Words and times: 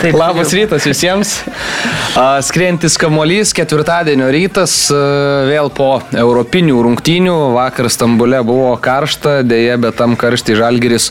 Taip, 0.00 0.14
Labas 0.16 0.48
jau. 0.48 0.62
rytas 0.62 0.86
visiems. 0.88 1.30
Skrientis 2.46 2.94
kamuolys, 3.00 3.50
ketvirtadienio 3.52 4.30
rytas, 4.32 4.72
vėl 5.44 5.68
po 5.76 5.90
europinių 6.16 6.78
rungtynių. 6.86 7.34
Vakar 7.52 7.90
Stambule 7.92 8.40
buvo 8.46 8.70
karšta, 8.80 9.42
dėje, 9.44 9.76
bet 9.82 9.98
tam 10.00 10.16
karštį 10.20 10.56
Žalgiris 10.62 11.10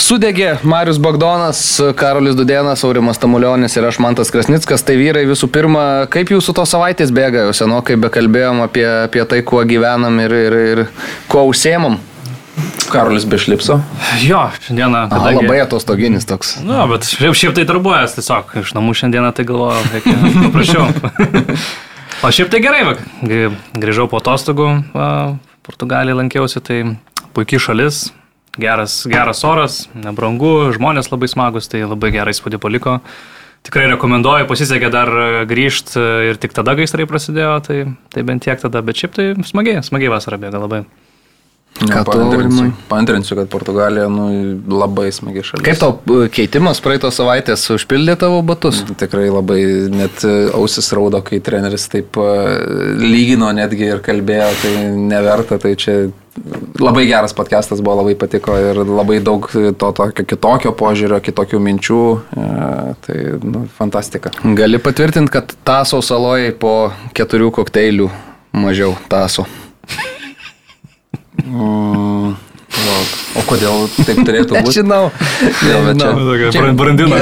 sudegė. 0.00 0.54
Marius 0.64 1.02
Bagdonas, 1.04 1.60
Karolis 2.00 2.38
Dudėnas, 2.38 2.86
Aurimas 2.88 3.20
Tamulionis 3.20 3.76
ir 3.76 3.90
aš 3.90 4.00
Mantas 4.00 4.32
Krasnickas. 4.32 4.86
Tai 4.88 4.96
vyrai 4.96 5.26
visų 5.28 5.50
pirma, 5.52 5.84
kaip 6.08 6.32
jūsų 6.32 6.56
tos 6.56 6.72
savaitės 6.72 7.12
bėga, 7.12 7.44
jau 7.44 7.52
senokai 7.60 8.00
bekalbėjom 8.08 8.64
apie, 8.64 8.88
apie 9.04 9.28
tai, 9.28 9.44
kuo 9.44 9.60
gyvenam 9.68 10.16
ir, 10.24 10.38
ir, 10.48 10.60
ir 10.72 10.84
kuo 11.28 11.44
užsiemam. 11.52 12.00
Karolis 12.90 13.24
be 13.26 13.38
šlipso. 13.38 13.80
Jo, 14.22 14.44
šiandieną. 14.62 15.08
Kadangi... 15.10 15.38
A, 15.38 15.42
labai 15.42 15.60
atostoginis 15.64 16.26
toks. 16.28 16.56
Na, 16.62 16.84
no, 16.84 16.86
bet 16.92 17.08
šiaip, 17.08 17.34
šiaip 17.38 17.56
tai 17.56 17.64
darbuojas 17.68 18.14
tiesiog. 18.14 18.52
Iš 18.62 18.74
namų 18.76 18.94
šiandieną 19.00 19.32
tai 19.34 19.46
galvoju, 19.48 19.82
reikia 19.94 20.14
paprašiau. 20.44 20.86
o 22.22 22.32
šiaip 22.34 22.52
tai 22.52 22.60
gerai, 22.62 22.82
va, 22.86 22.94
grįžau 23.82 24.06
po 24.10 24.20
atostogų, 24.22 24.68
Portugalijai 25.64 26.20
lankiausi, 26.20 26.62
tai 26.62 26.80
puikiai 27.34 27.62
šalis, 27.66 28.04
geras, 28.60 29.00
geras 29.10 29.40
oras, 29.48 29.78
nebrangu, 29.96 30.74
žmonės 30.76 31.10
labai 31.10 31.30
smagus, 31.32 31.70
tai 31.72 31.82
labai 31.88 32.12
gerą 32.14 32.34
įspūdį 32.34 32.60
paliko. 32.62 32.98
Tikrai 33.64 33.86
rekomenduoju, 33.94 34.44
pasisekė 34.50 34.90
dar 34.92 35.10
grįžti 35.48 36.02
ir 36.28 36.38
tik 36.38 36.52
tada 36.54 36.76
gaisrai 36.76 37.08
prasidėjo, 37.08 37.56
tai, 37.64 37.78
tai 38.12 38.26
bent 38.28 38.44
tiek 38.44 38.60
tada, 38.60 38.84
bet 38.84 39.00
šiaip 39.00 39.16
tai 39.16 39.30
smagiai, 39.48 39.80
smagiai 39.86 40.12
vasara 40.12 40.38
bėga 40.38 40.60
labai. 40.60 40.84
Ką 41.74 42.04
tu 42.06 42.70
paantrinsiu, 42.88 43.36
kad 43.36 43.48
Portugalija 43.50 44.06
nu, 44.08 44.28
labai 44.70 45.08
smagi 45.12 45.42
šalis. 45.42 45.64
Kaip 45.66 45.80
tau 45.80 46.20
e, 46.22 46.28
keitimas 46.32 46.78
praeitos 46.84 47.18
savaitės 47.18 47.66
užpildė 47.74 48.14
tavo 48.20 48.38
batus? 48.46 48.84
Mm, 48.84 48.98
tikrai 49.00 49.24
labai, 49.26 49.58
net 49.90 50.22
e, 50.22 50.34
ausis 50.54 50.92
raudo, 50.94 51.18
kai 51.26 51.40
treneris 51.44 51.88
taip 51.90 52.14
e, 52.22 52.28
lygino 53.02 53.50
netgi 53.56 53.90
ir 53.90 54.04
kalbėjo, 54.06 54.52
tai 54.62 54.74
neverta, 54.94 55.58
tai 55.58 55.74
čia 55.80 55.96
labai 56.78 57.08
geras 57.10 57.34
podcastas 57.34 57.82
buvo, 57.82 57.98
labai 58.04 58.14
patiko 58.22 58.54
ir 58.70 58.78
labai 58.86 59.18
daug 59.26 59.50
to 59.50 59.90
tokio 59.98 60.26
kitokio 60.30 60.74
požiūrio, 60.78 61.18
kitokių 61.26 61.60
minčių, 61.62 62.00
tai 63.06 63.20
nu, 63.42 63.66
fantastika. 63.78 64.34
Gali 64.58 64.82
patvirtinti, 64.82 65.34
kad 65.34 65.54
taso 65.66 66.02
saloje 66.06 66.54
po 66.58 66.74
keturių 67.14 67.50
kokteilių 67.60 68.10
mažiau 68.64 68.94
taso. 69.10 69.46
Mm, 71.44 72.34
jo. 72.80 72.96
O 73.34 73.42
kodėl 73.48 73.86
taip 73.98 74.20
turėtų 74.24 74.56
būti? 74.64 74.82
Nežinau. 74.82 75.08
Nežinau. 75.62 76.50
Čia 76.54 76.66
brandina 76.78 77.20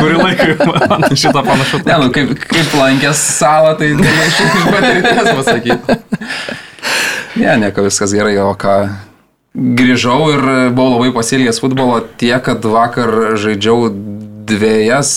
kurį 0.00 0.20
laiką 0.20 0.68
man 0.72 1.08
šitą 1.12 1.44
panašu. 1.46 1.82
Ne, 1.86 1.98
nu, 2.02 2.10
kaip, 2.14 2.36
kaip 2.48 2.76
lankęs 2.78 3.24
salą, 3.38 3.74
tai 3.80 3.92
šiek 3.94 4.60
iš 4.60 4.68
patirties 4.70 5.32
pasakyti. 5.40 5.98
Ne, 7.34 7.56
nieko 7.64 7.84
viskas 7.86 8.14
gerai, 8.14 8.36
o 8.42 8.52
ką. 8.58 8.76
Grįžau 9.54 10.32
ir 10.32 10.40
buvau 10.74 10.96
labai 10.96 11.12
pasilgęs 11.14 11.60
futbolo 11.62 12.00
tiek, 12.18 12.40
kad 12.42 12.64
vakar 12.66 13.36
žaidžiau 13.38 13.86
dviejas, 14.48 15.12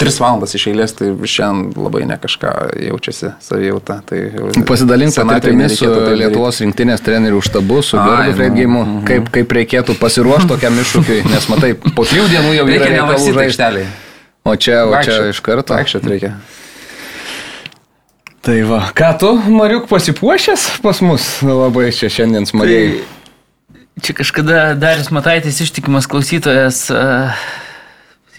tris 0.00 0.18
valandas 0.22 0.54
iš 0.56 0.66
eilės, 0.70 0.94
tai 0.96 1.10
šiandien 1.12 1.76
labai 1.84 2.04
ne 2.08 2.16
kažką 2.20 2.52
jaučiasi 2.88 3.32
savijauta. 3.44 4.00
Tai 4.08 4.20
Pasidalink 4.68 5.14
patirtimis 5.16 5.78
su 5.80 5.90
Lietuvos 6.16 6.60
rinktinės 6.64 7.04
trenerių 7.06 7.42
štabu, 7.44 7.80
su 7.84 7.98
Gerdu 8.00 8.36
Freidgeimu, 8.38 8.82
mm 8.82 8.92
-hmm. 8.92 9.06
kaip, 9.10 9.30
kaip 9.34 9.56
reikėtų 9.60 9.98
pasiruošti 10.00 10.50
tokiam 10.54 10.78
iššūkiui, 10.82 11.22
nes 11.32 11.48
matai, 11.52 11.74
po 11.74 12.04
trijų 12.04 12.28
dienų 12.34 12.54
jau 12.60 12.68
reikia 12.70 12.92
reikalų 12.94 13.34
žaisti. 13.40 13.86
O 14.46 14.54
čia, 14.56 14.84
o 14.86 15.02
čia 15.02 15.26
iš 15.32 15.40
karto. 15.42 15.74
Vaikščiot 15.74 16.06
reikia. 16.06 16.36
Tai 18.46 18.60
va, 18.62 18.78
ką 18.94 19.10
tu, 19.18 19.32
Mariuk, 19.50 19.88
pasipuošęs 19.90 20.78
pas 20.82 21.00
mus 21.02 21.24
labai 21.42 21.90
čia 21.90 22.06
šiandien 22.06 22.46
smagiai. 22.46 22.92
Tai... 22.92 23.14
Čia 24.06 24.12
kažkada 24.12 24.74
Darius 24.78 25.08
Mataitis 25.10 25.58
ištikimas 25.64 26.06
klausytojas 26.06 26.84
uh, 26.92 27.32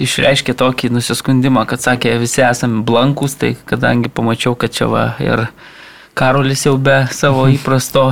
išreiškė 0.03 0.55
tokį 0.57 0.91
nusiskundimą, 0.95 1.65
kad 1.69 1.81
sakė, 1.83 2.17
visi 2.21 2.43
esame 2.45 2.83
blankus, 2.87 3.37
tai 3.39 3.55
kadangi 3.69 4.11
pamačiau, 4.13 4.55
kad 4.59 4.73
čia 4.73 4.89
va 4.91 5.09
ir 5.23 5.47
Karolis 6.17 6.63
jau 6.65 6.77
be 6.81 7.03
savo 7.13 7.45
įprasto, 7.57 8.09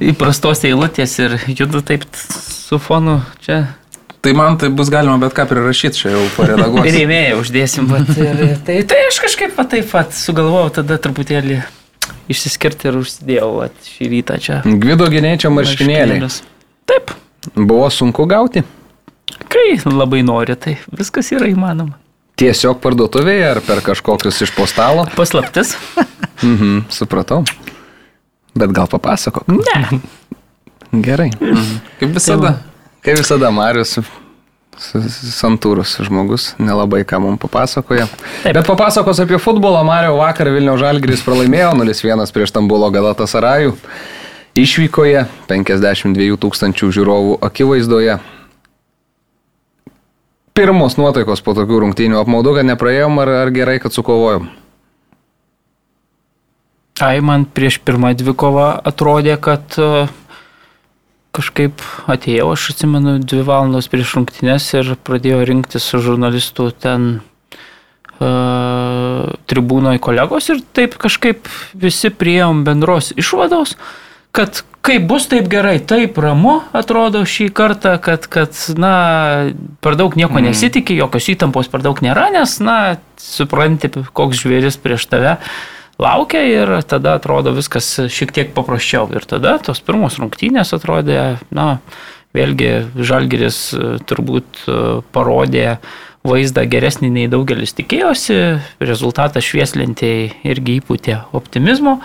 įprastos 0.00 0.66
eilutės 0.68 1.16
ir 1.22 1.38
judu 1.48 1.80
taip 1.84 2.04
su 2.16 2.80
fonu 2.82 3.20
čia. 3.44 3.62
Tai 4.22 4.32
man 4.38 4.54
tai 4.60 4.68
bus 4.70 4.90
galima 4.92 5.16
bet 5.18 5.32
ką 5.34 5.48
prirašyti, 5.50 5.98
čia 5.98 6.12
jau 6.12 6.26
paredaguosiu. 6.36 6.86
ir 6.92 6.98
įmėję 7.00 7.38
uždėsim, 7.40 7.88
bet, 7.90 8.12
ir, 8.22 8.42
tai, 8.66 8.76
tai 8.86 9.00
aš 9.08 9.18
kažkaip 9.24 9.56
va, 9.56 9.64
taip 9.66 9.88
pat 9.90 10.14
sugalvojau 10.14 10.76
tada 10.78 11.00
truputėlį 11.02 11.58
išsiskirti 12.30 12.90
ir 12.90 13.00
užsidėjau 13.00 13.48
va, 13.56 13.66
šį 13.88 14.12
rytą 14.12 14.38
čia. 14.42 14.60
Gvido 14.62 15.08
gynėčio 15.10 15.50
marškinėliai. 15.56 16.30
Taip. 16.86 17.16
Buvo 17.56 17.88
sunku 17.90 18.28
gauti? 18.30 18.62
Kai 19.52 19.76
labai 19.92 20.22
nori, 20.24 20.56
tai 20.56 20.78
viskas 20.96 21.28
yra 21.36 21.50
įmanoma. 21.50 21.98
Tiesiog 22.40 22.80
parduotuvėje 22.82 23.44
ar 23.50 23.60
per 23.66 23.82
kažkokius 23.84 24.40
iš 24.46 24.54
postalo? 24.56 25.04
Paslaptis. 25.16 25.74
mhm, 26.52 26.86
supratau. 26.92 27.42
Bet 28.56 28.72
gal 28.72 28.88
papasakok. 28.90 29.48
Ne. 29.52 30.00
Gerai. 31.04 31.30
Mhm. 31.36 31.78
Kaip 32.00 32.16
visada. 32.16 32.56
Kaip 33.04 33.20
visada, 33.20 33.52
Marius 33.52 33.98
santūrus 34.72 35.98
žmogus, 36.02 36.52
nelabai 36.58 37.02
ką 37.06 37.20
mums 37.22 37.40
papasakoja. 37.42 38.08
Taip. 38.42 38.56
Bet 38.56 38.66
papasakos 38.66 39.20
apie 39.22 39.38
futbolą. 39.38 39.84
Mario 39.86 40.16
vakar 40.18 40.50
Vilnių 40.52 40.78
Žalgris 40.80 41.22
pralaimėjo 41.26 41.74
0-1 41.78 42.32
prieš 42.34 42.52
Stambulo 42.54 42.88
Galatasarajų. 42.94 43.76
Išvykoje 44.58 45.26
52 45.48 46.36
tūkstančių 46.40 46.90
žiūrovų 46.92 47.36
akivaizdoje 47.46 48.18
pirmos 50.56 50.98
nuotaikos 51.00 51.42
po 51.44 51.54
tokių 51.56 51.82
rungtynių? 51.86 52.18
Apmaudu, 52.20 52.56
kad 52.58 52.68
nepraėjom 52.68 53.22
ar, 53.22 53.32
ar 53.44 53.52
gerai, 53.54 53.78
kad 53.82 53.94
sukovojom? 53.94 54.50
Ai, 57.02 57.18
man 57.24 57.46
prieš 57.48 57.80
pirmą 57.82 58.12
dvikovą 58.14 58.68
atrodė, 58.86 59.38
kad 59.40 59.78
uh, 59.80 60.12
kažkaip 61.32 61.80
atėjau, 62.12 62.52
aš 62.52 62.70
atsimenu, 62.74 63.16
dvi 63.24 63.42
valandos 63.48 63.88
prieš 63.90 64.16
rungtynės 64.18 64.68
ir 64.76 64.94
pradėjau 65.00 65.40
rinktis 65.48 65.88
su 65.88 66.02
žurnalistu 66.04 66.68
ten 66.84 67.22
uh, 68.20 69.32
tribūnoje 69.48 70.02
kolegos 70.04 70.50
ir 70.52 70.60
taip 70.76 70.98
kažkaip 71.00 71.48
visi 71.72 72.12
prieėm 72.12 72.62
bendros 72.68 73.10
išvados, 73.16 73.76
kad 74.36 74.62
kaip 74.82 75.04
bus 75.06 75.28
taip 75.30 75.46
gerai, 75.50 75.76
taip 75.78 76.16
ramu 76.18 76.58
atrodo 76.74 77.22
šį 77.28 77.50
kartą, 77.54 77.94
kad, 78.02 78.26
kad 78.32 78.56
na, 78.74 78.94
per 79.84 79.98
daug 80.00 80.16
nieko 80.18 80.34
mm. 80.34 80.48
nesitikė, 80.48 80.96
jokios 80.98 81.28
įtampos 81.36 81.70
per 81.70 81.84
daug 81.84 82.00
nėra, 82.02 82.30
nes, 82.34 82.56
na, 82.64 82.96
supranti, 83.22 83.92
koks 84.10 84.42
žvėris 84.42 84.80
prieš 84.82 85.06
tave 85.12 85.36
laukia 86.02 86.42
ir 86.48 86.72
tada 86.88 87.16
atrodo 87.20 87.52
viskas 87.54 87.94
šiek 88.10 88.32
tiek 88.34 88.50
paprasčiau. 88.56 89.06
Ir 89.14 89.26
tada 89.28 89.58
tos 89.62 89.82
pirmos 89.84 90.18
rungtynės 90.18 90.74
atrodė, 90.74 91.36
na, 91.54 91.76
vėlgi 92.34 92.72
Žalgiris 92.96 93.60
e, 93.76 93.92
turbūt 94.08 94.64
e, 94.64 94.80
parodė 95.14 95.76
vaizdą 96.26 96.64
geresnį 96.70 97.10
nei 97.12 97.30
daugelis 97.30 97.74
tikėjosi, 97.76 98.38
rezultatas 98.82 99.46
švieslentėjai 99.46 100.30
irgi 100.48 100.78
įpūtė 100.80 101.18
optimizmo, 101.36 101.98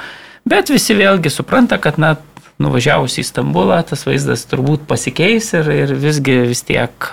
bet 0.47 0.71
visi 0.73 0.95
vėlgi 0.97 1.31
supranta, 1.33 1.79
kad 1.81 1.99
na, 2.01 2.15
nuvažiavus 2.61 3.17
į 3.21 3.25
Stambulą 3.27 3.79
tas 3.87 4.05
vaizdas 4.07 4.45
turbūt 4.49 4.87
pasikeis 4.89 5.51
ir, 5.59 5.69
ir 5.85 5.93
visgi 5.99 6.39
vis 6.49 6.63
tiek 6.65 7.09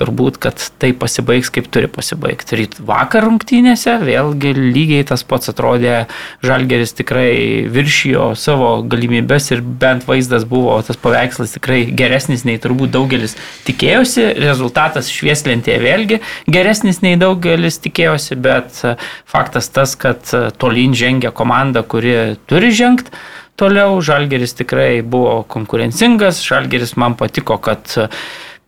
turbūt, 0.00 0.38
kad 0.42 0.60
tai 0.80 0.92
pasibaigs 0.96 1.50
kaip 1.52 1.68
turi 1.72 1.88
pasibaigti. 1.92 2.56
Ryt 2.58 2.78
vakar 2.86 3.26
rungtynėse 3.26 3.98
vėlgi 4.02 4.54
lygiai 4.56 5.04
tas 5.08 5.24
pats 5.28 5.52
atrodė, 5.52 6.06
Žalgeris 6.44 6.96
tikrai 6.98 7.32
viršijo 7.72 8.32
savo 8.38 8.70
galimybės 8.88 9.50
ir 9.52 9.60
bent 9.62 10.06
vaizdas 10.08 10.46
buvo, 10.48 10.78
tas 10.86 10.98
paveikslas 11.00 11.56
tikrai 11.58 11.82
geresnis 11.98 12.46
nei 12.48 12.60
turbūt 12.62 12.94
daugelis 12.96 13.36
tikėjosi, 13.66 14.30
rezultatas 14.40 15.10
švieslentėje 15.12 15.78
vėlgi 15.82 16.22
geresnis 16.52 17.02
nei 17.04 17.18
daugelis 17.20 17.78
tikėjosi, 17.84 18.40
bet 18.42 18.82
faktas 19.28 19.68
tas, 19.72 19.94
kad 20.00 20.24
tolyn 20.60 20.96
žengia 20.96 21.34
komanda, 21.36 21.84
kuri 21.84 22.38
turi 22.48 22.72
žengti 22.74 23.12
toliau. 23.60 24.00
Žalgeris 24.02 24.56
tikrai 24.58 25.02
buvo 25.04 25.42
konkurencingas, 25.48 26.40
Žalgeris 26.46 26.96
man 27.00 27.16
patiko, 27.20 27.58
kad 27.62 27.98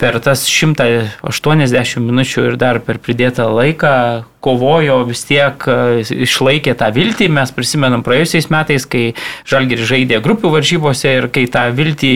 per 0.01 0.19
tas 0.23 0.43
180 0.51 2.03
minučių 2.03 2.49
ir 2.49 2.57
dar 2.61 2.81
per 2.85 2.99
pridėtą 3.03 3.47
laiką 3.53 3.95
kovojo 4.45 4.99
vis 5.09 5.23
tiek, 5.29 5.67
išlaikė 6.27 6.75
tą 6.81 6.91
viltį. 6.95 7.31
Mes 7.33 7.55
prisimenam 7.55 8.03
praėjusiais 8.07 8.51
metais, 8.53 8.87
kai 8.91 9.15
Žalgeris 9.49 9.89
žaidė 9.89 10.21
grupių 10.25 10.53
varžybose 10.57 11.15
ir 11.21 11.31
kai 11.33 11.47
tą 11.51 11.69
viltį 11.77 12.15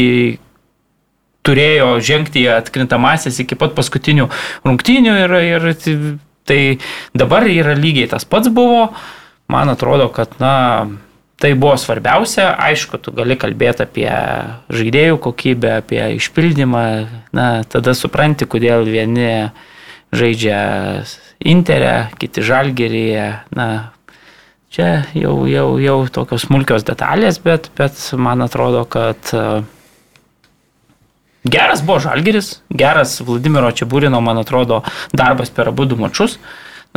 turėjo 1.48 1.92
žengti 2.04 2.44
į 2.44 2.56
atkrintamasis 2.58 3.40
iki 3.44 3.56
pat 3.58 3.76
paskutinių 3.78 4.28
rungtynių 4.66 5.14
ir, 5.24 5.36
ir 5.48 5.68
tai 6.48 6.60
dabar 7.16 7.46
yra 7.48 7.76
lygiai 7.78 8.10
tas 8.10 8.26
pats 8.28 8.50
buvo. 8.52 8.88
Man 9.48 9.70
atrodo, 9.72 10.10
kad, 10.12 10.34
na, 10.42 10.90
tai 11.38 11.54
buvo 11.54 11.76
svarbiausia. 11.78 12.50
Aišku, 12.58 12.98
tu 13.02 13.14
gali 13.14 13.38
kalbėti 13.38 13.86
apie 13.86 14.10
žaidėjų 14.74 15.20
kokybę, 15.22 15.78
apie 15.82 16.02
išpildymą. 16.18 16.84
Na, 17.36 17.48
tada 17.70 17.94
supranti, 17.94 18.48
kodėl 18.48 18.88
vieni 18.88 19.50
žaidžia 20.14 20.60
Interę, 21.38 22.10
kiti 22.18 22.42
Žalgeryje. 22.42 23.26
Na, 23.54 23.68
čia 24.74 25.06
jau, 25.14 25.46
jau, 25.46 25.68
jau 25.78 25.98
tokios 26.10 26.48
smulkios 26.48 26.86
detalės, 26.86 27.38
bet, 27.38 27.70
bet 27.78 27.94
man 28.18 28.42
atrodo, 28.42 28.82
kad 28.90 29.30
uh, 29.38 29.62
Geras 31.48 31.82
buvo 31.86 32.00
Žalgeris, 32.02 32.58
geras 32.68 33.20
Vladimiro 33.24 33.70
Čiabūrino, 33.72 34.18
man 34.20 34.40
atrodo, 34.42 34.82
darbas 35.14 35.52
per 35.54 35.70
abu 35.70 35.86
du 35.88 35.96
mačius. 35.96 36.36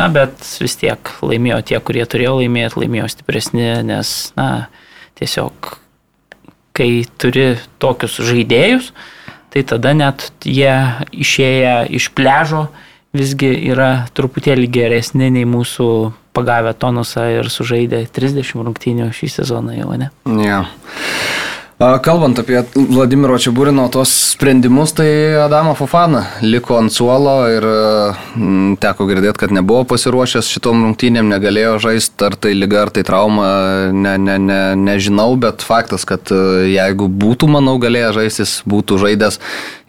Na, 0.01 0.07
bet 0.09 0.33
vis 0.57 0.73
tiek 0.81 1.11
laimėjo 1.21 1.59
tie, 1.69 1.77
kurie 1.77 2.01
turėjo 2.09 2.39
laimėti, 2.39 2.79
laimėjo 2.81 3.05
stipresni, 3.13 3.67
nes, 3.85 4.31
na, 4.33 4.47
tiesiog, 5.19 5.75
kai 6.73 7.03
turi 7.21 7.51
tokius 7.77 8.15
žaidėjus, 8.25 8.87
tai 9.53 9.61
tada 9.69 9.91
net 9.93 10.31
jie 10.41 10.73
išėję 11.13 11.75
iš 11.99 12.07
pležo 12.17 12.63
visgi 13.13 13.51
yra 13.69 14.07
truputėlį 14.17 14.71
geresni 14.73 15.29
nei 15.29 15.45
mūsų 15.45 15.87
pagavę 16.33 16.73
tonusą 16.81 17.27
ir 17.35 17.51
sužaidę 17.53 18.01
30 18.09 18.57
rungtynių 18.57 19.11
šį 19.13 19.29
sezoną 19.37 19.77
jau, 19.77 19.93
ne? 20.01 20.09
Yeah. 20.25 20.71
Kalbant 21.81 22.37
apie 22.37 22.59
Vladimiro 22.75 23.39
Čiabūrino 23.41 23.87
tos 23.89 24.11
sprendimus, 24.35 24.91
tai 24.93 25.07
Adamo 25.41 25.71
Fofana 25.73 26.19
liko 26.45 26.75
ant 26.77 26.93
suolo 26.93 27.33
ir 27.49 27.65
m, 27.65 28.75
teko 28.77 29.07
girdėti, 29.09 29.39
kad 29.41 29.55
nebuvo 29.55 29.87
pasiruošęs 29.89 30.51
šitom 30.53 30.83
rungtynėm, 30.85 31.31
negalėjo 31.33 31.79
žaisti, 31.81 32.27
ar 32.27 32.37
tai 32.37 32.53
lyga, 32.53 32.83
ar 32.85 32.93
tai 32.93 33.01
trauma, 33.07 33.49
ne, 33.97 34.13
ne, 34.21 34.37
ne, 34.37 34.61
nežinau, 34.77 35.33
bet 35.41 35.65
faktas, 35.65 36.05
kad 36.05 36.29
e, 36.29 36.69
jeigu 36.75 37.09
būtų, 37.09 37.49
manau, 37.49 37.79
galėjęs 37.81 38.17
žaisti, 38.19 38.47
būtų 38.69 39.01
žaidęs, 39.01 39.41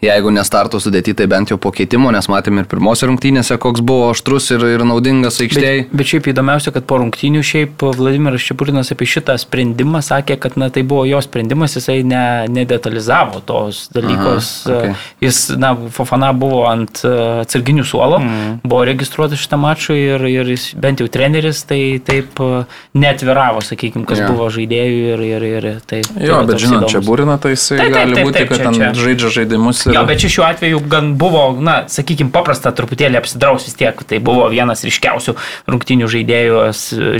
jeigu 0.03 0.33
nestartų 0.33 0.81
sudėti, 0.81 1.13
tai 1.13 1.29
bent 1.29 1.53
jau 1.53 1.59
po 1.61 1.69
keitimo, 1.75 2.09
nes 2.15 2.25
matėme 2.31 2.63
ir 2.63 2.71
pirmose 2.73 3.05
rungtynėse, 3.05 3.59
koks 3.61 3.85
buvo 3.85 4.09
aštrus 4.15 4.49
ir, 4.55 4.65
ir 4.79 4.85
naudingas 4.87 5.37
aikštėje. 5.45 5.85
Bet, 5.85 5.93
bet 5.93 6.09
šiaip 6.09 6.33
įdomiausia, 6.33 6.73
kad 6.75 6.89
po 6.89 6.97
rungtynių 7.03 7.45
šiaip 7.45 7.85
Vladimiras 8.01 8.49
Čiabūrinas 8.49 8.91
apie 8.95 9.07
šitą 9.13 9.37
sprendimą 9.45 10.01
sakė, 10.03 10.41
kad 10.41 10.57
na, 10.59 10.73
tai 10.73 10.83
buvo 10.87 11.05
jo 11.07 11.21
sprendimas, 11.23 11.77
jisai 11.83 12.03
ne, 12.07 12.47
nedetalizavo 12.49 13.43
tos 13.45 13.89
dalykos. 13.93 14.67
Aha, 14.67 14.77
okay. 14.77 14.93
Jis, 15.21 15.49
na, 15.59 15.75
Fofana 15.91 16.31
buvo 16.33 16.63
ant 16.69 17.03
e, 17.03 17.11
atsarginių 17.43 17.83
suolo, 17.87 18.19
mm. 18.23 18.55
buvo 18.63 18.83
registruotas 18.87 19.41
šitą 19.43 19.59
mačą 19.59 19.95
ir, 19.97 20.23
ir 20.29 20.53
jis, 20.55 20.71
bent 20.79 21.03
jau 21.03 21.09
treneris 21.11 21.63
tai 21.67 21.99
taip 22.03 22.39
e, 22.43 22.63
netviravo, 22.99 23.63
sakykime, 23.65 24.05
kas 24.09 24.21
yeah. 24.21 24.31
buvo 24.31 24.49
žaidėjų 24.53 25.01
ir, 25.13 25.25
ir, 25.27 25.47
ir 25.49 25.67
taip. 25.87 26.09
Jo, 26.17 26.41
tai 26.41 26.51
bet 26.51 26.63
žinot, 26.63 26.87
čia 26.91 27.03
būrina, 27.03 27.37
tai 27.41 27.53
jisai 27.55 27.79
taip, 27.79 27.89
taip, 27.89 27.97
gali 27.97 28.17
taip, 28.17 28.29
būti, 28.29 28.37
taip, 28.39 28.51
kad 28.53 28.65
ten 28.67 28.99
žaidžia 29.03 29.33
žaidimus. 29.39 29.83
Ir... 29.87 29.97
Jo, 29.97 30.05
bet 30.09 30.23
čia 30.23 30.31
šiuo 30.37 30.47
atveju 30.47 30.83
gan 30.91 31.13
buvo, 31.19 31.45
na, 31.63 31.77
sakykime, 31.91 32.31
paprasta 32.33 32.73
truputėlį 32.75 33.19
apsidraus 33.19 33.67
vis 33.67 33.77
tiek. 33.79 34.03
Tai 34.03 34.19
buvo 34.23 34.47
vienas 34.51 34.83
ryškiausių 34.85 35.35
rungtinių 35.71 36.09
žaidėjų, 36.11 36.63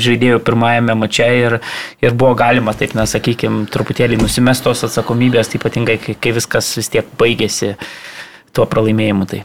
žaidėjų 0.04 0.42
pirmajame 0.45 0.95
mače 1.00 1.30
ir, 1.39 1.57
ir 2.04 2.18
buvo 2.18 2.36
galima, 2.38 2.75
taip, 2.77 2.95
na, 2.98 3.07
sakykime, 3.10 3.65
truputėlį 3.74 4.19
nusimesti 4.21 4.52
tos 4.61 4.83
atsakomybės, 4.85 5.55
ypatingai 5.57 5.97
kai, 6.01 6.17
kai 6.19 6.35
viskas 6.35 6.69
vis 6.77 6.91
tiek 6.94 7.09
baigėsi 7.17 7.73
tuo 8.53 8.67
pralaimėjimu. 8.69 9.27
Tai. 9.31 9.41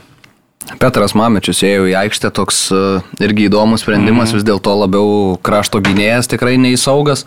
Petras 0.76 1.14
Mamečius 1.16 1.62
ėjo 1.64 1.88
į 1.88 1.96
aikštę, 2.02 2.30
toks 2.36 2.66
e, 2.74 2.82
irgi 3.24 3.48
įdomus 3.48 3.86
sprendimas, 3.86 4.32
mm. 4.32 4.36
vis 4.36 4.46
dėlto 4.48 4.74
labiau 4.82 5.36
krašto 5.40 5.80
gynėjas, 5.84 6.28
tikrai 6.28 6.58
neįsaugas, 6.60 7.24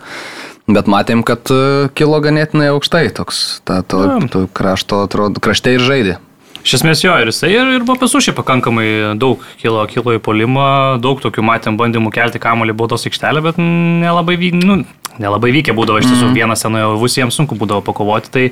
bet 0.70 0.90
matėm, 0.90 1.24
kad 1.26 1.50
e, 1.50 1.88
kilo 1.98 2.20
ganėtinai 2.22 2.70
aukštai, 2.76 3.08
toks 3.16 3.62
ta, 3.66 3.80
to, 3.82 4.04
to 4.30 4.44
krašto, 4.54 5.02
atrodo, 5.08 5.42
krašte 5.42 5.74
ir 5.74 5.82
žaidė. 5.82 6.20
Iš 6.62 6.76
esmės 6.78 7.00
jo, 7.02 7.14
ir 7.18 7.26
jisai 7.32 7.50
ir, 7.50 7.72
ir 7.74 7.82
buvo 7.82 7.98
pasušė 8.04 8.36
pakankamai 8.38 8.86
daug 9.18 9.42
kilo, 9.58 9.82
kilo 9.90 10.14
į 10.14 10.20
polimą, 10.22 10.66
daug 11.02 11.18
tokių 11.24 11.42
matėm 11.42 11.78
bandymų 11.80 12.12
kelti 12.14 12.38
kamuolį 12.42 12.76
baudos 12.78 13.08
aikštelę, 13.10 13.42
bet 13.42 13.58
nelabai, 13.58 14.36
nu, 14.54 14.84
nelabai 15.20 15.52
vykė 15.54 15.74
būdavo 15.76 16.00
iš 16.00 16.08
tiesų 16.10 16.28
mm. 16.28 16.36
vienas 16.38 16.64
senojo 16.64 16.94
visiems 17.02 17.36
sunku 17.36 17.58
būdavo 17.58 17.84
pakovoti. 17.84 18.32
Tai 18.32 18.44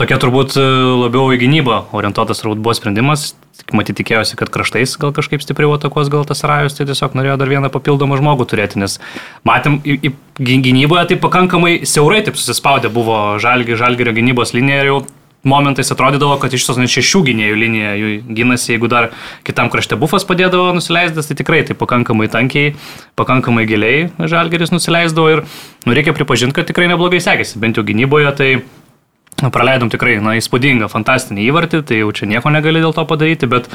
tokia 0.00 0.20
turbūt 0.22 0.56
e, 0.60 0.64
labiau 1.04 1.32
į 1.34 1.40
gynybą 1.42 1.80
orientuotas 1.96 2.42
turbūt 2.42 2.62
buvo 2.62 2.76
sprendimas. 2.78 3.34
Matyti 3.74 4.04
tikėjosi, 4.04 4.36
kad 4.38 4.50
kraštais 4.52 4.92
gal 5.00 5.10
kažkaip 5.16 5.42
stipriau 5.42 5.72
atakos 5.74 6.10
gal 6.12 6.26
tas 6.28 6.44
rajus, 6.46 6.76
tai 6.76 6.84
tiesiog 6.86 7.16
norėjo 7.18 7.38
dar 7.40 7.50
vieną 7.50 7.70
papildomą 7.74 8.18
žmogų 8.20 8.46
turėti, 8.52 8.78
nes 8.78 8.98
matėm, 9.48 9.80
į, 9.82 9.96
į 10.06 10.58
gynyboje 10.62 11.06
tai 11.10 11.16
pakankamai 11.18 11.80
siaurai 11.88 12.20
taip 12.22 12.38
susispaudę 12.38 12.92
buvo 12.94 13.40
žalgi, 13.42 13.74
žalgerio 13.80 14.14
gynybos 14.14 14.54
linija 14.54 14.84
ir 14.84 14.92
jau 14.92 15.00
momentais 15.46 15.90
atrodydavo, 15.94 16.36
kad 16.42 16.54
iš 16.54 16.66
tos 16.68 16.80
net 16.80 16.92
šešių 16.92 17.22
gynėjų 17.30 17.58
linija 17.60 17.92
jų 18.00 18.12
gynasi, 18.36 18.72
jeigu 18.74 18.90
dar 18.92 19.10
kitam 19.46 19.70
krašte 19.72 19.98
bufas 19.98 20.26
padėdavo 20.28 20.72
nusileisdas, 20.76 21.30
tai 21.30 21.38
tikrai 21.38 21.62
tai 21.68 21.76
pakankamai 21.78 22.28
tankiai, 22.32 22.74
pakankamai 23.18 23.66
giliai 23.68 24.08
žalgeris 24.18 24.74
nusileisdavo 24.74 25.36
ir 25.36 25.44
nu, 25.86 25.94
reikia 25.96 26.16
pripažinti, 26.16 26.56
kad 26.58 26.68
tikrai 26.68 26.90
neblogai 26.90 27.22
sekėsi, 27.22 27.60
bent 27.62 27.78
jau 27.78 27.86
gynyboje 27.86 28.34
tai 28.38 28.50
praleidom 29.52 29.92
tikrai, 29.92 30.16
na, 30.24 30.36
įspūdingą, 30.40 30.88
fantastinį 30.92 31.46
įvartį, 31.50 31.82
tai 31.86 32.00
jau 32.00 32.12
čia 32.16 32.28
nieko 32.30 32.52
negali 32.52 32.80
dėl 32.82 32.94
to 32.96 33.04
padaryti, 33.08 33.48
bet 33.50 33.68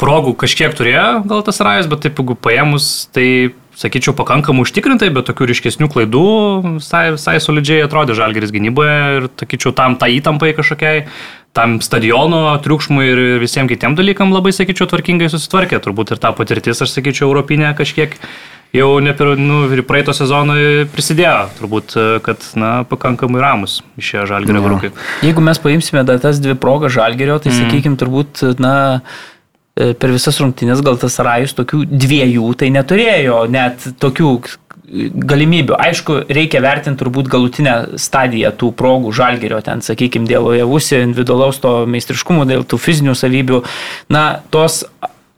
progų 0.00 0.34
kažkiek 0.40 0.74
turėjo 0.76 1.22
gal 1.28 1.44
tas 1.46 1.60
rajas, 1.64 1.88
bet 1.90 2.04
taip, 2.04 2.20
jeigu 2.20 2.36
paėmus, 2.36 3.08
tai 3.14 3.52
sakyčiau, 3.78 4.14
pakankamai 4.18 4.64
užtikrintai, 4.66 5.10
bet 5.14 5.28
tokių 5.30 5.50
ryškesnių 5.50 5.88
klaidų 5.92 6.24
visai, 6.78 7.04
visai 7.16 7.36
solidžiai 7.42 7.84
atrodė 7.86 8.16
žalgeris 8.18 8.52
gynyboje 8.54 8.96
ir, 9.18 9.28
sakyčiau, 9.42 9.74
tam 9.76 9.96
tą 10.00 10.10
įtampai 10.10 10.52
kažkokiai, 10.58 11.04
tam 11.56 11.80
stadiono 11.84 12.54
triukšmui 12.62 13.08
ir 13.08 13.20
visiems 13.42 13.70
kitiem 13.72 13.96
dalykam 13.98 14.34
labai, 14.34 14.52
sakyčiau, 14.54 14.88
tvarkingai 14.90 15.30
susitvarkė. 15.32 15.82
Turbūt 15.82 16.14
ir 16.14 16.22
ta 16.22 16.34
patirtis, 16.36 16.82
aš 16.82 16.94
sakyčiau, 16.94 17.30
europinė 17.30 17.72
kažkiek 17.78 18.18
jau 18.76 18.90
ne 19.02 19.14
per, 19.16 19.34
nu, 19.38 19.64
ir 19.74 19.82
praeito 19.86 20.14
sezono 20.14 20.54
prisidėjo, 20.94 21.48
turbūt, 21.58 21.96
kad, 22.26 22.44
na, 22.58 22.70
pakankamai 22.90 23.42
ramus 23.42 23.80
išėjo 24.00 24.28
žalgerio 24.30 24.62
vyrukai. 24.66 24.92
Jeigu 25.26 25.42
mes 25.42 25.58
paimsime 25.62 26.04
dar 26.06 26.22
tas 26.22 26.38
dvi 26.42 26.54
progas 26.58 26.94
žalgerio, 26.94 27.40
tai, 27.42 27.50
mm. 27.50 27.64
sakykim, 27.64 27.98
turbūt, 28.00 28.44
na, 28.62 28.74
per 30.00 30.14
visas 30.14 30.40
rungtynės 30.42 30.82
gal 30.84 30.98
tas 31.00 31.18
rajus 31.24 31.56
tokių 31.58 31.84
dviejų 31.90 32.54
tai 32.60 32.72
neturėjo 32.74 33.44
net 33.52 33.86
tokių 34.02 34.32
galimybių. 34.90 35.76
Aišku, 35.78 36.16
reikia 36.34 36.62
vertinti 36.64 36.98
turbūt 37.04 37.30
galutinę 37.30 37.74
stadiją 38.00 38.50
tų 38.58 38.72
progų 38.78 39.12
žalgerio, 39.14 39.60
ten, 39.64 39.84
sakykime, 39.84 40.26
dėl 40.28 40.50
javusi 40.58 40.98
individualaus 41.04 41.60
to 41.62 41.84
meistriškumo, 41.90 42.46
dėl 42.48 42.66
tų 42.66 42.80
fizinių 42.82 43.14
savybių. 43.18 43.62
Na, 44.10 44.24
tos 44.50 44.82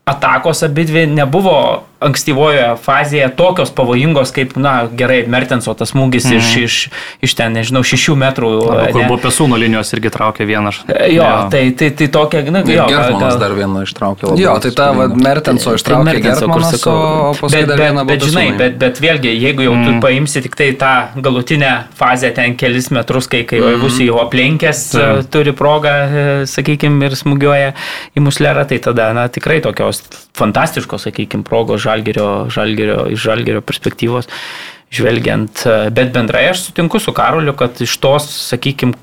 atakos 0.04 0.62
abidvi 0.66 1.06
nebuvo 1.06 1.82
ankstyvoje 2.02 2.64
fazėje 2.82 3.28
tokios 3.38 3.70
pavojingos, 3.74 4.32
kaip, 4.34 4.56
na, 4.60 4.88
gerai, 4.98 5.22
Mertenso 5.30 5.74
tas 5.78 5.92
smūgis 5.92 6.26
mm. 6.28 6.38
iš, 6.38 6.48
mhm. 6.48 6.64
iš, 6.66 7.28
iš 7.28 7.36
ten, 7.38 7.54
nežinau, 7.56 7.84
šešių 7.86 8.16
metrų. 8.18 8.50
Arba, 8.66 8.86
kur 8.94 9.06
buvo 9.06 9.18
pesūno 9.22 9.58
linijos 9.60 9.92
irgi 9.96 10.12
traukė 10.14 10.46
vieną. 10.48 10.72
E, 10.88 11.12
jo, 11.14 11.22
jo, 11.22 11.28
tai, 11.52 11.62
tai, 11.78 11.92
tai 11.98 12.08
tokia, 12.12 12.42
na, 12.50 12.64
jo. 12.66 12.86
Germanas 12.90 13.38
dar 13.40 13.54
vieną 13.56 13.84
ištraukė. 13.86 14.28
Labai 14.32 14.44
jo, 14.44 14.56
tai 14.64 14.72
ta 14.78 14.88
va, 14.96 15.08
Mertenso 15.12 15.76
ištraukė 15.78 16.16
tai 16.16 16.24
Germanas, 16.26 16.86
o 16.90 16.96
paskui 17.38 17.60
bet, 17.60 17.70
dar 17.70 17.84
vieną 17.84 18.06
bet, 18.08 18.12
bet, 18.12 18.28
žinai, 18.32 18.46
bet, 18.58 18.78
bet 18.82 19.02
vėlgi, 19.02 19.34
jeigu 19.36 19.66
jau 19.68 19.76
mm. 19.76 19.86
tu 19.86 19.94
mhm. 19.94 20.02
paimsi 20.04 20.44
tik 20.44 20.58
tai 20.58 20.70
tą 20.80 20.92
galutinę 21.22 21.72
fazę 21.98 22.32
ten 22.34 22.56
kelis 22.58 22.90
metrus, 22.94 23.30
kai, 23.30 23.44
kai 23.48 23.62
mm. 23.62 23.78
būsi 23.84 24.08
jau 24.08 24.18
aplenkęs, 24.24 24.82
mm. 24.98 25.30
turi 25.32 25.54
progą, 25.56 25.94
e, 26.02 26.26
sakykime, 26.50 27.06
ir 27.06 27.18
smūgiuoja 27.18 27.72
į 28.18 28.26
muslerą, 28.26 28.66
tai 28.68 28.80
tada, 28.82 29.12
na, 29.16 29.28
tikrai 29.32 29.60
tokios 29.64 29.91
fantastiškos, 30.38 31.08
sakykime, 31.08 31.46
progos 31.46 31.82
žalgerio, 31.84 32.48
žalgerio, 32.52 33.06
iš 33.12 33.24
žalgerio 33.28 33.62
perspektyvos 33.64 34.30
žvelgiant. 34.92 35.64
Bet 35.94 36.12
bendrai 36.12 36.50
aš 36.50 36.68
sutinku 36.68 37.00
su 37.00 37.14
Karoliu, 37.16 37.54
kad 37.56 37.80
iš 37.80 37.96
tos, 38.02 38.28
sakykime, 38.50 38.96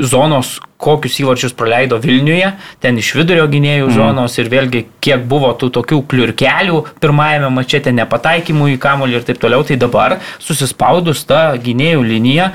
zonos, 0.00 0.56
kokius 0.82 1.18
įvarčius 1.22 1.54
praleido 1.56 1.98
Vilniuje, 2.02 2.48
ten 2.82 2.96
iš 2.98 3.12
vidurio 3.18 3.44
gynėjų 3.50 3.90
mm. 3.90 3.96
zonos 3.96 4.38
ir 4.40 4.48
vėlgi 4.50 4.86
kiek 5.04 5.26
buvo 5.28 5.52
tų 5.58 5.68
tokių 5.76 6.00
kliurkelių 6.10 6.80
pirmajame 7.02 7.50
mačete 7.52 7.92
nepataikymų 7.94 8.72
į 8.74 8.78
kamolį 8.82 9.20
ir 9.20 9.26
taip 9.28 9.42
toliau, 9.42 9.62
tai 9.68 9.76
dabar 9.80 10.18
susispaudus 10.42 11.26
tą 11.28 11.44
gynėjų 11.62 12.06
liniją, 12.08 12.48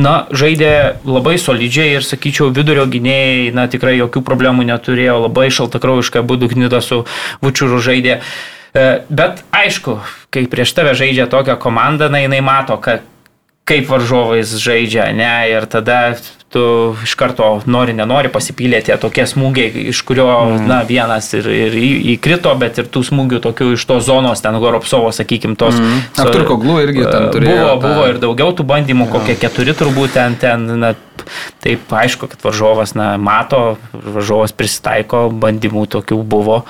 na, 0.00 0.14
žaidė 0.32 1.00
labai 1.06 1.36
solidžiai 1.40 1.98
ir, 1.98 2.06
sakyčiau, 2.06 2.50
vidurio 2.54 2.86
gynėjai, 2.90 3.50
na, 3.56 3.66
tikrai 3.70 3.98
jokių 3.98 4.24
problemų 4.26 4.66
neturėjo, 4.70 5.20
labai 5.26 5.50
šaltakraujiškai 5.54 6.24
būdų 6.26 6.50
gnyda 6.54 6.82
su 6.84 7.04
Vučiūru 7.44 7.80
žaidė. 7.84 8.20
E, 8.70 8.88
bet 9.10 9.44
aišku, 9.54 9.98
kai 10.32 10.46
prieš 10.50 10.74
tave 10.76 10.96
žaidžia 10.98 11.28
tokia 11.30 11.58
komanda, 11.60 12.10
na 12.12 12.22
jinai 12.24 12.42
mato, 12.44 12.78
kad 12.82 13.06
kaip 13.68 13.88
varžovais 13.90 14.50
žaidžia, 14.58 15.10
ne, 15.14 15.32
ir 15.52 15.66
tada 15.70 16.16
tu 16.50 16.96
iš 17.06 17.12
karto 17.14 17.46
nori, 17.70 17.92
nenori 17.94 18.30
pasipylė 18.32 18.80
tie 18.82 18.96
tokie 18.98 19.22
smūgiai, 19.30 19.84
iš 19.92 20.00
kurio, 20.06 20.26
mm. 20.26 20.64
na, 20.66 20.80
vienas 20.86 21.28
ir, 21.38 21.46
ir 21.46 21.76
įkrito, 22.16 22.50
bet 22.58 22.80
ir 22.82 22.88
tų 22.90 23.04
smūgių 23.06 23.38
tokių 23.44 23.68
iš 23.76 23.84
tos 23.86 24.08
zonos, 24.08 24.42
ten 24.42 24.58
Goropsovo, 24.58 25.12
sakykime, 25.14 25.54
tos. 25.60 25.78
Mm. 25.78 26.02
Apturko 26.24 26.58
glų 26.58 26.80
irgi 26.88 27.06
ten 27.06 27.28
turėjo. 27.30 27.54
Buvo, 27.54 27.76
buvo 27.84 28.08
ir 28.10 28.18
daugiau 28.22 28.50
tų 28.58 28.66
bandymų, 28.66 29.06
kokie 29.14 29.38
keturi 29.38 29.76
turbūt 29.78 30.16
ten, 30.18 30.34
ten, 30.42 30.66
na, 30.82 30.96
taip 31.62 31.94
aišku, 32.02 32.32
kad 32.32 32.42
varžovas, 32.42 32.96
na, 32.98 33.12
mato, 33.14 33.76
varžovas 33.94 34.56
prisitaiko, 34.56 35.28
bandymų 35.30 35.86
tokių 35.94 36.18
buvo. 36.34 36.64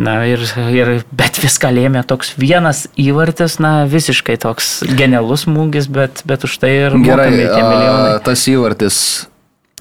Na 0.00 0.20
ir, 0.24 0.42
ir, 0.72 0.92
bet 1.12 1.40
viską 1.42 1.70
lėmė 1.76 2.02
toks 2.08 2.32
vienas 2.40 2.86
įvartis, 3.00 3.58
na, 3.60 3.84
visiškai 3.90 4.38
toks 4.40 4.80
genialus 4.96 5.44
smūgis, 5.44 5.90
bet, 5.92 6.22
bet 6.28 6.46
už 6.48 6.56
tai 6.62 6.72
ir 6.86 6.96
Gerai, 7.04 7.28
tie 7.34 7.60
milijonai. 7.60 8.14
a, 8.16 8.22
tas 8.24 8.46
įvartis. 8.48 9.00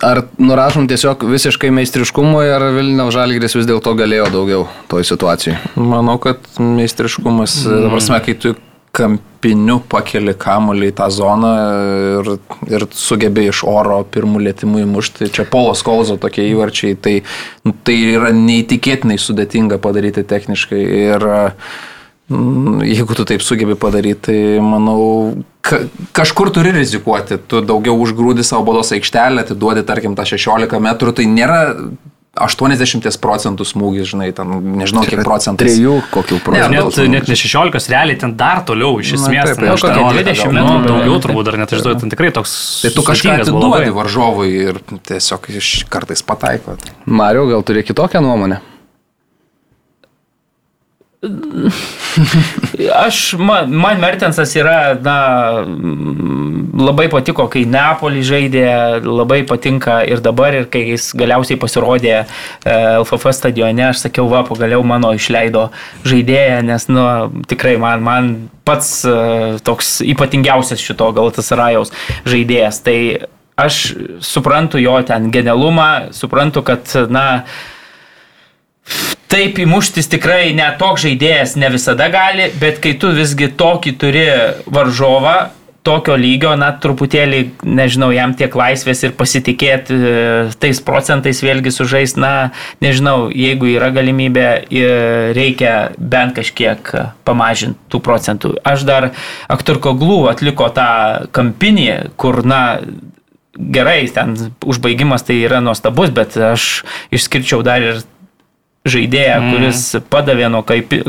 Ar 0.03 0.21
nurašom 0.39 0.87
tiesiog 0.87 1.25
visiškai 1.27 1.71
meistriškumui, 1.75 2.45
ar 2.55 2.69
Vilniaus 2.71 3.11
Žalgris 3.15 3.57
vis 3.57 3.67
dėlto 3.67 3.91
galėjo 3.99 4.29
daugiau 4.31 4.61
toj 4.91 5.03
situacijai? 5.07 5.57
Manau, 5.75 6.15
kad 6.23 6.39
meistriškumas, 6.55 7.65
mm. 7.65 7.81
dabar 7.83 7.97
prasme, 7.97 8.21
kai 8.23 8.37
tu 8.39 8.53
kampiniu 8.95 9.77
pakeli 9.89 10.33
kamulį 10.37 10.89
į 10.89 10.95
tą 10.97 11.07
zoną 11.13 11.51
ir, 12.19 12.31
ir 12.71 12.85
sugebė 12.95 13.47
iš 13.49 13.63
oro 13.69 14.01
pirmų 14.03 14.41
lėtimų 14.47 14.83
įmušti. 14.85 15.29
Čia 15.35 15.45
Polo 15.49 15.75
Skolzo 15.77 16.17
tokie 16.21 16.47
įvarčiai, 16.49 16.97
tai, 16.97 17.19
tai 17.85 17.97
yra 18.15 18.33
neįtikėtinai 18.35 19.19
sudėtinga 19.21 19.79
padaryti 19.83 20.25
techniškai. 20.27 20.81
Ir 21.13 21.27
mm, 22.33 22.83
jeigu 22.89 23.17
tu 23.17 23.27
taip 23.29 23.45
sugebi 23.45 23.77
padaryti, 23.79 24.21
tai 24.29 24.37
manau, 24.65 25.01
ka, 25.65 25.83
kažkur 26.17 26.53
turi 26.55 26.73
rizikuoti. 26.75 27.39
Tu 27.49 27.63
daugiau 27.65 27.97
užgrūdi 28.01 28.45
savo 28.47 28.65
bodos 28.71 28.93
aikštelę, 28.95 29.45
atiduodi, 29.45 29.85
tarkim, 29.87 30.17
tą 30.17 30.27
16 30.33 30.81
metrų, 30.89 31.15
tai 31.19 31.29
nėra 31.29 31.61
80 32.37 33.17
procentų 33.19 33.65
smūgis, 33.65 34.11
žinai, 34.13 34.29
ten 34.37 34.47
nežinau 34.77 35.01
kiek 35.03 35.23
procentų. 35.25 35.65
Trijų 35.65 35.95
kokių 36.13 36.37
Ne, 36.37 36.43
procentų. 36.45 36.69
Net, 36.69 36.95
gal- 36.95 37.09
net 37.09 37.27
ne 37.27 37.35
16, 37.35 37.89
realiai 37.89 38.19
ten 38.21 38.35
dar 38.37 38.61
toliau 38.63 38.99
iš 39.01 39.15
Na, 39.17 39.17
esmės. 39.17 39.55
kokie 39.57 40.23
20 40.23 40.45
gal, 40.45 40.53
metrų 40.53 40.77
nu, 40.79 40.87
daugiau 40.87 41.19
turbūt 41.25 41.45
dar 41.49 41.57
net 41.57 41.73
išduoti, 41.73 41.99
ten 42.05 42.09
tikrai 42.13 42.31
toks. 42.31 42.81
Tai 42.85 42.91
tu 42.95 43.01
kažką 43.01 43.39
atiduodi 43.41 43.89
varžovui 43.97 44.49
ir 44.69 44.79
tiesiog 45.09 45.49
iš 45.57 45.85
kartais 45.89 46.21
pataiko. 46.23 46.77
Mario, 47.05 47.47
gal 47.49 47.63
turi 47.63 47.83
kitokią 47.83 48.21
nuomonę? 48.21 48.61
Aš, 52.95 53.33
man, 53.35 53.73
man 53.75 53.99
Mertensas 53.99 54.53
yra, 54.55 54.95
na, 55.03 55.15
labai 56.79 57.09
patiko, 57.11 57.43
kai 57.51 57.65
Neapolį 57.67 58.21
žaidė, 58.23 58.67
labai 59.03 59.41
patinka 59.47 59.97
ir 60.07 60.23
dabar, 60.23 60.55
ir 60.55 60.69
kai 60.71 60.85
jis 60.93 61.09
galiausiai 61.19 61.59
pasirodė 61.59 62.13
e, 62.15 62.23
LFF 63.01 63.33
stadione, 63.35 63.83
aš 63.89 64.05
sakiau, 64.05 64.29
va, 64.31 64.45
pagaliau 64.47 64.85
mano 64.87 65.11
išleido 65.17 65.65
žaidėją, 66.07 66.61
nes, 66.69 66.87
nu, 66.87 67.03
tikrai 67.51 67.75
man, 67.83 68.05
man 68.05 68.31
pats 68.63 69.01
e, 69.03 69.17
toks 69.67 69.97
ypatingiausias 70.07 70.79
šito 70.79 71.11
Galatasarajaus 71.19 71.91
žaidėjas. 72.31 72.79
Tai 72.87 72.97
aš 73.59 73.81
suprantu 74.23 74.79
jo 74.79 74.95
ten 75.03 75.27
genialumą, 75.35 76.15
suprantu, 76.15 76.63
kad, 76.63 76.95
na, 77.11 77.27
Taip 79.29 79.59
įmuštis 79.61 80.09
tikrai 80.09 80.55
net 80.57 80.79
toks 80.81 81.03
žaidėjas 81.05 81.53
ne 81.61 81.69
visada 81.69 82.07
gali, 82.09 82.49
bet 82.61 82.79
kai 82.81 82.95
tu 82.97 83.11
visgi 83.13 83.51
tokį 83.53 83.91
turi 84.01 84.27
varžovą, 84.65 85.35
tokio 85.85 86.15
lygio, 86.19 86.55
na, 86.59 86.71
truputėlį, 86.81 87.41
nežinau, 87.63 88.09
jam 88.13 88.33
tiek 88.37 88.53
laisvės 88.57 89.03
ir 89.05 89.13
pasitikėti 89.17 89.95
e, 89.95 90.15
tais 90.59 90.81
procentais 90.85 91.39
vėlgi 91.45 91.71
sužais, 91.73 92.15
na, 92.19 92.51
nežinau, 92.83 93.29
jeigu 93.29 93.69
yra 93.71 93.91
galimybė, 93.95 94.47
e, 94.65 94.89
reikia 95.37 95.75
bent 95.97 96.35
kažkiek 96.37 96.93
pamažinti 97.27 97.79
tų 97.93 98.01
procentų. 98.05 98.53
Aš 98.67 98.85
dar 98.89 99.11
aktorko 99.47 99.95
glų 99.97 100.23
atliko 100.33 100.67
tą 100.75 101.29
kampinį, 101.35 101.89
kur, 102.19 102.41
na, 102.47 102.81
gerai, 103.55 104.01
ten 104.13 104.35
užbaigimas 104.65 105.25
tai 105.27 105.41
yra 105.45 105.63
nuostabus, 105.63 106.11
bet 106.15 106.37
aš 106.51 106.71
išskirčiau 107.15 107.63
dar 107.65 107.85
ir 107.85 108.07
žaidėją, 108.87 109.39
mm. 109.41 109.49
kuris 109.51 109.81
padavė 110.11 110.47
nuo 110.51 110.61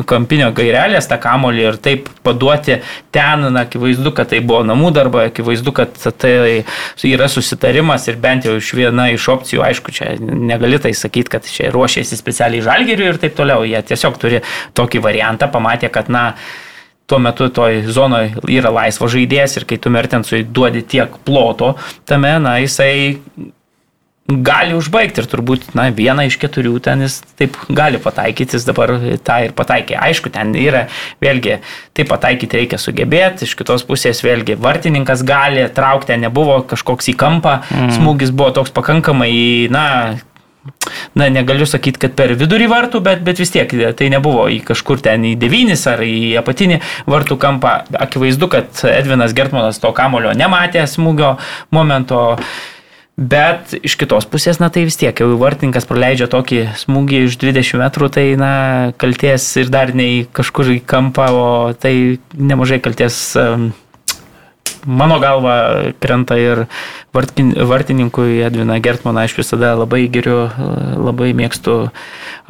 kampinio 0.08 0.48
gairelės 0.54 1.06
tą 1.10 1.20
kamolį 1.22 1.66
ir 1.68 1.76
taip 1.82 2.08
paduoti 2.26 2.80
ten, 3.14 3.44
na, 3.46 3.62
akivaizdu, 3.62 4.10
kad 4.16 4.32
tai 4.32 4.40
buvo 4.42 4.64
namų 4.66 4.90
darbai, 4.96 5.28
akivaizdu, 5.30 5.74
kad 5.76 5.94
tai 6.20 6.64
yra 7.06 7.28
susitarimas 7.30 8.08
ir 8.10 8.18
bent 8.22 8.48
jau 8.48 8.56
iš 8.58 8.72
viena 8.74 9.06
iš 9.14 9.28
opcijų, 9.36 9.62
aišku, 9.68 9.94
čia 9.94 10.16
negali 10.18 10.80
tai 10.82 10.92
sakyti, 10.98 11.30
kad 11.36 11.46
čia 11.46 11.70
ruošėsi 11.74 12.18
specialiai 12.18 12.64
žalgeriui 12.66 13.12
ir 13.12 13.22
taip 13.22 13.38
toliau, 13.38 13.62
jie 13.68 13.78
tiesiog 13.92 14.18
turi 14.18 14.42
tokį 14.74 15.04
variantą, 15.06 15.50
pamatė, 15.54 15.92
kad, 15.94 16.10
na, 16.10 16.32
tuo 17.10 17.18
metu 17.22 17.48
toj 17.54 17.84
zonoje 17.90 18.34
yra 18.50 18.70
laisvas 18.74 19.14
žaidėjas 19.14 19.56
ir 19.58 19.70
kai 19.70 19.80
tu 19.82 19.90
Mertensui 19.90 20.44
duodi 20.46 20.82
tiek 20.86 21.16
ploto 21.26 21.72
tame, 22.06 22.36
na, 22.42 22.58
jisai 22.62 23.14
gali 24.46 24.76
užbaigti 24.78 25.22
ir 25.22 25.28
turbūt, 25.30 25.70
na, 25.78 25.88
vieną 25.94 26.26
iš 26.28 26.38
keturių 26.42 26.76
ten 26.84 27.04
jis 27.04 27.20
taip 27.40 27.58
gali 27.68 28.00
pataikyti, 28.02 28.58
jis 28.58 28.66
dabar 28.68 28.94
tą 29.26 29.38
ir 29.46 29.54
pataikė. 29.56 29.98
Aišku, 30.00 30.32
ten 30.34 30.54
yra, 30.58 30.86
vėlgi, 31.22 31.58
tai 31.96 32.06
pataikyti 32.08 32.62
reikia 32.62 32.80
sugebėti, 32.80 33.48
iš 33.48 33.56
kitos 33.58 33.86
pusės 33.88 34.22
vėlgi 34.26 34.58
vartininkas 34.60 35.24
gali 35.26 35.66
traukti, 35.74 36.18
nebuvo 36.20 36.60
kažkoks 36.70 37.12
į 37.12 37.16
kampą, 37.20 37.60
mm. 37.68 37.94
smūgis 37.98 38.34
buvo 38.34 38.54
toks 38.60 38.74
pakankamai, 38.76 39.32
na, 39.72 39.86
Na, 41.16 41.30
negaliu 41.32 41.64
sakyti, 41.64 41.98
kad 42.02 42.12
per 42.18 42.34
vidurį 42.36 42.66
vartų, 42.68 43.00
bet, 43.04 43.22
bet 43.24 43.38
vis 43.40 43.52
tiek 43.52 43.70
tai 43.96 44.10
nebuvo 44.12 44.44
į 44.52 44.58
kažkur 44.68 45.00
ten 45.00 45.24
į 45.24 45.32
devynis 45.40 45.86
ar 45.88 46.02
į 46.04 46.36
apatinį 46.40 46.82
vartų 47.08 47.38
kampą. 47.40 47.72
Akivaizdu, 47.96 48.50
kad 48.52 48.82
Edvinas 48.90 49.32
Gertmanas 49.36 49.80
to 49.80 49.92
kamulio 49.96 50.34
nematė 50.36 50.84
smūgio 50.90 51.38
momento. 51.72 52.36
Bet 53.20 53.74
iš 53.84 53.98
kitos 54.00 54.24
pusės, 54.24 54.62
na 54.62 54.70
tai 54.72 54.86
vis 54.88 54.96
tiek, 54.96 55.12
jau 55.12 55.34
vartininkas 55.36 55.84
praleidžia 55.84 56.24
tokį 56.32 56.62
smūgį 56.80 57.18
iš 57.26 57.34
20 57.42 57.76
metrų, 57.82 58.08
tai, 58.16 58.24
na, 58.40 58.52
kalties 58.96 59.44
ir 59.60 59.68
dar 59.68 59.92
ne 59.92 60.06
į 60.14 60.22
kažkur 60.32 60.70
į 60.72 60.78
kampą, 60.88 61.26
o 61.36 61.48
tai 61.76 61.92
nemažai 62.32 62.80
kalties 62.80 63.18
um, 63.36 63.68
mano 64.86 65.18
galva 65.20 65.92
krenta 66.00 66.38
ir 66.40 66.64
vartkin- 67.14 67.54
vartininkui 67.66 68.40
Edvina 68.46 68.78
Gertmaną 68.80 69.24
aš 69.24 69.36
visada 69.38 69.74
labai 69.78 70.06
geriu, 70.12 70.48
labai 70.96 71.32
mėgstu 71.36 71.90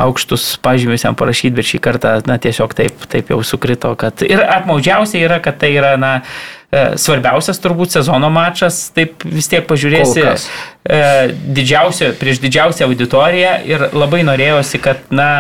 aukštus 0.00 0.56
pažymius 0.62 1.04
jam 1.04 1.16
parašyti, 1.18 1.54
bet 1.56 1.68
šį 1.68 1.80
kartą, 1.84 2.14
na, 2.28 2.38
tiesiog 2.40 2.74
taip, 2.76 3.04
taip 3.10 3.32
jau 3.32 3.40
sukrito, 3.46 3.92
kad 3.98 4.24
ir 4.26 4.42
apmaudžiausia 4.44 5.24
yra, 5.26 5.40
kad 5.44 5.58
tai 5.60 5.72
yra, 5.76 5.94
na, 6.00 6.12
e, 6.70 6.96
svarbiausias 7.00 7.60
turbūt 7.62 7.96
sezono 7.96 8.30
mačas, 8.32 8.82
taip 8.96 9.24
vis 9.26 9.50
tiek 9.50 9.66
pažiūrėsi 9.68 10.24
e, 10.24 11.02
didžiausia, 11.58 12.14
prieš 12.20 12.42
didžiausią 12.44 12.88
auditoriją 12.88 13.54
ir 13.68 13.88
labai 13.92 14.24
norėjosi, 14.28 14.82
kad, 14.82 15.04
na, 15.12 15.30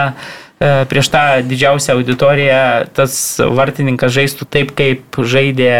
e, 0.60 0.72
prieš 0.90 1.12
tą 1.14 1.26
didžiausią 1.48 1.98
auditoriją 1.98 2.62
tas 2.96 3.14
vartininkas 3.40 4.16
žaistų 4.16 4.48
taip, 4.50 4.74
kaip 4.78 5.20
žaidė 5.20 5.76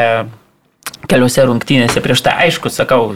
keliose 1.10 1.44
rungtynėse 1.46 2.02
prieš 2.04 2.22
tai, 2.26 2.34
aišku, 2.46 2.70
sakau, 2.72 3.14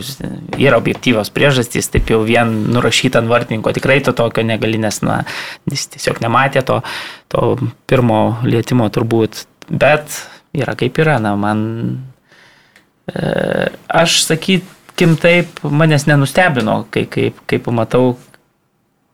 yra 0.59 0.79
objektyvios 0.81 1.31
priežastys, 1.35 1.91
taip 1.93 2.11
jau 2.11 2.23
vien 2.27 2.51
nurašyta 2.75 3.21
ant 3.21 3.31
vartininko 3.31 3.75
tikrai 3.77 4.01
to 4.05 4.15
tokio 4.17 4.45
negali, 4.47 4.81
nes, 4.83 5.01
na, 5.07 5.23
jis 5.71 5.87
tiesiog 5.95 6.21
nematė 6.25 6.65
to, 6.67 6.81
to 7.33 7.55
pirmo 7.91 8.41
lietimo 8.47 8.89
turbūt, 8.95 9.45
bet 9.71 10.23
yra 10.57 10.77
kaip 10.79 10.99
yra, 11.03 11.19
na, 11.23 11.35
man, 11.39 11.65
e, 13.11 13.69
aš 14.03 14.23
sakykim 14.27 15.17
taip, 15.21 15.63
manęs 15.63 16.09
nenustebino, 16.11 16.83
kai, 16.95 17.07
kaip, 17.11 17.45
kai 17.51 17.61
pamatau, 17.63 18.17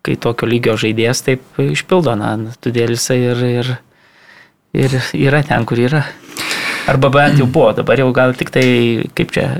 kai 0.07 0.16
tokio 0.16 0.49
lygio 0.49 0.78
žaidėjas 0.80 1.26
taip 1.26 1.61
išpildo, 1.61 2.16
na, 2.16 2.37
todėl 2.64 2.95
jisai 2.97 3.21
ir, 3.35 3.47
ir, 3.50 3.75
ir 4.87 5.00
yra 5.26 5.45
ten, 5.45 5.69
kur 5.69 5.83
yra. 5.90 6.07
Arba 6.89 7.11
bent 7.13 7.41
jau 7.41 7.47
buvo, 7.51 7.73
dabar 7.77 8.01
jau 8.01 8.09
gal 8.17 8.33
tik 8.39 8.53
tai, 8.55 8.67
kaip 9.19 9.35
čia, 9.37 9.53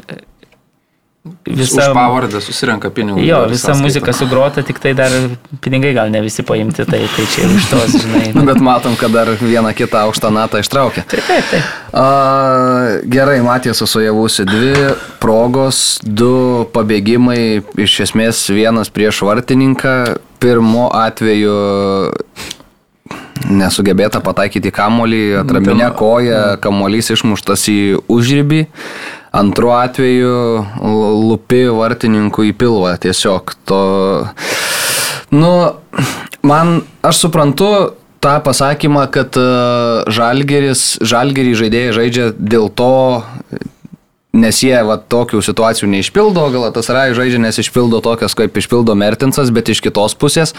Visa... 1.45 1.91
Už 1.91 1.93
pavardę 1.93 2.41
susirenka 2.41 2.89
pinigų. 2.97 3.21
Jo, 3.21 3.43
visa 3.51 3.75
muzika 3.77 4.13
sugrota, 4.17 4.63
tik 4.65 4.79
tai 4.81 4.95
dar 4.97 5.13
pinigai 5.61 5.91
gal 5.93 6.09
ne 6.09 6.23
visi 6.25 6.41
paimti, 6.47 6.87
tai, 6.89 7.03
tai 7.13 7.27
čia 7.29 7.45
ir 7.45 7.53
iš 7.59 7.67
tos, 7.69 7.97
žinai. 8.01 8.31
Nu, 8.33 8.47
bet 8.49 8.63
matom, 8.65 8.97
kad 8.97 9.13
dar 9.13 9.29
vieną 9.37 9.75
kitą 9.77 10.07
aukštą 10.07 10.31
natą 10.33 10.63
ištraukė. 10.65 11.05
Taip, 11.13 11.27
taip, 11.29 11.51
taip. 11.53 11.75
A, 11.93 12.07
gerai, 13.05 13.37
Matijas 13.45 13.85
sujavusi 13.85 14.49
dvi 14.49 14.73
progos, 15.21 16.01
du 16.01 16.65
pabėgimai, 16.73 17.61
iš 17.77 17.99
esmės 18.07 18.41
vienas 18.49 18.89
prieš 18.89 19.21
vartininką. 19.29 19.97
Pirmo 20.41 20.89
atveju 20.97 21.53
nesugebėta 23.49 24.21
pataikyti 24.25 24.73
kamolį, 24.75 25.23
atraminę 25.45 25.91
koją, 25.97 26.43
kamolys 26.63 27.13
išmuštas 27.15 27.69
į 27.73 27.81
užrybį. 28.11 28.65
Antru 29.41 29.71
atveju 29.77 30.35
lupi 31.31 31.63
vartininkų 31.71 32.49
į 32.51 32.55
pilvą 32.59 32.97
tiesiog 33.01 33.55
to. 33.69 33.83
Nu, 35.31 35.53
man, 36.43 36.81
aš 37.07 37.25
suprantu 37.27 37.71
tą 38.21 38.35
pasakymą, 38.45 39.07
kad 39.15 39.37
e, 39.39 39.45
žalgeris, 40.13 40.99
žalgerį 41.01 41.55
žaidėjai 41.63 41.93
žaidžia 41.97 42.27
dėl 42.37 42.69
to, 42.77 42.91
nes 44.37 44.61
jie 44.63 44.77
va, 44.87 44.97
tokių 44.99 45.41
situacijų 45.43 45.89
neišpildo, 45.91 46.45
gal 46.55 46.69
tas 46.75 46.91
Rai 46.93 47.11
žaidžia, 47.17 47.41
nes 47.43 47.59
išpildo 47.59 47.99
tokias, 48.05 48.37
kaip 48.39 48.57
išpildo 48.57 48.95
Mertinsas, 48.99 49.51
bet 49.55 49.73
iš 49.73 49.83
kitos 49.83 50.15
pusės, 50.19 50.55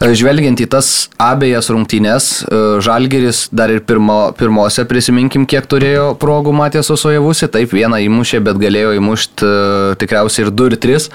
e, 0.00 0.14
žvelgiant 0.16 0.60
į 0.64 0.68
tas 0.72 1.10
abejas 1.20 1.68
rungtynės, 1.72 2.30
e, 2.48 2.62
Žalgeris 2.84 3.48
dar 3.52 3.70
ir 3.74 3.84
pirmo, 3.84 4.32
pirmose 4.38 4.86
prisiminkim, 4.88 5.44
kiek 5.46 5.68
turėjo 5.68 6.14
progų 6.20 6.56
matė 6.56 6.82
su 6.82 6.96
Sojavusi, 6.96 7.50
taip 7.52 7.76
vieną 7.76 8.00
įmušė, 8.08 8.40
bet 8.40 8.60
galėjo 8.60 8.96
įmušti 8.96 9.44
e, 9.44 9.94
tikriausiai 10.00 10.48
ir 10.48 10.54
2 10.56 10.72
ir 10.72 10.80
3. 10.88 11.08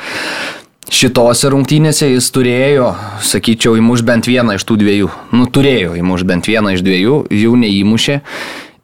Šitose 0.89 1.49
rungtynėse 1.53 2.07
jis 2.09 2.31
turėjo, 2.33 2.95
sakyčiau, 3.21 3.75
įmuš 3.77 4.01
bent 4.05 4.25
vieną 4.25 4.55
iš 4.57 4.63
tų 4.65 4.79
dviejų. 4.81 5.09
Nu, 5.37 5.45
turėjo 5.45 5.93
įmuš 5.99 6.23
bent 6.25 6.49
vieną 6.49 6.73
iš 6.73 6.81
dviejų, 6.85 7.19
jų 7.29 7.53
neįmušė. 7.61 8.15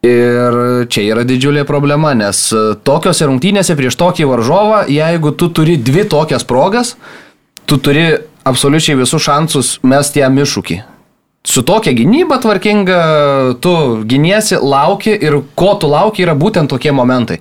Ir 0.05 0.57
čia 0.91 1.05
yra 1.13 1.23
didžiulė 1.25 1.63
problema, 1.65 2.11
nes 2.17 2.41
e, 2.53 2.63
tokiose 2.85 3.25
rungtynėse 3.29 3.77
prieš 3.77 3.97
tokį 3.97 4.27
varžovą, 4.29 4.81
jeigu 4.91 5.31
tu 5.33 5.49
turi 5.49 5.77
dvi 5.81 6.03
tokias 6.11 6.45
progas, 6.45 6.95
tu 7.65 7.79
turi 7.81 8.11
absoliučiai 8.45 8.99
visus 8.99 9.23
šansus 9.25 9.77
mesti 9.81 10.21
jam 10.21 10.37
iššūkį. 10.37 10.81
Su 11.45 11.61
tokia 11.61 11.93
gynyba 11.93 12.39
tvarkinga, 12.41 13.01
tu 13.61 13.75
giniesi, 14.09 14.57
lauki 14.57 15.13
ir 15.13 15.37
ko 15.55 15.75
tu 15.79 15.89
lauki 15.91 16.25
yra 16.25 16.33
būtent 16.33 16.71
tokie 16.73 16.93
momentai. 16.95 17.37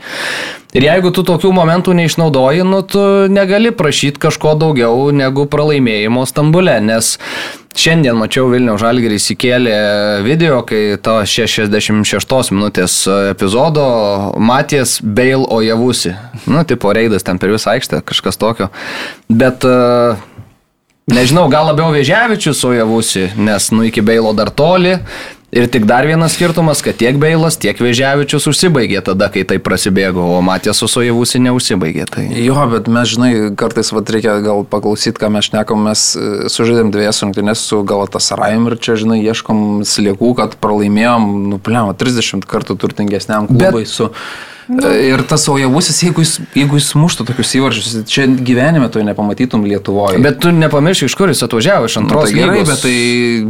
Ir 0.74 0.82
jeigu 0.88 1.12
tu 1.14 1.22
tokių 1.22 1.52
momentų 1.54 1.94
neišnaudoji, 1.94 2.64
nu 2.66 2.80
tu 2.82 3.00
negali 3.30 3.70
prašyti 3.70 4.18
kažko 4.20 4.56
daugiau 4.58 5.12
negu 5.14 5.46
pralaimėjimo 5.46 6.24
Stambule, 6.26 6.74
nes 6.82 7.12
šiandien 7.78 8.18
mačiau 8.18 8.48
Vilnių 8.50 8.74
Žalgirį 8.82 9.20
įsikėlė 9.20 9.76
video, 10.26 10.60
kai 10.66 10.98
to 10.98 11.16
66 11.30 12.52
minutės 12.54 12.98
epizodo 13.30 13.86
matės 14.36 14.98
Bail 14.98 15.46
Ojavusi. 15.46 16.16
Nu, 16.50 16.66
tipo 16.66 16.92
reidas 16.94 17.22
ten 17.24 17.38
per 17.38 17.54
visą 17.54 17.76
aikštę, 17.76 18.02
kažkas 18.10 18.42
tokio. 18.42 18.72
Bet 19.30 19.62
uh, 19.70 20.18
Nežinau, 21.12 21.50
gal 21.52 21.66
labiau 21.68 21.92
Vėžiavičius 21.92 22.62
ojavusi, 22.64 23.26
nes 23.36 23.70
nu 23.76 23.84
iki 23.84 24.00
Beilo 24.00 24.32
dar 24.32 24.48
toli. 24.48 24.96
Ir 25.54 25.68
tik 25.70 25.84
dar 25.86 26.02
vienas 26.02 26.32
skirtumas, 26.34 26.80
kad 26.82 26.96
tiek 26.98 27.14
Beilas, 27.20 27.54
tiek 27.60 27.78
Vėžiavičius 27.78 28.48
užsibaigė 28.50 29.04
tada, 29.06 29.28
kai 29.30 29.44
tai 29.46 29.60
prasidėjo, 29.62 30.24
o 30.34 30.40
Matės 30.42 30.80
su 30.82 30.88
Sojavusi 30.90 31.38
neužsibaigė. 31.44 32.08
Tai... 32.10 32.24
Jo, 32.42 32.56
bet 32.72 32.88
mes, 32.90 33.12
žinai, 33.12 33.30
kartais 33.60 33.92
vat, 33.94 34.10
reikia 34.10 34.34
gal 34.42 34.64
paklausyti, 34.66 35.20
ką 35.20 35.30
mes 35.36 35.46
šnekam, 35.52 35.84
mes 35.86 36.02
e, 36.18 36.24
sužaidėm 36.50 36.90
dviejas 36.96 37.22
rungtynės 37.22 37.62
su 37.68 37.84
Galatasarayim 37.86 38.66
ir 38.72 38.78
čia, 38.82 38.96
žinai, 39.04 39.20
ieškom 39.28 39.84
sliekų, 39.86 40.32
kad 40.40 40.58
pralaimėjom, 40.64 41.30
nu, 41.52 41.60
plėma, 41.62 41.94
30 42.00 42.48
kartų 42.50 42.80
turtingesniam 42.80 43.46
klubui 43.52 43.84
bet... 43.84 43.92
su... 43.92 44.10
Nu. 44.68 44.88
Ir 44.94 45.22
tas 45.28 45.48
Ojavusis, 45.48 45.98
jeigu 46.02 46.22
jis, 46.24 46.38
jeigu 46.56 46.78
jis 46.78 46.90
muštų 46.96 47.26
tokius 47.28 47.50
įvarčius, 47.58 47.88
čia 48.08 48.24
gyvenime 48.26 48.88
to 48.92 49.02
nepamatytum 49.04 49.64
Lietuvoje. 49.68 50.18
Bet 50.24 50.38
tu 50.40 50.52
nepamiršk, 50.54 51.04
iš 51.10 51.14
kur 51.18 51.28
jis 51.28 51.42
atvažiavo, 51.44 51.88
iš 51.90 51.98
antros. 52.00 52.30
Nu, 52.30 52.32
tai 52.32 52.38
gerai, 52.40 52.62
bet 52.64 52.80
tai 52.84 52.94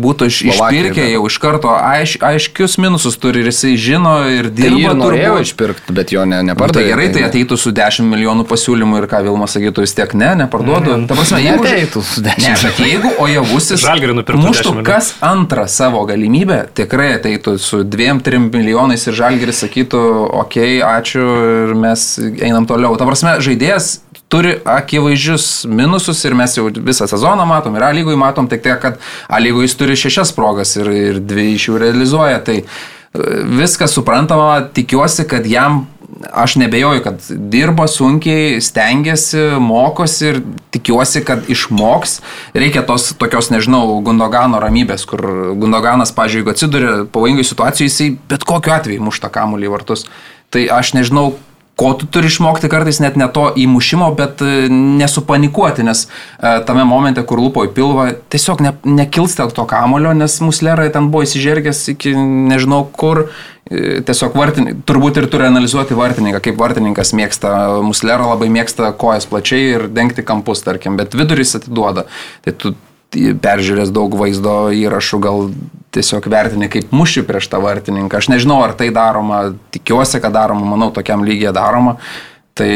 būtų 0.03 0.29
iš, 0.31 0.39
išpirkę 0.51 1.05
jau 1.13 1.23
iš 1.29 1.39
karto 1.43 1.71
aiš, 1.77 2.17
aiškius 2.25 2.79
minusus 2.83 3.19
turi 3.23 3.45
ir 3.45 3.51
jisai 3.53 3.77
žino 3.79 4.15
ir 4.31 4.49
Tai 4.51 4.57
dirba. 4.59 4.81
ir 4.91 4.99
norėjo 4.99 5.37
išpirkti, 5.45 5.95
bet 5.95 6.11
jo 6.17 6.25
ne, 6.27 6.41
Nu, 6.43 6.51
nepardavė. 6.51 6.81
tai 6.83 6.89
gerai, 6.91 7.07
tai 7.15 7.23
ateitų 7.29 7.59
su 7.61 7.71
10 7.75 8.09
milijonų 8.11 8.45
pasiūlymų 8.51 9.03
ir 9.03 9.07
ką 9.13 9.23
Vilma 9.29 9.47
sakytų, 9.47 9.85
vis 9.87 9.95
tiek 9.95 10.15
ne, 10.19 10.33
neparduodu. 10.43 10.97
Ta 11.07 11.15
prasme, 11.15 11.41
jeigu... 11.45 11.63
Neateitų 11.65 12.03
su 12.03 12.25
10 12.27 12.49
Ne, 12.49 12.57
bet 12.65 12.81
jeigu 12.83 13.13
Ojavusis 13.23 13.85
Žalgirį 13.85 14.17
nupirktų 14.19 14.43
10 14.43 14.49
muštų 14.51 14.73
milijonų. 14.75 14.89
kas 14.89 15.13
antrą 15.23 15.69
savo 15.71 16.03
galimybę, 16.09 16.59
tikrai 16.75 17.13
ateitų 17.21 17.55
su 17.63 17.85
2-3 17.85 18.43
milijonais 18.51 19.07
ir 19.07 19.15
Žalgiris 19.15 19.63
sakytų, 19.65 20.03
okei, 20.43 20.81
okay, 20.81 20.83
ačiū 20.83 21.04
ir 21.13 21.75
mes 21.79 22.07
einam 22.41 22.65
toliau. 22.67 22.97
Ta 22.97 23.07
prasme, 23.09 23.37
žaidėjas 23.45 23.99
turi 24.33 24.57
akivaizdžius 24.65 25.67
minususus 25.71 26.25
ir 26.25 26.35
mes 26.39 26.57
jau 26.57 26.67
visą 26.73 27.07
sezoną 27.11 27.47
matom 27.47 27.77
ir 27.77 27.85
A 27.87 27.93
lygui 27.95 28.17
matom, 28.19 28.49
tik 28.49 28.65
tai, 28.65 28.79
kad 28.81 28.99
A 29.29 29.39
lygui 29.43 29.69
jis 29.69 29.77
turi 29.79 29.99
šešias 29.99 30.33
progas 30.35 30.77
ir, 30.81 30.91
ir 30.91 31.21
dvi 31.21 31.53
iš 31.55 31.69
jų 31.69 31.81
realizuoja. 31.83 32.41
Tai 32.47 32.61
e, 32.63 32.67
viskas 33.61 33.95
suprantama, 33.95 34.63
tikiuosi, 34.75 35.29
kad 35.31 35.47
jam 35.47 35.85
aš 36.33 36.57
nebejoju, 36.57 37.03
kad 37.03 37.21
dirba 37.29 37.87
sunkiai, 37.89 38.61
stengiasi, 38.61 39.39
mokosi 39.61 40.27
ir 40.27 40.41
tikiuosi, 40.75 41.25
kad 41.25 41.49
išmoks. 41.51 42.21
Reikia 42.55 42.85
tos 42.87 43.13
tokios, 43.19 43.51
nežinau, 43.55 44.01
Gundogano 44.05 44.61
ramybės, 44.63 45.07
kur 45.09 45.25
Gundoganas, 45.59 46.15
pažiūrėjau, 46.17 46.43
jeigu 46.45 46.55
atsiduria 46.55 46.95
pavojingai 47.13 47.47
situacijai, 47.47 47.91
jisai 47.91 48.11
bet 48.31 48.47
kokiu 48.49 48.75
atveju 48.77 49.05
mušta 49.05 49.31
kamuolį 49.35 49.69
į 49.69 49.75
vartus. 49.75 50.07
Tai 50.55 50.63
aš 50.71 50.95
nežinau, 50.95 51.33
ko 51.77 51.91
tu 51.99 52.07
turi 52.07 52.31
išmokti 52.31 52.69
kartais 52.71 53.01
net 53.03 53.17
ne 53.19 53.27
to 53.35 53.49
įmušimo, 53.59 54.07
bet 54.15 54.43
e, 54.47 54.69
nesupanikuoti, 54.71 55.83
nes 55.87 56.05
e, 56.07 56.53
tame 56.69 56.85
momente, 56.87 57.25
kur 57.27 57.43
lupo 57.43 57.65
į 57.67 57.73
pilvą, 57.75 58.07
tiesiog 58.31 58.63
ne, 58.63 58.75
nekilstel 58.87 59.51
to 59.55 59.67
kamulio, 59.71 60.15
nes 60.15 60.39
muslerai 60.45 60.87
ten 60.95 61.11
buvo 61.11 61.27
įsižergęs 61.27 61.83
iki 61.97 62.15
nežinau 62.15 62.85
kur, 62.95 63.25
e, 63.67 63.99
tiesiog 64.07 64.39
vartininkas, 64.39 64.87
turbūt 64.87 65.19
ir 65.19 65.29
turi 65.33 65.49
analizuoti 65.51 65.99
vartininką, 65.99 66.45
kaip 66.47 66.63
vartininkas 66.63 67.11
mėgsta, 67.19 67.55
muslerą 67.83 68.31
labai 68.31 68.53
mėgsta 68.55 68.95
kojas 69.01 69.27
plačiai 69.31 69.75
ir 69.75 69.89
dengti 69.91 70.23
kampus, 70.27 70.63
tarkim, 70.63 71.01
bet 71.01 71.19
viduris 71.19 71.59
atiduoda. 71.59 72.07
Tai 72.47 72.59
tu 72.61 72.77
peržiūrės 73.15 73.93
daug 73.95 74.15
vaizdo 74.19 74.69
įrašų, 74.75 75.21
gal 75.23 75.49
tiesiog 75.95 76.27
vertini 76.31 76.69
kaip 76.73 76.93
muši 76.95 77.23
prieš 77.27 77.49
tą 77.53 77.61
vartininką. 77.63 78.19
Aš 78.19 78.31
nežinau, 78.33 78.59
ar 78.67 78.75
tai 78.79 78.91
daroma, 78.95 79.55
tikiuosi, 79.75 80.21
kad 80.23 80.35
daroma, 80.35 80.67
manau, 80.75 80.91
tokiam 80.95 81.25
lygiai 81.27 81.55
daroma. 81.55 81.97
Tai 82.55 82.71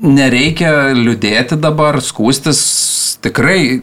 nereikia 0.00 0.72
liūdėti 0.96 1.58
dabar, 1.60 2.00
skūstis, 2.04 2.60
tikrai 3.22 3.82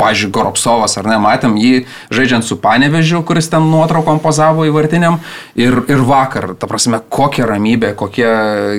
pažiūrėjau, 0.00 0.32
Goropsovas, 0.34 0.96
ar 0.98 1.06
ne, 1.08 1.16
matėm 1.22 1.56
jį 1.60 1.84
žaidžiant 2.14 2.44
su 2.46 2.56
Panevežiu, 2.60 3.22
kuris 3.26 3.48
ten 3.52 3.66
nuotraukom 3.70 4.20
pozavo 4.22 4.64
įvartiniam. 4.66 5.20
Ir, 5.58 5.76
ir 5.90 6.02
vakar, 6.06 6.52
ta 6.58 6.68
prasme, 6.70 7.00
kokia 7.12 7.46
ramybė, 7.48 7.92
kokia 7.98 8.32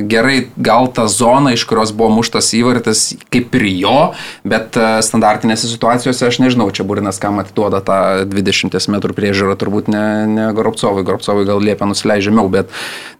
gerai 0.09 0.47
gal 0.57 0.89
ta 0.93 1.07
zona, 1.11 1.53
iš 1.55 1.65
kurios 1.69 1.93
buvo 1.95 2.11
muštas 2.17 2.51
įvartis, 2.57 3.05
kaip 3.33 3.55
ir 3.59 3.67
jo, 3.71 3.97
bet 4.47 4.77
e, 4.79 4.87
standartinėse 5.05 5.69
situacijose 5.71 6.27
aš 6.27 6.41
nežinau, 6.43 6.67
čia 6.75 6.85
Burinas 6.87 7.21
kam 7.21 7.39
atiduoda 7.43 7.81
tą 7.85 7.99
20 8.29 8.75
m 8.75 8.99
priežiūrą, 9.15 9.55
turbūt 9.59 9.91
ne, 9.91 10.05
ne 10.29 10.49
Goropsovui, 10.55 11.05
Goropsovui 11.07 11.47
gal 11.47 11.63
liepia 11.63 11.87
nusileidžia 11.89 12.31
žemiau, 12.31 12.49
bet 12.51 12.71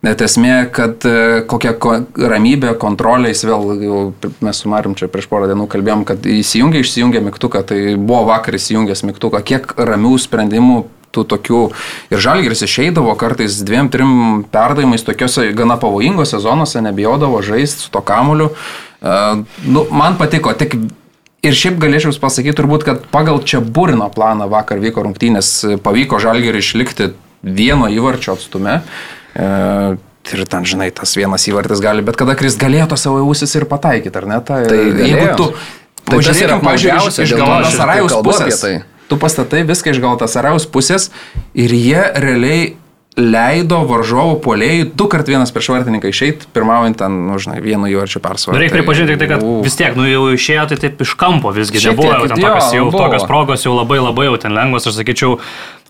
net 0.05 0.21
esmė, 0.25 0.67
kad 0.73 1.05
e, 1.07 1.43
kokia 1.49 1.75
ko, 1.79 1.97
ramybė, 2.15 2.75
kontrolė, 2.81 3.31
jis 3.33 3.45
vėl, 3.47 4.13
mes 4.43 4.61
su 4.61 4.71
Marim 4.71 4.95
čia 4.97 5.09
prieš 5.11 5.29
porą 5.31 5.49
dienų 5.51 5.67
kalbėjom, 5.71 6.05
kad 6.07 6.25
įsijungia, 6.29 6.83
išsijungia 6.83 7.23
mygtuką, 7.25 7.63
tai 7.67 7.79
buvo 7.97 8.25
vakar 8.29 8.57
įsijungęs 8.57 9.05
mygtuką, 9.09 9.41
kiek 9.45 9.73
ramių 9.77 10.15
sprendimų 10.21 10.83
tų 11.15 11.23
tokių 11.31 11.61
ir 12.11 12.21
žalgeris 12.23 12.65
išeidavo 12.65 13.13
kartais 13.19 13.61
dviem, 13.65 13.89
trim 13.91 14.43
perdavimais 14.51 15.05
tokiuose 15.07 15.47
gana 15.55 15.77
pavojingose 15.79 16.41
zonose, 16.43 16.83
nebijodavo 16.83 17.39
žaisti 17.45 17.88
su 17.88 17.93
to 17.93 18.03
kamuliu. 18.05 18.51
Uh, 19.05 19.45
nu, 19.63 19.85
man 19.95 20.17
patiko, 20.19 20.51
tik 20.57 20.75
ir 21.45 21.55
šiaip 21.55 21.77
galėčiau 21.81 22.09
Jums 22.09 22.19
pasakyti 22.21 22.57
turbūt, 22.57 22.88
kad 22.88 23.05
pagal 23.13 23.39
čia 23.47 23.61
burino 23.61 24.09
planą 24.11 24.49
vakar 24.51 24.81
vyko 24.81 25.05
rungtynės, 25.05 25.79
pavyko 25.85 26.19
žalgerį 26.23 26.63
išlikti 26.63 27.13
vieno 27.45 27.88
įvarčio 27.91 28.35
atstume. 28.35 28.81
Uh, 29.35 30.01
Ir 30.33 30.41
ten, 30.49 30.65
žinai, 30.65 30.88
tas 30.89 31.11
vienas 31.13 31.43
įvartis 31.45 31.81
gali 31.83 32.01
bet 32.05 32.17
kada 32.17 32.33
kris 32.38 32.55
galėjo 32.57 32.88
to 32.93 32.97
savo 32.97 33.19
ausis 33.21 33.51
ir 33.59 33.67
pataikyti, 33.69 34.17
ar 34.17 34.25
ne? 34.25 34.39
Ta, 34.41 34.63
Tai 34.65 34.79
jeigu 34.79 35.03
galėjo. 35.03 35.35
tu... 35.38 35.49
Tai 36.05 36.21
tas 36.21 36.41
yra 36.41 36.61
mažiausias 36.63 37.21
iš 37.25 37.35
Galatasarajaus 37.39 38.17
pusės. 38.25 38.61
Tai. 38.61 38.73
Tu 39.09 39.19
pastatai 39.21 39.61
viską 39.67 39.93
iš 39.93 40.01
Galatasarajaus 40.03 40.65
pusės 40.69 41.11
ir 41.53 41.73
jie 41.73 42.01
realiai 42.15 42.73
leido 43.15 43.79
varžovų 43.87 44.39
polėjui 44.43 44.87
du 44.91 45.07
kart 45.11 45.29
vienas 45.31 45.53
prieš 45.55 45.69
vartininką 45.71 46.09
išeiti, 46.11 46.49
pirmaujant 46.55 46.97
ten, 46.99 47.13
nu, 47.29 47.37
žinai, 47.39 47.61
vienu 47.63 47.87
juorčiu 47.87 48.19
persvarą. 48.23 48.57
Nu, 48.57 48.63
reikia 48.63 48.75
pripažinti, 48.75 49.15
tai, 49.21 49.29
kad 49.31 49.45
vis 49.63 49.79
tiek, 49.79 49.95
nu, 49.95 50.03
jau 50.09 50.25
išėjo 50.35 50.65
tai 50.71 50.79
taip 50.83 50.99
iš 51.05 51.15
kampo 51.19 51.53
visgi, 51.55 51.79
nebuvo 51.87 52.11
jau 52.11 52.27
ten 52.27 52.43
tokios, 52.43 52.73
jau, 52.75 52.89
buvo. 52.89 53.05
tokios 53.05 53.23
progos, 53.29 53.63
jau 53.63 53.77
labai 53.77 54.01
labai 54.03 54.27
jau 54.27 54.35
ten 54.43 54.55
lengvos, 54.57 54.91
aš 54.91 54.99
sakyčiau, 54.99 55.39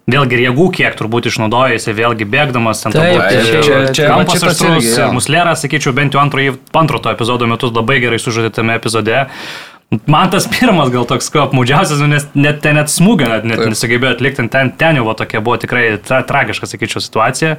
Vėlgi 0.06 0.38
jėgų 0.38 0.68
kiek 0.70 0.94
turbūt 1.00 1.32
išnaudojasi, 1.32 1.90
vėlgi 1.98 2.28
bėgdamas 2.30 2.84
ten 2.84 2.94
taip, 2.94 3.16
turbūt. 3.16 3.48
Čia, 3.48 3.62
čia, 3.66 3.78
čia 3.98 4.10
kampas 4.12 4.44
aštrus, 4.52 4.90
muslėras, 5.16 5.64
sakyčiau, 5.66 5.96
bent 5.98 6.14
jau 6.14 6.22
antro, 6.22 6.44
antro 6.78 7.00
to 7.02 7.10
epizodo 7.10 7.48
metus 7.50 7.74
labai 7.74 7.98
gerai 8.04 8.20
sužaidėtame 8.22 8.78
epizode. 8.78 9.24
Man 10.10 10.32
tas 10.34 10.48
pirmas 10.50 10.90
gal 10.92 11.06
toks 11.08 11.30
apmaudžiausias, 11.30 12.00
nu, 12.02 12.10
nes 12.12 12.26
net 12.34 12.64
ten 12.64 12.76
net 12.80 12.90
smūgio 12.92 13.28
net, 13.30 13.46
net 13.48 13.62
nesugebėjo 13.70 14.16
atlikti, 14.16 14.48
ten, 14.52 14.72
ten 14.80 14.98
jau 15.00 15.14
tokia 15.18 15.44
buvo 15.46 15.60
tikrai 15.62 15.86
tra, 16.04 16.24
tragiška, 16.26 16.68
sakyčiau, 16.68 17.04
situacija. 17.04 17.54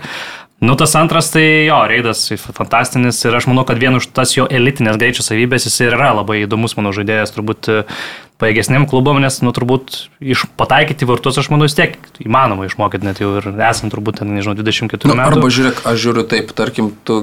Nu, 0.64 0.72
tas 0.80 0.94
antras, 0.96 1.28
tai 1.34 1.44
jo, 1.68 1.78
Reidas 1.88 2.26
fantastinis 2.56 3.20
ir 3.28 3.34
aš 3.36 3.46
manau, 3.50 3.66
kad 3.68 3.80
vien 3.80 3.98
už 3.98 4.08
tas 4.16 4.32
jo 4.32 4.46
elitinės 4.48 4.96
greičio 5.00 5.24
savybės 5.24 5.68
jis 5.68 5.82
yra 5.86 6.14
labai 6.16 6.42
įdomus 6.42 6.78
mano 6.78 6.94
žaidėjas, 6.96 7.34
turbūt 7.36 7.70
paėgesniam 8.36 8.84
klubam, 8.84 9.16
nes, 9.22 9.38
nu, 9.40 9.48
turbūt 9.56 9.94
iš 10.20 10.42
pataikyti 10.60 11.06
vartus, 11.08 11.38
aš 11.40 11.48
manau, 11.48 11.64
vis 11.64 11.76
tiek 11.78 11.94
įmanoma 12.20 12.66
išmokyti 12.68 13.08
net 13.08 13.20
jau 13.22 13.30
ir 13.40 13.46
esant 13.64 13.94
turbūt, 13.94 14.18
ten, 14.20 14.34
nežinau, 14.36 14.52
24 14.58 15.08
Nu, 15.08 15.16
metų. 15.16 15.38
arba 15.38 15.48
žiūrėk, 15.48 15.80
aš 15.88 16.02
žiūriu 16.04 16.26
taip, 16.28 16.52
tarkim, 16.58 16.90
tu 17.08 17.16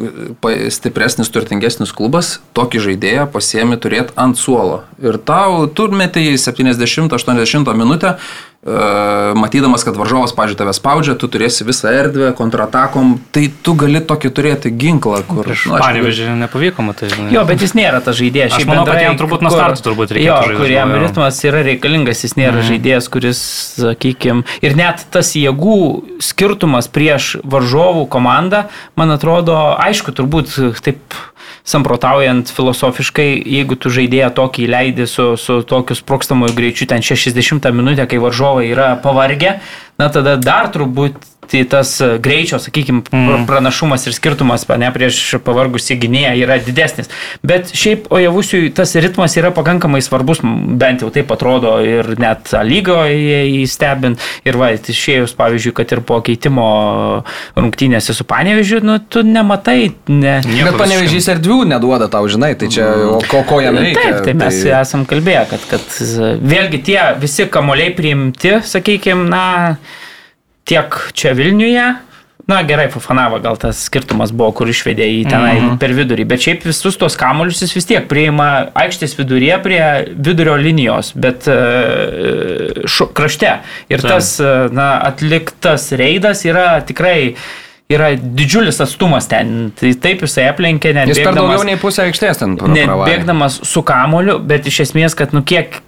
stipresnis, 0.74 1.30
turtingesnis 1.30 1.94
klubas, 1.94 2.40
tokį 2.58 2.82
žaidėją 2.88 3.28
pasiemi 3.34 3.78
turėti 3.78 4.16
ant 4.18 4.42
suolo. 4.42 4.82
Ir 5.04 5.20
tau, 5.22 5.68
tu 5.70 5.86
metai 5.94 6.34
70-80 6.34 7.74
minutę, 7.78 8.16
e, 8.64 9.34
matydamas, 9.38 9.84
kad 9.86 9.98
varžovas, 10.00 10.34
pažiūrėjau, 10.34 10.60
tave 10.64 10.74
spaudžia, 10.74 11.16
tu 11.20 11.28
turėsi 11.28 11.66
visą 11.68 11.92
erdvę 11.94 12.32
kontratakom, 12.38 13.18
tai 13.36 13.50
tu 13.62 13.76
gali 13.78 14.00
tokį 14.02 14.32
turėti 14.34 14.72
ginklą, 14.72 15.22
kur... 15.28 15.46
Nu, 15.68 15.78
Panevežį 15.78 16.30
nepavyko, 16.42 16.86
matai. 16.90 17.10
žinai. 17.12 17.34
Jo, 17.36 17.44
bet 17.50 17.62
jis 17.62 17.76
nėra 17.78 18.00
tas 18.04 18.18
žaidėjas. 18.18 18.56
Aš 18.58 18.66
manau, 18.70 18.86
kad 18.88 19.02
jam 19.04 19.20
turbūt 19.20 19.44
nuo 19.46 19.52
starto 19.54 19.84
turbūt 19.86 20.16
reikėtų 20.16 20.32
Jo, 20.32 20.40
žaist, 20.48 20.62
kuriam. 20.64 20.96
Ritmas 21.04 21.42
yra 21.46 21.64
reikalingas, 21.66 22.24
jis 22.26 22.38
nėra 22.40 22.64
žaidėjas, 22.66 23.10
kuris, 23.14 23.42
sakykime, 23.80 24.48
ir 24.66 24.78
net 24.80 25.06
tas 25.14 25.34
jėgų 25.38 25.78
skirtumas 26.24 26.90
prieš 26.92 27.38
varžovų 27.44 28.08
komandą, 28.14 28.68
man 29.00 29.14
atrodo, 29.14 29.58
aišku, 29.84 30.16
turbūt 30.16 30.56
taip 30.86 31.20
samprotaujant 31.68 32.52
filosofiškai, 32.52 33.28
jeigu 33.40 33.78
tu 33.80 33.92
žaidėją 33.94 34.32
tokį 34.36 34.66
leidi 34.72 35.08
su, 35.08 35.34
su 35.40 35.62
tokiu 35.68 35.96
sprokstamoju 35.96 36.56
greičiu, 36.58 36.88
ten 36.92 37.04
60 37.04 37.70
minutę, 37.72 38.08
kai 38.10 38.20
varžovai 38.24 38.68
yra 38.72 38.94
pavargę, 39.04 39.60
na 40.00 40.10
tada 40.12 40.36
dar 40.42 40.72
turbūt 40.74 41.20
tai 41.52 41.64
tas 41.70 41.96
greičio, 42.24 42.60
sakykime, 42.60 43.04
Mm. 43.14 43.46
pranašumas 43.48 44.08
ir 44.08 44.14
skirtumas 44.16 44.66
ne, 44.78 44.90
prieš 44.94 45.38
pavargusį 45.44 45.98
gynėją 46.02 46.34
yra 46.44 46.58
didesnis. 46.64 47.10
Bet 47.44 47.72
šiaip 47.76 48.08
Ojavusiui 48.14 48.72
tas 48.74 48.96
ritmas 48.96 49.36
yra 49.38 49.52
pakankamai 49.54 50.02
svarbus, 50.02 50.42
bent 50.44 51.02
jau 51.04 51.10
taip 51.14 51.32
atrodo 51.32 51.76
ir 51.86 52.16
net 52.20 52.52
lygoje 52.64 53.44
jį 53.50 53.64
stebint. 53.70 54.20
Ir 54.48 54.58
va, 54.58 54.72
išėjus, 54.74 55.36
pavyzdžiui, 55.38 55.74
kad 55.78 55.92
ir 55.94 56.02
po 56.02 56.20
keitimo 56.26 57.24
rungtynėse 57.58 58.16
su 58.16 58.26
Panevežiu, 58.28 58.82
nu, 58.86 58.98
tu 59.00 59.24
nematai. 59.26 59.94
Ne, 60.08 60.40
Nieko 60.48 60.72
Bet 60.72 60.80
panevežys 60.84 61.30
erdvių 61.36 61.64
neduoda 61.74 62.10
tau, 62.12 62.28
žinai, 62.32 62.54
tai 62.60 62.70
čia 62.74 62.90
o 63.14 63.20
ko, 63.30 63.44
ko 63.48 63.60
jam 63.64 63.78
reikia. 63.80 64.02
Taip, 64.04 64.22
tai 64.28 64.34
mes 64.38 64.62
tai... 64.64 64.72
esam 64.82 65.06
kalbėję, 65.10 65.44
kad, 65.52 65.68
kad 65.74 66.00
vėlgi 66.54 66.82
tie 66.90 67.02
visi 67.22 67.48
kamoliai 67.52 67.94
priimti, 67.96 68.58
sakykime, 68.68 69.28
na, 69.30 69.44
tiek 70.66 71.12
čia 71.14 71.34
Vilniuje. 71.34 71.94
Na 72.48 72.58
gerai, 72.68 72.90
Fafanava 72.92 73.38
gal 73.40 73.56
tas 73.56 73.86
skirtumas 73.88 74.34
buvo, 74.36 74.52
kur 74.52 74.68
išvedė 74.68 75.06
į 75.08 75.22
tenai 75.32 75.54
mm 75.54 75.62
-hmm. 75.70 75.78
per 75.80 75.94
vidurį, 75.96 76.26
bet 76.28 76.42
šiaip 76.44 76.66
visus 76.68 76.98
tos 77.00 77.16
kamolius 77.16 77.62
jis 77.62 77.76
vis 77.76 77.86
tiek 77.88 78.08
priima 78.08 78.68
aikštės 78.76 79.16
viduryje 79.16 79.62
prie 79.64 79.84
vidurio 80.18 80.56
linijos, 80.60 81.14
bet 81.16 81.48
e, 81.48 81.56
šu, 82.86 83.08
krašte. 83.16 83.54
Ir 83.90 84.02
Taip. 84.02 84.12
tas, 84.12 84.40
e, 84.40 84.68
na, 84.76 85.00
atliktas 85.08 85.92
reidas 85.92 86.44
yra 86.46 86.82
tikrai 86.86 87.36
yra 87.94 88.14
didžiulis 88.16 88.82
atstumas 88.82 89.28
ten. 89.30 89.72
Tai 89.80 89.94
taip 90.04 90.22
jisai 90.26 90.50
aplenkė, 90.52 90.94
net 90.94 91.08
Jis 91.12 91.20
per 91.20 91.28
bėgdamas- 91.28 91.36
daugiau 91.36 91.66
nei 91.68 91.78
pusę 91.78 92.04
aikštės 92.08 92.40
ten 92.40 92.58
ne 92.68 92.86
pravarė. 92.88 93.12
bėgdamas 93.12 93.60
su 93.68 93.84
kamoliu, 93.84 94.40
bet 94.40 94.68
iš 94.68 94.80
esmės, 94.88 95.16
kad 95.16 95.34
nu 95.34 95.44
kiek 95.44 95.82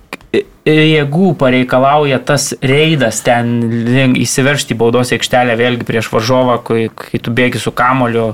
jėgų 0.65 1.35
pareikalauja 1.39 2.19
tas 2.25 2.53
reidas 2.61 3.21
ten 3.25 3.59
link- 3.85 4.19
įsiveržti 4.21 4.73
į 4.75 4.79
baudos 4.79 5.13
aikštelę 5.15 5.57
vėlgi 5.59 5.87
prieš 5.87 6.09
varžovą, 6.13 6.57
kai, 6.65 6.87
kai 6.89 7.21
tu 7.21 7.33
bėgi 7.35 7.61
su 7.61 7.73
kamoliu. 7.75 8.33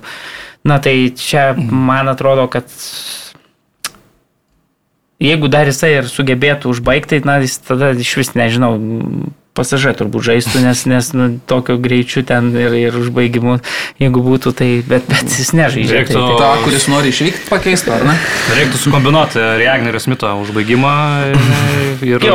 Na 0.63 0.77
tai 0.79 1.11
čia 1.17 1.51
man 1.57 2.07
atrodo, 2.11 2.45
kad 2.51 2.69
jeigu 5.21 5.49
dar 5.51 5.69
jisai 5.69 5.95
ir 5.99 6.09
sugebėtų 6.09 6.69
užbaigti, 6.71 7.21
na 7.25 7.39
jis 7.41 7.57
tada 7.65 7.91
iš 7.97 8.13
vis 8.21 8.33
nežinau, 8.37 8.75
pasažai 9.57 9.91
turbūt 9.99 10.23
žaistų, 10.29 10.61
nes, 10.63 10.85
nes 10.87 11.09
nu, 11.17 11.27
tokio 11.49 11.75
greičiu 11.81 12.23
ten 12.27 12.51
ir, 12.55 12.71
ir 12.77 12.95
užbaigimu, 12.95 13.57
jeigu 13.99 14.23
būtų, 14.23 14.53
tai 14.55 14.69
bet, 14.87 15.07
bet 15.11 15.27
jis 15.27 15.51
nežaidžia. 15.57 15.97
Reiktų- 15.99 16.21
Tai, 16.21 16.29
tai, 16.29 16.37
Ta, 16.41 16.63
kuris 16.63 16.87
nori 16.91 17.11
išvykti, 17.11 17.49
pakeisti, 17.49 17.91
ar 17.91 18.05
ne? 18.07 18.15
Reiktų 18.55 18.79
sukombinuoti 18.85 19.43
Reagnerio 19.61 19.99
Smito 19.99 20.31
užbaigimą 20.45 20.93
ir 22.07 22.25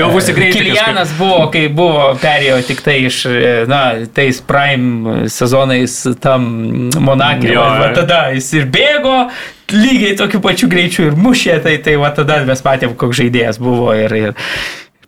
jo 0.00 0.10
būsi 0.14 0.34
greitai. 0.36 0.64
Kilianas 0.64 1.12
buvo, 1.18 1.44
kai 1.52 1.66
buvo, 1.68 2.10
perėjo 2.22 2.58
tik 2.70 2.82
tai 2.86 2.96
iš, 3.10 3.22
na, 3.70 3.82
tais 4.16 4.40
prime 4.40 5.28
sezonais 5.28 6.00
tam 6.24 6.50
Monakė. 6.96 7.54
Va, 7.56 7.70
jo. 7.90 7.94
tada 8.00 8.20
jis 8.34 8.52
ir 8.56 8.68
bėgo 8.72 9.28
lygiai 9.70 10.16
tokiu 10.18 10.40
pačiu 10.42 10.68
greičiu 10.70 11.10
ir 11.10 11.18
mušė, 11.18 11.60
tai, 11.62 11.76
tai 11.84 11.96
va 12.00 12.10
tada 12.14 12.40
mes 12.48 12.64
matėm, 12.66 12.96
koks 12.98 13.20
žaidėjas 13.20 13.60
buvo 13.62 13.92
ir, 13.94 14.14
ir 14.18 14.34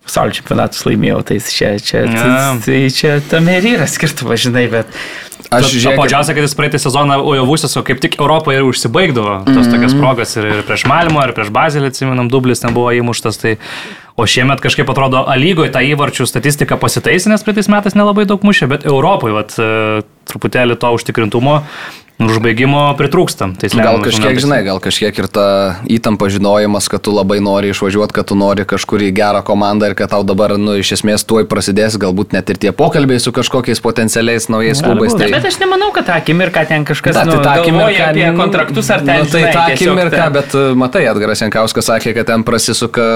pasaulio 0.06 0.34
čempionatus 0.38 0.84
laimėjau, 0.88 1.20
tai 1.24 1.38
čia, 1.40 1.74
čia, 1.78 2.04
Ja. 2.06 2.56
tai 2.64 2.80
čia 2.90 3.20
tam 3.30 3.48
ir 3.48 3.62
yra 3.76 3.86
skirtumas, 3.90 4.42
žinai, 4.46 4.68
bet 4.70 4.86
Aš 5.52 5.66
žiūrėjau. 5.68 5.98
Pačiausia, 5.98 6.32
kad 6.32 6.44
jis 6.46 6.54
praeitą 6.56 6.78
sezoną 6.80 7.18
Ojovusis, 7.28 7.74
o 7.76 7.82
kaip 7.84 7.98
tik 8.00 8.14
Europoje 8.18 8.56
ir 8.56 8.64
užsibaigdavo 8.64 9.44
tos 9.44 9.66
Mhm. 9.66 9.72
tokias 9.74 9.94
progas 9.98 10.36
ir, 10.36 10.46
ir 10.48 10.62
prieš 10.64 10.86
Malmo, 10.88 11.20
ir 11.26 11.34
prieš 11.36 11.50
Bazilį, 11.52 11.90
atsimenam, 11.92 12.30
dublis 12.30 12.60
ten 12.60 12.72
buvo 12.72 12.88
įmuštas. 12.88 13.36
Tai, 13.42 13.58
o 14.16 14.24
šiemet 14.24 14.60
kažkaip 14.64 14.88
atrodo, 14.88 15.24
A 15.28 15.36
lygoje 15.36 15.70
tą 15.72 15.80
įvarčių 15.84 16.24
statistiką 16.24 16.78
pasitaisė, 16.80 17.28
nes 17.28 17.42
praeitais 17.44 17.68
metais 17.68 17.92
nelabai 17.94 18.24
daug 18.24 18.40
mušė, 18.40 18.68
bet 18.68 18.84
Europoje 18.88 19.32
vat, 19.34 19.52
e, 19.58 20.02
truputėlį 20.32 20.78
to 20.78 20.88
užtikrintumo 20.96 21.62
užbaigimo 22.30 22.84
pritrūksta. 22.98 23.50
Tai 23.58 23.70
Gal 23.72 23.98
kažkiek, 24.04 24.38
žinai, 24.42 24.60
gal 24.66 24.78
kažkiek 24.82 25.16
ir 25.18 25.28
ta 25.32 25.46
įtampa 25.90 26.28
žinojimas, 26.32 26.88
kad 26.92 27.02
tu 27.02 27.14
labai 27.14 27.40
nori 27.42 27.72
išvažiuoti, 27.72 28.14
kad 28.16 28.28
tu 28.30 28.36
nori 28.38 28.66
kažkur 28.68 29.02
į 29.08 29.10
gerą 29.16 29.42
komandą 29.46 29.90
ir 29.90 29.96
kad 29.98 30.12
tau 30.12 30.22
dabar, 30.26 30.54
nu, 30.60 30.76
iš 30.80 30.94
esmės 30.98 31.24
tuoj 31.26 31.46
prasidės 31.50 31.98
galbūt 32.00 32.36
net 32.36 32.50
ir 32.52 32.60
tie 32.62 32.72
pokalbiai 32.76 33.20
su 33.22 33.32
kažkokiais 33.34 33.82
potencialiais 33.82 34.48
naujais 34.52 34.82
klubais. 34.84 35.16
būt. 35.16 35.32
Bet 35.32 35.48
aš 35.50 35.58
nemanau, 35.62 35.90
kad 35.96 36.06
tą 36.10 36.18
akimirką 36.20 36.66
ten 36.68 36.86
kažkas 36.88 37.16
Da, 37.22 37.24
nu, 37.28 37.38
tai 37.42 37.58
galvoja 37.60 37.62
akimirką 37.62 38.08
apie 38.10 38.26
nu, 38.30 38.38
kontraktus 38.40 38.90
ar 38.90 39.02
ten. 39.04 39.22
Nu, 39.22 39.28
tai 39.30 39.42
žinai, 39.42 39.52
tą 39.54 39.64
akimirką, 39.74 40.26
bet 40.36 40.56
uh, 40.58 40.72
matai, 40.78 41.04
Edgaras 41.10 41.42
Jankauskas 41.44 41.88
sakė, 41.90 42.14
kad 42.16 42.28
ten 42.30 42.44
prasisuka 42.46 43.06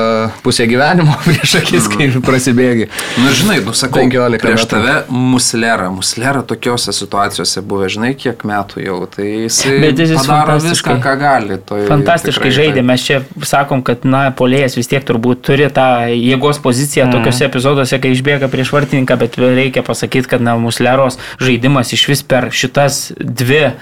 pusė 0.45 0.69
gyvenimo 0.71 1.17
prieš 1.27 1.57
akis, 1.63 1.89
kai 1.93 2.09
prasibėgi. 2.27 2.89
Nu, 3.17 3.31
ir 3.31 3.39
žinai, 3.41 3.59
nu, 3.67 3.75
sakau, 3.77 4.05
15 4.05 4.43
prieš 4.43 4.65
metų. 4.65 4.71
tave 4.75 4.97
muslera. 5.11 5.91
Muslera 5.95 6.45
tokiose 6.47 6.95
situacijose 6.97 7.65
buvo, 7.67 7.89
žinai, 7.93 8.13
kiek 8.19 8.45
metų 8.47 8.85
jau. 8.85 8.96
Tai 9.11 9.27
jisai 9.27 9.75
Bet 9.83 10.01
jis 10.01 10.15
padaro 10.17 10.57
fantastiškai- 10.57 10.95
viską, 10.95 10.95
ką 11.05 11.13
gali. 11.21 11.59
Toj, 11.69 11.85
Fantastiškai 11.91 12.51
tikrai, 12.51 12.57
žaidė, 12.59 12.85
mes 12.87 13.05
čia 13.05 13.21
sakom, 13.43 13.83
kad, 13.87 14.07
na, 14.09 14.31
polėjas 14.31 14.79
vis 14.79 14.89
tiek 14.91 15.05
turbūt 15.05 15.45
turi 15.47 15.69
tą 15.69 16.09
jėgos 16.13 16.63
poziciją 16.65 17.07
mm. 17.07 17.13
tokiuose 17.13 17.45
epizoduose, 17.51 18.01
kai 18.01 18.15
išbėga 18.17 18.49
prieš 18.53 18.73
vartininką, 18.73 19.19
bet 19.21 19.39
reikia 19.43 19.85
pasakyti, 19.87 20.33
kad, 20.33 20.41
na, 20.41 20.57
Musleros 20.61 21.21
žaidimas 21.43 21.93
iš 21.93 22.09
vis 22.09 22.25
per 22.27 22.51
šitas 22.51 23.13
dvi 23.21 23.75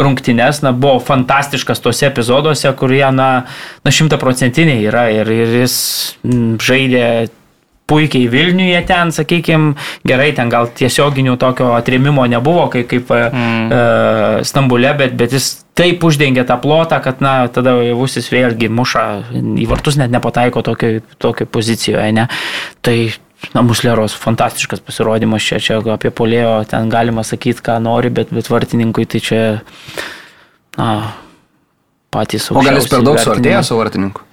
rungtynes, 0.00 0.62
na, 0.64 0.72
buvo 0.72 0.98
fantastiškas 1.04 1.84
tose 1.84 2.08
epizoduose, 2.08 2.72
kurie, 2.78 3.04
na, 3.14 3.46
na 3.84 3.94
šimtaprocentiniai 3.94 4.82
yra 4.88 5.08
ir, 5.14 5.30
ir 5.30 5.58
jis 5.62 5.76
mm, 6.24 6.56
žaidė 6.64 7.06
puikiai 7.90 8.28
Vilniuje 8.32 8.80
ten, 8.88 9.12
sakykime, 9.12 9.74
gerai, 10.08 10.30
ten 10.36 10.48
gal 10.52 10.70
tiesioginių 10.72 11.36
tokio 11.40 11.72
atrėmimo 11.76 12.24
nebuvo, 12.30 12.66
kaip, 12.72 12.88
kaip 12.90 13.10
mm. 13.12 13.66
e, 13.68 14.44
Stambule, 14.48 14.94
bet, 14.98 15.16
bet 15.18 15.36
jis 15.36 15.50
taip 15.76 16.04
uždengė 16.06 16.46
tą 16.48 16.56
plotą, 16.62 17.00
kad, 17.04 17.20
na, 17.24 17.34
tada 17.52 17.76
Vusis 17.98 18.30
vėlgi 18.32 18.70
muša, 18.72 19.04
į 19.34 19.68
vartus 19.68 19.98
net 20.00 20.14
nepataiko 20.14 20.64
tokio, 20.64 20.96
tokio 21.20 21.48
pozicijoje, 21.50 22.14
ne. 22.16 22.28
Tai, 22.84 22.96
na, 23.52 23.64
Musleros 23.66 24.16
fantastiškas 24.16 24.80
pasirodymas 24.84 25.44
čia, 25.44 25.60
čia 25.60 25.80
apie 25.92 26.14
polėjo, 26.14 26.62
ten 26.70 26.88
galima 26.92 27.26
sakyti, 27.26 27.64
ką 27.68 27.76
nori, 27.84 28.12
bet, 28.14 28.32
bet 28.32 28.48
vartininkui 28.48 29.04
tai 29.10 29.20
čia, 29.28 29.42
na, 30.80 30.90
patys 32.14 32.48
O 32.54 32.62
gal 32.62 32.78
jis 32.78 32.88
per 32.88 33.02
daug 33.02 33.18
aukščiausi 33.18 33.42
suartėjo 33.42 33.64
su 33.66 33.80
vartininku? 33.80 34.30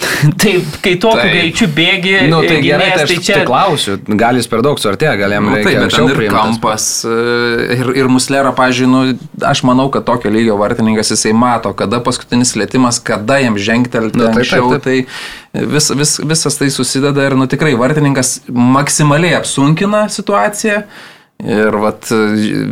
Taip, 0.40 0.64
kai 0.84 0.94
tokiu 1.00 1.20
Taip. 1.20 1.32
greičiu 1.34 1.66
bėgi, 1.76 2.12
nu, 2.30 2.40
tai 2.44 2.56
gynėjas, 2.60 2.64
gerai, 2.66 2.88
tai 2.96 3.04
aš 3.04 3.24
čia... 3.24 3.34
tai 3.38 3.44
klausiu, 3.48 3.96
gal 4.20 4.38
jis 4.38 4.48
per 4.50 4.62
daug 4.64 4.80
suartėjo, 4.80 5.12
gal 5.20 5.34
jam 5.36 5.48
Nu, 5.48 5.54
reikia 5.56 5.70
taip, 5.70 5.82
bet 5.84 5.96
ten 5.96 6.24
ir 6.24 6.32
kampas. 6.32 6.86
e, 7.04 7.76
Ir, 7.76 7.92
ir 8.00 8.10
muslera, 8.12 8.52
pažiūrėjau, 8.56 8.90
nu, 8.90 9.44
aš 9.50 9.62
manau, 9.68 9.88
kad 9.92 10.06
tokio 10.08 10.32
lygio 10.32 10.56
vartininkas 10.60 11.12
jisai 11.14 11.32
mato, 11.36 11.72
kada 11.76 12.00
paskutinis 12.04 12.54
lėtimas, 12.58 13.00
kada 13.04 13.40
jam 13.42 13.56
žengtelti 13.60 14.18
Nu, 14.20 14.26
nu, 14.26 14.32
taip, 14.32 14.42
anksčiau. 14.44 14.72
taip, 14.80 15.08
Tai 15.52 15.64
vis, 15.74 15.90
vis, 15.98 16.12
visas 16.30 16.56
tai 16.60 16.68
susideda 16.72 17.24
ir, 17.26 17.34
nu, 17.38 17.48
tikrai 17.50 17.72
vartininkas 17.78 18.40
maksimaliai 18.48 19.36
apsunkina 19.40 20.06
situaciją. 20.12 20.84
Ir 21.40 21.76
vat, 21.80 22.04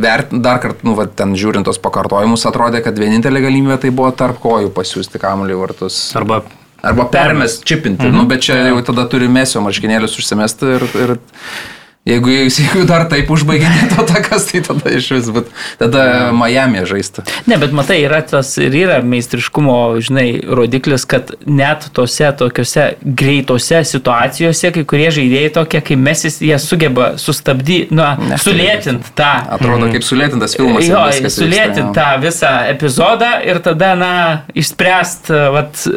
vert, 0.03 0.33
dar 0.45 0.61
kartą, 0.61 0.85
nu, 0.85 0.93
vat, 0.99 1.15
ten 1.17 1.33
žiūrint 1.39 1.65
tos 1.65 1.81
pakartojimus, 1.81 2.45
atrodė, 2.51 2.83
kad 2.85 2.99
vienintelė 3.01 3.41
galimybė 3.47 3.79
tai 3.81 3.91
buvo 3.97 4.11
tarp 4.13 4.41
kojų 4.45 4.69
pasiūsti 4.77 5.21
kamuolį 5.23 5.57
vartus. 5.57 6.01
Arba 6.21 6.43
Arba 6.83 7.09
permest, 7.11 7.65
čipinti. 7.67 8.07
Mhm. 8.07 8.17
Nu, 8.17 8.29
bet 8.31 8.47
čia 8.47 8.61
jau 8.69 8.79
tada 8.87 9.09
turi 9.11 9.29
mesio 9.29 9.63
marškinėlius 9.65 10.19
užsimesti 10.21 10.77
ir, 10.77 10.87
ir 11.03 11.19
Jeigu, 12.09 12.31
jeigu 12.49 12.85
dar 12.89 13.05
taip 13.11 13.29
užbaiginėtų 13.33 14.05
takas, 14.09 14.49
tai 14.49 14.63
tada 14.65 14.93
iš 14.97 15.11
vis, 15.13 15.29
bet 15.35 15.51
tada 15.81 16.05
Miami 16.37 16.85
žaistų. 16.89 17.25
Ne, 17.51 17.59
bet 17.61 17.75
matai, 17.77 17.99
yra 18.07 18.23
tas 18.25 18.55
ir 18.61 18.75
yra 18.79 19.01
meistriškumo, 19.05 19.77
žinai, 20.05 20.27
rodiklis, 20.61 21.05
kad 21.09 21.35
net 21.45 21.89
tose 21.97 22.31
tokiuose 22.41 22.89
greitose 23.03 23.83
situacijose, 23.93 24.73
kai 24.77 24.87
kurie 24.89 25.11
žaidėjai 25.19 25.53
tokie, 25.59 25.83
kaip 25.91 26.03
mesis, 26.09 26.41
jie 26.45 26.57
sugeba 26.63 27.13
sustabdyti, 27.21 27.93
na, 27.99 28.15
sulėtinti 28.41 29.13
tą. 29.19 29.33
Atrodo 29.59 29.91
kaip 29.93 30.07
sulėtintas 30.07 30.57
filmas. 30.57 30.89
Jo, 30.89 31.05
sulėtinti 31.29 31.93
tą 31.99 32.11
visą 32.25 32.55
epizodą 32.73 33.35
ir 33.45 33.61
tada, 33.65 33.93
na, 33.99 34.15
išspręst, 34.57 35.35
vat, 35.53 35.89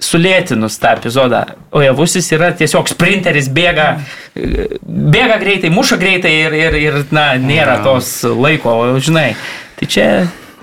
sulėtinus 0.00 0.78
tą 0.80 0.94
epizodą. 0.96 1.44
O 1.70 1.82
javusis 1.84 2.30
yra 2.34 2.50
tiesiog 2.56 2.88
sprinteris, 2.90 3.50
bėga, 3.52 3.88
bėga 4.34 5.40
greitai, 5.42 5.72
muša 5.74 6.00
greitai 6.00 6.34
ir, 6.46 6.56
ir, 6.56 6.78
ir 6.80 7.00
na, 7.14 7.32
nėra 7.40 7.80
tos 7.84 8.20
laiko, 8.24 8.76
žinai. 8.98 9.32
Tai 9.80 9.88
čia 9.88 10.06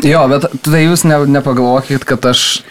Jo, 0.06 0.28
bet 0.30 0.46
tai 0.62 0.84
jūs 0.84 1.02
ne, 1.10 1.18
nepagalvokit, 1.40 2.04
kad 2.06 2.26
aš 2.30 2.62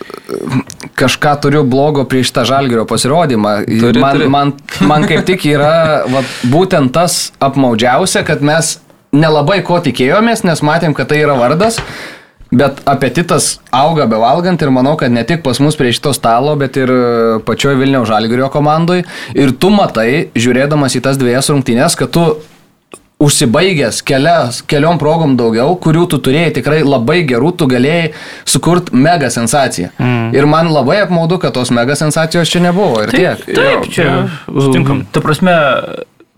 kažką 0.99 1.33
turiu 1.43 1.65
blogo 1.67 2.05
prieš 2.07 2.31
tą 2.35 2.45
žalgerio 2.47 2.85
pasirodymą. 2.87 3.57
Turi, 3.67 4.03
man, 4.03 4.19
turi. 4.21 4.29
man, 4.31 4.53
man 4.87 5.07
kaip 5.11 5.25
tik 5.27 5.47
yra 5.51 5.73
vat, 6.15 6.37
būtent 6.47 6.95
tas 6.95 7.33
apmaudžiausia, 7.43 8.23
kad 8.27 8.45
mes 8.47 8.77
nelabai 9.17 9.59
ko 9.67 9.81
tikėjomės, 9.83 10.45
nes 10.47 10.63
matėm, 10.67 10.95
kad 10.95 11.11
tai 11.11 11.25
yra 11.25 11.35
vardas. 11.39 11.81
Bet 12.51 12.79
apetitas 12.87 13.57
auga 13.75 14.07
bevalgant 14.07 14.61
ir 14.63 14.71
manau, 14.71 14.95
kad 14.99 15.11
ne 15.11 15.25
tik 15.27 15.43
pas 15.43 15.59
mus 15.59 15.79
prie 15.79 15.91
šito 15.95 16.13
stalo, 16.15 16.55
bet 16.59 16.79
ir 16.79 16.93
e, 16.93 16.99
pačioj 17.47 17.75
Vilniaus 17.81 18.07
Žalgirio 18.07 18.51
komandai. 18.55 19.01
Ir 19.35 19.51
tu 19.59 19.73
matai, 19.75 20.29
žiūrėdamas 20.39 20.95
į 20.95 21.03
tas 21.09 21.19
dviejas 21.19 21.51
rungtynės, 21.51 21.99
kad 21.99 22.13
tu 22.15 22.29
užsibaigęs 23.19 24.03
kelias, 24.05 24.61
keliom 24.69 24.99
progom 25.01 25.37
daugiau, 25.41 25.73
kurių 25.81 26.05
tu 26.13 26.21
turėjai 26.21 26.53
tikrai 26.59 26.83
labai 26.85 27.23
gerų, 27.29 27.55
tu 27.57 27.69
galėjai 27.71 28.11
sukurti 28.45 28.93
mega 28.93 29.31
sensaciją. 29.33 29.89
Mm. 29.97 30.35
Ir 30.37 30.49
man 30.51 30.69
labai 30.73 31.01
apmaudu, 31.07 31.41
kad 31.41 31.57
tos 31.57 31.73
mega 31.73 31.97
sensacijos 31.97 32.53
čia 32.53 32.61
nebuvo 32.67 33.01
ir 33.07 33.15
tiek. 33.17 33.47
Taip, 33.49 33.89
čia. 33.93 34.11
sutinkam. 34.53 35.07
Ta 35.13 35.25
prasme, 35.25 35.57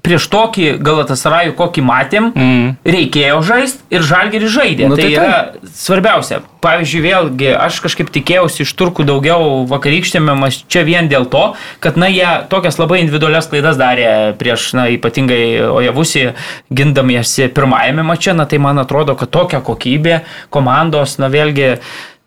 prieš 0.03 0.29
tokį 0.31 0.79
Galatasarajų, 0.85 1.55
kokį 1.59 1.83
matėm, 1.85 2.31
Mm. 2.35 2.77
reikėjo 2.87 3.43
žaisti 3.43 3.83
ir 3.91 4.05
žalgerį 4.07 4.49
žaidė. 4.49 4.89
Nu, 4.89 4.97
tai, 4.97 5.09
tai 5.09 5.15
tai 5.15 5.25
yra 5.25 5.69
svarbiausia. 5.75 6.41
Pavyzdžiui, 6.63 7.03
vėlgi, 7.03 7.51
aš 7.55 7.81
kažkaip 7.85 8.11
tikėjausi 8.11 8.65
iš 8.65 8.73
turkų 8.79 9.05
daugiau 9.07 9.65
vakarykštėme 9.71 10.35
čia 10.67 10.83
vien 10.87 11.09
dėl 11.11 11.27
to, 11.31 11.55
kad, 11.81 11.97
na, 11.97 12.09
jie 12.11 12.27
tokias 12.51 12.79
labai 12.79 13.01
individualias 13.05 13.47
klaidas 13.47 13.79
darė 13.79 14.35
prieš, 14.39 14.73
na, 14.75 14.89
ypatingai 14.91 15.69
Ojavusi, 15.71 16.33
gindamiesi 16.71 17.49
pirmajame 17.55 18.03
mače, 18.03 18.35
na, 18.35 18.47
tai 18.47 18.59
man 18.59 18.79
atrodo, 18.79 19.15
kad 19.19 19.31
tokia 19.31 19.61
kokybė 19.61 20.23
komandos, 20.51 21.19
na, 21.19 21.31
vėlgi, 21.31 21.79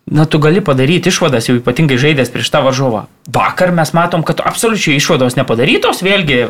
Na, 0.06 0.26
tu 0.26 0.40
gali 0.42 0.64
padaryti 0.66 1.12
išvadas, 1.14 1.46
jau 1.48 1.60
ypatingai 1.60 2.00
žaidęs 2.02 2.32
prieš 2.34 2.50
tą 2.52 2.64
varžovą. 2.66 3.04
Vakar 3.32 3.70
mes 3.76 3.94
matom, 3.94 4.26
kad 4.26 4.42
absoliučiai 4.42 4.98
išvados 4.98 5.38
nepadarytos, 5.38 6.02
vėlgi, 6.02 6.42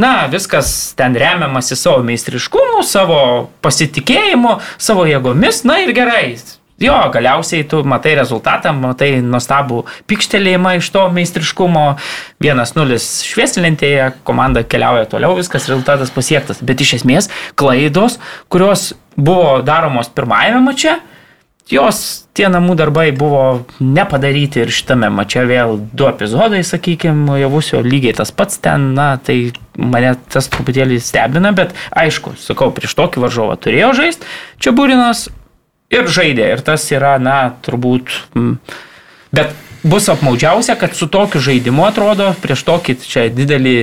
na, 0.00 0.28
viskas 0.30 0.94
ten 0.96 1.18
remiamasi 1.18 1.76
savo 1.76 2.04
meistriškumu, 2.06 2.84
savo 2.86 3.50
pasitikėjimu, 3.66 4.60
savo 4.78 5.08
jėgomis, 5.10 5.64
na 5.66 5.80
ir 5.82 5.92
gerai. 5.96 6.38
Jo, 6.80 6.94
galiausiai 7.12 7.66
tu 7.68 7.82
matai 7.84 8.14
rezultatą, 8.16 8.70
matai 8.72 9.10
nuostabų 9.20 9.82
pikštelėjimą 10.08 10.78
iš 10.78 10.88
to 10.94 11.02
meistriškumo. 11.12 11.84
1-0 12.40 12.96
švieslentėje, 13.26 14.06
komanda 14.24 14.62
keliauja 14.64 15.10
toliau, 15.10 15.34
viskas 15.36 15.68
rezultatas 15.68 16.14
pasiektas. 16.14 16.62
Bet 16.64 16.80
iš 16.80 17.02
esmės 17.02 17.28
klaidos, 17.60 18.16
kurios 18.48 18.94
buvo 19.18 19.58
daromos 19.66 20.08
pirmajame 20.08 20.64
mače, 20.70 20.96
jos 21.70 22.26
tie 22.36 22.48
namų 22.50 22.74
darbai 22.78 23.10
buvo 23.16 23.64
nepadaryti 23.80 24.62
ir 24.64 24.72
šitame 24.74 25.10
mače 25.14 25.44
vėl 25.48 25.76
du 25.92 26.08
epizodai, 26.10 26.62
sakykime, 26.66 27.38
javusio 27.40 27.82
lygiai 27.84 28.16
tas 28.20 28.32
pats 28.34 28.60
ten, 28.62 28.90
na, 28.96 29.12
tai 29.22 29.52
mane 29.78 30.14
tas 30.32 30.50
truputėlį 30.52 31.00
stebina, 31.02 31.54
bet 31.56 31.74
aišku, 31.96 32.34
sakau, 32.40 32.70
prieš 32.74 32.96
tokį 32.98 33.24
varžovą 33.24 33.56
turėjo 33.62 33.92
žaisti, 34.02 34.30
čia 34.62 34.74
būrinas 34.76 35.28
ir 35.94 36.10
žaidė, 36.10 36.52
ir 36.54 36.64
tas 36.66 36.86
yra, 36.94 37.16
na, 37.22 37.40
turbūt, 37.64 38.14
bet 39.34 39.54
bus 39.82 40.08
apmaudžiausia, 40.08 40.74
kad 40.74 40.94
su 40.96 41.06
tokiu 41.06 41.40
žaidimu 41.40 41.84
atrodo, 41.88 42.30
prieš 42.42 42.64
tokį 42.68 42.96
čia 43.00 43.24
didelį 43.32 43.74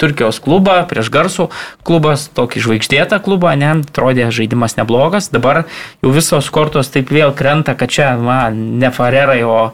Turkijos 0.00 0.40
klubą, 0.42 0.82
prieš 0.90 1.08
garsų 1.12 1.48
klubas, 1.86 2.26
tokį 2.36 2.62
žvaigždėtą 2.66 3.20
klubą, 3.24 3.54
ne, 3.56 3.72
atrodė 3.80 4.28
žaidimas 4.34 4.76
neblogas, 4.76 5.30
dabar 5.32 5.64
jau 6.02 6.12
visos 6.12 6.50
kortos 6.52 6.92
taip 6.92 7.12
vėl 7.14 7.32
krenta, 7.36 7.74
kad 7.78 7.92
čia, 7.92 8.12
man, 8.20 8.58
ne 8.82 8.92
farerai, 8.92 9.40
o 9.46 9.72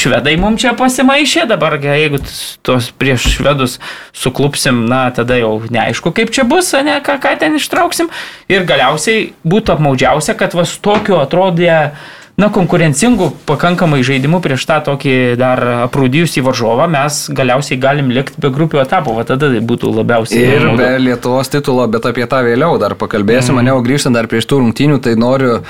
švedai 0.00 0.38
mums 0.40 0.64
čia 0.64 0.72
pasimaišė, 0.78 1.44
dabar 1.50 1.76
jeigu 1.82 2.22
tos 2.64 2.88
prieš 2.96 3.28
švedus 3.36 3.78
suklupsim, 4.16 4.84
na, 4.88 5.04
tada 5.14 5.36
jau 5.40 5.58
neaišku, 5.68 6.14
kaip 6.16 6.32
čia 6.32 6.46
bus, 6.48 6.72
ne, 6.80 7.00
ką, 7.04 7.18
ką 7.22 7.36
ten 7.42 7.60
ištrauksim. 7.60 8.08
Ir 8.52 8.64
galiausiai 8.68 9.32
būtų 9.44 9.76
apmaudžiausia, 9.76 10.36
kad 10.38 10.56
vas 10.56 10.72
tokiu 10.80 11.20
atrodė 11.20 11.92
na, 12.40 12.48
konkurencingų 12.52 13.28
pakankamai 13.48 14.00
žaidimų 14.06 14.40
prieš 14.44 14.64
tą 14.68 14.78
tokį 14.86 15.16
dar 15.40 15.60
aprūdijusį 15.88 16.44
varžovą 16.46 16.88
mes 16.92 17.24
galiausiai 17.34 17.80
galim 17.82 18.10
likti 18.14 18.40
be 18.42 18.52
grupių 18.54 18.82
etapų, 18.84 19.18
o 19.20 19.26
tada 19.28 19.50
tai 19.52 19.60
būtų 19.60 19.92
labiausiai. 19.98 20.46
Ir 20.46 20.66
apmaudu. 20.66 20.80
be 20.80 21.04
Lietuvos 21.08 21.52
titulo, 21.52 21.86
bet 21.92 22.08
apie 22.08 22.26
tą 22.30 22.42
vėliau 22.46 22.80
dar 22.82 22.96
pakalbėsim. 22.98 23.54
Mm. 23.56 23.60
Mane 23.60 23.84
grįžtant 23.84 24.16
dar 24.16 24.30
prieš 24.30 24.48
tų 24.50 24.62
rungtynių, 24.64 24.98
tai 25.04 25.14
noriu 25.20 25.60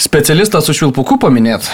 specialistą 0.00 0.64
su 0.64 0.74
švilpuku 0.76 1.20
paminėti. 1.22 1.70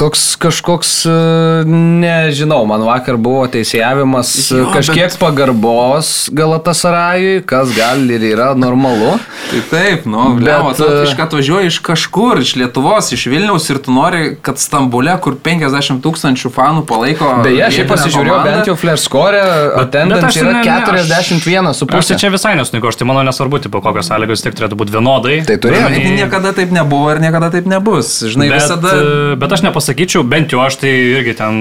Toks 0.00 0.20
kažkoks, 0.40 0.90
e, 1.04 1.64
nežinau, 1.68 2.62
man 2.64 2.80
vakar 2.86 3.18
buvo 3.20 3.42
teisėjavimas 3.52 4.30
Jo, 4.48 4.62
jo, 4.62 4.68
kažkiek 4.72 5.10
bet- 5.12 5.18
pagarbos 5.20 6.30
Galatasarajui, 6.32 7.42
kas 7.44 7.74
gal 7.76 8.00
ir 8.08 8.24
yra 8.30 8.54
normalu. 8.56 9.18
Tai 9.50 9.60
taip, 9.68 10.06
nu, 10.08 10.22
Bet, 10.38 10.46
bet, 10.46 10.78
tu 10.80 10.86
e, 10.88 11.02
iš 11.04 11.12
ką 11.18 11.26
atvažiuoji 11.26 11.68
iš 11.72 11.78
kažkur, 11.84 12.40
iš 12.40 12.54
Lietuvos, 12.60 13.10
iš 13.12 13.26
Vilniaus 13.28 13.68
ir 13.74 13.80
tu 13.84 13.92
nori, 13.92 14.36
kad 14.40 14.56
Stambule, 14.62 15.12
kur 15.20 15.36
50 15.36 16.00
tūkstančių 16.04 16.52
fanų 16.54 16.86
palaiko. 16.88 17.28
Beje, 17.44 17.60
aš 17.68 17.78
vietinę 17.82 17.90
pasižiūrėjau 17.92 18.36
komandą, 18.38 18.54
bent 18.56 18.70
jau 18.72 18.76
Flash 18.80 19.04
score, 19.04 19.36
bet 19.44 19.76
attendance 19.84 20.30
aš 20.30 20.40
yra 20.40 20.52
ne- 20.52 20.64
ne, 20.64 20.78
aš- 20.80 21.12
41 21.12 21.74
su 21.74 21.84
Aš 21.84 21.90
tai 21.90 22.00
pusė. 22.00 22.18
čia 22.24 22.32
visai 22.32 22.54
nesuniku, 22.56 22.88
aš 22.88 22.96
tai 23.02 23.08
manau 23.12 23.26
nesvarbu, 23.28 23.60
tipo, 23.68 23.82
kokios 23.84 24.08
sąlygos 24.08 24.42
tik 24.48 24.56
turėtų 24.56 24.80
būti 24.80 24.96
vienodai. 24.96 25.36
Tai 25.44 25.56
turėjo. 25.60 25.92
Bet 25.92 26.08
niekada 26.16 26.54
taip 26.56 26.72
nebuvo 26.72 27.12
ir 27.12 27.20
niekada 27.20 27.50
taip 27.52 27.66
nebus. 27.66 28.20
Žinai, 28.24 28.48
Bet, 28.48 28.62
visada... 28.62 28.88
e, 28.96 29.36
bet 29.36 29.52
aš 29.52 29.62
nepasakyčiau, 29.90 30.22
bent 30.24 30.50
jau 30.52 30.60
aš 30.62 30.76
tai 30.80 30.90
irgi 31.18 31.34
ten 31.38 31.54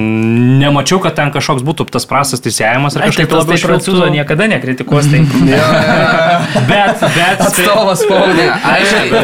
nemačiau, 0.62 1.00
kad 1.02 1.16
ten 1.18 1.32
kažkoks 1.34 1.64
būtų 1.66 1.88
tas 1.92 2.06
prastas 2.06 2.42
teisėjimas 2.42 2.96
ar 2.96 3.02
Ai, 3.04 3.10
tai 3.10 3.26
kažkaip 3.26 3.30
tas 3.30 3.46
tai 3.50 3.58
prancūzo 3.58 4.06
švilptų. 4.06 4.14
niekada 4.14 4.48
nekritikuos. 4.48 5.10
Tai. 5.10 5.20
Bet, 6.70 7.00
bet, 7.02 7.42
Atstovas 7.44 8.00
Ne, 8.00 8.06
spaudė. 8.08 8.46
aiškiai, 8.66 9.20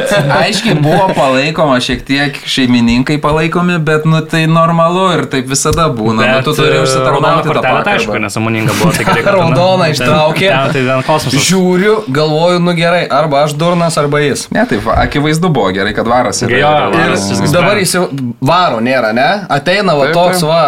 aiškiai 0.46 0.76
buvo 0.82 1.08
palaikoma, 1.16 1.78
šiek 1.82 2.02
tiek 2.06 2.38
šeimininkai 2.50 3.18
palaikomi, 3.24 3.78
bet 3.86 4.06
nu 4.10 4.20
tai 4.30 4.44
normalu 4.50 5.06
ir 5.16 5.24
taip 5.32 5.48
visada 5.50 5.88
būna. 5.94 6.22
Bet, 6.22 6.32
nu, 6.36 6.44
tu 6.46 6.54
turi 6.60 6.76
e, 6.78 6.82
užsitarnauti 6.84 7.48
tą 7.48 7.54
kortelę, 7.54 7.84
tai 7.86 7.96
aišku, 7.98 8.18
nesąmoninga 8.26 8.76
buvo. 8.78 8.92
Tai 8.98 9.06
kad 9.08 9.20
ten- 9.22 9.30
Raudoną 9.36 9.86
ten- 9.88 9.96
ištraukė. 9.96 10.50
Ten, 10.52 10.74
tai 10.76 10.84
ten 10.90 11.04
kosmosas. 11.08 11.48
Žiūriu, 11.50 11.96
galvoju, 12.14 12.60
nu 12.66 12.76
gerai, 12.78 13.04
arba 13.10 13.44
aš 13.46 13.56
durnas, 13.60 13.98
arba 14.02 14.22
jis. 14.26 14.46
Ne, 14.56 14.66
taip, 14.70 14.84
va, 14.86 14.98
akivaizdu 15.06 15.50
buvo 15.50 15.72
gerai, 15.76 15.94
kad 15.98 16.08
varas 16.10 16.42
yra. 16.46 16.60
Jo, 16.62 16.74
ir- 16.92 16.96
Ir 16.96 17.02
Varas 17.06 17.26
viskas 17.32 17.52
dabar 17.56 17.78
jis 17.82 17.96
varo 18.42 18.80
nėra, 18.96 19.12
ne? 19.14 19.30
Ateina 19.52 19.96
va 20.00 20.08
Taip, 20.10 20.16
toks 20.16 20.40
taip. 20.40 20.50
va 20.50 20.66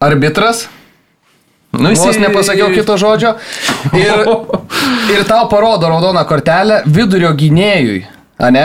arbitras. 0.00 0.68
Nu, 1.72 1.88
Vos 1.92 1.98
jisai- 2.02 2.20
nepasakiau 2.24 2.72
kito 2.74 2.96
žodžio. 2.98 3.36
Ir, 3.94 4.24
ir 5.14 5.24
tau 5.28 5.46
parodo 5.48 5.86
raudoną 5.86 6.24
kortelę 6.26 6.80
vidurio 6.86 7.30
gynėjui, 7.38 8.00
ne? 8.50 8.64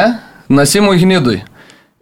Nasimui 0.49 0.97
Hnidui. 0.97 1.43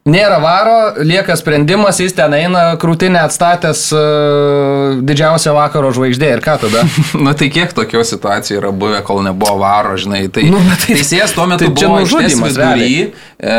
Nėra 0.04 0.36
varo, 0.44 0.72
lieka 1.00 1.32
sprendimas, 1.40 1.96
jis 2.04 2.12
ten 2.12 2.34
eina 2.36 2.74
krūtinę 2.76 3.22
atstatęs 3.24 3.86
uh, 3.96 4.98
didžiausią 5.00 5.54
vakaro 5.56 5.94
žvaigždė 5.96 6.32
ir 6.36 6.42
ką 6.44 6.58
tada? 6.60 6.82
Na 7.24 7.32
tai 7.40 7.48
kiek 7.48 7.72
tokių 7.72 8.02
situacijų 8.10 8.58
yra 8.60 8.72
buvę, 8.76 9.00
kol 9.08 9.22
nebuvo 9.24 9.56
varo, 9.62 9.94
žinai. 9.96 10.26
Tai, 10.28 10.44
Nu, 10.52 10.60
tai- 10.82 10.98
teisėjas 10.98 11.32
tuo 11.38 11.46
metu 11.48 11.70
tai 11.70 11.88
buvo 11.88 12.02
nužudymas, 12.02 12.52
vidury 12.52 12.98
e, 13.40 13.56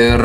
ir 0.00 0.24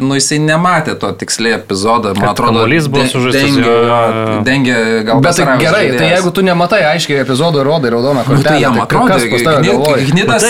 nu, 0.00 0.16
jisai 0.16 0.38
nematė 0.46 0.94
to 1.02 1.10
tiksliai 1.20 1.58
epizodo. 1.58 2.14
Man 2.16 2.30
Kad 2.30 2.32
atrodo, 2.32 2.62
kamuolys 2.62 2.88
buvo 2.88 3.04
sužaistas, 3.12 3.52
Dengė, 3.52 3.66
jo, 3.68 4.38
dengė 4.48 4.78
gal 5.10 5.20
Bet 5.28 5.36
tai 5.36 5.44
gerai, 5.60 5.60
tai 5.60 5.84
žaidėjas. 5.90 6.14
jeigu 6.16 6.32
tu 6.40 6.46
nematai 6.48 6.80
aiškiai 6.94 7.20
epizodo 7.26 7.60
ir 7.60 7.68
rodai 7.68 7.92
raudoną 7.92 8.24
Nu, 8.24 8.40
tai 8.40 8.40
kortelę, 8.40 8.64
jam 8.64 8.80
tai 8.80 8.88
atrodo, 8.88 9.60
galvoja? 9.68 10.08
Gnidas 10.08 10.48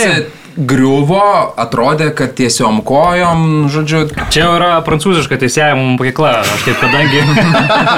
griuvo, 0.56 1.22
atrodė, 1.56 2.10
kad 2.16 2.34
tiesiom 2.36 2.80
kojom, 2.86 3.68
žodžiu, 3.72 4.04
Čia 4.32 4.46
yra 4.56 4.70
prancūziška 4.84 5.38
teisėjimo 5.40 5.94
mokykla. 5.96 6.32
Aš 6.42 6.64
kaip 6.66 6.78
kadangi... 6.80 7.22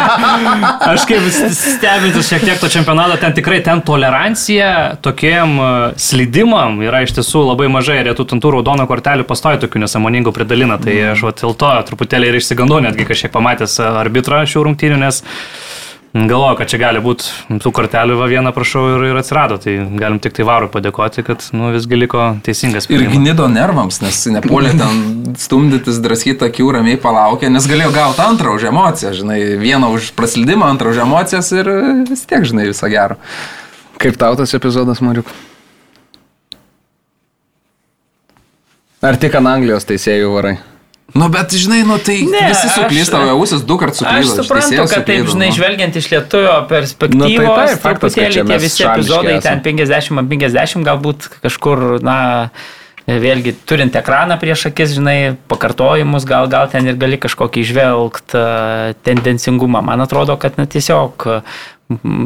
aš 0.92 1.06
kaip 1.10 1.28
stebintis 1.30 2.30
šiek 2.30 2.46
tiek 2.46 2.60
to 2.62 2.70
čempionato, 2.72 3.18
ten 3.22 3.34
tikrai 3.36 3.60
ten 3.66 3.82
tolerancija 3.86 4.96
tokiem 5.04 5.56
e, 5.58 5.68
slydimam 6.00 6.80
yra 6.84 7.04
iš 7.06 7.16
tiesų 7.18 7.44
labai 7.50 7.70
mažai. 7.72 8.00
Ir 8.02 8.10
jie 8.10 8.16
tų 8.18 8.28
tantų 8.34 8.56
raudono 8.56 8.86
kortelių 8.90 9.26
pastoja 9.28 9.60
tokių 9.62 9.84
nesąmoningų 9.84 10.34
pridalina. 10.34 10.78
Tai 10.82 10.96
aš 11.14 11.26
va 11.26 11.34
dėl 11.38 11.56
to 11.58 11.72
truputėlį 11.90 12.32
ir 12.32 12.40
išsigandau 12.40 12.82
netgi 12.84 13.06
kažkiek 13.08 13.34
pamatęs 13.34 13.78
arbitrą 13.86 14.44
šių 14.48 14.68
rungtynių, 14.68 15.00
nes 15.06 15.22
galvoju, 16.14 16.56
kad 16.58 16.70
čia 16.70 16.78
gali 16.78 17.00
būti 17.02 17.58
tų 17.62 17.70
kortelių 17.74 18.16
va 18.20 18.26
vieną 18.30 18.52
prašau 18.54 18.84
ir, 18.92 19.06
ir 19.10 19.18
atsirado. 19.18 19.58
Tai 19.62 19.72
galim 19.98 20.20
tik 20.22 20.36
tai 20.36 20.46
varui 20.46 20.70
padėkoti, 20.70 21.24
kad 21.26 21.42
nu, 21.56 21.72
visgi 21.74 21.98
liko 21.98 22.28
teisingas. 22.46 22.86
ir 22.86 23.02
sprendimas. 23.02 23.16
gnido 23.16 23.48
nervams, 23.50 23.98
nes 24.04 24.20
nepuolė 24.36 24.74
ten 24.82 25.34
stumdytis, 25.40 25.98
draskyti 26.04 26.46
akių, 26.46 26.68
ramiai 26.78 27.00
palaukė, 27.02 27.50
nes 27.50 27.66
galėjo 27.70 27.90
gauti 27.96 28.22
antrą 28.22 28.54
už 28.54 28.68
emociją, 28.70 29.10
žinai, 29.18 29.40
vieną 29.58 29.90
už 29.96 30.12
praslydimą, 30.18 30.68
antrą 30.76 30.94
už 30.94 31.02
emocijas 31.02 31.50
ir 31.56 31.72
vis 32.06 32.22
tiek, 32.30 32.46
žinai, 32.46 32.68
viso 32.70 32.90
gero. 32.92 33.18
Kaip 33.98 34.18
tau 34.20 34.38
tas 34.38 34.54
epizodas, 34.54 35.02
Mariuk? 35.02 35.26
Ar 39.04 39.18
tik 39.20 39.34
ant 39.36 39.50
Anglijos 39.50 39.84
teisėjų 39.90 40.30
varai? 40.32 40.54
Nu, 41.12 41.28
bet, 41.28 41.52
žinai, 41.52 41.82
nu 41.84 41.98
tai 42.00 42.22
Ne, 42.24 42.48
visi 42.48 42.66
aš- 42.66 42.74
suklysta, 42.78 43.18
o 43.20 43.28
ausis 43.36 43.60
du 43.62 43.76
kartus 43.76 44.02
Aš 44.02 44.24
suklydo. 44.26 44.42
suprantu, 44.42 44.86
kad 44.94 45.04
taip, 45.06 45.26
žinai, 45.28 45.50
žvelgiant 45.52 45.96
iš 45.96 46.08
lietuvio 46.10 46.54
perspektyvos, 46.68 47.14
Nu, 47.14 47.28
tai 47.54 47.66
taip, 47.68 47.82
faktas, 47.84 48.14
kad 48.14 48.32
tie 48.32 48.58
visi 48.58 48.82
epizodai 48.82 49.36
esam. 49.38 49.60
ten 49.62 49.76
50 49.76 50.18
ant 50.18 50.28
50 50.32 50.82
galbūt 50.82 51.28
kažkur, 51.44 52.00
na, 52.02 52.48
vėlgi 53.06 53.52
turint 53.68 53.92
ekraną 53.94 54.40
prieš 54.40 54.66
akis, 54.72 54.94
žinai, 54.96 55.36
pakartojimus, 55.46 56.24
gal, 56.24 56.48
gal 56.48 56.66
ten 56.72 56.88
ir 56.88 56.96
gali 56.96 57.18
kažkokį 57.20 57.60
išvelgti 57.60 58.40
tendencingumą. 59.04 59.82
Man 59.84 60.00
atrodo, 60.00 60.36
kad 60.40 60.56
na, 60.58 60.64
tiesiog 60.66 61.28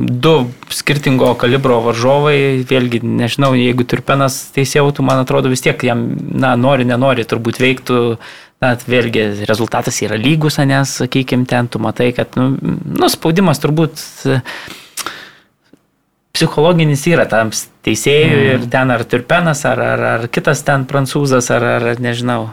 du 0.08 0.34
skirtingo 0.70 1.34
kalibro 1.34 1.80
varžovai, 1.82 2.62
vėlgi, 2.64 3.02
nežinau, 3.02 3.52
jeigu 3.58 3.82
Turpenas 3.84 4.52
teisėjautų, 4.54 5.02
man 5.02 5.18
atrodo 5.24 5.50
vis 5.50 5.60
tiek 5.60 5.82
jam, 5.82 6.14
na, 6.30 6.54
nori, 6.56 6.86
nenori, 6.86 7.24
turbūt 7.26 7.58
veiktų 7.58 8.18
Na, 8.58 8.72
vėlgi 8.74 9.46
rezultatas 9.46 10.00
yra 10.02 10.16
lygus, 10.18 10.58
nes, 10.66 10.96
sakykime, 10.98 11.46
ten 11.46 11.68
tu 11.70 11.78
matai, 11.78 12.10
kad, 12.16 12.34
nu, 12.34 12.56
nu 12.58 13.10
spaudimas 13.12 13.62
turbūt 13.62 14.00
e, 14.26 14.40
psichologinis 16.34 17.04
yra 17.06 17.28
tam 17.30 17.52
teisėjui 17.86 18.40
mm. 18.40 18.48
ir 18.56 18.66
ten 18.72 18.90
ar 18.90 19.04
Turpenas, 19.06 19.62
ar, 19.68 19.78
ar, 19.92 20.02
ar 20.16 20.26
kitas 20.34 20.64
ten 20.66 20.88
prancūzas, 20.90 21.52
ar, 21.54 21.68
ar 21.76 22.02
nežinau, 22.02 22.48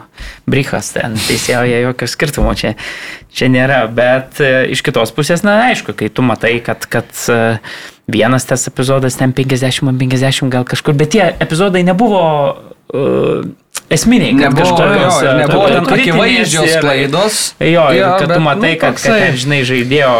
Brichas 0.46 0.92
ten 0.94 1.18
teisėjoje 1.26 1.82
jokio 1.88 2.10
skirtumo 2.14 2.54
čia, 2.54 2.76
čia 3.34 3.50
nėra, 3.50 3.82
bet 3.90 4.38
e, 4.38 4.52
iš 4.76 4.86
kitos 4.86 5.10
pusės, 5.16 5.42
na, 5.42 5.58
aišku, 5.72 5.96
kai 5.98 6.06
tu 6.06 6.22
matai, 6.22 6.60
kad, 6.62 6.86
kad 6.86 7.10
e, 7.34 7.58
vienas 8.06 8.46
tas 8.46 8.70
epizodas 8.70 9.18
ten 9.18 9.34
50 9.34 9.90
ant 9.90 10.06
50 10.06 10.54
gal 10.54 10.70
kažkur, 10.70 10.94
bet 10.94 11.16
tie 11.18 11.32
epizodai 11.42 11.82
nebuvo 11.82 12.22
uh, 12.54 13.42
esminiai, 13.90 14.32
kad 14.36 14.50
Nebuvo, 14.50 14.76
kažkokios, 14.76 15.18
jo, 15.22 15.26
ir 15.26 15.28
e, 15.30 15.38
nebuvo 15.42 15.66
ten 15.70 15.86
akivaizdžios 15.96 16.70
ir- 16.74 16.80
klaidos. 16.82 17.36
Jo, 17.60 17.84
Jo, 17.96 18.08
kad 18.18 18.28
bet, 18.28 18.36
tu 18.36 18.42
matai, 18.42 18.72
nu, 18.74 18.80
kad, 18.80 18.80
kad 18.80 18.94
toksai. 18.98 19.20
ten, 19.22 19.36
žinai, 19.42 19.60
žaidėjo 19.68 20.12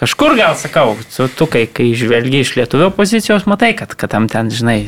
kažkur, 0.00 0.36
gal 0.38 0.54
sakau, 0.56 0.96
tu, 1.16 1.28
tu 1.28 1.46
kai, 1.50 1.66
kai 1.68 1.90
žvelgi 1.98 2.40
iš 2.44 2.54
lietuvio 2.56 2.90
pozicijos, 2.94 3.44
matai, 3.50 3.72
kad, 3.78 3.92
kad 3.94 4.10
tam 4.14 4.28
ten, 4.32 4.48
žinai, 4.50 4.78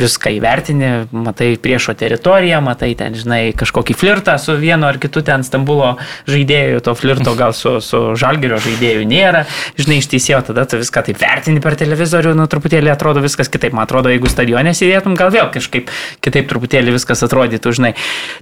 viską 0.00 0.32
įvertini, 0.38 0.90
matai 1.12 1.50
priešo 1.60 1.94
teritoriją, 1.98 2.60
matai 2.64 2.94
ten, 2.98 3.14
žinai, 3.18 3.52
kažkokį 3.58 3.96
flirtą 3.98 4.38
su 4.40 4.56
vienu 4.60 4.88
ar 4.88 4.98
kitu 5.02 5.22
ten 5.26 5.44
Stambulo 5.46 5.96
žaidėju, 6.30 6.80
to 6.86 6.94
flirto 6.94 7.34
gal 7.38 7.52
su, 7.56 7.76
su 7.84 8.00
žalgerio 8.18 8.58
žaidėju 8.62 9.04
nėra, 9.08 9.44
žinai, 9.78 10.00
išteisėjo, 10.02 10.42
tada 10.50 10.64
tu 10.68 10.80
viską 10.80 11.04
taip 11.10 11.20
vertini 11.20 11.60
per 11.60 11.76
televizorių, 11.80 12.34
nu 12.38 12.46
truputėlį 12.50 12.92
atrodo 12.92 13.20
viskas 13.24 13.48
kitaip, 13.52 13.72
man 13.76 13.84
atrodo, 13.88 14.08
jeigu 14.12 14.30
stadione 14.30 14.72
sėdėtum, 14.76 15.16
gal 15.18 15.30
vėl 15.34 15.50
kažkaip 15.54 15.90
kitaip 16.24 16.48
truputėlį 16.50 16.96
viskas 16.96 17.22
atrodytų, 17.40 17.72
žinai. 17.80 17.94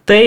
Tai 0.08 0.22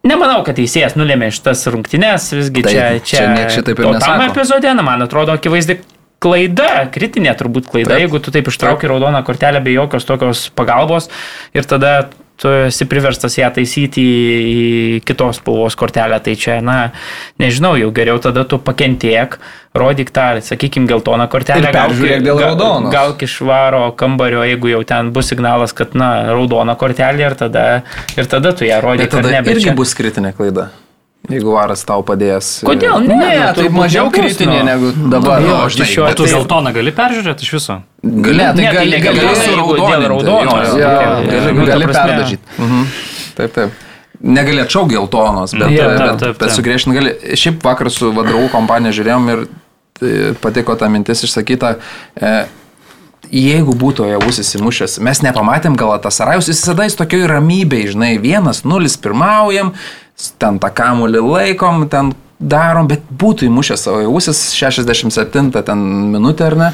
Nemanau, 0.00 0.38
kad 0.46 0.56
teisėjas 0.56 0.94
nulėmė 0.96 1.26
šitas 1.36 1.66
rungtynes, 1.68 2.30
visgi 2.32 2.62
Taip, 2.64 2.72
čia, 2.72 2.84
čia 3.04 3.24
čia, 3.36 3.48
šitaip 3.52 3.82
ir 3.82 3.84
to- 3.84 3.98
tam 4.00 4.16
nesako. 4.16 4.30
epizode, 4.32 4.70
na, 4.78 4.82
man 4.86 5.02
atrodo, 5.04 5.34
akivaizdi 5.36 5.76
klaida, 6.24 6.86
kritinė 6.92 7.34
turbūt 7.36 7.68
klaida, 7.68 7.90
Taip. 7.98 8.06
jeigu 8.06 8.20
tu 8.24 8.32
taip 8.32 8.48
ištrauki 8.48 8.88
raudoną 8.88 9.20
kortelę 9.24 9.60
be 9.60 9.74
jokios 9.76 10.04
tokios 10.08 10.46
pagalbos 10.56 11.10
ir 11.52 11.68
tada 11.68 12.08
tu 12.40 12.48
esi 12.66 12.86
priverstas 12.88 13.36
ją 13.36 13.50
taisyti 13.52 14.00
į, 14.02 14.64
kitos 15.04 15.40
spalvos 15.42 15.76
kortelę, 15.76 16.16
tai 16.24 16.34
čia, 16.40 16.58
na, 16.64 16.90
nežinau, 17.42 17.74
jau 17.80 17.90
geriau 17.94 18.20
tada 18.22 18.46
tu 18.48 18.58
pakentiek, 18.64 19.36
rodyk 19.76 20.10
tą, 20.16 20.40
sakykime, 20.44 20.88
geltoną 20.90 21.28
kortelę. 21.30 21.68
Ir 21.68 21.76
peržiūrėk 21.76 22.24
dėl 22.26 22.40
raudonos. 22.42 22.92
Gal 22.94 23.12
išvaro 23.28 23.82
kambario, 24.00 24.42
jeigu 24.48 24.72
jau 24.72 24.82
ten 24.88 25.12
bus 25.14 25.28
signalas, 25.30 25.76
kad, 25.76 25.92
na, 25.94 26.10
raudona 26.32 26.76
kortelė 26.80 27.28
ir 27.28 27.36
tada, 27.38 27.66
ir 28.16 28.30
tada 28.30 28.54
tu 28.56 28.64
ją 28.68 28.80
rodyk. 28.84 29.06
Bet 29.10 29.18
tada 29.20 29.34
ne, 29.36 29.42
bet 29.44 29.58
irgi 29.58 29.68
čia- 29.70 29.76
bus 29.76 29.94
kritinė 29.98 30.32
klaida. 30.36 30.70
Jeigu 31.30 31.52
varas 31.54 31.84
tau 31.86 32.02
padės. 32.06 32.48
Kodėl? 32.66 33.04
Ne, 33.06 33.14
nu, 33.14 33.26
tai 33.30 33.52
turbūt 33.58 33.76
mažiau 33.76 34.10
kritinė 34.10 34.58
nu. 34.60 34.64
negu 34.70 34.92
dabar. 35.12 35.40
Jo, 35.44 35.58
Nu, 35.62 35.68
žinai, 35.70 35.86
šiuo 35.92 36.06
bet 36.08 36.16
Tu 36.18 36.24
tai- 36.26 36.32
geltoną 36.34 36.72
gali 36.74 36.92
peržiūrėti 36.96 37.46
iš 37.46 37.52
viso? 37.54 37.76
Gali, 38.02 38.36
Ne, 38.36 38.48
tai 38.54 38.64
Ne, 38.64 38.72
gali, 38.72 38.90
tai 38.90 39.00
gali, 39.00 39.20
gali, 39.20 39.26
jo, 39.26 39.34
jo, 40.80 41.64
gali- 41.66 41.86
nu, 41.86 41.92
perdažyti. 41.92 42.42
Mhm. 42.58 42.84
Taip, 43.36 43.52
taip. 43.54 43.70
Negali 44.22 44.60
atšaukti 44.60 44.94
geltonos, 44.98 45.52
bet, 45.56 45.70
Jo, 45.70 45.84
bet, 45.88 45.98
bet, 45.98 46.20
bet 46.20 46.38
taip. 46.38 46.50
sugriežtinti 46.50 46.94
gali. 46.98 47.14
Šiaip 47.40 47.62
vakar 47.64 47.90
su 47.90 48.10
vadovų 48.12 48.50
kompanija 48.52 48.92
žiūrėjom 48.92 49.28
ir 49.32 49.46
e, 50.02 50.32
patiko 50.40 50.76
ta 50.76 50.88
mintis 50.88 51.22
išsakyta. 51.24 51.76
Jeigu 53.28 53.74
būtų 53.76 54.08
javus 54.08 54.40
įsimušęs, 54.42 54.96
mes 55.04 55.20
nepamatėm 55.22 55.76
gal 55.78 55.92
tas 56.02 56.16
Sarajus, 56.18 56.48
jis 56.48 56.62
visada 56.64 56.86
jis 56.88 56.96
tokioj 56.98 57.28
ramybėj, 57.30 57.92
žinai, 57.92 58.14
vienas, 58.18 58.64
nulis 58.64 58.96
pirmaujam, 58.96 59.74
ten 60.40 60.58
tą 60.62 60.70
kamulį 60.74 61.20
laikom, 61.26 61.84
ten 61.92 62.14
darom, 62.40 62.88
bet 62.88 63.04
būtų 63.12 63.46
įmušęs 63.50 63.86
savo 63.86 64.00
javusis 64.02 64.40
67 64.56 65.52
ten 65.52 65.86
minutę 66.10 66.48
ar 66.48 66.56
ne, 66.56 66.70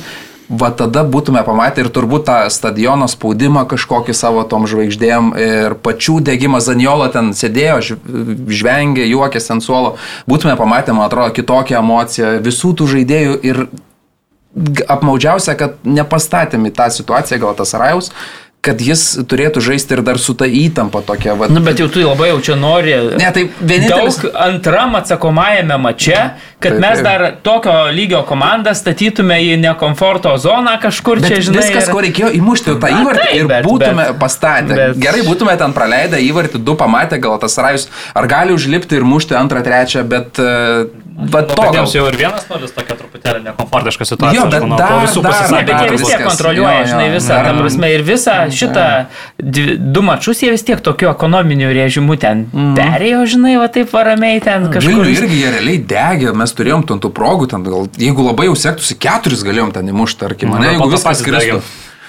va 0.49 0.71
tada 0.71 1.03
būtume 1.03 1.43
pamatę 1.45 1.83
ir 1.83 1.91
turbūt 1.91 2.27
tą 2.29 2.37
stadiono 2.55 3.09
spaudimą 3.11 3.65
kažkokį 3.67 4.15
savo 4.15 4.45
tom 4.47 4.69
žvaigždėm 4.71 5.33
ir 5.43 5.75
pačių 5.83 6.21
degimą 6.29 6.61
Zaniola 6.63 7.09
ten 7.11 7.33
sėdėjo, 7.35 7.81
žv- 7.83 8.47
žvengė, 8.55 9.09
juokėsi 9.11 9.53
ant 9.57 9.67
suolo, 9.67 9.97
būtume 10.31 10.55
pamatę, 10.57 10.95
man 10.95 11.09
atrodo, 11.11 11.35
kitokią 11.35 11.81
emociją 11.83 12.37
visų 12.47 12.77
tų 12.79 12.89
žaidėjų 12.95 13.37
ir 13.43 13.67
apmaudžiausia, 14.88 15.55
kad 15.59 15.77
nepastatėm 15.85 16.66
į 16.71 16.75
tą 16.79 16.90
situaciją 16.90 17.40
gal 17.45 17.55
tas 17.59 17.75
Rajaus, 17.77 18.12
kad 18.66 18.81
jis 18.83 19.03
turėtų 19.31 19.61
žaisti 19.62 19.95
ir 19.95 20.01
dar 20.03 20.19
su 20.19 20.33
ta 20.35 20.42
įtampa 20.51 20.99
tokia. 21.07 21.37
Va, 21.38 21.47
Nu, 21.47 21.61
bet 21.62 21.79
jau 21.79 21.87
tu 21.92 22.01
labai 22.03 22.33
jau 22.33 22.40
čia 22.42 22.57
nori. 22.59 22.97
Ne, 23.21 23.29
tai 23.31 23.45
vienintelis- 23.62 24.16
Daug 24.25 24.35
antram 24.42 24.97
atsakomajame 24.99 25.77
mače, 25.79 26.16
kad 26.59 26.73
Taip, 26.73 26.81
mes 26.83 26.99
taip. 26.99 27.05
dar 27.07 27.37
tokio 27.47 27.77
lygio 27.95 28.25
komandą 28.27 28.75
statytume 28.75 29.37
į 29.38 29.61
nekomforto 29.62 30.35
zoną 30.42 30.81
kažkur 30.83 31.21
Bet 31.23 31.31
čia, 31.31 31.40
žinai. 31.47 31.62
viskas, 31.62 31.87
ir- 31.87 31.92
ko 31.95 32.01
reikėjo 32.09 32.33
įmušti 32.40 32.75
tą 32.81 32.90
Na, 32.90 33.05
įvartį 33.05 33.23
taip, 33.29 33.37
ir 33.38 33.47
bet- 33.47 33.64
būtume 33.71 34.03
bet- 34.09 34.19
pastatę. 34.19 34.75
bet- 34.75 34.99
Gerai, 34.99 35.23
būtume 35.23 35.57
ten 35.59 35.73
praleidę 35.73 36.19
įvartį, 36.27 36.64
du 36.64 36.75
pamatę, 36.75 37.21
gal 37.21 37.38
tas 37.38 37.55
rajus, 37.59 37.87
ar 38.16 38.27
gali 38.27 38.53
užlipti 38.53 38.97
ir 38.97 39.03
mušti 39.05 39.37
antrą, 39.38 39.62
trečią, 39.62 40.03
bet... 40.09 40.38
Uh, 40.40 41.06
bet 41.16 41.48
to 41.48 41.62
gal. 41.62 41.72
jiems 41.74 41.92
jau 41.96 42.05
ir 42.11 42.16
vienas 42.20 42.44
nulis 42.50 42.72
tokia 42.76 42.96
truputėlį 42.98 43.40
nekomfortiška 43.46 44.05
situacija. 44.05 44.40
Jo, 44.42 44.50
bet 44.52 44.62
manau, 44.62 44.76
dar- 44.79 45.07
visų 45.07 45.22
pasisakymų. 45.24 45.81
jie 45.83 45.90
vis 45.96 46.02
tiek 46.11 46.24
kontroliuoja, 46.26 46.81
Jo, 46.81 46.87
žinai, 46.92 47.07
visą, 47.14 47.29
dar- 47.29 47.44
ta 47.44 47.52
prasme, 47.61 47.90
ir 47.94 48.02
visą 48.02 48.35
šitą 48.59 48.85
dvi- 49.42 49.76
du 49.96 50.02
mačius 50.02 50.42
jie 50.42 50.50
vis 50.50 50.62
tiek 50.62 50.81
tokiu 50.81 51.09
ekonominiu 51.11 51.72
režimu 51.72 52.18
ten 52.20 52.44
perėjo, 52.76 53.22
žinai, 53.35 53.57
va 53.59 53.68
taip 53.68 53.90
varamiai 53.92 54.40
ten 54.44 54.68
kažkur. 54.70 54.92
Vilnių 54.92 55.17
irgi 55.17 55.40
jie 55.40 55.50
realiai 55.56 55.79
degė, 55.94 56.35
mes 56.37 56.52
turėjom 56.52 56.85
tų 56.87 57.10
progų, 57.12 57.48
ten 57.48 57.62
gal, 57.64 57.88
jeigu 57.96 58.23
labai 58.29 58.46
jau 58.50 58.54
sektųsi, 58.54 58.98
keturis 58.98 59.42
galėjom 59.42 59.73
ten 59.73 59.88
įmušti, 59.88 60.19
tarkim, 60.19 60.50
Nu, 60.50 60.58
ne, 60.58 60.75
jeigu 60.77 60.90
viskas 60.92 61.23
kristų. 61.23 61.60
degėm. 61.60 61.62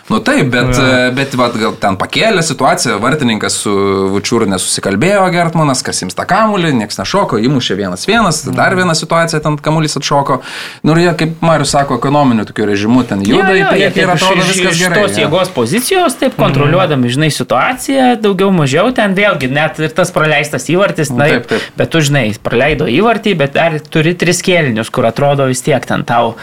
Nu 0.07 0.19
taip, 0.23 0.47
bet, 0.47 0.69
ja. 0.71 1.09
bet 1.11 1.33
vat, 1.35 1.55
gal 1.59 1.73
ten 1.81 1.97
pakėlė 1.99 2.39
situaciją, 2.45 2.95
vartininkas 3.03 3.57
su 3.65 3.71
Vučiūru 4.13 4.45
nesusikalbėjo 4.47 5.25
Gertmanas, 5.33 5.81
kas 5.83 5.99
jums 5.99 6.15
tą 6.15 6.23
kamulį, 6.29 6.69
niekas 6.79 7.01
nešoko, 7.01 7.39
įmušė 7.43 7.75
vienas 7.75 8.07
vienas, 8.07 8.39
dar 8.55 8.75
viena 8.79 8.95
situacija, 8.95 9.41
ten 9.43 9.57
kamuolys 9.59 9.99
atšoko. 9.99 10.39
Nu 10.87 10.95
ir 10.95 11.01
jie, 11.03 11.11
kaip 11.19 11.43
Marius 11.43 11.73
sako, 11.75 11.97
ekonominiu 11.99 12.45
tokiu 12.47 12.69
režimu 12.69 13.03
ten 13.09 13.25
juda 13.27 13.51
į 13.51 13.65
priekį 13.67 14.03
ir 14.05 14.13
atrodo 14.13 14.45
viskas 14.47 14.79
gerai. 14.79 15.01
Tos 15.01 15.17
jo. 15.17 15.25
jėgos 15.25 15.51
pozicijos, 15.57 16.15
taip 16.21 16.39
kontroliuodami, 16.39 17.11
žinai, 17.11 17.29
situaciją, 17.35 18.13
daugiau 18.23 18.53
mažiau 18.55 18.93
ten 18.95 19.17
vėlgi, 19.17 19.51
net 19.51 19.83
ir 19.83 19.91
tas 19.97 20.13
praleistas 20.15 20.69
įvartis, 20.71 21.11
na, 21.11 21.27
Taip, 21.27 21.51
taip. 21.51 21.67
bet 21.75 21.91
tu, 21.91 21.99
žinai, 22.07 22.29
praleido 22.47 22.87
įvartį, 22.87 23.35
bet 23.43 23.59
dar 23.59 23.75
turi 23.91 24.15
tris 24.15 24.39
kėlinius, 24.45 24.87
kur 24.93 25.11
atrodo 25.11 25.49
vis 25.51 25.65
tiek 25.67 25.83
ten 25.83 26.07
tau 26.07 26.37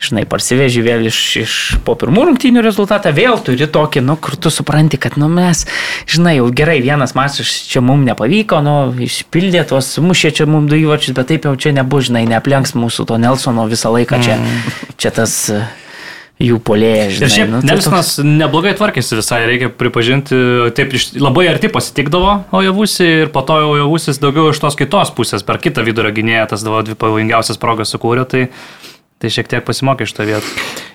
žinai, 0.00 0.24
parsiveži 0.28 0.82
vėl 0.84 1.04
iš, 1.10 1.18
iš 1.42 1.54
po 1.84 1.94
pirmų 1.98 2.24
rungtynių 2.30 2.62
rezultatą, 2.64 3.12
vėl 3.14 3.36
turi 3.44 3.68
tokį, 3.68 4.02
nu, 4.06 4.16
kur 4.16 4.38
tu 4.40 4.52
supranti, 4.52 4.96
kad, 5.00 5.18
nu, 5.20 5.28
mes, 5.32 5.66
žinai, 6.08 6.38
jau 6.38 6.48
gerai, 6.56 6.78
vienas 6.84 7.12
mačas 7.16 7.50
čia 7.68 7.82
mums 7.84 8.08
nepavyko, 8.08 8.62
nu, 8.64 8.76
išpildė 9.04 9.66
tuos, 9.68 9.92
mušė 10.00 10.32
čia 10.40 10.48
mums 10.48 10.72
du 10.72 10.80
įvarčius, 10.80 11.16
bet 11.18 11.28
taip 11.32 11.48
jau 11.48 11.52
čia 11.60 11.74
nebus, 11.76 12.08
žinai, 12.08 12.24
neaplenks 12.30 12.72
mūsų 12.78 13.06
to 13.10 13.20
Nelsono 13.20 13.68
visą 13.68 13.92
laiką 13.92 14.22
čia, 14.24 14.38
čia 14.96 15.12
tas 15.12 15.34
e, 15.52 15.60
jų 16.48 16.56
polėjas, 16.64 17.18
žinai. 17.18 17.28
Ir 17.28 17.34
šiaip 17.36 17.52
nu, 17.52 17.60
Nelsonas 17.68 18.14
neblogai 18.24 18.72
tvarkėsi 18.78 19.18
visai, 19.20 19.42
reikia 19.50 19.68
pripažinti, 19.68 20.38
taip 20.80 20.96
labai 21.20 21.50
arti 21.52 21.68
pasitikdavo 21.72 22.38
Ojavusi 22.56 23.10
ir 23.26 23.34
po 23.34 23.44
to 23.44 23.58
Ojavusis 23.74 24.22
daugiau 24.22 24.48
iš 24.54 24.62
tos 24.64 24.80
kitos 24.80 25.12
pusės, 25.12 25.44
per 25.44 25.60
kitą 25.60 25.84
vidurio 25.84 26.14
gynėją 26.16 26.54
tas 26.54 26.64
dvi 26.64 26.96
pavojingiausias 26.96 27.60
progas 27.60 27.92
sukūrė, 27.92 28.24
tai, 28.32 28.46
tai 29.20 29.32
šiek 29.32 29.50
tiek 29.52 29.66
pasimokė 29.66 30.08
iš 30.08 30.16
to 30.16 30.24
vietą. 30.28 30.48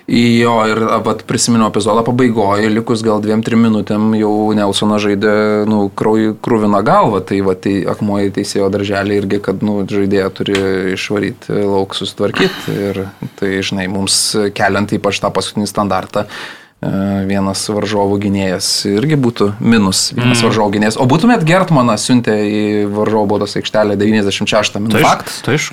Jo, 0.06 0.52
ir 0.70 0.78
vat, 1.02 1.24
prisimenu 1.26 1.66
epizodą 1.66 2.04
pabaigoje, 2.06 2.68
likus 2.70 3.00
gal 3.02 3.18
dviem, 3.22 3.40
trim 3.42 3.64
minutėm 3.66 4.12
jau 4.14 4.32
Nelsonas 4.54 5.02
žaidė, 5.02 5.32
nu, 5.66 5.88
krauj, 5.98 6.28
krūviną 6.46 6.78
galvą, 6.86 7.24
tai 7.26 7.40
va, 7.42 7.56
tai 7.58 7.80
akmuoji 7.90 8.36
teisėjo 8.36 8.68
darželį 8.70 9.16
irgi, 9.18 9.40
kad, 9.48 9.64
nu, 9.66 9.80
žaidėją 9.90 10.28
turi 10.38 10.60
išvaryti 10.94 11.58
lauk 11.58 11.96
susitvarkyti 11.98 12.76
ir 12.90 13.00
tai, 13.40 13.50
žinai, 13.66 13.88
mums 13.90 14.20
keliant 14.54 14.94
ypač 14.94 15.18
tą 15.22 15.32
paskutinį 15.34 15.66
standartą. 15.70 16.26
e, 16.26 16.92
Vienas 17.26 17.64
varžovų 17.66 18.20
gynėjas 18.28 18.68
irgi 18.92 19.18
būtų 19.18 19.56
minus 19.58 20.12
vienas 20.12 20.38
mm. 20.38 20.46
varžovų 20.46 20.76
gynėjas. 20.76 21.00
O 21.02 21.08
būtumėt 21.10 21.42
Gertmaną 21.46 21.98
siuntę 21.98 22.36
į 22.46 22.62
varžovų 22.94 23.26
baudos 23.34 23.58
aikštelę 23.58 23.98
96 23.98 24.78
minutę. 24.78 25.02
Faktas. 25.02 25.42
Tai 25.42 25.58
iš. 25.58 25.72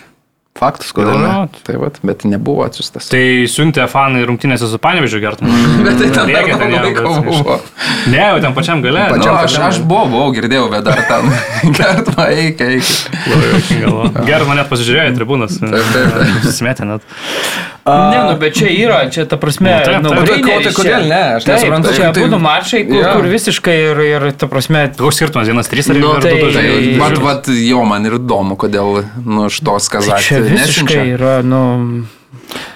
Faktas, 0.54 0.92
kodėl 0.94 1.18
ne? 1.18 1.30
Jo. 1.34 1.62
Tai 1.66 1.76
vat, 1.82 1.96
bet 2.06 2.24
nebuvo 2.30 2.62
atsiustas. 2.68 3.08
Tai 3.10 3.22
siuntė 3.50 3.88
fanai 3.90 4.22
rungtynėse 4.30 4.68
su 4.70 4.78
Panevižiu 4.82 5.18
gertum. 5.24 5.50
Bet 5.86 5.98
tai 5.98 6.10
ten 6.14 6.30
Rėkė 6.30 6.60
ten 6.62 6.76
bet- 6.78 7.00
buvo. 7.26 7.56
Ne, 8.14 8.20
jau 8.22 8.38
ten 8.44 8.54
pačiam 8.54 8.84
gale. 8.86 9.08
Nu, 9.10 9.18
Pačiam 9.18 9.40
aš, 9.42 9.58
aš 9.72 9.80
buvau, 9.90 10.06
buvau, 10.14 10.30
girdėjau, 10.36 10.68
bet 10.72 10.86
dar 10.86 11.02
ten. 11.10 11.32
Gertma, 11.80 12.28
eik, 12.38 12.62
eik. 12.62 12.94
Gerai, 14.30 14.46
man 14.46 14.62
net 14.62 14.70
pasižiūrėjo 14.70 15.10
į 15.10 15.18
tribūnas. 15.18 15.58
Susimetė 16.46 16.86
net. 16.94 17.10
Ne, 17.86 18.20
nu, 18.32 18.38
bet 18.40 18.56
čia 18.56 18.70
yra, 18.72 19.10
čia 19.12 19.26
ta 19.28 19.36
prasme, 19.36 19.68
Nu, 19.68 19.84
taip, 19.84 20.02
nu, 20.06 20.10
taip. 20.16 20.46
Tai 20.48 20.60
tai 20.64 20.72
kodėl 20.78 21.08
ne? 21.10 21.22
Aš 21.36 21.44
Taip, 21.44 21.56
nesuprantu. 21.58 21.92
Čia 21.98 22.12
Tai- 22.16 22.24
būtų 22.24 22.40
mačai, 22.40 22.82
kur, 22.88 22.96
Jo. 23.02 23.10
kur 23.18 23.28
visiškai 23.28 23.76
ir, 23.90 24.00
ir, 24.08 24.28
ta 24.40 24.48
prasme, 24.48 24.86
Koks 24.96 25.20
skirtumas, 25.20 25.48
vienas 25.52 25.68
trys 25.68 25.90
ar 25.92 26.00
Nu, 26.00 26.14
tai- 26.24 26.32
du 26.40 26.48
Tai, 26.48 26.52
žaidėjai? 26.56 26.98
vat, 27.02 27.18
vat, 27.20 27.48
jo, 27.52 27.84
man 27.84 28.06
ir 28.08 28.16
įdomu, 28.22 28.56
kodėl, 28.56 29.04
nu, 29.26 29.48
iš 29.52 29.60
tos 29.68 29.90
tai 29.90 30.00
kazakės. 30.00 30.28
čia 30.32 30.40
visiškai 30.48 31.08
yra, 31.18 31.42
nu, 31.44 32.06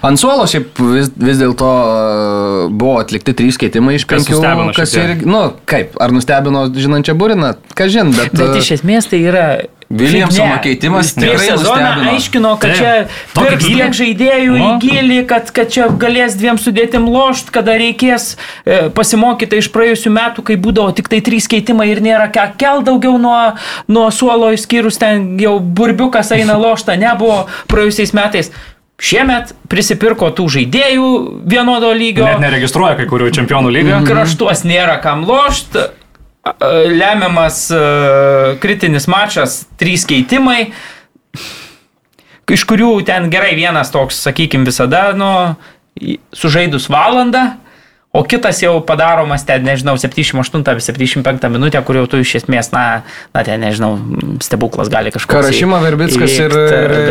Ant 0.02 0.18
suolo 0.18 0.44
šiaip 0.46 0.76
vis, 0.94 1.08
vis 1.16 1.38
dėlto 1.38 1.66
e, 1.68 2.68
buvo 2.70 2.98
atlikti 3.00 3.34
trys 3.34 3.56
keitimai 3.58 3.94
iš 3.98 4.04
Kas 4.06 4.22
penkių. 4.26 4.38
nustebino 4.38 4.72
Kas 4.74 4.94
ir, 4.94 5.16
nu, 5.26 5.40
kaip, 5.66 5.96
ar 6.02 6.10
nustebino 6.14 6.66
žinančią 6.74 7.14
buriną, 7.18 7.54
ką 7.78 7.88
žin, 7.90 8.12
bet... 8.14 8.32
bet 8.34 8.54
e, 8.56 8.58
iš 8.62 8.70
esmės 8.78 9.08
tai 9.10 9.20
yra... 9.26 9.44
Williamsono 9.88 10.54
Ne. 10.54 10.60
keitimas 10.62 11.14
Prieš 11.16 11.40
sezoną 11.48 12.12
aiškino, 12.12 12.56
kad 12.60 12.70
Taip. 12.70 12.78
čia 12.78 12.92
pirks 13.34 13.64
tiek 13.64 13.92
žaidėjų 13.96 14.52
į 14.52 14.60
Nu. 14.60 14.78
gilį, 14.82 15.26
kad, 15.26 15.50
kad 15.50 15.70
čia 15.72 15.88
galės 15.88 16.36
dviem 16.36 16.58
sudėtim 16.60 17.08
lošt, 17.08 17.48
kada 17.50 17.72
reikės 17.80 18.36
e, 18.66 18.90
pasimokyti 18.92 19.62
iš 19.62 19.70
praėjusių 19.72 20.12
metų, 20.12 20.44
kai 20.44 20.56
būdavo 20.60 20.92
tik 20.92 21.08
tai 21.08 21.22
trys 21.24 21.48
keitimai 21.48 21.88
ir 21.88 22.02
nėra 22.04 22.28
ką 22.28 22.50
kel 22.60 22.82
daugiau 22.84 23.16
nuo, 23.18 23.54
nuo 23.88 24.10
suolo 24.12 24.52
išskyrus 24.52 25.00
ten 25.00 25.38
jau 25.40 25.56
burbiukas 25.58 26.32
eina 26.36 26.58
lošta, 26.60 26.96
nebuvo 27.00 27.46
praėjusiais 27.72 28.12
metais. 28.12 28.52
Šiemet 28.98 29.54
prisipirko 29.70 30.28
tų 30.34 30.48
žaidėjų 30.56 31.08
vienodo 31.46 31.92
lygio. 31.94 32.26
Net 32.26 32.40
neregistruoja 32.42 32.96
kai 32.98 33.06
kurių 33.06 33.30
čempionų 33.36 33.70
lygą. 33.70 34.00
Kraštuos 34.04 34.64
nėra 34.66 34.98
kam 35.00 35.22
lošt. 35.24 35.78
Lemiamas 36.88 37.66
e, 37.70 37.80
kritinis 38.62 39.08
mačas, 39.10 39.62
trys 39.80 40.06
keitimai, 40.08 40.70
iš 42.48 42.64
kurių 42.68 42.92
ten 43.08 43.28
gerai 43.32 43.54
vienas 43.58 43.92
toks, 43.92 44.20
sakykime, 44.26 44.66
visada, 44.68 45.10
nu, 45.18 45.30
sužaidus 46.36 46.88
valandą, 46.92 47.58
o 48.12 48.22
kitas 48.24 48.62
jau 48.62 48.80
padaromas 48.86 49.44
ten, 49.44 49.62
nežinau, 49.62 49.94
78-75 50.00 51.50
minutę, 51.52 51.82
kur 51.84 51.96
jau 52.00 52.06
tu 52.08 52.20
iš 52.22 52.34
esmės, 52.40 52.70
na, 52.72 53.02
na 53.34 53.42
ten, 53.44 53.60
nežinau, 53.60 53.98
stebuklas 54.42 54.88
gali 54.92 55.12
kažkoks. 55.14 55.34
Karašyma 55.34 55.78
Verbickas 55.84 56.38
ir, 56.40 56.54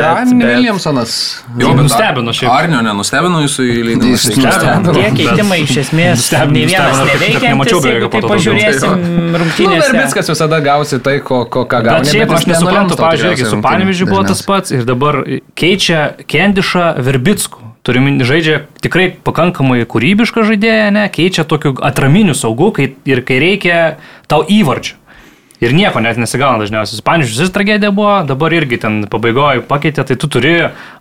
Armin 0.03 0.41
Williamsonas. 0.41 1.13
Jo, 1.59 1.73
bet 1.77 1.85
Nustebino 1.87 2.33
šiaip. 2.33 2.49
Arnio 2.51 2.81
nenustebino 2.85 3.43
jūsų 3.45 3.67
įleidimas. 3.75 4.25
Tie 4.97 5.11
keitimai 5.21 5.59
iš 5.67 5.75
esmės 5.85 6.25
nei 6.49 6.65
vienas 6.65 6.97
kad- 6.97 7.27
kad 7.37 7.45
nemačiau 7.45 7.81
beveik 7.83 8.09
tai 8.11 8.21
daugiau. 8.21 8.31
pažiūrėsim 8.33 9.05
Nu, 9.27 9.37
rungtynėse. 9.43 9.91
Verbickas 9.93 10.29
visada 10.33 10.59
gausi 10.63 10.99
tai, 11.03 11.19
ko, 11.19 11.43
ko 11.45 11.65
ką 11.69 11.83
gauni. 11.83 12.03
Bet 12.07 12.13
šiaip 12.13 12.31
aš 12.37 12.45
nesuprantu, 12.49 12.95
tikriausiai 12.97 13.45
su 13.53 13.61
Panevižiu 13.61 14.07
buvo 14.09 14.23
tas 14.27 14.41
pats 14.41 14.71
ir 14.71 14.83
dabar 14.87 15.21
keičia 15.55 16.13
Kendišą 16.27 16.95
Verbicku. 17.03 17.66
Turiu 17.87 18.03
minti, 18.03 18.27
žaidžia 18.27 18.65
tikrai 18.83 19.07
pakankamai 19.23 19.85
kūrybišką 19.87 20.43
žaidėją, 20.43 20.87
ne, 20.91 21.05
keičia 21.07 21.47
tokiu 21.47 21.71
atraminiu 21.87 22.35
saugu 22.35 22.73
kai, 22.75 22.89
ir 23.07 23.21
kai 23.23 23.37
reikia 23.39 23.77
tau 24.27 24.43
įvarčių. 24.43 24.97
Ir 25.63 25.73
nieko 25.73 25.97
net 26.03 26.19
nesigauna 26.21 26.61
dažniausiai. 26.61 26.99
Pavyzdžiui, 27.01 27.33
šis 27.39 27.53
tragedija 27.53 27.89
buvo, 27.95 28.11
dabar 28.29 28.53
irgi 28.53 28.77
ten 28.83 28.99
pabaigoje 29.09 29.63
pakeitė, 29.65 30.03
tai 30.05 30.17
tu 30.19 30.27
turi 30.29 30.51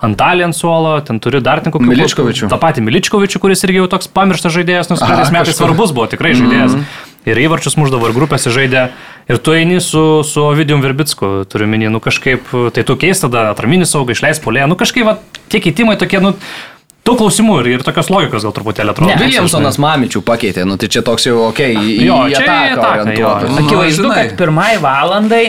Antalį 0.06 0.46
ant 0.46 0.56
suolo, 0.56 0.94
ten 1.04 1.18
turi 1.20 1.42
dar 1.44 1.60
ten 1.60 1.74
kokį... 1.74 1.90
Miličkovičių. 1.90 2.48
Ta 2.48 2.56
pati 2.62 2.84
Miličkovičių, 2.86 3.42
kuris 3.42 3.66
irgi 3.66 3.82
jau 3.82 3.90
toks 3.92 4.08
pamirštas 4.16 4.54
žaidėjas, 4.56 4.88
nors 4.88 5.02
praeitais 5.04 5.34
metais 5.34 5.60
svarbus 5.60 5.92
buvo, 5.92 6.06
tikrai 6.08 6.32
žaidėjas. 6.38 6.78
Ir 7.26 7.40
įvarčius 7.42 7.76
muždavo 7.76 8.08
ir 8.08 8.14
grupėse 8.16 8.54
žaidė. 8.54 8.86
Ir 9.28 9.42
tu 9.42 9.52
eini 9.52 9.80
su, 9.82 10.22
su 10.24 10.44
Ovidijum 10.46 10.80
Verbicku, 10.80 11.42
turiu 11.50 11.66
minį, 11.68 11.90
nu 11.92 12.00
kažkaip, 12.00 12.48
tai 12.72 12.86
tu 12.86 12.96
keist 12.96 13.26
tada 13.26 13.48
atraminį 13.50 13.88
saugą, 13.90 14.14
išleis 14.14 14.40
polėje. 14.40 14.70
Nu 14.70 14.78
kažkaip, 14.78 15.04
va, 15.08 15.18
tie 15.50 15.60
keitimai 15.60 15.98
tokie, 15.98 16.22
nu, 16.22 16.36
daug 17.06 17.18
klausimų 17.22 17.58
ir, 17.62 17.72
ir 17.76 17.86
tokios 17.86 18.10
logikos 18.12 18.46
gal 18.46 18.54
truputėlį 18.56 18.94
atrodo. 18.94 19.10
Ne, 19.12 19.18
Williamsonas 19.22 19.80
Mamičių 19.82 20.22
pakeitė, 20.26 20.66
nu 20.68 20.78
tai 20.80 20.90
čia 20.92 21.04
toks 21.06 21.28
jau, 21.28 21.38
okei, 21.48 21.72
okay, 21.76 21.96
į, 21.96 21.98
Jo, 22.08 22.22
į 22.30 22.38
ataką 22.42 22.88
orientuotas. 22.92 23.50
Nu, 23.52 23.66
Akivaizdu, 23.66 24.14
kad 24.14 24.38
pirmai 24.40 24.72
valandai 24.82 25.44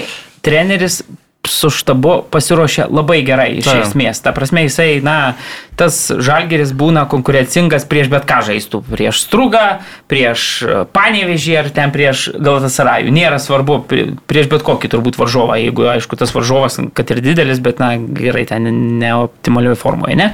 treneris 0.45 1.01
su 1.47 1.69
štabu 1.71 2.19
pasiruošė 2.31 2.87
labai 2.91 3.21
gerai 3.25 3.47
iš 3.61 3.67
Taip. 3.69 3.83
esmės. 3.85 4.19
Ta 4.23 4.33
prasme, 4.35 4.65
jisai, 4.67 4.99
na, 5.05 5.35
tas 5.79 5.99
žalgeris 6.11 6.73
būna 6.77 7.05
konkurencingas 7.11 7.87
prieš 7.89 8.11
bet 8.11 8.27
ką 8.29 8.41
žaistų. 8.49 8.81
Prieš 8.91 9.23
strugą, 9.25 9.65
prieš 10.11 10.47
e, 10.63 10.77
panevežį 10.95 11.57
ar 11.61 11.69
ten 11.75 11.93
prieš 11.95 12.27
Galatasarajų. 12.35 13.13
Nėra 13.15 13.39
svarbu 13.41 13.79
pri- 13.89 14.07
prieš 14.29 14.51
bet 14.51 14.65
kokį 14.67 14.91
turbūt 14.93 15.19
varžovą, 15.19 15.59
jeigu, 15.61 15.87
aišku, 15.95 16.19
tas 16.19 16.33
varžovas, 16.35 16.79
kad 16.97 17.15
ir 17.15 17.23
didelis, 17.23 17.61
bet, 17.63 17.79
na, 17.83 17.93
gerai, 17.97 18.47
ten 18.49 18.67
neoptimalioje 18.99 19.79
formoje, 19.79 20.19
ne? 20.19 20.33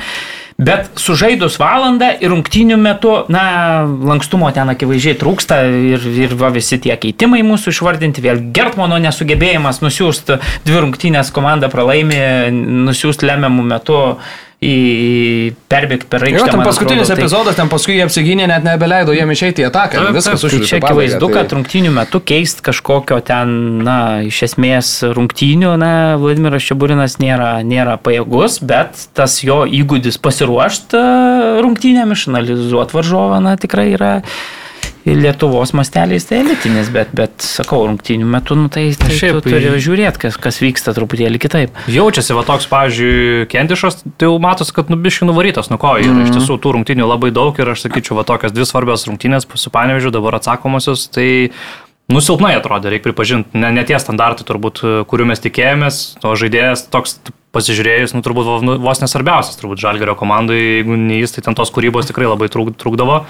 Bet 0.64 1.02
sužaidus 1.02 1.58
valandą 1.60 2.12
ir 2.22 2.32
rungtynių 2.32 2.78
metu, 2.80 3.14
na, 3.34 3.44
lankstumo 3.84 4.50
ten 4.56 4.72
akivaizdžiai 4.74 5.18
trūksta 5.20 5.60
ir, 5.94 6.08
ir 6.26 6.36
va, 6.40 6.52
visi 6.54 6.80
tie 6.84 6.96
keitimai 7.00 7.42
mūsų 7.48 7.74
išvardinti, 7.74 8.24
vėl 8.24 8.42
Gertmano 8.56 9.00
nesugebėjimas 9.04 9.82
nusiųsti 9.84 10.40
dvi 10.68 10.86
rungtynės 10.86 11.34
komandą 11.36 11.72
pralaimi, 11.74 12.22
nusiųsti 12.88 13.30
lemiamų 13.32 13.68
metu 13.74 14.00
į 14.64 15.54
perbėgti 15.70 16.08
per 16.10 16.24
Jo, 16.24 16.30
aikštę. 16.32 16.48
ten 16.50 16.60
man 16.62 16.68
paskutinis 16.68 17.04
atrodo, 17.04 17.16
tai- 17.16 17.24
epizodas, 17.26 17.56
ten 17.60 17.70
paskui 17.72 17.96
jie 17.98 18.06
apsigynė, 18.06 18.48
net 18.48 18.64
nebeleido 18.64 19.14
jiem 19.16 19.30
išeiti 19.36 19.64
į 19.66 19.68
ataką. 19.70 20.00
Taip, 20.06 20.16
Viskas 20.16 20.42
Tai 20.42 20.50
užlipo. 20.50 20.68
čia 20.70 20.80
akivaizdu, 20.82 21.30
kad 21.34 21.52
rungtynių 21.58 21.92
metu 21.94 22.20
keist 22.24 22.62
kažkokio 22.66 23.20
ten, 23.26 23.80
na, 23.84 23.98
iš 24.24 24.42
esmės 24.50 24.92
rungtynių, 25.14 25.76
na, 25.78 25.92
Vladimiras 26.18 26.64
Čiaburinas 26.64 27.18
nėra, 27.20 27.64
nėra 27.66 27.98
pajėgus, 28.00 28.60
bet 28.64 29.08
tas 29.14 29.42
jo 29.44 29.66
įgūdis 29.68 30.18
pasiruošti 30.22 31.04
rungtynėm, 31.64 32.12
išanalizuoti 32.16 32.94
varžovą, 32.98 33.42
na, 33.44 33.56
tikrai 33.58 33.92
yra 33.98 34.22
Lietuvos 35.06 35.74
masteliais 35.76 36.24
tai 36.24 36.38
elitinis, 36.40 36.88
bet, 36.94 37.10
bet 37.12 37.44
sakau, 37.44 37.82
rungtynių 37.90 38.24
metu, 38.30 38.56
nu, 38.56 38.70
tai, 38.72 38.86
tai 38.96 39.10
Šiaip, 39.12 39.42
tu 39.44 39.52
turi 39.52 39.74
žiūrėti, 39.84 40.22
kas, 40.22 40.38
kas 40.40 40.62
vyksta 40.64 40.94
truputėlį 40.96 41.42
kitaip. 41.44 41.76
Jaučiasi 41.92 42.38
va 42.38 42.46
toks, 42.48 42.70
pavyzdžiui, 42.72 43.48
Kendišas, 43.52 44.00
tai 44.16 44.30
jau 44.30 44.38
matos, 44.40 44.72
kad 44.72 44.88
nubiški 44.94 45.28
nuvarytas, 45.28 45.68
nu 45.74 45.78
ko, 45.82 45.98
ir 46.00 46.08
Mhm. 46.08 46.24
iš 46.24 46.36
tiesų 46.38 46.56
tų 46.64 46.72
rungtynių 46.78 47.08
labai 47.10 47.34
daug 47.36 47.60
ir 47.60 47.74
aš 47.76 47.84
sakyčiau, 47.90 48.16
va 48.16 48.24
tokios 48.24 48.56
dvi 48.56 48.64
svarbios 48.70 49.04
rungtynės 49.10 49.44
su 49.60 49.70
Panevežiu 49.70 50.12
dabar 50.12 50.40
atsakomosios, 50.40 51.10
tai 51.12 51.50
nusilpnai 52.12 52.56
atrodė, 52.56 52.92
reikia 52.96 53.12
pripažinti, 53.12 53.56
ne, 53.60 53.72
ne 53.72 53.84
tie 53.84 54.00
standartai 54.00 54.46
turbūt, 54.48 54.84
kurių 55.08 55.26
mes 55.28 55.40
tikėjomės, 55.44 56.02
o 56.24 56.32
žaidėjas 56.40 56.88
toks 56.92 57.20
pasižiūrėjus, 57.54 58.16
nu 58.16 58.22
turbūt 58.26 58.64
nu, 58.66 58.78
vos 58.82 59.00
nesvarbiausias, 59.04 59.60
turbūt 59.60 59.78
Žalgerio 59.84 60.16
komandai, 60.18 60.58
jeigu 60.82 60.96
ne 60.98 61.20
jis, 61.22 61.36
tai 61.36 61.44
ten 61.46 61.56
tos 61.56 61.70
kūrybos 61.72 62.08
tikrai 62.10 62.26
labai 62.32 62.48
trūk- 62.50 62.74
trūkdavo. 62.82 63.26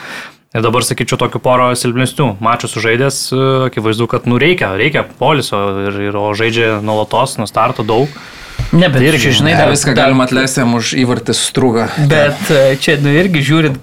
Ir 0.54 0.62
dabar 0.62 0.86
sakyčiau, 0.86 1.18
tokių 1.18 1.40
poro 1.42 1.72
silpnesnių 1.74 2.28
mačų 2.44 2.68
sužaidęs, 2.76 3.16
e, 3.34 3.38
akivaizdu, 3.72 4.06
kad 4.12 4.28
nu 4.30 4.38
reikia, 4.42 4.76
reikia 4.78 5.02
poliso 5.18 5.58
ir, 5.88 5.98
ir 6.12 6.18
o 6.20 6.28
žaidžia 6.38 6.76
nuolatos, 6.86 7.40
nuo 7.42 7.48
starto 7.50 7.82
daug. 7.82 8.12
Ne, 8.74 8.86
bet 8.90 9.00
Tai 9.02 9.08
irgi, 9.10 9.32
žinai, 9.40 9.56
dar 9.58 9.72
viską 9.74 9.96
dar- 9.96 10.06
galima 10.06 10.28
atleisti 10.30 10.62
jam 10.62 10.76
už 10.78 10.94
įvartį 11.02 11.34
strūgą. 11.38 11.88
Bet 12.10 12.54
e, 12.54 12.62
čia, 12.82 13.00
nu 13.02 13.10
irgi 13.18 13.42
žiūrint, 13.50 13.82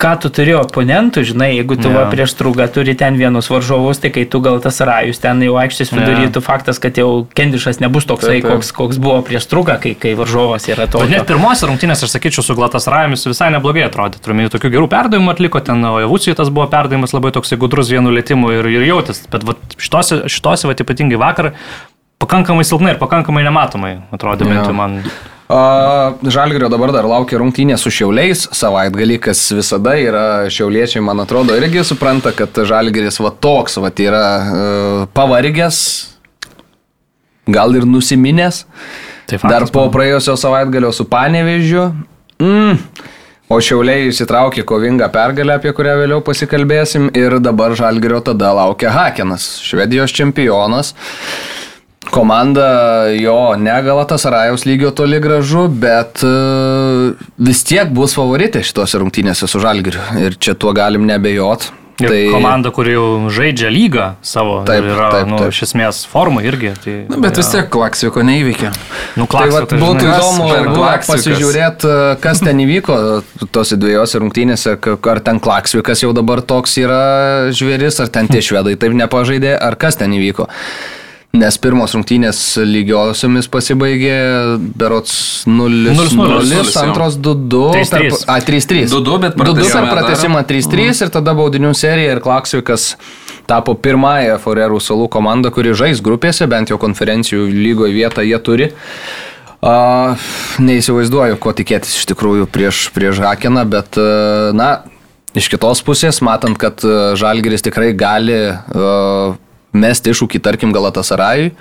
ką 0.00 0.14
tu 0.22 0.30
turi 0.32 0.54
oponentų, 0.56 1.22
žinai, 1.28 1.50
jeigu 1.58 1.76
tu 1.76 1.90
Jo. 1.90 1.94
va, 1.98 2.02
prieš 2.08 2.32
trūgą 2.38 2.66
turi 2.72 2.94
ten 2.96 3.18
vienus 3.20 3.50
varžovus, 3.52 4.00
tai 4.00 4.08
kai 4.14 4.24
tu 4.24 4.40
gal 4.40 4.56
tas 4.64 4.80
rajus 4.80 5.20
ten 5.20 5.42
jau 5.44 5.58
aikštės 5.60 5.92
vidury, 5.92 6.24
Jo. 6.26 6.30
tu 6.38 6.40
faktas, 6.40 6.78
kad 6.80 6.96
jau 6.96 7.26
Kendišas 7.36 7.82
nebus 7.84 8.08
toksai, 8.08 8.38
Taip, 8.40 8.46
taip. 8.48 8.52
koks, 8.56 8.72
koks 8.72 8.96
buvo 9.02 9.20
prieš 9.26 9.44
trūgą, 9.52 9.76
kai, 9.82 9.92
kai 10.00 10.14
varžovas 10.16 10.64
yra 10.72 10.88
toks. 10.88 11.10
net 11.12 11.26
pirmose 11.28 11.68
rungtynėse, 11.68 12.08
aš 12.08 12.16
sakyčiau, 12.16 12.42
su 12.46 12.56
Glatas 12.56 12.88
Rajomis 12.88 13.26
visai 13.28 13.50
neblogai 13.52 13.84
atrodė. 13.86 14.18
Turime 14.24 14.48
tokių 14.48 14.72
gerų 14.72 14.88
perdavimų 14.88 15.34
atliko, 15.36 15.60
ten 15.60 15.84
Evucijai 15.84 16.34
tas 16.36 16.48
buvo 16.48 16.66
perdavimas 16.72 17.12
labai 17.12 17.30
toks 17.36 17.52
gudrus 17.60 17.90
vienu 17.92 18.10
lėtimu 18.10 18.50
ir, 18.56 18.66
ir 18.72 18.88
jautės. 18.88 19.26
Bet 19.30 19.44
vat, 19.44 19.58
šitose, 19.76 20.22
šitose 20.32 20.66
vat, 20.70 20.80
ypatingai 20.80 21.18
vakar, 21.20 21.52
pakankamai 22.20 22.64
silpnai 22.64 22.94
ir 22.94 22.98
pakankamai 23.00 23.44
nematomai 23.44 23.92
atrodė 24.12 24.48
bent 24.48 24.64
jau 24.66 24.72
man. 24.76 25.02
Žalgirio 25.50 26.68
dabar 26.70 26.92
dar 26.94 27.08
laukia 27.10 27.40
rungtynė 27.40 27.74
su 27.80 27.90
Šiauliais 27.90 28.44
savaitgalį, 28.54 29.16
kas 29.24 29.40
visada 29.56 29.96
yra 29.98 30.24
Šiauliečiai, 30.52 31.02
man 31.02 31.24
atrodo, 31.24 31.56
irgi 31.58 31.82
supranta, 31.86 32.30
kad 32.36 32.54
Žalgiris 32.54 33.18
va 33.18 33.32
toks, 33.34 33.80
va 33.82 33.90
yra 33.98 34.24
uh, 34.38 35.04
pavargęs, 35.16 35.80
gal 37.50 37.74
ir 37.74 37.88
nusiminęs. 37.88 38.64
Tai 39.30 39.38
Dar 39.50 39.66
po 39.74 39.88
praėjusio 39.94 40.36
savaitgalio 40.38 40.92
su 40.94 41.06
Panevežiu. 41.10 41.88
Mm. 42.42 42.78
O 43.50 43.58
Šiauliai 43.58 44.06
įsitraukė 44.12 44.62
kovingą 44.66 45.08
pergalę, 45.10 45.56
apie 45.58 45.72
kurią 45.74 45.96
vėliau 45.98 46.22
pasikalbėsim. 46.26 47.08
Ir 47.18 47.40
dabar 47.42 47.74
Žalgirio 47.78 48.20
tada 48.26 48.52
laukia 48.54 48.92
Hakenas, 48.94 49.56
Švedijos 49.66 50.14
čempionas. 50.14 50.94
Komanda 52.10 52.68
jo 53.14 53.56
negalatas 53.56 54.24
Rajaus 54.24 54.66
lygio 54.66 54.90
toli 54.90 55.20
gražu, 55.22 55.68
bet 55.68 56.24
e, 56.26 56.32
vis 57.38 57.62
tiek 57.66 57.92
bus 57.94 58.16
favoritė 58.18 58.64
šitose 58.66 58.98
rungtynėse 59.02 59.48
su 59.50 59.62
Žalgiriu. 59.62 60.02
Ir 60.18 60.38
čia 60.42 60.56
tuo 60.58 60.74
galim 60.76 61.06
nebejot. 61.08 61.70
Ir 62.00 62.08
tai... 62.08 62.20
komanda, 62.32 62.70
kuri 62.72 62.94
jau 62.94 63.06
žaidžia 63.32 63.68
lygą 63.72 64.06
savo, 64.24 64.60
Taip, 64.68 64.84
ir 64.84 64.94
yra, 64.94 65.08
taip, 65.12 65.26
nu, 65.28 65.40
taip. 65.40 65.52
iš 65.52 65.62
esmės 65.68 66.00
formų 66.08 66.42
irgi. 66.48 66.72
Tai, 66.80 66.94
Nu, 67.12 67.18
bet 67.20 67.36
vis 67.40 67.50
tiek 67.52 67.68
Klaksviko 67.72 68.24
neįveikė. 68.24 68.70
Nu, 69.20 69.26
Tai 69.26 69.32
Klaksviko, 69.34 69.58
vat, 69.58 69.74
būtų 69.82 70.06
žinai, 70.06 70.60
įdomu 70.62 70.86
pasižiūrėti, 71.10 71.90
kas 72.24 72.40
ten 72.44 72.62
įvyko 72.64 72.96
tose 73.52 73.76
dviejose 73.80 74.22
rungtynėse, 74.22 74.78
ar 75.12 75.22
ten 75.26 75.42
Klaksvikas 75.44 76.04
jau 76.06 76.14
dabar 76.16 76.40
toks 76.40 76.78
yra 76.80 77.02
žvėris, 77.52 78.00
ar 78.00 78.08
ten 78.12 78.30
tie 78.32 78.40
švedai 78.44 78.78
taip 78.80 78.96
nepažaidė, 78.96 79.52
ar 79.60 79.76
kas 79.80 80.00
ten 80.00 80.16
įvyko. 80.16 80.48
Nes 81.30 81.54
pirmos 81.62 81.92
rungtynės 81.94 82.38
lygiosiomis 82.66 83.46
pasibaigė 83.52 84.14
berots 84.74 85.44
0-0, 85.46 85.92
0-0, 85.94 86.72
antros 86.82 87.14
2-2, 87.22 87.60
3-3. 87.76 87.86
per- 87.86 88.24
a 88.34 88.38
3-3. 88.42 88.88
2-2, 88.90 89.18
bet 89.22 89.36
2-2 89.38 89.68
per 89.70 89.86
pratesimą 89.92 90.40
3-3 90.48 91.04
ir 91.06 91.12
tada 91.14 91.34
baudinių 91.38 91.70
serija 91.78 92.16
ir 92.16 92.20
Klaksvikas 92.24 92.96
tapo 93.46 93.76
pirmąją 93.78 94.40
Forerų 94.42 94.80
salų 94.82 95.06
komandą, 95.10 95.52
kuri 95.54 95.70
žais 95.78 96.02
grupėse, 96.02 96.48
bent 96.50 96.72
jau 96.72 96.78
konferencijų 96.82 97.46
lygoje 97.46 97.94
vietą 97.94 98.24
jie 98.26 98.38
turi. 98.42 98.70
A, 99.62 100.16
neįsivaizduoju, 100.58 101.36
ko 101.38 101.52
tikėtis 101.54 101.94
iš 102.00 102.08
tikrųjų 102.10 102.48
prieš, 102.50 102.88
prieš 102.96 103.20
Hakeną, 103.22 103.62
bet 103.70 103.98
a, 104.00 104.50
na, 104.56 104.70
iš 105.36 105.46
kitos 105.52 105.82
pusės, 105.86 106.18
matant, 106.26 106.58
kad 106.58 106.82
a, 106.82 107.12
Žalgiris 107.20 107.62
tikrai 107.66 107.92
gali 107.94 108.38
a, 108.50 109.36
mesti 109.76 110.12
iššūkį, 110.14 110.40
tarkim, 110.42 110.74
Galatasarajui, 110.74 111.52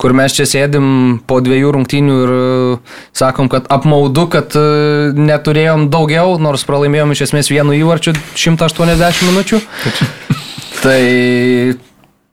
kur 0.00 0.14
mes 0.16 0.34
čia 0.36 0.46
sėdim 0.48 1.18
po 1.28 1.40
dviejų 1.44 1.74
rungtynių 1.76 2.18
ir 2.24 2.32
a, 2.32 2.40
sakom, 3.16 3.50
kad 3.52 3.68
apmaudu, 3.72 4.28
kad 4.32 4.56
a, 4.56 4.64
neturėjom 5.16 5.88
daugiau, 5.92 6.38
nors 6.42 6.66
pralaimėjom 6.68 7.14
iš 7.14 7.28
esmės 7.28 7.52
vienu 7.52 7.76
įvarčiu 7.76 8.16
180 8.34 9.24
minučių. 9.28 9.62
Tai 10.78 11.00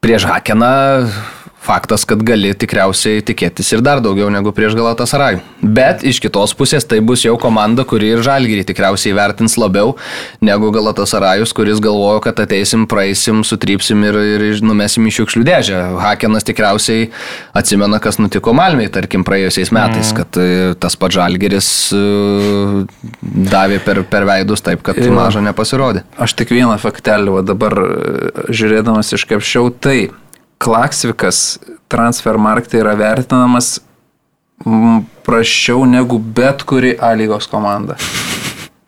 prieš 0.05 0.27
Hakeną 0.29 0.73
faktas, 1.65 2.05
kad 2.07 2.21
gali 2.25 2.53
tikriausiai 2.53 3.23
tikėtis 3.25 3.71
ir 3.73 3.83
dar 3.85 4.01
daugiau 4.03 4.29
negu 4.33 4.53
prieš 4.55 4.75
Galatasaraj. 4.77 5.39
Bet 5.65 6.03
iš 6.05 6.19
kitos 6.23 6.53
pusės 6.57 6.85
tai 6.85 7.01
bus 7.01 7.25
jau 7.25 7.35
komanda, 7.41 7.85
kuri 7.87 8.11
ir 8.13 8.23
Žalgirį 8.25 8.65
tikriausiai 8.69 9.15
vertins 9.17 9.57
labiau 9.59 9.95
negu 10.45 10.69
Galatasarajus, 10.75 11.53
kuris 11.57 11.81
galvojo, 11.83 12.21
kad 12.25 12.39
ateisim, 12.43 12.85
praeisim, 12.89 13.41
sutrypsim 13.47 14.03
ir, 14.05 14.19
ir 14.35 14.61
numesim 14.65 15.07
į 15.09 15.15
šiukšlių 15.19 15.45
dėžę. 15.47 15.81
Hakenas 16.03 16.45
tikriausiai 16.47 17.09
atsimena, 17.57 17.99
kas 18.03 18.19
nutiko 18.21 18.53
Malmiai, 18.55 18.91
tarkim, 18.93 19.25
praėjusiais 19.27 19.73
metais, 19.75 20.11
mm. 20.11 20.19
kad 20.19 20.41
e, 20.41 20.75
tas 20.79 20.97
pats 20.99 21.17
Žalgiris 21.17 21.69
e, 21.95 22.03
davė 23.55 23.79
per, 23.85 24.03
per 24.09 24.27
veidus 24.29 24.63
taip, 24.65 24.83
kad 24.85 24.99
maža 25.15 25.43
nepasirodė. 25.45 26.05
Aš 26.21 26.35
tik 26.37 26.53
vieną 26.53 26.77
faktelį, 26.81 27.39
dabar 27.47 27.79
e, 27.81 27.89
žiūrėdamas 28.53 29.15
iškapščiau, 29.17 29.73
tai 29.81 29.97
Klaksvikas 30.65 31.59
transfermarktai 31.93 32.79
yra 32.81 32.95
vertinamas 32.97 33.75
mm, 34.65 35.03
prašiau 35.25 35.85
negu 35.85 36.17
bet 36.17 36.63
kuri 36.65 36.95
A 36.97 37.13
lygos 37.17 37.45
komanda. 37.51 37.99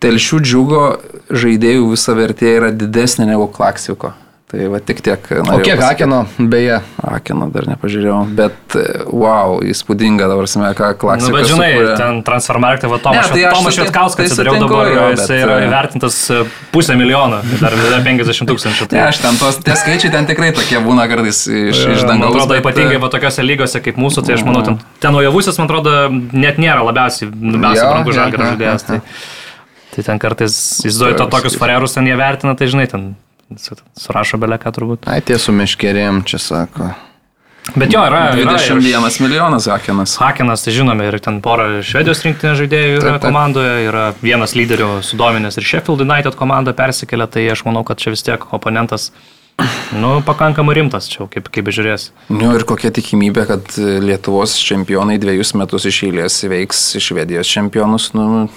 Telšių 0.02 0.40
džiugo 0.42 0.82
žaidėjų 1.30 1.92
visa 1.92 2.14
vertė 2.18 2.56
yra 2.60 2.72
didesnė 2.74 3.30
negu 3.30 3.46
Klaksviko. 3.54 4.14
Tai 4.48 4.64
va 4.72 4.80
tik 4.80 5.02
tiek. 5.04 5.20
O 5.20 5.58
kiek 5.60 5.76
pasakyt. 5.76 5.82
Hakeno, 5.84 6.18
beje, 6.40 6.78
Akino 7.04 7.50
dar 7.52 7.66
nepažiūrėjau, 7.68 8.20
bet 8.38 8.76
e, 8.80 8.84
wow, 9.12 9.58
įspūdinga 9.60 10.30
dabar, 10.32 10.48
ką 10.48 10.62
Nu, 10.88 11.00
Klaksikas. 11.02 11.34
bet 11.36 11.50
žinai, 11.50 11.68
sukūrė. 11.74 11.96
ten 12.00 12.22
transfermarktą, 12.24 12.88
va, 12.88 13.00
Tomas, 13.04 13.28
Ne, 13.28 13.42
tai 13.44 13.52
Tomas 13.52 13.76
Švetkauskas 13.76 14.22
tai 14.22 14.28
atsidariau 14.30 14.56
sutinku, 14.56 14.78
dabar, 14.78 14.92
jo, 14.94 15.04
jis 15.12 15.20
bet, 15.26 15.34
yra 15.44 15.58
e, 15.58 15.66
įvertintas 15.68 16.20
e, 16.32 16.40
pusę 16.72 16.96
milijono, 16.96 17.42
dar 17.60 17.76
yra 17.76 18.00
50 18.08 18.48
tūkstančių. 18.54 18.88
Ne, 18.96 19.04
aš 19.10 19.20
ten 19.26 19.42
tos, 19.44 19.60
tie 19.68 19.76
skaičiai 19.84 20.14
ten 20.16 20.32
tikrai 20.32 20.54
tokie 20.56 20.80
būna 20.88 21.10
kartais 21.12 21.44
iš, 21.44 21.84
iš 21.98 22.08
Man 22.08 22.14
dangaus. 22.14 22.32
atrodo, 22.38 22.56
bet, 22.56 22.64
ypatingai 22.64 23.04
va 23.04 23.12
tokiose 23.12 23.44
lygose 23.44 23.84
kaip 23.84 24.00
mūsų, 24.00 24.24
tai 24.32 24.40
aš 24.40 24.48
manau, 24.48 24.64
ten, 24.64 24.80
ten 25.04 25.20
Ojavusis, 25.26 25.60
man 25.60 25.68
atrodo, 25.68 25.98
net 26.32 26.56
nėra 26.56 26.88
labiausiai, 26.88 27.28
labiausiai 27.36 27.92
brangus 27.92 28.16
žalgerio 28.24 28.52
žaidėjas. 28.56 28.88
Tai, 28.94 29.04
tai 29.92 30.08
ten 30.08 30.24
kartais, 30.24 30.56
įsivaizduoju, 30.88 31.20
to 31.20 31.32
tokius 31.36 31.60
farerus 31.60 32.00
ten 32.00 32.08
jie 32.08 32.16
vertina, 32.16 32.56
tai 32.56 32.72
žinai, 32.72 32.88
ten 32.88 33.10
su- 33.56 33.78
surašo 33.98 34.38
beleką 34.38 34.72
turbūt. 34.76 35.08
ai 35.08 35.22
tie 35.22 35.38
su 35.40 35.52
meškerėm 35.56 36.24
čia 36.28 36.38
sako. 36.40 36.92
Bet 37.76 37.92
jo, 37.92 38.00
yra. 38.00 38.30
yra 38.32 38.40
ir 38.40 38.48
21 38.48 39.20
milijonas 39.26 39.66
Hakenas. 39.68 40.14
Hakenas, 40.22 40.62
tai 40.64 40.72
žinome, 40.72 41.04
ir 41.10 41.18
ten 41.20 41.42
pora 41.44 41.82
švedijos 41.84 42.22
rinktinės 42.24 42.62
žaidėjų 42.62 42.94
yra 43.02 43.02
Taip, 43.02 43.18
taip. 43.18 43.26
komandoje, 43.28 43.74
yra 43.90 44.04
vienas 44.24 44.54
lyderių 44.56 45.02
sudominęs 45.04 45.58
ir 45.60 45.64
Sheffield 45.68 46.00
United 46.06 46.36
komanda 46.40 46.72
persikėlė, 46.74 47.28
tai 47.28 47.44
aš 47.52 47.66
manau, 47.68 47.84
kad 47.84 48.00
čia 48.00 48.14
vis 48.16 48.24
tiek 48.24 48.40
oponentas, 48.56 49.10
nu, 49.92 50.22
pakankamai 50.24 50.78
rimtas, 50.80 51.10
čia 51.12 51.28
kaip, 51.28 51.50
kaip 51.52 51.68
bežiūrės. 51.68 52.12
Nu 52.32 52.54
ir 52.56 52.64
kokia 52.64 52.88
tikimybė, 52.96 53.44
kad 53.52 53.76
Lietuvos 54.00 54.56
čempionai 54.64 55.20
dvejus 55.20 55.52
metus 55.60 55.90
iš 55.92 56.04
eilės 56.08 56.40
veiks 56.48 56.96
Švedijos 57.04 57.52
čempionus. 57.52 58.14
Nu, 58.16 58.48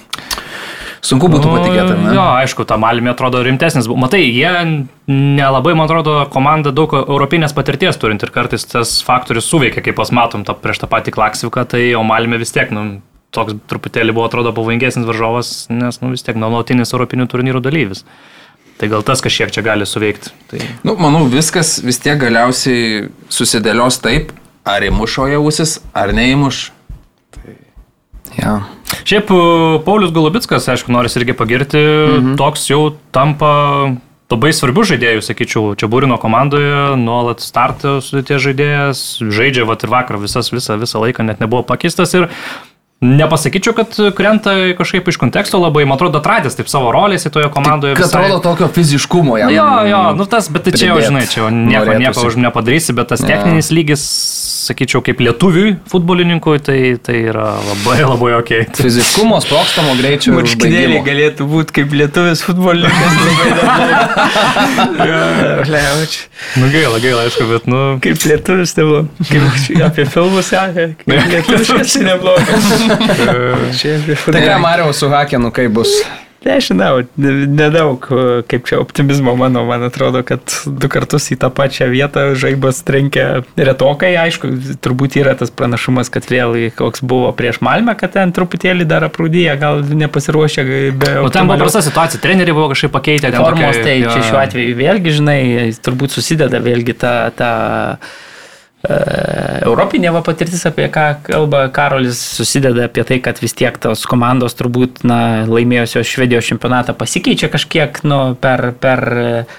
sunku 1.04 1.28
būtų 1.32 1.50
patikėti, 1.50 1.84
ar 1.84 1.98
ne? 1.98 2.08
Nu, 2.08 2.14
Jo, 2.16 2.24
aišku, 2.40 2.66
ta 2.68 2.78
Malmė 2.80 3.12
atrodo 3.14 3.42
rimtesnis. 3.44 3.88
Matai, 3.88 4.22
jie 4.26 4.50
nelabai, 5.10 5.74
man 5.78 5.88
atrodo, 5.88 6.16
komanda 6.32 6.72
daug 6.76 6.94
europinės 7.00 7.54
patirties 7.56 8.00
turint 8.00 8.24
ir 8.24 8.32
kartais 8.34 8.66
tas 8.68 8.98
faktorius 9.06 9.48
suveikia, 9.50 9.84
kaip 9.84 9.98
pas 10.00 10.12
matom 10.14 10.44
tą, 10.46 10.56
prieš 10.58 10.82
tą 10.82 10.90
patį 10.90 11.14
Klaksiviką, 11.16 11.66
tai 11.74 11.86
o 11.98 12.04
Malmė 12.06 12.40
vis 12.42 12.52
tiek, 12.56 12.72
nu, 12.74 13.00
toks 13.34 13.56
truputėlį 13.70 14.14
buvo, 14.16 14.26
atrodo, 14.28 14.52
pavojingesnis 14.56 15.06
varžovas, 15.08 15.54
nes, 15.72 16.00
nu, 16.02 16.12
vis 16.14 16.26
tiek 16.26 16.38
nuolatinis 16.38 16.94
europinių 16.94 17.28
turnyrų 17.30 17.62
dalyvis. 17.64 18.04
Tai 18.80 18.88
gal 18.88 19.04
tas 19.04 19.20
kažkiek 19.20 19.52
čia 19.52 19.62
gali 19.64 19.84
suveikti. 19.84 20.32
Tai... 20.48 20.60
Nu, 20.88 20.96
manau, 20.96 21.26
viskas 21.28 21.78
vis 21.84 22.00
tiek 22.00 22.16
galiausiai 22.20 23.10
susidėlios 23.32 24.00
taip, 24.00 24.32
ar 24.64 24.84
įmušo 24.86 25.28
jausis, 25.34 25.78
ar 25.92 26.14
neįmuš. 26.16 26.70
Ja. 28.38 28.60
Šiaip 29.06 29.32
e, 29.32 29.40
Paulius 29.86 30.12
Golubitskas, 30.14 30.68
aišku, 30.70 30.92
noris 30.94 31.16
irgi 31.18 31.34
pagirti, 31.36 31.80
mhm. 31.80 32.36
toks 32.40 32.68
jau 32.70 32.82
tampa 33.14 33.50
labai 34.30 34.52
svarbių 34.54 34.84
žaidėjų, 34.92 35.22
sakyčiau, 35.26 35.62
čia 35.78 35.88
būrino 35.90 36.14
komandoje, 36.22 36.94
nuolat 37.00 37.42
starto 37.42 37.96
sudėties 38.04 38.44
žaidėjas, 38.44 39.00
žaidžia 39.26 39.66
vat 39.66 39.82
ir 39.82 39.90
vakar 39.90 40.20
visas, 40.22 40.52
visą, 40.54 40.78
visą 40.78 41.02
laiką 41.02 41.26
net 41.26 41.42
nebuvo 41.42 41.64
pakeistas 41.66 42.14
ir 42.14 42.28
nepasakyčiau, 43.00 43.74
kad 43.76 43.96
krenta 44.16 44.52
kažkaip 44.78 45.08
iš 45.08 45.16
konteksto 45.20 45.60
labai, 45.60 45.86
man 45.88 45.96
atrodo, 45.96 46.20
atradęs 46.20 46.58
taip 46.58 46.68
savo 46.68 46.92
rolės 46.92 47.24
į 47.24 47.32
toje 47.32 47.48
komandoje. 47.54 47.96
Kad 47.96 48.12
atrodo 48.12 48.42
tokio 48.44 48.68
fiziškumo 48.74 49.38
jam. 49.40 49.54
Jo, 49.54 49.68
jo, 49.88 50.02
nu 50.18 50.28
tas, 50.28 50.50
bet 50.52 50.68
tai 50.68 50.76
čia 50.76 50.92
jau, 50.92 51.00
žinai, 51.06 51.24
čia 51.30 51.42
jau 51.42 51.48
nieko, 51.54 51.96
nieko 52.02 52.26
už 52.28 52.36
nepadarysi, 52.44 52.96
bet 52.96 53.12
tas 53.14 53.24
techninis 53.24 53.72
lygis 53.72 54.04
sakyčiau, 54.70 55.00
kaip 55.04 55.20
lietuviui 55.24 55.74
futbolininkui, 55.90 56.60
tai, 56.64 56.78
tai 57.02 57.16
yra 57.30 57.46
labai 57.64 57.96
labai 58.12 58.34
ok. 58.38 58.52
Fiziškumo, 58.78 59.40
sprokstamo 59.44 59.96
greičio. 59.98 60.34
Marškinėliai 60.36 61.00
galėtų 61.06 61.48
būti 61.50 61.80
kaip 61.80 61.96
lietuvis 61.96 62.44
futbolininkas. 62.46 63.12
Liaučiu. 65.70 66.26
Nu 66.56 66.66
gaila, 66.72 66.98
gaila, 66.98 67.26
aišku, 67.28 67.44
bet, 67.50 67.66
nu, 67.70 67.80
Kaip 68.02 68.24
lietuvis, 68.26 68.72
tai 68.74 68.84
buvo. 68.88 69.02
Kaip 69.28 69.82
apie 69.86 70.06
filmus 70.08 70.48
sakė. 70.50 70.86
Kaip 71.02 71.28
lietuviškas 71.34 71.94
tai 71.94 72.06
neblogas. 72.08 72.70
Tai 72.96 74.42
ką. 74.46 74.58
Mariau, 74.62 74.92
su 74.96 75.08
Hakenu, 75.12 75.52
kaip 75.54 75.72
bus? 75.80 75.92
Nežinau, 76.40 77.02
ne- 77.20 77.44
nedaug, 77.52 78.06
kaip 78.48 78.64
čia 78.64 78.78
optimizmo 78.80 79.34
mano, 79.36 79.60
man 79.68 79.82
atrodo, 79.84 80.22
kad 80.24 80.40
du 80.64 80.88
kartus 80.88 81.26
į 81.34 81.36
tą 81.42 81.50
pačią 81.52 81.90
vietą 81.92 82.22
žaibas 82.32 82.78
trenkia 82.88 83.42
retokai, 83.60 84.14
aišku, 84.22 84.48
turbūt 84.80 85.18
yra 85.20 85.34
tas 85.36 85.52
pranašumas, 85.52 86.08
kad 86.08 86.24
vėl 86.32 86.56
koks 86.78 87.04
buvo 87.04 87.28
prieš 87.36 87.60
Malmę, 87.60 87.92
kad 88.00 88.14
ten 88.16 88.32
truputėlį 88.32 88.88
dar 88.88 89.04
aprūdyja, 89.10 89.58
gal 89.60 89.84
nepasiruošę 89.84 90.64
be... 90.96 91.12
o 91.20 91.28
ten 91.28 91.44
buvo 91.44 91.60
prasta 91.60 91.84
situacija, 91.84 92.22
treneriai 92.24 92.56
buvo 92.56 92.72
kažkaip 92.72 92.96
pakeitę. 92.96 93.28
ten 93.36 93.44
formos, 93.44 93.76
tokia- 93.76 93.84
tai 93.90 93.98
jo, 94.00 94.16
čia 94.16 94.24
šiuo 94.30 94.40
atveju 94.40 94.80
vėlgi, 94.80 95.16
žinai, 95.20 95.38
turbūt 95.84 96.16
susideda 96.16 96.64
vėlgi 96.64 96.96
ta, 97.04 97.14
ta 97.36 97.52
Europinė 98.80 100.08
va 100.14 100.22
patirtis, 100.24 100.62
apie 100.64 100.86
ką 100.92 101.04
kalba 101.26 101.66
Karolis, 101.74 102.16
susideda 102.38 102.86
apie 102.88 103.04
tai, 103.04 103.18
kad 103.20 103.36
vis 103.42 103.52
tiek 103.56 103.76
tos 103.82 104.06
komandos 104.08 104.56
turbūt 104.56 105.02
na, 105.04 105.44
laimėjusios 105.50 106.08
Švedijos 106.08 106.48
čempionatą 106.48 106.94
pasikeičia 106.96 107.50
kažkiek 107.52 108.00
nu, 108.08 108.22
per, 108.40 108.70
per 108.80 109.04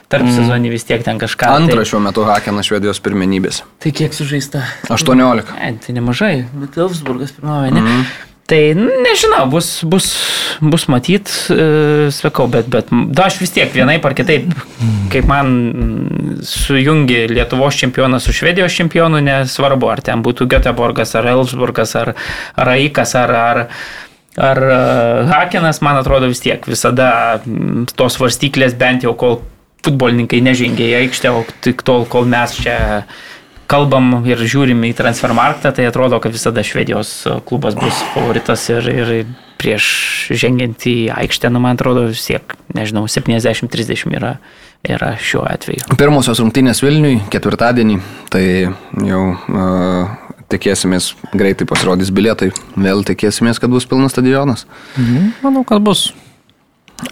tarp 0.10 0.32
sezonį 0.34 0.74
vis 0.74 0.88
tiek 0.90 1.06
ten 1.06 1.22
kažką. 1.22 1.54
Antrą 1.62 1.86
šiuo 1.86 2.02
metu 2.02 2.26
Hakenas 2.26 2.72
Švedijos 2.72 3.04
pirmenybės. 3.06 3.62
Tai, 3.62 3.84
tai 3.86 3.94
kiek 4.02 4.18
sužaista? 4.18 4.66
18. 4.90 5.54
Ne, 5.54 5.72
tai 5.86 5.98
nemažai, 6.00 6.34
bet 6.58 6.82
Elfsburgas 6.82 7.38
pirmavo, 7.38 7.70
ne? 7.70 7.86
Mm. 7.86 8.12
Tai 8.52 8.74
nu, 8.76 8.90
nežinau, 9.06 9.46
bus, 9.48 9.80
bus, 9.88 10.08
bus 10.60 10.84
matyt, 10.92 11.30
e, 11.54 12.10
sakau, 12.12 12.50
bet, 12.52 12.68
bet 12.68 12.90
da, 12.92 13.30
aš 13.30 13.38
vis 13.40 13.54
tiek 13.56 13.70
vienaip 13.72 14.04
ar 14.04 14.16
kitaip, 14.18 14.50
kaip 15.14 15.30
man 15.30 15.52
mm, 15.54 16.11
sujungi 16.42 17.28
Lietuvos 17.32 17.78
čempioną 17.78 18.20
su 18.20 18.34
Švedijos 18.34 18.74
čempionu, 18.74 19.22
nesvarbu, 19.22 19.90
ar 19.92 20.02
ten 20.02 20.24
būtų 20.26 20.48
Göteborgas, 20.50 21.16
ar 21.16 21.30
Elfsburgas, 21.36 21.96
ar, 22.00 22.14
ar 22.56 22.74
Aikas, 22.74 23.16
ar, 23.16 23.34
ar, 23.38 23.62
ar 24.38 24.64
e, 24.66 24.80
Hakenas, 25.32 25.82
man 25.86 26.02
atrodo 26.02 26.32
vis 26.32 26.42
tiek 26.44 26.66
visada 26.68 27.42
tos 27.96 28.18
varstyklės 28.22 28.78
bent 28.78 29.06
jau 29.06 29.14
kol 29.18 29.42
futbolininkai 29.86 30.42
nežengė 30.46 30.90
į 30.92 30.98
aikštę, 31.06 31.34
o 31.34 31.46
tik 31.66 31.86
tol, 31.86 32.06
kol 32.10 32.28
mes 32.30 32.58
čia 32.62 32.78
kalbam 33.72 34.26
ir 34.28 34.42
žiūrim 34.42 34.82
į 34.90 34.92
transfermarktą, 34.98 35.72
tai 35.76 35.88
atrodo, 35.88 36.20
kad 36.22 36.34
visada 36.36 36.64
Švedijos 36.66 37.14
klubas 37.48 37.78
bus 37.80 38.02
favoritas 38.12 38.66
ir, 38.74 38.90
ir 38.92 39.14
prieš 39.62 39.86
žengiant 40.34 40.84
į 40.90 40.96
aikštę, 41.14 41.52
nu, 41.54 41.62
man 41.64 41.78
atrodo, 41.78 42.10
vis 42.12 42.26
tiek, 42.28 42.58
nežinau, 42.76 43.06
70-30 43.10 44.18
yra, 44.18 44.36
yra 44.90 45.14
šiuo 45.22 45.44
atveju. 45.46 45.96
Pirmosios 46.00 46.42
rungtynės 46.42 46.82
Vilniui 46.84 47.20
ketvirtadienį, 47.34 48.00
tai 48.34 48.44
jau 49.06 49.22
uh, 49.36 50.18
tikėsimės 50.52 51.14
greitai 51.38 51.68
pasirodys 51.70 52.12
bilietai, 52.14 52.52
vėl 52.76 53.06
tikėsimės, 53.08 53.62
kad 53.62 53.72
bus 53.72 53.88
pilnas 53.90 54.16
stadionas. 54.16 54.68
Manau, 55.46 55.64
kad 55.68 55.84
bus. 55.86 56.10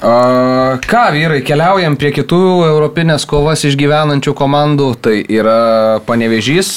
A, 0.05 0.77
ką, 0.85 1.05
vyrai, 1.15 1.39
keliaujam 1.45 1.95
prie 1.97 2.11
kitų 2.13 2.39
europinės 2.67 3.25
kovas 3.29 3.63
išgyvenančių 3.65 4.35
komandų. 4.37 4.89
Tai 5.01 5.15
yra 5.33 5.61
Panevežys, 6.05 6.69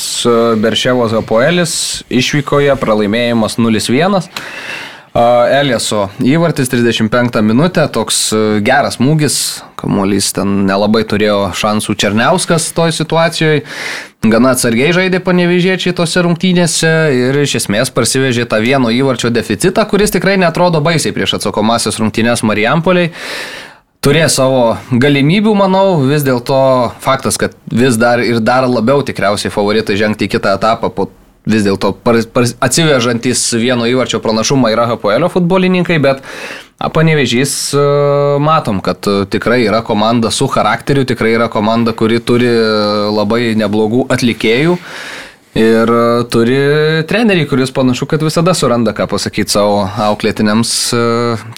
Berševos 0.63 1.13
Apoelis, 1.19 1.75
išvykoje 2.09 2.79
pralaimėjimas 2.81 3.59
0-1. 3.61 4.23
Elieso 5.13 6.07
įvartis 6.25 6.71
35 6.73 7.43
minutę, 7.45 7.85
toks 7.93 8.31
a, 8.33 8.39
geras 8.65 8.97
smūgis, 8.97 9.35
kamuolys 9.77 10.31
ten 10.33 10.63
nelabai 10.65 11.03
turėjo 11.05 11.51
šansų 11.59 11.97
Černiauskas 12.01 12.71
toj 12.73 12.95
situacijoje, 12.97 13.61
gana 14.25 14.55
atsargiai 14.57 14.95
žaidė 14.97 15.21
panevežėčiai 15.21 15.93
tose 15.99 16.25
rungtynėse 16.25 16.95
ir 17.13 17.43
iš 17.43 17.59
esmės 17.61 17.93
parsivežė 17.93 18.49
tą 18.49 18.63
vieno 18.65 18.89
įvarčio 18.89 19.29
deficitą, 19.29 19.85
kuris 19.85 20.17
tikrai 20.17 20.39
netrodo 20.41 20.81
baisiai 20.81 21.13
prieš 21.13 21.37
atsakomasias 21.43 22.01
rungtynės 22.01 22.41
Marijampoliai. 22.49 23.13
Turės 24.03 24.35
savo 24.41 24.79
galimybių, 24.91 25.53
manau, 25.55 26.01
vis 26.09 26.25
dėlto 26.27 26.57
faktas, 27.05 27.37
kad 27.39 27.53
vis 27.71 28.01
dar 28.01 28.25
ir 28.25 28.41
dar 28.43 28.65
labiau 28.67 29.05
tikriausiai 29.05 29.53
favoritai 29.53 30.01
žengti 30.01 30.27
į 30.27 30.39
kitą 30.39 30.57
etapą 30.57 30.89
po 30.91 31.13
vis 31.47 31.65
dėlto 31.67 31.95
atsivežantis 32.63 33.41
vieno 33.59 33.89
įvarčio 33.91 34.21
pranašumą 34.23 34.71
yra 34.75 34.87
Hapoelio 34.91 35.31
futbolininkai, 35.33 35.99
bet 36.03 36.23
Panevežys 36.91 37.75
e, 37.75 37.83
matom, 38.43 38.81
kad 38.83 39.07
e, 39.07 39.25
tikrai 39.31 39.61
yra 39.63 39.83
komanda 39.87 40.33
su 40.35 40.49
charakteriu, 40.51 41.05
tikrai 41.07 41.37
yra 41.37 41.47
komanda, 41.53 41.95
kuri 41.95 42.19
turi 42.19 42.49
e, 42.49 42.63
labai 43.15 43.53
neblogų 43.59 44.09
atlikėjų. 44.11 44.79
Ir 45.53 45.91
e, 45.93 46.05
turi 46.33 46.57
trenerį, 47.05 47.43
kuris 47.51 47.69
panašu, 47.77 48.07
kad 48.09 48.23
visada 48.25 48.55
suranda 48.57 48.95
ką 48.97 49.05
pasakyti 49.11 49.53
savo 49.53 49.83
auklėtiniams 49.85 50.71
e, 50.97 51.01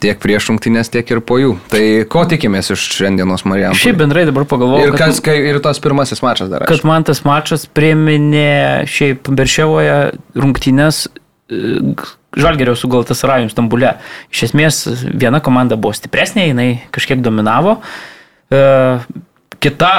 tiek 0.03 0.19
prieš 0.19 0.49
rungtynės, 0.51 0.91
tiek 0.91 1.13
ir 1.15 1.21
po 1.23 1.37
jų. 1.39 1.53
Tai 1.71 1.83
ko 2.11 2.25
tikimės 2.27 2.73
iš 2.75 2.89
šiandienos 2.97 3.45
Marijam? 3.47 3.77
Šiaip 3.79 4.01
bendrai 4.01 4.25
dabar 4.27 4.49
pagalvojau, 4.51 4.89
Ir, 4.91 4.97
kas, 4.99 5.21
kai, 5.23 5.37
ir 5.47 5.61
tas 5.63 5.79
pirmasis 5.83 6.25
mačas 6.27 6.51
dar. 6.51 6.67
kad 6.67 6.83
man 6.89 7.07
tas 7.07 7.23
mačas 7.23 7.69
priminė 7.71 8.83
šiaip 8.91 9.31
Berševoje 9.31 9.95
rungtynės 10.43 11.05
e, 11.07 11.95
Žalgerio 12.35 12.75
su 12.75 12.91
Galtasarajum 12.91 13.47
Stambule. 13.53 13.93
Iš 14.35 14.49
esmės 14.49 14.81
viena 15.07 15.39
komanda 15.39 15.79
buvo 15.79 15.95
stipresnė, 15.95 16.49
jinai 16.49 16.67
kažkiek 16.91 17.23
dominavo. 17.23 17.77
Kita 19.63 19.91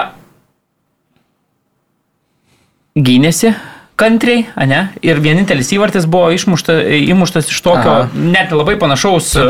gynėsi 2.99 3.53
kantriai, 3.95 4.43
ne? 4.67 4.81
Ir 5.05 5.19
vienintelis 5.23 5.69
įvartis 5.75 6.03
buvo 6.11 6.27
išmušta, 6.35 6.75
įmuštas 7.13 7.47
iš 7.51 7.61
tokio 7.63 7.93
Aha. 7.93 8.09
net 8.15 8.51
labai 8.51 8.75
panašaus 8.79 9.29
e, 9.39 9.45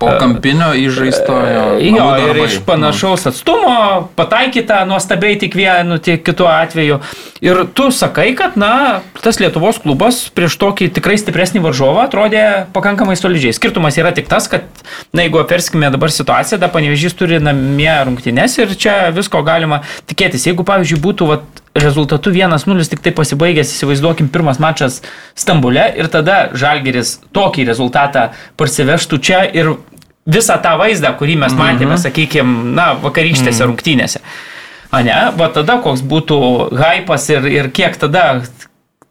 Po 0.00 0.14
kampinio 0.20 0.70
įžaisto 0.78 1.36
jo. 1.36 1.64
Namų 1.98 2.30
ir 2.30 2.40
iš 2.46 2.58
panašaus 2.64 3.28
atstumo, 3.28 4.08
pataikyta 4.16 4.80
nuostabiai 4.88 5.36
tik 5.40 5.56
vienu, 5.58 6.00
tik 6.00 6.24
kitu 6.24 6.48
atveju. 6.48 7.00
Ir 7.44 7.62
tu 7.76 7.90
sakai, 7.94 8.30
kad, 8.38 8.56
na, 8.58 9.02
tas 9.22 9.38
Lietuvos 9.42 9.82
klubas 9.84 10.24
prieš 10.34 10.56
tokį 10.58 10.88
tikrai 10.96 11.18
stipresnį 11.20 11.62
varžovą 11.68 12.08
atrodė 12.08 12.46
pakankamai 12.74 13.18
solidžiai. 13.20 13.54
Skirtumas 13.54 14.00
yra 14.00 14.14
tik 14.16 14.30
tas, 14.32 14.48
kad, 14.50 14.64
na, 15.12 15.26
jeigu 15.26 15.42
aperskime 15.44 15.92
dabar 15.94 16.12
situaciją, 16.14 16.58
da 16.62 16.72
panevežys 16.72 17.14
turi 17.18 17.38
namie 17.42 17.92
rungtynes 18.08 18.58
ir 18.58 18.74
čia 18.80 18.98
visko 19.14 19.44
galima 19.46 19.84
tikėtis. 20.08 20.48
Jeigu, 20.48 20.66
pavyzdžiui, 20.66 21.02
būtų 21.04 21.30
vat, 21.30 21.46
rezultatu 21.82 22.32
1-0 22.34 22.88
tik 22.92 23.02
tai 23.04 23.12
pasibaigęs, 23.16 23.72
įsivaizduokim, 23.76 24.30
pirmas 24.32 24.60
mačas 24.62 25.00
Stambule 25.38 25.84
ir 25.98 26.10
tada 26.12 26.48
Žalgeris 26.58 27.18
tokį 27.36 27.66
rezultatą 27.68 28.28
parsivežtų 28.60 29.20
čia 29.22 29.42
ir 29.46 29.74
visą 30.28 30.58
tą 30.62 30.76
vaizdą, 30.80 31.14
kurį 31.18 31.38
mes 31.44 31.56
matėme, 31.56 31.94
mhm. 31.94 32.02
sakykime, 32.04 32.72
na, 32.76 32.92
vakarykštėse 33.02 33.62
mhm. 33.62 33.70
rungtynėse. 33.72 34.22
A 34.88 35.02
ne, 35.04 35.16
va 35.36 35.50
tada 35.52 35.76
koks 35.84 36.00
būtų 36.00 36.38
hypas 36.72 37.28
ir, 37.32 37.44
ir 37.52 37.68
kiek 37.76 37.96
tada 38.00 38.40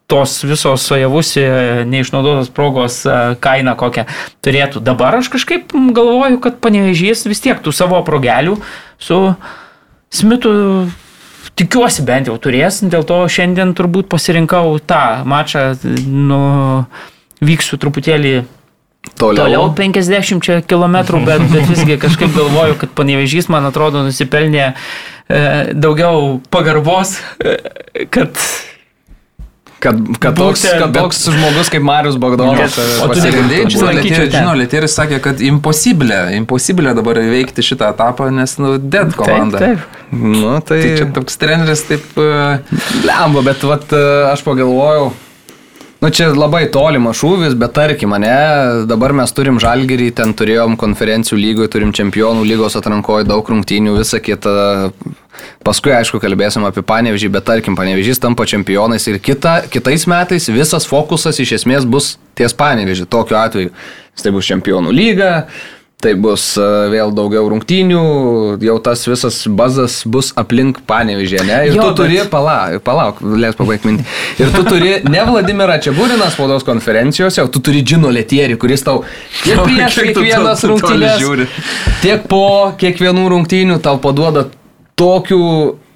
tos 0.08 0.40
visos 0.48 0.82
sojavusi 0.88 1.42
neišnaudotos 1.86 2.48
progos 2.56 3.02
kaina 3.44 3.76
kokią 3.78 4.06
turėtų. 4.42 4.80
Dabar 4.82 5.18
aš 5.20 5.28
kažkaip 5.34 5.74
galvoju, 5.74 6.40
kad 6.42 6.58
panevežys 6.64 7.26
vis 7.28 7.44
tiek 7.44 7.60
tų 7.62 7.74
savo 7.76 8.00
progelių 8.06 8.56
su 8.98 9.20
Smitu 10.08 10.50
tikiuosi 11.58 12.04
bent 12.06 12.30
jau 12.30 12.36
turės, 12.40 12.82
dėl 12.86 13.06
to 13.08 13.22
šiandien 13.30 13.74
turbūt 13.78 14.08
pasirinkau 14.12 14.78
tą 14.88 15.02
mačą, 15.28 15.72
nu, 16.06 16.40
vyksiu 17.44 17.80
truputėlį 17.80 18.36
Toliau. 19.18 19.46
Toliau 19.46 19.74
50 19.74 20.66
km, 20.68 20.96
bet, 21.24 21.42
bet 21.52 21.68
visgi 21.70 21.96
kažkaip 22.02 22.34
galvoju, 22.34 22.76
kad 22.82 22.90
panevežys, 22.98 23.48
man 23.48 23.64
atrodo, 23.70 24.02
nusipelnė 24.04 24.64
e, 24.68 24.74
daugiau 25.74 26.40
pagarbos, 26.52 27.16
e, 27.40 27.56
kad... 28.12 28.34
Kad, 29.78 29.94
kad, 30.18 30.34
toks, 30.34 30.64
Būtent, 30.64 30.80
kad 30.82 30.90
bet- 30.92 31.02
toks 31.04 31.20
žmogus 31.30 31.68
kaip 31.70 31.84
Marius 31.86 32.16
Bogdanovas. 32.18 32.74
Bet- 32.74 32.78
e, 32.82 32.96
o 32.98 33.06
tu 33.06 33.12
pasirinktų 33.12 33.42
Girdėjai, 33.44 33.60
būtent. 33.62 33.74
žinau, 33.76 33.92
Letieris, 33.94 34.32
ten. 34.32 34.40
žinau, 34.42 34.54
Letieris 34.58 34.96
sakė, 34.98 35.20
kad 35.22 35.38
impossibilė, 35.50 36.18
impossibilė 36.40 36.94
dabar 36.98 37.20
įveikti 37.22 37.62
šitą 37.62 37.92
etapą, 37.94 38.26
nes, 38.34 38.56
nu, 38.58 38.72
dead 38.78 39.14
komanda. 39.14 39.58
Taip, 39.62 39.78
taip. 39.78 40.10
Nu, 40.18 40.56
tai, 40.66 40.80
Tai 40.82 40.90
čia 40.98 41.06
toks 41.14 41.36
treneris 41.38 41.84
taip... 41.86 42.02
e, 42.18 42.58
Lemba, 43.06 43.44
bet 43.46 43.62
vat, 43.62 43.86
e, 43.94 44.02
aš 44.32 44.42
pagalvojau, 44.42 45.12
Nu, 45.98 46.12
čia 46.14 46.28
labai 46.30 46.68
tolimas 46.70 47.18
šūvis, 47.18 47.56
bet 47.58 47.72
tarkim, 47.74 48.12
mane, 48.14 48.30
dabar 48.86 49.10
mes 49.18 49.32
turim 49.34 49.56
žalgerį, 49.58 50.12
ten 50.14 50.30
turėjom 50.38 50.76
konferencijų 50.78 51.38
lygoje, 51.40 51.72
turim 51.74 51.90
čempionų 51.96 52.44
lygos 52.46 52.78
atrankoje, 52.78 53.26
daug 53.26 53.50
rungtynių, 53.50 53.96
visą 53.98 54.20
kitą. 54.22 54.52
Paskui, 55.66 55.90
aišku, 55.94 56.20
kalbėsim 56.22 56.62
apie 56.66 56.84
panevežį, 56.86 57.32
bet 57.34 57.48
tarkim, 57.50 57.74
panevežys 57.78 58.22
tampa 58.22 58.46
čempionais 58.46 59.06
ir 59.10 59.18
kita, 59.22 59.64
kitais 59.70 60.06
metais 60.10 60.46
visas 60.50 60.86
fokusas 60.86 61.38
iš 61.42 61.56
esmės 61.60 61.86
bus 61.86 62.14
ties 62.38 62.54
panevežį. 62.58 63.06
Tokiu 63.10 63.38
atveju. 63.38 63.74
Tai 64.18 64.32
bus 64.34 64.48
čempionų 64.50 64.90
lyga, 64.90 65.28
Tai 65.98 66.12
bus 66.14 66.42
e, 66.54 66.64
vėl 66.92 67.10
daugiau 67.10 67.48
rungtynių, 67.50 68.00
jau 68.62 68.74
tas 68.86 69.00
visas 69.08 69.40
bazas 69.50 69.96
bus 70.06 70.28
aplink 70.38 70.78
panevižė, 70.86 71.40
ne? 71.42 71.56
Ir 71.66 71.74
jo, 71.74 71.88
tu 71.88 72.04
turi, 72.04 72.20
bet... 72.20 72.30
palauk, 72.30 72.84
palauk, 72.86 73.18
lės 73.42 73.58
pabaigti 73.58 73.90
mintį. 73.90 74.06
Ir 74.38 74.52
tu 74.54 74.62
turi 74.68 74.92
ne 75.10 75.24
Vladimirą 75.26 75.80
Čiaburiną 75.82 76.28
spaudos 76.30 76.62
konferencijose, 76.68 77.42
o 77.42 77.50
tu 77.50 77.58
turi 77.66 77.82
Džino 77.82 78.12
Letierį, 78.14 78.54
kuris 78.62 78.86
tau 78.86 79.02
tiek 79.42 79.58
prieš 79.64 79.98
kiekvienas 80.06 80.62
rungtynės, 80.70 81.58
tiek 82.04 82.30
po 82.30 82.46
kiekvienų 82.78 83.26
rungtynių 83.34 83.82
tau 83.82 83.98
paduoda 83.98 84.46
tokių 85.02 85.42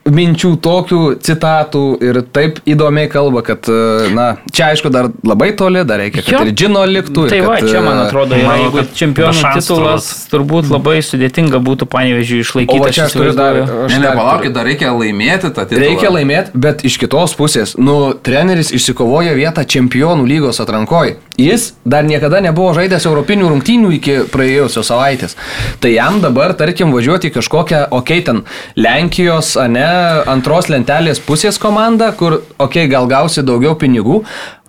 minčių, 0.09 0.51
tokių 0.63 1.01
citatų 1.23 1.83
ir 2.03 2.19
taip 2.35 2.59
įdomiai 2.69 3.11
kalba, 3.11 3.43
kad, 3.47 3.69
e, 3.71 4.11
na, 4.17 4.27
čia 4.51 4.73
aišku 4.73 4.91
dar 4.93 5.11
labai 5.27 5.53
toli, 5.59 5.85
dar 5.87 6.03
reikia, 6.03 6.25
kad 6.27 6.35
jo. 6.35 6.41
ir 6.47 6.55
džino 6.57 6.83
liktų. 6.89 7.27
Tai 7.31 7.39
kad, 7.39 7.49
va, 7.49 7.59
čia 7.63 7.83
man 7.85 8.01
e, 8.01 8.07
atrodo, 8.09 8.39
yra, 8.39 8.49
manau, 8.49 8.65
jeigu 8.67 8.97
čempionų 8.99 9.53
titulas, 9.59 10.09
turbūt 10.33 10.71
labai 10.73 10.97
sudėtinga 11.07 11.63
būtų 11.63 11.87
panevežiui 11.93 12.43
išlaikyti. 12.43 12.83
O 12.83 12.91
čia 12.95 13.07
aš 13.07 13.17
turiu 13.19 13.35
dar... 13.39 13.61
Aš 13.87 13.99
ne, 14.03 14.11
palaukit, 14.11 14.55
dar 14.57 14.67
reikia 14.67 14.91
laimėti 14.97 15.53
tą 15.55 15.67
titulą. 15.71 15.85
Reikia 15.87 16.11
laimėti, 16.15 16.55
bet 16.67 16.83
iš 16.89 16.99
kitos 17.03 17.37
pusės, 17.39 17.77
nu, 17.79 17.99
treneris 18.27 18.75
išsikovoja 18.75 19.37
vietą 19.39 19.63
čempionų 19.63 20.27
lygos 20.27 20.63
atrankoje. 20.65 21.21
Jis 21.41 21.71
dar 21.89 22.05
niekada 22.05 22.43
nebuvo 22.45 22.75
žaidęs 22.77 23.07
europinių 23.09 23.49
rungtynių 23.55 23.95
iki 23.97 24.19
praėjusios 24.35 24.91
savaitės. 24.91 25.39
Tai 25.81 25.95
jam 25.95 26.19
dabar, 26.21 26.53
tarkim, 26.59 26.93
važiuoti 26.93 27.31
į 27.31 27.37
kažkokią, 27.39 27.87
okei, 27.89 28.21
okay, 28.21 28.27
ten 28.27 28.43
Lenkijos, 28.77 29.55
ne, 29.73 29.92
antros 30.33 30.69
lentelės 30.73 31.21
pusės 31.23 31.61
komanda, 31.63 32.13
kur, 32.17 32.41
okei, 32.57 32.87
okay, 32.87 32.91
gal 32.91 33.09
gausi 33.11 33.45
daugiau 33.47 33.77
pinigų, 33.79 34.23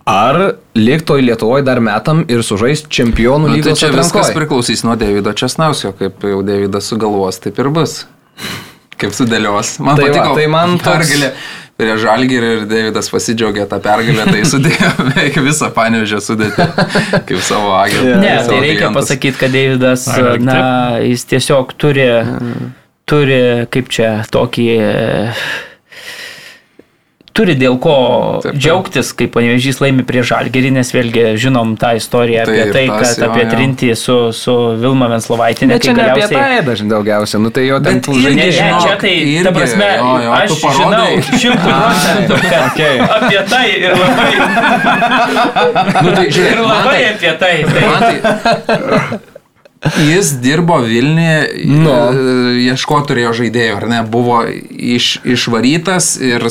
Ar 0.04 0.56
liktoj 0.76 1.22
Lietuvoje 1.24 1.64
dar 1.64 1.80
metam 1.80 2.26
ir 2.28 2.42
sužais 2.44 2.82
čempionų 2.92 3.54
lygos? 3.54 3.64
Nu, 3.64 3.72
tai 3.72 3.80
čia 3.80 3.88
atrankoje. 3.88 4.04
viskas 4.04 4.32
priklausys 4.36 4.84
nuo 4.84 4.98
Davido 5.00 5.32
Česnausio, 5.32 5.94
kaip 5.96 6.26
jau 6.28 6.42
Davidas 6.44 6.90
sugalvos, 6.92 7.40
taip 7.40 7.62
ir 7.64 7.70
bus. 7.72 8.02
Kaip 9.00 9.16
sudėlios. 9.16 9.78
Man 9.80 9.96
tai 9.96 10.10
patiko, 10.10 10.34
va, 10.34 10.42
tai 10.42 10.50
man 10.52 10.76
pergalė. 10.84 11.32
Prie 11.80 11.96
Žalgirį 12.04 12.52
ir 12.58 12.68
Davidas 12.70 13.08
pasidžiaugė 13.10 13.64
tą 13.72 13.80
pergalę, 13.82 14.28
tai 14.28 14.44
sudėjo 14.46 14.92
beveik 15.08 15.40
visą 15.48 15.72
panėžę 15.74 16.20
sudėti 16.22 16.68
kaip 17.32 17.40
savo 17.40 17.72
agentą. 17.80 18.20
Ne, 18.20 18.36
tai 18.44 18.60
reikia 18.60 18.92
pasakyti, 18.94 19.40
kad 19.40 19.56
Davidas, 19.56 20.06
na, 20.44 20.62
jis 21.00 21.28
tiesiog 21.32 21.76
turi... 21.80 22.10
Mm 22.28 22.72
turi, 23.10 23.44
kaip 23.74 23.92
čia, 23.94 24.16
tokį 24.32 24.68
turi 27.34 27.56
dėl 27.58 27.80
ko 27.82 27.96
taip, 28.44 28.58
džiaugtis, 28.62 29.10
kai 29.18 29.28
panevežys 29.32 29.80
laimi 29.82 30.06
prie 30.08 30.22
žalgerį, 30.26 30.70
nes 30.78 30.94
vėlgi 30.94 31.24
žinom 31.42 31.74
tą 31.82 31.96
istoriją 31.98 32.46
apie 32.46 32.60
tai, 32.70 32.72
tai 32.76 32.84
tas, 32.92 33.16
kad 33.18 33.26
jo, 33.26 33.32
apie. 33.34 33.46
Trintį 33.54 33.90
su, 33.98 34.18
su 34.38 34.54
Vilma 34.82 35.10
Venslovaitinė. 35.12 35.76
Bet 35.76 35.88
čia 35.88 35.96
ne 35.98 36.06
galiausiai... 36.06 36.30
apie 36.30 36.62
tai 36.62 36.68
dažnai 36.70 36.94
daugiausia, 36.94 37.42
nu 37.44 37.50
tai 37.54 37.66
jo 37.68 37.82
ten 37.86 38.02
tų 38.06 38.20
žaidėjų. 38.20 38.54
Ne, 38.54 38.70
ne, 38.70 38.86
čia 38.86 38.96
tai, 39.02 39.14
irgi, 39.18 39.44
ta 39.48 39.56
prasme, 39.58 39.90
jo, 39.98 40.14
jo, 40.28 40.38
aš 40.38 40.50
žinau 40.78 41.10
šimtų 41.44 41.76
procentų, 41.82 42.40
kad 42.46 42.64
okay. 42.70 43.04
apie 43.18 43.44
tai 43.50 43.66
ir 43.82 43.92
labai. 43.98 44.32
nu, 46.00 46.16
tai, 46.16 46.26
žiūrėk, 46.30 46.50
ir 46.54 46.66
labai 46.70 46.98
tai, 46.98 47.06
apie 47.12 47.38
tai. 47.44 47.54
tai. 47.74 47.86
Man 47.90 48.02
tai 48.08 49.32
Jis 49.84 50.32
dirbo 50.40 50.78
Vilniuje, 50.80 51.66
no. 51.68 51.96
ieško 52.56 53.02
turėjo 53.08 53.34
žaidėjų, 53.42 53.74
ar 53.82 53.88
ne, 53.92 54.00
buvo 54.08 54.40
iš, 54.48 55.18
išvarytas 55.28 56.14
ir 56.24 56.46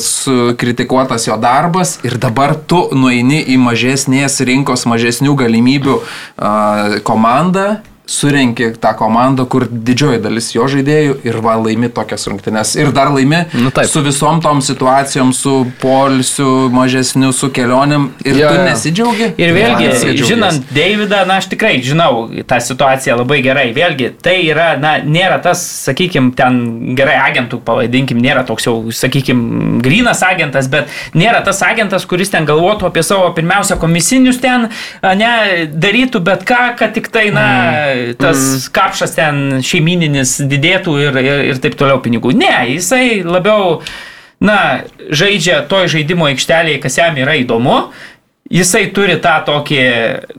kritikuotas 0.61 1.25
jo 1.27 1.37
darbas. 1.41 1.97
Ir 2.05 2.19
dabar 2.21 2.53
tu 2.55 2.85
nueini 2.93 3.41
į 3.53 3.57
mažesnės 3.61 4.37
rinkos, 4.45 4.85
mažesnių 4.89 5.33
galimybių 5.39 5.97
uh, 5.97 6.99
komandą 7.07 7.81
surenki 8.05 8.63
tą 8.79 8.93
komandą, 8.93 9.45
kur 9.45 9.63
didžioji 9.71 10.19
dalis 10.23 10.49
jo 10.51 10.65
žaidėjų 10.67 11.15
ir 11.23 11.37
va 11.43 11.55
laimi 11.55 11.87
tokias 11.93 12.27
rungtynes. 12.27 12.73
Ir 12.75 12.91
dar 12.95 13.13
laimi 13.13 13.45
nu, 13.55 13.71
taip. 13.71 13.87
su 13.87 14.01
visom 14.03 14.41
tom 14.43 14.59
situacijom, 14.61 15.31
su 15.33 15.53
polsiu, 15.79 16.67
mažesniu, 16.73 17.31
su 17.35 17.47
kelioniam. 17.55 18.09
Ir 18.27 18.41
ja, 18.41 18.49
tu 18.51 18.65
nesidžiaugi. 18.67 19.29
Ir 19.39 19.53
vėlgi, 19.55 19.87
ja, 19.87 20.15
žinant 20.19 20.73
Davidą, 20.75 21.21
na 21.29 21.39
aš 21.39 21.47
tikrai 21.53 21.77
žinau 21.83 22.27
tą 22.47 22.59
situaciją 22.63 23.15
labai 23.21 23.39
gerai. 23.45 23.69
Vėlgi, 23.75 24.11
tai 24.23 24.35
yra, 24.49 24.73
na, 24.81 24.97
nėra 24.99 25.39
tas, 25.43 25.63
sakykime, 25.87 26.33
ten 26.35 26.59
gerai 26.99 27.15
agentų, 27.23 27.61
pavadinkim, 27.63 28.19
nėra 28.23 28.43
toks 28.47 28.67
jau, 28.67 28.75
sakykime, 28.91 29.79
grinas 29.85 30.25
agentas, 30.27 30.67
bet 30.71 30.91
nėra 31.15 31.39
tas 31.45 31.63
agentas, 31.63 32.03
kuris 32.09 32.35
ten 32.35 32.47
galvotų 32.49 32.91
apie 32.91 33.05
savo 33.07 33.31
pirmiausia 33.37 33.79
komisinius 33.79 34.43
ten, 34.43 34.67
ne, 35.01 35.33
darytų 35.71 36.19
bet 36.27 36.43
ką, 36.47 36.61
kad 36.79 36.95
tik 36.97 37.07
tai, 37.13 37.29
na, 37.31 37.47
mm 37.47 37.93
tas 38.19 38.39
mm. 38.39 38.71
kapšas 38.75 39.15
ten 39.17 39.43
šeimininis 39.65 40.37
didėtų 40.49 40.95
ir, 41.01 41.19
ir, 41.21 41.43
ir 41.51 41.61
taip 41.63 41.77
toliau 41.79 42.01
pinigų. 42.03 42.33
Ne, 42.37 42.53
jisai 42.75 43.21
labiau, 43.25 43.79
na, 44.43 44.57
žaidžia 45.09 45.63
toj 45.69 45.91
žaidimo 45.95 46.27
aikštelėje, 46.31 46.81
kas 46.83 46.99
jam 47.01 47.19
yra 47.21 47.37
įdomu. 47.41 47.85
Jisai 48.53 48.83
turi 48.93 49.15
tą 49.23 49.37
tokį 49.47 49.83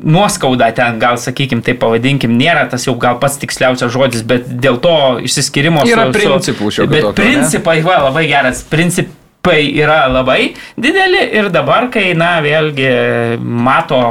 nuoskaudą 0.05 0.69
ten, 0.77 1.01
gal 1.03 1.17
sakykime, 1.19 1.65
taip 1.67 1.81
pavadinkim, 1.83 2.37
nėra 2.39 2.67
tas 2.71 2.85
jau 2.87 2.95
gal 3.01 3.17
pats 3.19 3.41
tiksliausias 3.43 3.91
žodis, 3.91 4.23
bet 4.29 4.45
dėl 4.47 4.77
to 4.85 4.95
išsiskirimo 5.25 5.83
yra 5.89 6.11
su... 6.13 6.21
Principų 6.21 6.71
šio 6.77 6.87
Bet 6.93 7.09
tokio, 7.09 7.17
principai, 7.19 7.79
va, 7.83 7.97
labai 8.05 8.27
geras, 8.31 8.61
principai 8.71 9.65
yra 9.73 10.05
labai 10.13 10.53
dideli 10.77 11.25
ir 11.41 11.49
dabar, 11.55 11.89
kai, 11.91 12.13
na, 12.19 12.37
vėlgi 12.45 12.93
mato 13.41 14.05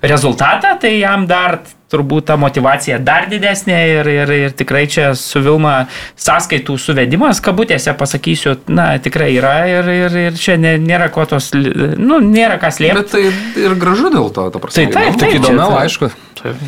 rezultatą, 0.00 0.78
tai 0.80 0.98
jam 1.00 1.26
dar 1.28 1.58
turbūt 1.94 2.28
ta 2.30 2.36
motivacija 2.40 2.98
dar 3.02 3.28
didesnė 3.30 3.78
ir, 3.92 4.10
ir, 4.10 4.34
ir 4.48 4.56
tikrai 4.58 4.84
čia 4.90 5.12
su 5.18 5.42
Vilma 5.44 5.74
sąskaitų 6.20 6.76
suvedimas, 6.80 7.42
kabutėse 7.44 7.94
pasakysiu, 7.98 8.56
na, 8.68 8.90
tikrai 9.02 9.30
yra 9.38 9.54
ir, 9.70 9.90
ir, 9.94 10.18
ir 10.28 10.38
čia 10.40 10.58
nėra 10.58 11.10
ko 11.14 11.26
tos, 11.30 11.52
nu, 11.54 12.20
nėra 12.24 12.58
kas 12.62 12.82
liepti. 12.82 13.00
Bet 13.00 13.14
tai 13.14 13.64
ir 13.64 13.78
gražu 13.80 14.10
dėl 14.14 14.30
to, 14.34 14.48
ta 14.50 14.62
prasme. 14.62 14.88
Tai 14.90 14.98
taip, 14.98 15.20
taip, 15.22 15.38
įdomiau, 15.40 15.78
aišku. 15.84 16.10
Taip. 16.42 16.62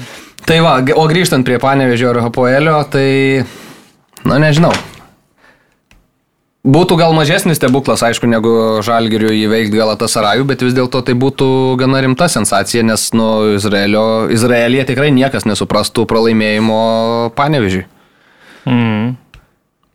Tai 0.47 0.59
va, 0.63 0.77
o 0.79 1.07
grįžtant 1.11 1.47
prie 1.47 1.59
Panevežio 1.59 2.13
ir 2.15 2.23
Hapoelio, 2.23 2.77
tai, 2.91 3.09
na, 4.23 4.39
nežinau, 4.43 4.71
Būtų 6.67 6.97
gal 6.99 7.13
mažesnis 7.15 7.61
stebuklas, 7.61 8.03
aišku, 8.03 8.27
negu 8.27 8.53
Žalgiriu 8.83 9.29
įveikti 9.31 9.79
Galatasarajų, 9.79 10.47
bet 10.51 10.65
vis 10.67 10.75
dėlto 10.75 10.99
tai 11.07 11.15
būtų 11.15 11.49
gana 11.79 12.01
rimta 12.03 12.27
sensacija, 12.33 12.83
nes 12.83 13.05
nu, 13.15 13.29
Izraelio, 13.55 14.27
Izraelija 14.35 14.87
tikrai 14.89 15.13
niekas 15.15 15.47
nesuprastų 15.47 16.09
pralaimėjimo 16.11 16.81
panevežiui. 17.39 17.85
Mm. 18.67 19.15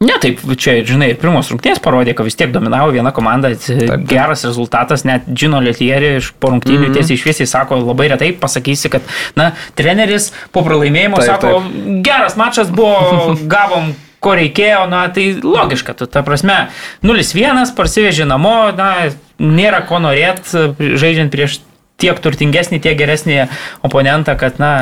Ne, 0.01 0.13
taip, 0.17 0.39
čia, 0.57 0.79
žinai, 0.87 1.11
pirmos 1.19 1.51
rungtynės 1.51 1.81
parodė, 1.83 2.15
kad 2.17 2.25
vis 2.25 2.39
tiek 2.39 2.53
dominavo 2.55 2.93
viena 2.95 3.11
komanda, 3.13 3.51
taip. 3.53 4.07
geras 4.09 4.41
rezultatas, 4.47 5.03
net 5.05 5.27
Džino 5.29 5.59
Lietieri 5.61 6.15
iš 6.17 6.31
po 6.41 6.49
rungtynių 6.49 6.79
mm 6.79 6.87
-hmm. 6.87 6.95
tiesiai 6.97 7.19
išviesiai 7.19 7.49
sako, 7.51 7.77
labai 7.83 8.07
retai 8.15 8.31
pasakysi, 8.31 8.89
kad, 8.89 9.11
na, 9.35 9.51
treneris 9.75 10.31
po 10.51 10.63
pralaimėjimo 10.65 11.19
taip, 11.19 11.27
sako, 11.27 11.51
taip. 11.59 12.01
geras 12.07 12.39
mačas 12.39 12.71
buvo, 12.71 12.95
gavom 13.55 13.91
ko 14.21 14.35
reikėjo, 14.37 14.85
na 14.91 15.05
tai 15.13 15.31
logiška, 15.41 15.95
tu, 15.97 16.07
ta 16.09 16.21
prasme, 16.25 16.69
0-1 17.05 17.73
parsiveži 17.77 18.27
namo, 18.29 18.69
na, 18.77 19.09
nėra 19.41 19.81
ko 19.89 20.01
norėti, 20.03 20.69
žaidžiant 20.77 21.33
prieš 21.33 21.59
tiek 22.01 22.17
turtingesnį, 22.21 22.81
tiek 22.81 22.97
geresnį 22.97 23.43
oponentą, 23.85 24.37
kad, 24.39 24.61
na, 24.61 24.73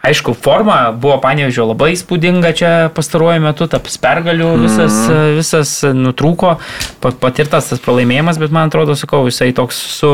Aišku, 0.00 0.32
forma 0.32 0.94
buvo 0.96 1.18
panevežio 1.20 1.66
labai 1.68 1.90
įspūdinga 1.92 2.54
čia 2.56 2.70
pastaruoju 2.96 3.42
metu, 3.44 3.66
taps 3.68 3.98
pergalių 4.00 4.46
visas, 4.62 4.94
mm. 4.96 5.34
visas 5.36 5.72
nutrūko, 5.92 6.54
patirtas 7.04 7.68
tas 7.68 7.82
pralaimėjimas, 7.84 8.40
bet 8.40 8.54
man 8.56 8.72
atrodo, 8.72 8.96
sakau, 8.96 9.26
jisai 9.28 9.50
toks 9.56 9.76
su 9.98 10.12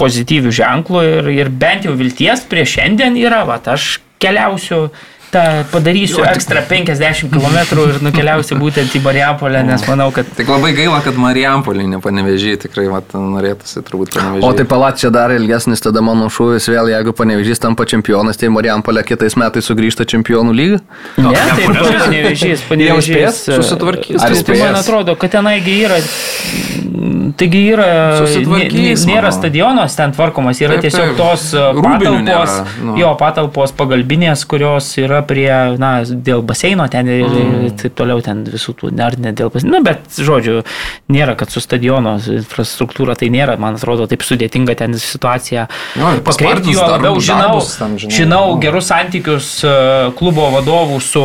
pozityviu 0.00 0.54
ženklu 0.56 1.04
ir, 1.04 1.28
ir 1.36 1.52
bent 1.52 1.84
jau 1.84 1.92
vilties 2.00 2.46
prieš 2.48 2.78
šiandien 2.78 3.20
yra, 3.20 3.42
va, 3.44 3.58
aš 3.60 3.98
keliausiu 4.24 4.86
tą 5.30 5.64
padarysiu 5.72 6.24
ekstra 6.26 6.62
50 6.68 7.30
km 7.30 7.58
ir 7.84 8.00
nukeliausiu 8.04 8.58
būtent 8.60 8.94
į 8.96 9.02
Marijampolę, 9.04 9.62
nes 9.66 9.84
manau, 9.88 10.10
kad... 10.14 10.28
Tik 10.36 10.50
labai 10.50 10.72
gaila, 10.76 11.00
kad 11.04 11.18
Marijampolė 11.20 11.86
nepanevežiai, 11.94 12.58
tikrai 12.64 12.88
mat, 12.92 13.14
norėtųsi 13.14 13.84
turbūt 13.86 14.14
panevežiai. 14.16 14.46
O 14.48 14.52
tai 14.56 14.66
palat 14.70 15.00
čia 15.02 15.12
dar 15.14 15.34
ilgesnis 15.34 15.84
tada 15.84 16.02
mano 16.04 16.30
šūvis 16.32 16.66
vėl, 16.72 16.90
jeigu 16.94 17.14
panevežys 17.16 17.62
tampa 17.62 17.86
čempionas, 17.90 18.40
tai 18.40 18.50
Marijampolė 18.52 19.04
kitais 19.06 19.38
metais 19.40 19.70
sugrįžta 19.70 20.08
čempionų 20.10 20.56
lygą? 20.60 20.82
Ne, 21.22 21.34
tai 21.34 21.70
panevežys, 21.70 22.66
panevežys 22.68 23.44
susitvarkys. 23.46 24.20
Ar 24.26 24.36
tai 24.50 24.60
man 24.64 24.80
atrodo, 24.82 25.16
kad 25.20 25.38
tenaigi 25.38 25.78
yra 25.86 26.02
Taigi 27.36 27.60
yra, 27.72 27.86
Susitvarkys, 28.20 29.04
nė- 29.06 29.14
nėra 29.14 29.30
stadionas 29.34 29.94
ten 29.96 30.12
tvarkomas, 30.16 30.60
yra 30.60 30.76
Taip, 30.76 30.88
tiesiog 30.88 31.14
tos 31.18 31.46
e, 31.54 31.62
patalpos, 31.78 32.24
nėra, 32.26 32.64
nu. 32.84 32.96
jo 33.00 33.12
patalpos 33.20 33.74
pagalbinės, 33.76 34.44
kurios 34.50 34.90
yra 35.00 35.19
prie, 35.26 35.50
na, 35.80 35.90
dėl 36.04 36.42
baseino 36.46 36.86
ten 36.90 37.08
ir, 37.08 37.28
Mm. 37.30 37.70
taip 37.78 37.94
toliau 37.94 38.20
ten 38.24 38.42
visų 38.44 38.74
tų, 38.76 38.90
ar 39.00 39.16
ne 39.18 39.32
dėl 39.36 39.50
baseino, 39.52 39.78
nu, 39.78 39.82
bet, 39.84 40.00
žodžiu, 40.16 40.62
nėra, 41.12 41.36
kad 41.38 41.50
su 41.50 41.60
stadiono 41.60 42.16
infrastruktūra 42.18 43.16
tai 43.16 43.28
nėra, 43.30 43.56
man 43.60 43.74
atrodo, 43.78 44.06
taip 44.10 44.22
sudėtinga 44.26 44.74
ten 44.76 44.94
situacija. 44.98 45.68
Ir 45.96 46.22
Pakreipti 46.26 46.74
jo 46.74 46.86
labiau, 46.86 47.20
žinau, 47.20 47.60
ten, 47.60 47.96
žinai. 47.98 48.14
žinau 48.16 48.44
gerus 48.62 48.90
santykius 48.90 49.50
e, 49.64 49.74
klubo 50.18 50.48
vadovų 50.56 51.00
su 51.04 51.24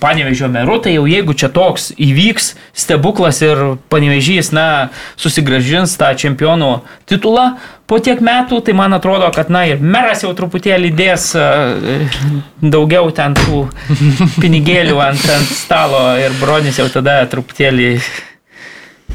Panevežio 0.00 0.48
meru, 0.52 0.78
tai 0.82 0.94
jau 0.96 1.06
jeigu 1.08 1.34
čia 1.34 1.48
toks 1.52 1.90
įvyks 1.96 2.54
stebuklas 2.76 3.42
ir 3.42 3.76
Panevežys, 3.92 4.52
na, 4.56 4.90
susigražins 5.20 5.96
tą 5.98 6.12
čempionų 6.18 6.80
titulą 7.08 7.56
po 7.86 7.98
tiek 8.02 8.20
metų, 8.24 8.60
tai 8.66 8.74
man 8.76 8.96
atrodo, 8.96 9.28
kad, 9.34 9.50
na, 9.52 9.64
ir 9.70 9.82
meras 9.82 10.24
jau 10.24 10.32
truputėlį 10.36 10.92
dės 10.96 11.30
e, 11.38 11.98
daugiau 12.62 13.10
ten 13.14 13.36
tų 13.38 13.66
pinigėlių 14.42 15.00
ant, 15.02 15.26
ant 15.36 15.52
stalo 15.54 16.02
ir 16.20 16.34
Bronis 16.40 16.80
jau 16.80 16.88
tada 16.92 17.20
truputėlį 17.30 17.90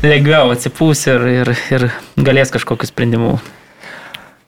lengviau 0.01 0.53
atsipūs 0.55 1.07
ir, 1.11 1.25
ir, 1.41 1.55
ir 1.75 1.89
galės 2.17 2.53
kažkokius 2.53 2.93
sprendimus. 2.93 3.43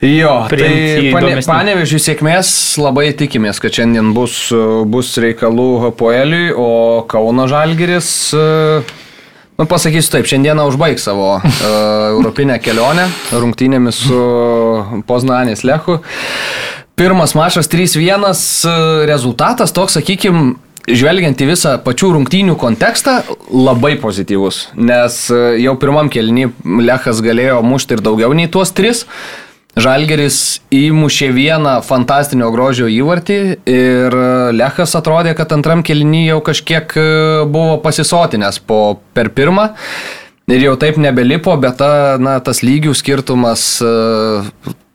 Jo, 0.03 0.49
tai 0.51 1.13
pane, 1.13 1.37
panevežiui 1.47 2.01
sėkmės 2.03 2.49
labai 2.81 3.13
tikimės, 3.15 3.61
kad 3.63 3.71
šiandien 3.77 4.09
bus, 4.15 4.49
bus 4.91 5.13
reikalų 5.23 5.67
Hapoeliui, 5.85 6.49
o 6.59 6.71
Kauno 7.07 7.45
Žalgiris, 7.47 8.09
e, 8.35 9.02
nu 9.59 9.67
pasakysiu 9.69 10.17
taip, 10.17 10.27
šiandieną 10.29 10.67
užbaigs 10.71 11.07
savo 11.09 11.35
uh, 11.37 11.63
europinę 12.13 12.59
kelionę 12.63 13.07
rungtynėmis 13.31 14.03
su 14.07 14.21
Poznanės 15.09 15.65
Lechu. 15.67 15.99
Pirmas 16.93 17.33
mačas 17.33 17.65
3-1, 17.73 18.27
e, 18.69 18.73
rezultatas 19.09 19.73
toks, 19.73 19.95
sakykime, 19.97 20.53
Žvelgiant 20.83 21.39
į 21.39 21.45
visą 21.47 21.77
pačių 21.79 22.09
rungtynių 22.17 22.57
kontekstą, 22.59 23.21
labai 23.55 23.93
pozityvus, 24.01 24.73
nes 24.75 25.15
e, 25.31 25.37
jau 25.63 25.77
pirmam 25.79 26.09
kelnį 26.11 26.49
Lechas 26.83 27.21
galėjo 27.23 27.61
mušti 27.63 27.95
ir 27.95 28.03
daugiau 28.03 28.35
nei 28.35 28.49
tuos 28.51 28.75
tris. 28.75 29.05
Žalgeris 29.73 30.37
įmušė 30.69 31.31
vieną 31.33 31.79
fantastinio 31.85 32.51
grožio 32.53 32.85
įvartį 32.93 33.37
ir 33.69 34.17
Lechas 34.53 34.93
atrodė, 34.99 35.33
kad 35.37 35.55
antram 35.55 35.81
kelnį 35.85 36.27
jau 36.27 36.43
kažkiek 36.45 36.93
e, 36.93 37.07
buvo 37.49 37.79
pasisotinęs 37.81 38.61
po, 38.69 38.99
per 39.17 39.31
pirmą. 39.33 39.71
Ir 40.51 40.67
jau 40.67 40.75
taip 40.77 40.99
nebelipo, 41.01 41.55
bet 41.57 41.79
ta, 41.79 42.19
na, 42.21 42.35
tas 42.43 42.61
lygių 42.61 42.93
skirtumas 42.99 43.65
e, 43.81 43.91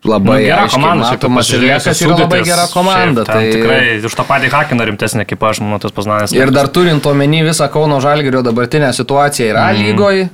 labai 0.06 0.38
Nu, 0.38 0.46
gera 0.46 0.62
aiškiai 0.68 0.78
komanda, 0.78 1.10
šiaip 1.10 1.64
Lechas 1.64 2.02
yra 2.04 2.18
labai 2.22 2.40
gera 2.46 2.70
komanda. 2.70 3.26
šiaip 3.26 3.34
ten 3.34 3.52
Tikrai 3.58 3.82
už 4.06 4.14
tą 4.14 4.26
patį 4.28 4.54
Hakiną 4.54 4.86
rimtesnė 4.92 5.26
ekipa, 5.26 5.50
aš 5.50 5.64
manau, 5.64 5.82
tas 5.82 5.94
Poznanės. 5.96 6.36
Ir 6.36 6.54
dar 6.54 6.70
turint 6.70 7.06
omeny 7.10 7.42
visą 7.48 7.66
Kauno 7.72 7.98
Žalgirio 8.04 8.44
dabartinę 8.46 8.92
situaciją 8.94 9.50
yra 9.50 9.70
mm. 9.72 9.82
lygoje. 9.82 10.28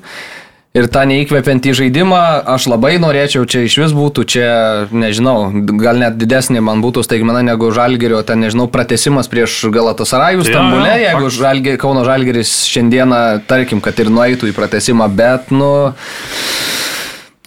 Ir 0.74 0.88
tą 0.90 1.04
neįkvepiantį 1.06 1.70
žaidimą 1.78 2.20
aš 2.50 2.64
labai 2.66 2.96
norėčiau, 2.98 3.44
čia 3.46 3.60
iš 3.62 3.76
vis 3.78 3.92
būtų, 3.94 4.24
čia, 4.26 4.46
nežinau, 4.90 5.52
gal 5.78 6.00
net 6.02 6.16
didesnė 6.18 6.58
man 6.66 6.80
būtų 6.82 7.04
staigmena 7.06 7.44
negu 7.46 7.68
Žalgirio, 7.70 8.24
ten, 8.26 8.42
nežinau, 8.42 8.66
pratesimas 8.66 9.30
prieš 9.30 9.68
Galatasarajų 9.70 10.42
Jo, 10.42 10.48
Stambulė, 10.48 10.88
jo, 10.96 11.04
jeigu 11.04 11.20
faktas. 11.28 11.38
žalgi, 11.38 11.76
Kauno 11.78 12.02
Žalgiris 12.08 12.56
šiandieną, 12.72 13.20
tarkim, 13.46 13.78
kad 13.84 14.02
ir 14.02 14.10
nueitų 14.10 14.50
į 14.50 14.56
pratesimą, 14.56 15.06
bet, 15.14 15.54
nu, 15.54 15.70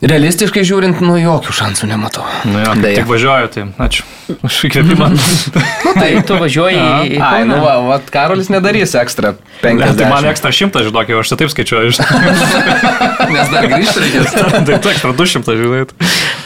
realistiškai 0.08 0.64
žiūrint, 0.72 1.04
nu, 1.04 1.20
jokių 1.20 1.58
šansų 1.60 1.92
nematau. 1.92 2.24
Nu 2.48 2.64
jo, 2.64 2.78
Deja. 2.80 3.02
tik 3.02 3.12
važiuoju, 3.12 3.52
tai 3.58 3.68
ačiū 3.90 4.08
už 4.44 4.60
įkvėpimą. 4.70 5.10
Tai 5.98 6.10
tu 6.28 6.40
važiuoji 6.42 6.78
į 6.78 7.18
į 7.18 7.22
Ai, 7.24 7.44
nu, 7.48 7.60
va, 7.64 7.78
va, 7.88 8.00
Karolis 8.12 8.52
nedarys 8.54 8.96
ekstra 9.00 9.36
Ne, 9.64 9.74
50. 9.74 9.98
tai 9.98 10.10
man 10.10 10.26
ekstra 10.30 10.52
šimtas, 10.54 10.86
žinok, 10.86 11.10
jau 11.10 11.22
aš 11.24 11.32
tai 11.32 11.38
taip 11.42 11.50
skaičiuoju. 11.50 11.94
Nes 13.34 13.50
dar 13.50 13.66
grįžti 13.72 14.04
reikės. 14.04 14.36
tai 14.68 14.78
tu 14.84 14.92
ekstra 14.92 15.14
200, 15.18 15.56
žinai. 15.58 15.80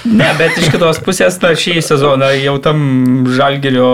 Ne, 0.07 0.29
bet 0.39 0.55
iš 0.57 0.69
kitos 0.71 1.01
pusės, 1.03 1.35
na, 1.43 1.51
šį 1.59 1.75
sezoną 1.83 2.31
jau 2.39 2.55
tam 2.63 2.79
Žalgerio 3.35 3.89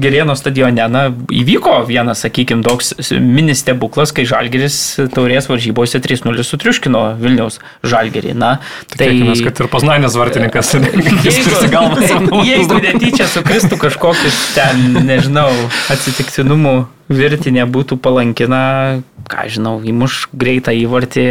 Gerėno 0.00 0.36
stadione, 0.38 0.86
na, 0.92 1.02
įvyko 1.34 1.80
vienas, 1.88 2.22
sakykime, 2.22 2.62
toks 2.66 3.10
mini 3.18 3.56
stebuklas, 3.58 4.14
kai 4.14 4.24
Žalgeris 4.28 4.78
taurės 5.12 5.50
varžybose 5.50 6.00
3-0 6.04 6.46
sutriuškino 6.46 7.02
Vilniaus 7.20 7.58
Žalgerį. 7.82 8.36
Na, 8.38 8.54
tai 8.94 9.10
Tikėkime, 9.10 9.36
kad 9.48 9.64
ir 9.64 9.70
Poznanės 9.72 10.16
vartininkas. 10.18 10.72
Jeigu, 11.32 12.38
jeigu 12.46 12.78
netyčia 12.82 13.28
sukristų 13.30 13.78
kažkokius 13.80 14.38
ten, 14.56 15.02
nežinau, 15.06 15.48
atsitiktinumų 15.92 16.76
virtinė 17.12 17.66
būtų 17.70 17.98
palankina, 18.02 19.02
ką 19.30 19.48
žinau, 19.52 19.78
įmuš 19.86 20.26
greitą 20.34 20.74
įvartį, 20.76 21.26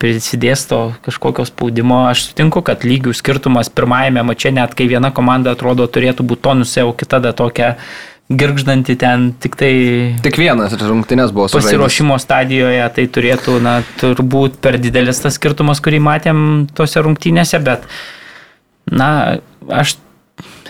prisidės 0.00 0.64
to 0.70 0.80
kažkokio 1.04 1.44
spaudimo. 1.48 2.06
Aš 2.08 2.30
sutinku, 2.30 2.62
kad 2.64 2.86
lygių 2.88 3.12
skirtumas 3.16 3.68
pirmajame 3.72 4.24
mače, 4.24 4.54
net 4.56 4.72
kai 4.76 4.88
viena 4.90 5.12
komanda 5.12 5.52
atrodo 5.56 5.84
turėtų 5.90 6.24
būti 6.24 6.46
tonuse, 6.48 6.86
o 6.88 6.94
kita 6.96 7.20
da 7.20 7.34
tokia 7.36 7.74
girgždanti 8.30 8.94
ten 8.94 9.32
tik 9.42 9.56
tai 9.58 9.72
Tik 10.22 10.38
vienas 10.38 10.72
rungtynės 10.78 11.34
buvo 11.34 11.48
sužaidęs. 11.50 11.66
pasiruošimo 11.66 12.18
stadijoje, 12.22 12.84
tai 12.94 13.06
turėtų, 13.10 13.58
na, 13.62 13.80
turbūt 14.00 14.60
per 14.62 14.78
didelis 14.78 15.20
tas 15.20 15.34
skirtumas, 15.36 15.82
kurį 15.82 15.98
matėm 16.06 16.44
tose 16.74 17.02
rungtynėse, 17.02 17.58
bet, 17.66 17.84
na, 18.86 19.40
aš 19.66 19.98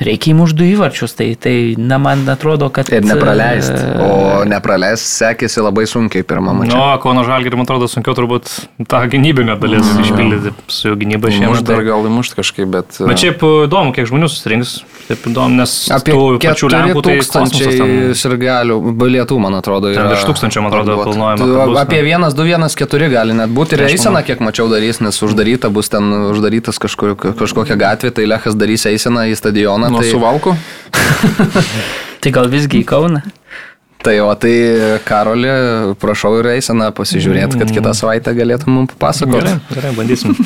reikia 0.01 0.33
įmuš 0.35 0.55
du 0.57 0.65
įvarčius, 0.65 1.13
tai, 1.19 1.35
tai, 1.37 1.75
na, 1.79 1.99
man 2.01 2.25
atrodo, 2.33 2.71
kad... 2.73 2.89
Ir 2.93 3.05
nepraleist. 3.05 3.71
e, 3.71 3.97
O 4.01 4.45
nepraleist 4.49 5.05
sekėsi 5.21 5.61
labai 5.63 5.85
sunkiai 5.91 6.25
pirmą 6.25 6.55
mačą. 6.57 6.73
Nu, 6.77 6.85
Kauno 7.03 7.25
Žalgirį, 7.29 7.59
man 7.61 7.69
atrodo, 7.69 7.89
sunkiau 7.91 8.15
turbūt 8.17 8.49
tą 8.89 9.03
gynybinę 9.13 9.59
dalis 9.61 9.85
Mm. 9.91 10.05
išpildyti 10.05 10.53
su 10.69 10.89
jo 10.89 10.95
gynyba 10.97 11.29
Mušt 11.29 11.39
šiemet. 11.41 11.65
dar 11.67 11.77
tai- 11.81 11.85
gal 11.91 12.07
įmušt 12.09 12.35
kažkaip, 12.39 12.69
bet... 12.71 12.97
Bet 13.01 13.19
šiaip 13.21 13.43
įdomu, 13.67 13.93
kiek 13.97 14.07
žmonių 14.09 14.29
susirinks. 14.33 14.79
Taip 15.11 15.25
įdomu, 15.27 15.57
nes 15.59 15.73
Apie 15.91 16.13
pačių 16.15 16.69
Lenkų 16.71 17.03
tai 17.03 17.17
tūkstančiai 17.19 18.15
sirgalių, 18.15 18.77
bilietų, 19.01 19.39
man 19.43 19.57
atrodo, 19.59 19.91
yra. 19.91 20.07
virš 20.13 20.25
tūkstančio, 20.29 20.63
man 20.63 20.71
atrodo, 20.73 20.97
planuojama, 21.03 21.81
Apie 21.83 22.01
1, 22.07 22.31
2, 22.35 22.47
1, 22.55 22.77
4 22.79 23.09
gali 23.11 23.35
net 23.35 23.51
būti. 23.51 23.75
Ir 23.77 23.85
aš 23.89 23.97
eisena, 23.99 24.23
kiek 24.23 24.39
mačiau, 24.45 24.69
darys, 24.71 25.01
nes 25.03 25.19
uždaryta 25.27 25.71
bus 25.73 25.89
ten, 25.91 26.07
uždarytas 26.31 26.79
kažkur, 26.79 27.17
kažkokia 27.19 27.77
gatvė, 27.81 28.13
tai 28.15 28.27
Lechas 28.31 28.55
darys 28.55 28.87
eiseną 28.87 29.27
į 29.33 29.35
stadioną. 29.41 29.90
Nuo 29.91 30.03
Tai, 30.03 30.15
suvalkų? 30.15 30.57
Tai 32.23 32.35
gal 32.37 32.51
visgi 32.53 32.83
į 32.83 32.89
Kauną? 32.89 33.23
tai, 34.03 34.21
o 34.21 34.35
tai, 34.35 34.55
Karoli, 35.05 35.49
prašau 36.01 36.39
ir 36.41 36.49
eiseną 36.55 36.91
pasižiūrėti, 36.97 37.59
kad 37.61 37.73
kitą 37.75 37.93
savaitę 37.97 38.33
galėtum 38.37 38.79
mums 38.79 38.95
papasakoti. 38.95 39.37
Gerai, 39.37 39.59
gerai, 39.75 39.93
bandysim. 39.97 40.37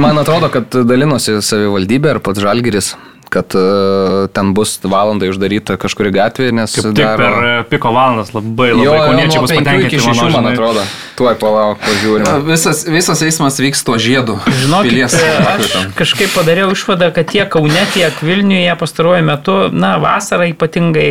Man 0.00 0.20
atrodo, 0.20 0.50
kad 0.52 0.74
dalinosi 0.84 1.38
savivaldybė 1.44 2.14
ir 2.14 2.20
pats 2.24 2.42
Žalgiris, 2.44 2.92
kad 3.34 3.56
uh, 3.58 4.26
ten 4.34 4.52
bus 4.54 4.76
valandai 4.82 5.30
uždaryta 5.32 5.76
kažkuri 5.80 6.12
gatvė, 6.14 6.50
nes 6.54 6.76
Kaip 6.76 6.92
tik 6.94 7.18
per 7.18 7.34
e, 7.34 7.54
piko 7.70 7.90
valandas 7.94 8.30
labai 8.34 8.70
labai 8.72 8.86
Jo, 8.86 8.94
kauniečiai 9.00 9.42
bus 9.42 9.54
5 9.54 9.58
patenkinti, 9.60 9.98
iki 9.98 10.04
6, 10.04 10.30
man 10.36 10.50
atrodo. 10.52 10.84
Tuoj 11.18 11.34
palauk, 11.40 11.82
pažiūrime. 11.82 12.36
Visas, 12.46 12.84
visas 12.90 13.24
eismas 13.26 13.58
vyks 13.62 13.84
tuo 13.86 13.98
žiedu. 13.98 14.38
Žinokit, 14.62 14.90
Pilies 14.90 15.18
aš 15.18 15.74
kažkaip 15.98 16.32
padariau 16.36 16.70
išvadą, 16.74 17.10
kad 17.14 17.30
tiek 17.30 17.50
Kaune, 17.50 17.84
tiek 17.94 18.22
Vilniuje 18.24 18.78
pastaruoju 18.80 19.26
metu, 19.26 19.58
na, 19.74 19.96
vasarą 20.02 20.48
ypatingai 20.52 21.10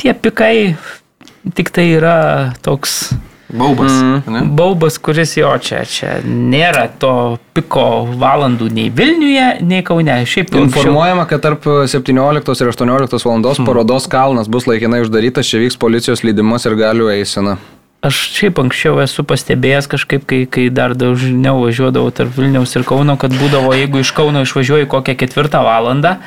tie 0.00 0.16
pikai 0.16 0.56
tik 1.54 1.70
tai 1.74 1.86
yra 1.98 2.18
toks 2.64 3.14
Baubas. 3.54 3.92
ne? 4.26 4.40
baubas, 4.44 4.98
kuris 4.98 5.36
jo 5.38 5.52
čia, 5.62 5.84
čia 5.86 6.16
nėra 6.26 6.88
to 6.98 7.38
piko 7.54 8.04
valandų 8.18 8.66
nei 8.74 8.88
Vilniuje, 8.90 9.46
nei 9.62 9.84
Kaune. 9.86 10.16
Šiaip 10.26 10.50
Informuojama, 10.58 11.28
kad 11.30 11.44
tarp 11.44 11.68
17 11.90 12.64
ir 12.64 12.72
18 12.72 13.28
valandos 13.28 13.62
parodos 13.62 14.08
kalnas 14.10 14.50
bus 14.50 14.66
laikinai 14.70 15.04
uždarytas, 15.04 15.46
čia 15.46 15.62
vyks 15.62 15.78
policijos 15.78 16.24
lydimas 16.26 16.66
ir 16.66 16.74
galių 16.80 17.12
eisena. 17.14 17.56
Aš 18.04 18.18
šiaip 18.34 18.58
anksčiau 18.60 18.98
esu 19.00 19.22
pastebėjęs 19.24 19.86
kažkaip, 19.88 20.26
kai, 20.28 20.42
kai 20.50 20.66
dar 20.74 20.92
dažniau 20.98 21.62
važiuodavau 21.62 22.10
tarp 22.12 22.34
Vilniaus 22.36 22.74
ir 22.76 22.84
Kauno, 22.84 23.14
kad 23.20 23.32
būdavo, 23.38 23.70
jeigu 23.78 24.02
iš 24.02 24.10
Kauno 24.16 24.42
išvažiuoji 24.44 24.90
kokią 24.92 25.14
ketvirtą 25.22 25.62
valandą, 25.64 26.18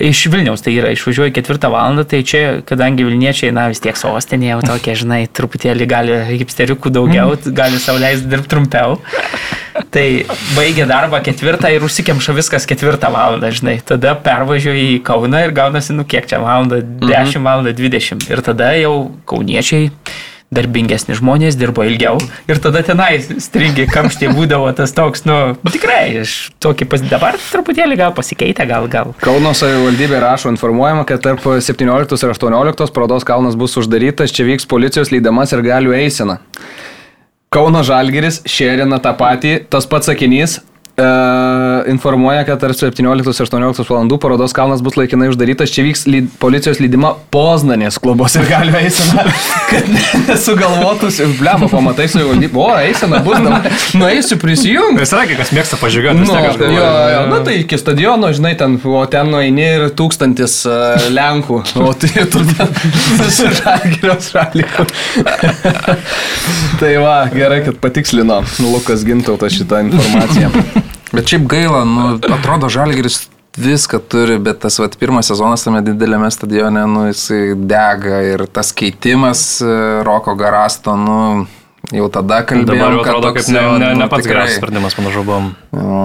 iš 0.00 0.24
Vilniaus 0.32 0.64
tai 0.64 0.74
yra, 0.78 0.90
išvažiuoji 0.94 1.34
ketvirtą 1.36 1.70
valandą, 1.72 2.04
tai 2.08 2.22
čia, 2.26 2.42
kadangi 2.66 3.06
Vilniečiai, 3.06 3.52
na 3.54 3.68
vis 3.72 3.82
tiek 3.84 3.98
sostinė 3.98 4.54
jau 4.54 4.60
tokie, 4.72 4.94
žinai, 4.98 5.22
truputėlį 5.28 5.88
gali 5.90 6.18
hipsteriukų 6.40 6.92
daugiau, 6.94 7.36
gali 7.56 7.80
sauliaisti 7.82 8.30
dirbti 8.30 8.52
trumpiau. 8.54 8.98
Tai 9.94 10.06
baigia 10.56 10.84
darbą 10.88 11.20
ketvirtą 11.24 11.70
ir 11.72 11.84
užsikemša 11.86 12.34
viskas 12.36 12.66
ketvirtą 12.68 13.10
valandą, 13.14 13.52
žinai. 13.54 13.76
Tada 13.86 14.16
pervažiuoji 14.18 14.96
į 14.96 14.98
Kauną 15.06 15.44
ir 15.46 15.54
gaunasi, 15.56 15.94
nu 15.96 16.04
kiek 16.08 16.26
čia 16.30 16.40
valandą, 16.42 16.82
10 16.82 17.40
valandą 17.46 17.72
20. 17.78 18.26
Ir 18.30 18.42
tada 18.44 18.72
jau 18.76 18.94
kauniečiai 19.30 19.92
darbingesni 20.54 21.14
žmonės 21.14 21.54
dirbo 21.58 21.84
ilgiau 21.86 22.18
ir 22.50 22.58
tada 22.62 22.82
tenai 22.86 23.20
stringiai 23.22 23.86
kamštė 23.90 24.32
būdavo 24.34 24.70
tas 24.74 24.92
toks, 24.96 25.22
nu, 25.28 25.36
tikrai, 25.70 26.22
aš 26.24 26.50
tokį 26.62 26.88
pas 26.90 27.04
dabar 27.06 27.38
truputėlį 27.38 27.98
gal 28.00 28.14
pasikeitę, 28.16 28.66
gal, 28.70 28.88
gal. 28.90 29.14
Kauno 29.22 29.54
savivaldybė 29.56 30.18
rašo 30.22 30.50
informuojama, 30.50 31.06
kad 31.06 31.22
tarp 31.22 31.46
17 31.46 32.26
ir 32.26 32.34
18 32.34 32.94
parodos 32.96 33.26
kalnas 33.26 33.58
bus 33.58 33.78
uždarytas, 33.78 34.34
čia 34.34 34.48
vyks 34.48 34.66
policijos 34.70 35.14
lydamas 35.14 35.54
ir 35.54 35.62
galių 35.66 35.94
eisena. 36.02 36.40
Kauno 37.50 37.82
Žalgiris 37.86 38.44
šėrina 38.46 39.00
tą 39.02 39.14
patį, 39.18 39.56
tas 39.70 39.86
pats 39.90 40.06
sakinys, 40.10 40.60
informuoja, 41.90 42.44
kad 42.48 42.60
tarp 42.60 42.76
17-18 42.76 43.86
valandų 43.88 44.18
parodos 44.20 44.52
kalnas 44.56 44.82
bus 44.84 44.96
laikinai 44.98 45.30
uždarytas. 45.32 45.72
Čia 45.74 45.84
vyks 45.86 46.04
lyd, 46.10 46.28
policijos 46.42 46.80
lydima 46.82 47.14
Poznanės 47.32 47.98
klubos 48.02 48.34
ir 48.36 48.44
galiu 48.50 48.74
eisena, 48.80 49.24
kad 49.70 49.88
ne- 49.88 50.22
nesugalvotus, 50.28 51.20
blemo, 51.38 51.68
pamatai 51.72 52.08
su 52.10 52.20
jau, 52.22 52.34
o, 52.34 52.66
eisena 52.82 53.20
bus, 53.24 53.38
dabar 53.40 53.68
nueisiu 53.96 54.38
prisijungti. 54.42 55.04
Jis 55.04 55.12
sakė, 55.14 55.38
kas 55.40 55.52
mėgsta 55.56 55.78
pažiūrėti, 55.80 56.20
Nu, 56.20 56.34
aš 56.36 56.58
jo, 56.58 56.66
galvoju. 56.66 57.12
jo, 57.14 57.22
nu 57.30 57.40
tai 57.46 57.56
iki 57.62 57.78
stadiono, 57.80 58.32
žinai, 58.36 58.52
ten, 58.60 58.76
o 58.84 59.04
ten 59.10 59.30
nueini 59.32 59.66
ir 59.78 59.86
tūkstantis 59.96 60.58
uh, 60.68 61.08
Lenkų, 61.14 61.62
o 61.80 61.92
tai 61.96 62.26
tu 62.30 62.42
ten 62.50 62.74
su 63.38 63.48
žalgirios 63.60 64.30
šaliku. 64.34 64.86
tai 66.80 66.94
va, 67.02 67.16
gerai, 67.32 67.62
kad 67.66 67.80
patikslino 67.82 68.42
Lukas 68.60 69.04
Gintautas 69.06 69.56
šitą 69.56 69.84
informaciją. 69.88 70.50
Bet 71.12 71.30
šiaip 71.30 71.46
gaila, 71.50 71.84
nu, 71.88 72.06
atrodo, 72.30 72.70
Žalgiris 72.70 73.24
viską 73.58 73.98
turi, 74.08 74.38
bet 74.38 74.60
tas 74.62 74.78
vat, 74.78 74.94
pirmas 74.98 75.30
sezonas 75.30 75.64
tame 75.66 75.82
didelėme 75.84 76.30
stadione, 76.30 76.84
nu, 76.86 77.06
jisai 77.10 77.56
dega 77.58 78.22
ir 78.28 78.46
tas 78.46 78.70
keitimas 78.76 79.42
e, 79.64 79.70
Roko 80.06 80.36
Garasto, 80.38 80.94
nu, 80.96 81.46
jau 81.90 82.10
tada 82.14 82.44
kalbėjome, 82.46 83.02
kad 83.02 83.16
atrodo, 83.16 83.32
toks 83.34 83.50
ne, 83.50 83.64
jo, 83.66 83.78
ne, 83.82 83.94
nu, 83.94 84.04
ne 84.04 84.10
pats 84.12 84.30
geriausias 84.30 84.60
sprendimas, 84.62 84.98
panašu, 84.98 85.24
buvom. 85.26 85.54
jo, 85.74 86.04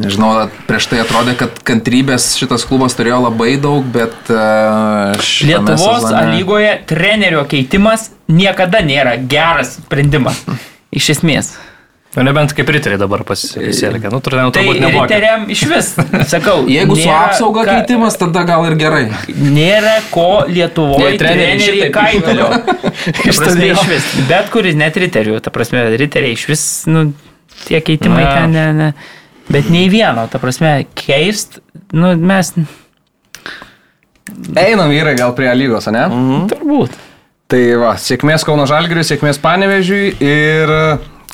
Nežinau, 0.00 0.46
prieš 0.64 0.86
tai 0.88 1.02
atrodė, 1.02 1.34
kad 1.36 1.58
kantrybės 1.66 2.30
šitas 2.40 2.64
klubas 2.64 2.94
turėjo 2.96 3.18
labai 3.26 3.58
daug, 3.60 3.84
bet 3.92 4.30
uh, 4.32 5.12
Lietuvos 5.44 6.06
A 6.08 6.22
lygoje 6.30 6.70
trenerio 6.88 7.42
keitimas 7.50 8.08
niekada 8.30 8.80
nėra 8.86 9.18
geras 9.20 9.76
sprendimas. 9.76 10.40
Iš 10.96 11.10
esmės. 11.18 11.52
Nu, 12.10 12.24
nebent 12.26 12.50
kaip 12.58 12.66
riteriai 12.74 12.98
dabar 12.98 13.22
pasielgia. 13.22 14.10
Nu, 14.10 14.18
turėjau 14.18 14.50
Tai 14.50 14.64
turbūt 14.64 14.80
nebuvo. 14.82 15.04
riteriam 15.06 15.44
iš 15.54 15.60
vis, 15.70 15.90
sakau, 16.32 16.64
Jeigu 16.74 16.96
su 16.98 17.04
nėra 17.06 17.20
apsauga 17.28 17.62
ką- 17.62 17.76
keitimas, 17.76 18.16
tada 18.18 18.42
gal 18.48 18.64
ir 18.66 18.74
gerai. 18.80 19.04
Nėra 19.30 19.92
ko 20.10 20.24
Lietuvoje 20.50 21.12
treneriai 21.22 21.86
kaitalio. 21.94 22.48
Iš 23.30 23.38
prasme, 23.44 23.68
iš 23.70 23.84
vis. 23.92 24.08
Bet 24.26 24.50
kuris 24.50 24.74
net 24.80 24.98
riterių, 24.98 25.38
ta 25.44 25.52
prasme, 25.54 25.84
riteriai 26.02 26.34
iš 26.34 26.48
vis, 26.50 26.64
nu, 26.90 27.12
tie 27.68 27.78
keitimai 27.78 28.24
Na. 28.26 28.34
ten, 28.40 28.56
ne, 28.58 28.66
ne. 28.80 28.90
Bet 29.50 29.70
nei 29.70 29.86
vieno, 29.90 30.26
ta 30.30 30.42
prasme, 30.42 30.80
keist, 30.98 31.60
nu, 31.94 32.16
mes 32.18 32.50
Einam 34.56 34.90
vyrai 34.90 35.14
gal 35.18 35.32
prie 35.34 35.48
A 35.50 35.54
lygos, 35.58 35.86
ne? 35.90 36.04
Mhm. 36.06 36.44
turbūt. 36.52 36.98
Tai 37.50 37.62
va, 37.82 37.94
sėkmės 37.98 38.44
Kauno 38.46 38.66
Žalgiriui, 38.70 39.02
sėkmės 39.06 39.40
Panevežiui 39.42 40.12
ir 40.22 40.70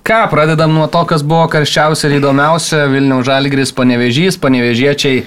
ką, 0.06 0.22
pradedam 0.30 0.74
nuo 0.74 0.86
to, 0.92 1.02
kas 1.08 1.24
buvo 1.26 1.46
karščiausia 1.52 2.08
ir 2.10 2.18
įdomiausia. 2.20 2.84
Vilniaus 2.92 3.26
Žalgiris, 3.26 3.72
Panevežys, 3.76 4.38
Panevežiečiai 4.42 5.24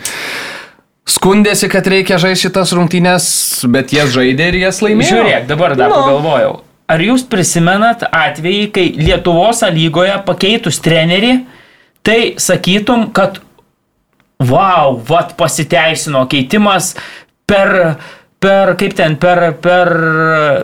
skundėsi, 1.10 1.70
kad 1.72 1.88
reikia 1.90 2.20
žaisti 2.22 2.48
šitas 2.48 2.72
rungtynės, 2.78 3.28
bet 3.74 3.94
jas 3.96 4.12
žaidė 4.14 4.52
ir 4.54 4.60
jas 4.64 4.82
laimėjo. 4.86 5.16
Žiūrėk, 5.18 5.48
dabar 5.50 5.76
dar 5.80 5.92
Nu. 5.92 6.00
pagalvojau. 6.04 6.56
Ar 6.90 7.04
jūs 7.06 7.26
prisimenat 7.30 8.02
atvejį, 8.08 8.64
kai 8.74 8.86
Lietuvos 8.98 9.62
A 9.66 9.70
lygoje 9.74 10.16
pakeitus 10.26 10.80
trenerį, 10.82 11.44
tai 12.02 12.34
sakytum, 12.42 13.12
kad 13.14 13.38
wow, 14.42 14.96
vat 15.10 15.36
pasiteisino 15.38 16.24
keitimas 16.32 16.96
per, 17.50 17.98
per 18.40 18.76
kaip 18.80 18.96
ten, 18.96 19.18
per, 19.20 19.52
per 19.60 19.94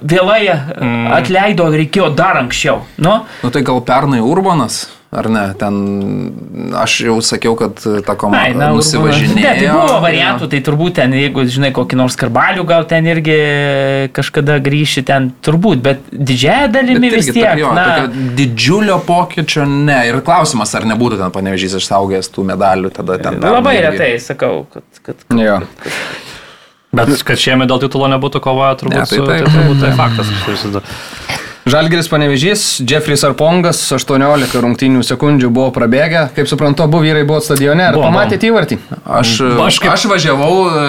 vėlai 0.01 0.41
mm. 0.47 1.07
atleido, 1.19 1.69
reikėjo 1.75 2.11
dar 2.15 2.39
anksčiau. 2.43 2.85
Nu, 3.03 3.23
Nu 3.43 3.51
tai 3.51 3.65
gal 3.67 3.81
pernai 3.85 4.21
Urbanas, 4.23 4.85
ar 5.11 5.27
ne? 5.31 5.43
Ten 5.59 5.75
aš 6.79 6.95
jau 7.05 7.17
sakiau, 7.23 7.55
kad 7.59 7.81
ta 8.07 8.15
komanda 8.19 8.67
na, 8.67 8.69
nusivažinėjo. 8.75 9.35
Ne, 9.35 9.51
tai 9.59 9.67
buvo 9.73 9.97
variantų, 10.03 10.47
tai 10.53 10.61
turbūt 10.63 10.95
ten, 11.01 11.15
jeigu 11.19 11.43
žinai 11.51 11.73
kokį 11.75 11.99
nors 11.99 12.15
karbalių, 12.19 12.63
gal 12.69 12.87
ten 12.89 13.09
irgi 13.11 13.35
kažkada 14.15 14.57
grįši 14.63 15.03
ten, 15.11 15.29
turbūt, 15.45 15.83
bet 15.83 16.07
didžiąją 16.11 16.71
dalimi 16.77 17.11
Bet 17.11 17.19
vis 17.19 17.31
tiek. 17.31 17.43
tokio, 17.43 17.73
na, 17.75 17.85
tokio 17.91 18.29
didžiulio 18.39 19.01
pokyčio 19.07 19.67
ne. 19.67 19.99
Ir 20.11 20.21
klausimas, 20.25 20.71
ar 20.79 20.87
nebūtų 20.93 21.19
ten 21.19 21.35
panevežys 21.35 21.75
išsaugęs 21.81 22.31
tų 22.31 22.47
medalių 22.53 22.93
tada 22.95 23.19
ten. 23.19 23.43
Labai 23.43 23.77
retai 23.83 24.15
sakau, 24.23 24.63
kad... 24.71 24.87
kad, 25.01 25.27
kad 25.27 25.43
Jo. 25.43 25.59
Bet 26.95 27.23
kad 27.27 27.41
šiemet 27.41 27.69
dėl 27.71 27.81
titulo 27.85 28.07
nebūtų 28.15 28.41
kovoja, 28.45 28.75
turbūt, 28.79 29.01
Ne, 29.01 29.05
tai 29.09 29.17
tai, 29.19 29.25
taip. 29.27 29.49
tai 29.49 29.55
turbūt 29.57 29.83
tai 29.83 29.91
faktas. 29.99 30.31
aš 30.31 30.43
įsivaizduoju. 30.43 31.44
Žalgiris 31.65 32.05
Panevežys, 32.09 32.77
Jeffrey 32.85 33.17
Arpongas, 33.25 33.79
18 33.89 34.53
rungtynių 34.61 34.99
sekundžių 35.01 35.47
buvo 35.49 35.71
prabėgę. 35.73 36.27
Kaip 36.35 36.45
suprantu, 36.45 36.83
abu 36.85 36.99
vyrai 37.01 37.23
buvo 37.25 37.39
stadione. 37.41 37.87
Ar 37.87 37.95
Buvo, 37.97 38.05
pamatėte 38.05 38.45
įvartį? 38.51 38.75
Aš, 39.01 39.31
Aš 39.65 39.79
kaip- 39.81 39.93
aš 39.95 40.03
važiavau 40.11 40.59
e, 40.69 40.83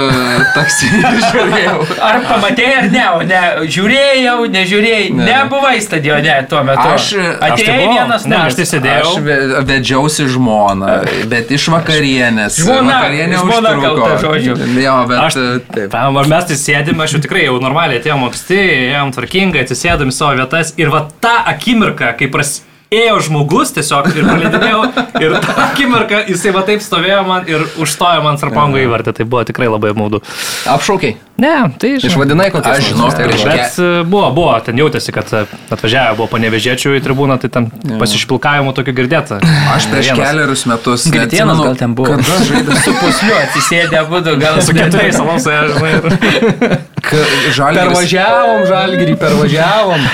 taksi 0.53 0.91
ir 1.01 1.16
žiūrėjau. 1.22 1.79
Ar 2.05 2.18
pamatėjai 2.29 2.74
ar 2.83 2.89
ne, 2.93 3.05
ne, 3.31 3.41
žiūrėjau, 3.72 4.35
nežiūrėjai, 4.53 5.07
ne. 5.14 5.22
Ne. 5.22 5.31
nebuvai 5.31 5.79
stadione 5.81 6.35
tuo 6.51 6.61
metu. 6.68 6.85
Aš- 6.93 7.09
aš 7.49 7.64
tai 7.64 7.79
vienas 7.81 8.29
Ne, 8.29 8.37
aš 8.45 8.59
tai 8.61 8.68
sėdėjau. 8.74 9.14
Aš 9.14 9.24
ve- 9.24 9.64
vedžiausi 9.72 10.29
žmoną, 10.37 10.93
bet 11.33 11.57
iš 11.57 11.70
vakarienės. 11.72 12.61
Žmona- 12.61 12.99
Vakarienė 13.01 13.41
žmona 13.41 13.72
kalta, 13.81 14.12
žodžiu. 14.27 14.59
Jo, 14.85 14.99
bet 15.09 15.24
Aš, 15.24 15.41
e, 15.41 15.49
taip. 15.72 15.97
Ar 15.97 16.31
mes 16.37 16.53
tai 16.53 16.61
sėdime, 16.61 17.01
aš 17.09 17.16
jau 17.16 17.24
tikrai 17.24 17.49
jau 17.49 17.57
normaliai 17.64 18.05
atėjom 18.05 18.29
anksti, 18.29 18.61
ėjom 18.93 19.16
tvarkingai, 19.16 19.64
atsisėdami 19.64 20.12
savo 20.12 20.37
vietas 20.37 20.66
ir 20.81 20.91
va 20.93 21.07
tą 21.23 21.35
akimirką, 21.53 22.12
kai 22.19 22.29
prasidėjo 22.33 23.21
žmogus 23.29 23.75
tiesiog 23.77 24.11
ir 24.12 24.27
praleidinėjau 24.27 24.83
ir 25.25 25.37
tą 25.45 25.57
akimirką 25.69 26.23
jisai 26.31 26.55
va 26.57 26.64
taip 26.69 26.85
stovėjo 26.85 27.23
man 27.29 27.51
ir 27.51 27.67
užstojo 27.83 28.25
man 28.27 28.41
sarpango 28.43 28.81
įvartį, 28.83 29.17
tai 29.21 29.29
buvo 29.29 29.45
tikrai 29.49 29.71
labai 29.71 29.95
maudu. 29.99 30.23
Apšaukiai. 30.71 31.19
Ne, 31.37 31.53
tai 31.76 31.91
Išvadinai 32.01 32.49
kokią 32.49 32.70
Aš 32.72 32.87
žinau, 32.91 33.11
Bet 33.12 33.76
e, 33.76 33.89
buvo, 34.09 34.30
buvo, 34.32 34.55
ten 34.64 34.78
jautėsi, 34.80 35.12
kad 35.12 35.28
e, 35.37 35.43
atvažiavę 35.74 36.14
buvo 36.16 36.30
panevežėčių 36.32 36.95
į 36.97 37.03
tribūną, 37.05 37.37
tai 37.43 37.51
ten 37.53 37.68
pasišpilkavimų 38.01 38.72
tokių 38.78 38.95
girdėta. 38.97 39.41
Aš 39.74 39.91
prieš 39.93 40.14
keliarius 40.16 40.64
metus. 40.70 41.05
Neatsimenu, 41.12 41.59
gal 41.68 41.76
ten 41.76 41.93
buvo. 41.99 42.16
Kada 42.16 42.41
žaidė 42.49 42.78
Su 42.87 42.95
pusliu 43.03 43.37
atsisėdė 43.43 44.01
abu, 44.01 44.22
gal 44.41 44.62
Su 44.64 44.76
keturiais 44.76 45.20
aš 45.20 45.45
žinai. 45.45 45.93
ir- 45.93 46.80
Žalgiris. 47.57 47.93
Pervažiavom 47.93 48.64
Žalgirį, 48.72 49.18
pervažiavom. 49.20 50.09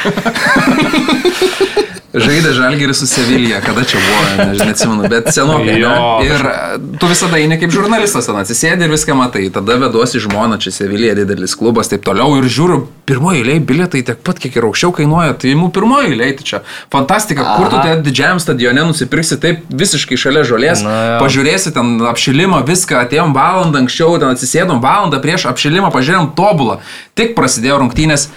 Žaidė 2.13 2.51
Žalgiris 2.53 2.99
su 3.01 3.07
Sevilija, 3.09 3.61
kada 3.65 3.85
čia 3.89 3.97
buvo, 4.05 4.25
nežinau, 4.51 4.67
neatsimenu, 4.69 5.09
bet 5.09 5.31
senokai. 5.33 5.79
Jo. 5.81 5.93
Ne? 6.21 6.27
Ir 6.29 6.43
tu 7.01 7.09
visada 7.09 7.39
eini 7.41 7.57
kaip 7.61 7.73
žurnalistas, 7.73 8.29
atsisėdi 8.29 8.85
ir 8.85 8.93
viską 8.93 9.17
matai. 9.17 9.47
Tada 9.55 9.79
veduosi 9.81 10.21
žmoną, 10.21 10.59
čia 10.61 10.75
Sevilija 11.13 11.29
didelis 11.29 11.55
klubas, 11.55 11.91
taip 11.93 12.05
toliau. 12.07 12.39
Ir 12.41 12.47
žiūriu, 12.49 12.87
pirmoji 13.09 13.43
eilė 13.43 13.59
bilietai 13.69 14.01
tiek 14.07 14.21
pat, 14.25 14.39
kiek 14.41 14.55
ir 14.57 14.65
aukščiau 14.65 14.95
kainuoja. 14.97 15.35
Tai 15.37 15.51
imu 15.53 15.69
pirmoji 15.75 16.15
eilė, 16.15 16.29
tai 16.39 16.47
čia 16.49 16.61
fantastika. 16.93 17.45
Kur 17.59 17.69
tu 17.69 17.77
Aha. 17.77 17.83
ten 17.85 18.05
didžiajam 18.07 18.41
stadione 18.41 18.87
nusipirksi 18.89 19.37
taip 19.43 19.67
visiškai 19.69 20.17
šalia 20.17 20.45
žolės, 20.49 20.81
Na 20.87 20.95
jo. 20.95 21.19
pažiūrėsi 21.27 21.75
ten 21.77 22.01
apšilimą, 22.09 22.63
viską, 22.69 23.03
atėjom 23.05 23.37
valandą 23.37 23.83
anksčiau, 23.85 24.17
ten 24.23 24.33
atsisėdom 24.33 24.81
valandą 24.81 25.21
prieš 25.21 25.45
apšilimą, 25.53 25.93
pažiūrėjom 25.93 26.33
tobulą. 26.39 26.81
Tik 27.19 27.37
prasidėjo 27.37 27.83
rungtynės. 27.85 28.31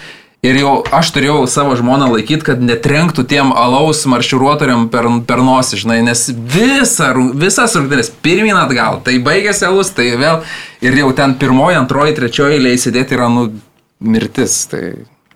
Ir 0.45 0.59
jau 0.59 0.73
aš 0.93 1.09
turėjau 1.15 1.45
savo 1.49 1.73
žmoną 1.79 2.11
laikyti, 2.11 2.45
kad 2.45 2.61
netrenktų 2.61 3.23
tiem 3.29 3.49
alaus 3.57 4.03
marširuotoriam 4.09 4.87
per, 4.93 5.07
per 5.25 5.41
nosį, 5.41 5.79
žinai, 5.81 5.99
nes 6.05 6.27
visa, 6.53 7.09
visas 7.33 7.73
rungtynės 7.77 8.11
pirmin 8.25 8.57
atgal, 8.59 8.99
tai 9.05 9.17
baigėsi 9.25 9.65
alus, 9.65 9.89
tai 9.95 10.11
vėl 10.21 10.43
ir 10.85 10.99
jau 11.01 11.09
ten 11.17 11.33
pirmoji, 11.41 11.79
antroji, 11.81 12.17
trečioji 12.19 12.59
eilė 12.59 12.75
įsidėti 12.77 13.17
yra, 13.17 13.31
nu, 13.33 13.47
mirtis. 14.05 14.59
Tai 14.69 14.83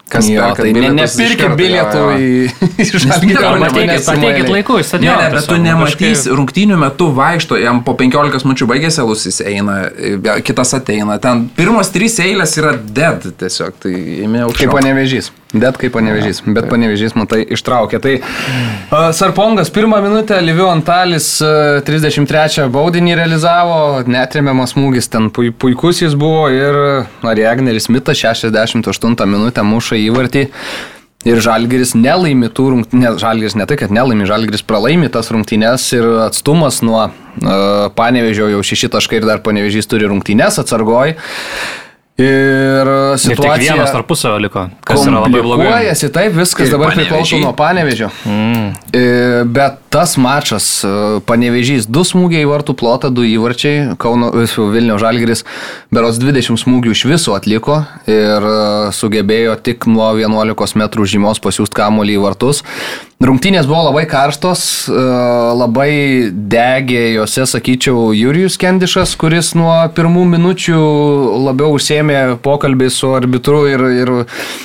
kas 0.10 0.28
jo, 0.30 0.42
perka 0.42 0.64
tai 0.66 0.74
ne, 0.74 0.90
nepirkit 0.98 1.56
bilietų 1.60 2.04
į 2.18 2.30
į 2.84 2.88
Žalgirio 3.06 3.40
Arba 3.40 3.50
Arba 3.50 3.68
rungtynes 3.70 4.08
ateikit, 4.08 4.10
pirmoj 4.10 4.18
ateikit 4.18 4.40
eilėj. 4.44 4.54
laiku 4.56 4.74
į 4.74 4.82
Ne, 4.82 4.88
stadioną. 4.90 5.22
ne, 5.22 5.30
bet 5.36 5.48
tu 5.52 5.58
nematysi, 5.64 6.06
kažkaip- 6.06 6.38
rungtynių 6.40 6.78
metu 6.84 7.10
vaikšto, 7.20 7.60
jam 7.62 7.84
po 7.88 7.94
15 8.00 8.46
minučių 8.48 8.70
baigėsi 8.74 9.02
alus, 9.04 9.26
jis 9.30 9.42
eina, 9.46 9.78
kitas 10.46 10.74
ateina. 10.78 11.20
Ten 11.22 11.48
pirmos 11.58 11.92
trys 11.94 12.20
eilės 12.24 12.58
yra 12.62 12.74
dead 12.78 13.30
tiesiog, 13.40 13.78
tai 13.86 13.92
ėmė 14.26 14.44
Kaip 14.44 14.50
aukščiau. 14.50 14.74
panevežys. 14.80 15.32
Bet 15.50 15.80
kaip 15.82 15.96
panevežys. 15.96 16.44
Bet 16.46 16.68
panevežys, 16.70 17.16
matai, 17.18 17.40
ištraukė. 17.56 17.98
Tai 18.04 18.12
uh, 18.20 19.08
Sarpongas 19.18 19.72
pirmą 19.74 19.98
minutę, 20.06 20.38
Livio 20.46 20.68
Antalis 20.70 21.32
uh, 21.42 21.80
33 21.88 22.68
baudinį 22.70 23.16
realizavo, 23.18 23.80
netremiamas 24.06 24.76
smūgis, 24.76 25.10
ten 25.10 25.32
pui, 25.34 25.50
puikus 25.50 26.04
jis 26.04 26.14
buvo 26.20 26.46
ir 26.54 26.78
Ari 27.26 27.50
Agneris 27.50 27.90
Mitas 27.90 28.22
68 28.22 29.18
minutę 29.26 29.66
muša 29.66 29.98
įvartį. 30.04 30.46
Ir 31.28 31.42
Žalgiris 31.44 31.98
nelaimi 31.98 32.48
tų 32.54 32.70
rungtynės, 32.76 33.18
Žalgiris 33.20 33.58
ne 33.60 33.66
tai, 33.68 33.76
kad 33.82 33.92
nelaimi, 33.92 34.30
Žalgiris 34.30 34.62
pralaimi 34.64 35.10
tas 35.12 35.34
rungtynės 35.34 35.90
ir 35.98 36.06
atstumas 36.30 36.80
nuo 36.86 37.10
uh, 37.10 37.90
Panevežio 37.98 38.54
jau 38.54 38.62
šeši 38.64 38.94
taškai 38.94 39.20
ir 39.20 39.28
dar 39.28 39.42
Panevežys 39.44 39.90
turi 39.90 40.08
rungtynės 40.08 40.62
atsargoj. 40.62 41.18
Ir 42.20 42.90
Ir 43.16 43.16
tik 43.16 43.40
vienas 43.40 43.62
situacija 43.64 43.86
tarpusavio 43.94 44.40
liko, 44.44 44.66
kas 44.84 45.06
yra 45.08 45.22
labai 45.24 45.40
blogai. 45.40 45.70
komplikuojasi, 45.70 46.10
taip, 46.12 46.34
viskas 46.36 46.68
Ir 46.68 46.74
dabar 46.76 46.92
priklauso 46.92 47.40
nuo 47.40 47.54
Panevežio. 47.56 48.10
Mm. 48.28 48.74
E, 48.92 49.04
Bet 49.48 49.78
tas 49.90 50.18
mačas, 50.20 50.68
e, 50.84 50.92
panevežys, 51.26 51.88
du 51.88 52.04
smūgiai 52.04 52.44
į 52.44 52.50
vartų 52.52 52.76
plotą, 52.76 53.08
du 53.14 53.24
įvarčiai, 53.24 53.96
Kauno 54.02 54.34
e, 54.36 54.46
Vilnių 54.46 55.00
Žalgiris, 55.00 55.46
beros 55.96 56.20
20 56.20 56.60
smūgių 56.60 56.92
iš 56.92 57.06
viso 57.08 57.38
atliko 57.38 57.86
ir 58.10 58.50
sugebėjo 59.00 59.56
tik 59.64 59.88
nuo 59.88 60.12
11 60.20 60.76
m 60.76 60.90
žymos 61.08 61.40
pasiūsti 61.40 61.80
kamuolį 61.80 62.20
į 62.20 62.26
vartus. 62.28 62.66
Rungtynės 63.20 63.66
buvo 63.68 63.82
labai 63.90 64.06
karstos, 64.08 64.62
e, 64.88 65.00
labai 65.60 65.92
degė 66.32 67.02
juose, 67.18 67.44
sakyčiau, 67.52 68.14
Jurijus 68.16 68.56
Kendišas, 68.62 69.18
kuris 69.20 69.50
nuo 69.60 69.74
pirmų 69.92 70.24
minučių 70.38 70.78
labiau 71.50 71.74
užsėmė 71.76 72.38
pokalbį 72.40 72.88
su 72.96 73.12
arbitru 73.18 73.66
ir, 73.68 73.84
ir 74.06 74.14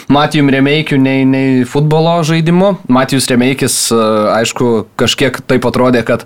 Matijum 0.07 0.55
Remeikiu 0.55 1.00
nei, 1.02 1.26
nei 1.26 1.66
futbolo 1.66 2.20
žaidimu. 2.22 2.76
Matijus 2.86 3.26
Remeikis, 3.32 3.80
e, 3.90 4.00
aišku, 4.36 4.70
kažkiek 5.02 5.42
taip 5.50 5.66
atrodė, 5.66 6.07
kad 6.07 6.22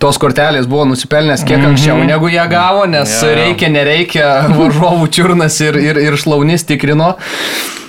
tos 0.00 0.16
kortelės 0.16 0.64
buvo 0.72 0.88
nusipelnęs 0.88 1.44
kiek 1.44 1.68
anksčiau 1.68 2.00
negu 2.00 2.32
ją 2.32 2.48
gavo, 2.48 2.88
nes 2.88 3.12
jo. 3.12 3.34
reikia, 3.42 3.68
nereikia, 3.76 4.30
varžovų 4.56 5.12
čiurnas 5.12 5.60
ir, 5.68 5.76
ir, 5.84 6.00
ir 6.00 6.16
šlaunis 6.16 6.64
tikrino. 6.64 7.18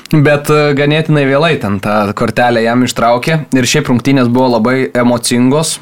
Bet 0.09 0.49
e, 0.49 0.59
ganėtinai 0.77 1.25
vėlai 1.29 1.55
ten 1.61 1.77
tą 1.83 2.01
kortelę 2.17 2.63
jam 2.65 2.85
ištraukė 2.85 3.43
ir 3.53 3.67
šiaip 3.69 3.91
rungtynės 3.91 4.31
buvo 4.31 4.55
labai 4.57 4.89
emocingos. 4.97 5.77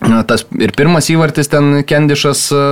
Tas 0.00 0.44
ir 0.58 0.72
pirmas 0.76 1.10
įvartis 1.12 1.50
ten 1.52 1.82
Kendišas 1.86 2.46
e, 2.52 2.62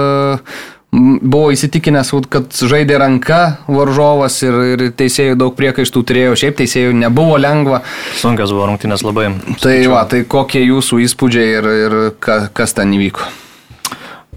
buvo 0.93 1.51
įsitikinęs, 1.55 2.13
kad 2.33 2.57
žaidė 2.73 2.99
ranka 3.01 3.41
varžovas 3.69 4.39
ir, 4.45 4.57
ir 4.75 4.87
teisėjų 4.97 5.37
daug 5.41 5.55
priekaištų 5.57 6.03
turėjo, 6.09 6.35
šiaip 6.41 6.59
teisėjų 6.61 6.97
nebuvo 7.05 7.39
lengva. 7.41 7.83
Sunkios 8.21 8.53
buvo 8.53 8.69
rungtynės 8.73 9.05
labai. 9.07 9.31
Tai 9.63 9.77
va, 9.93 10.05
tai 10.09 10.25
kokie 10.29 10.65
jūsų 10.67 11.01
įspūdžiai 11.07 11.55
ir, 11.61 11.71
ir 11.85 11.97
ka, 12.21 12.43
kas 12.53 12.77
ten 12.77 12.93
įvyko? 12.97 13.29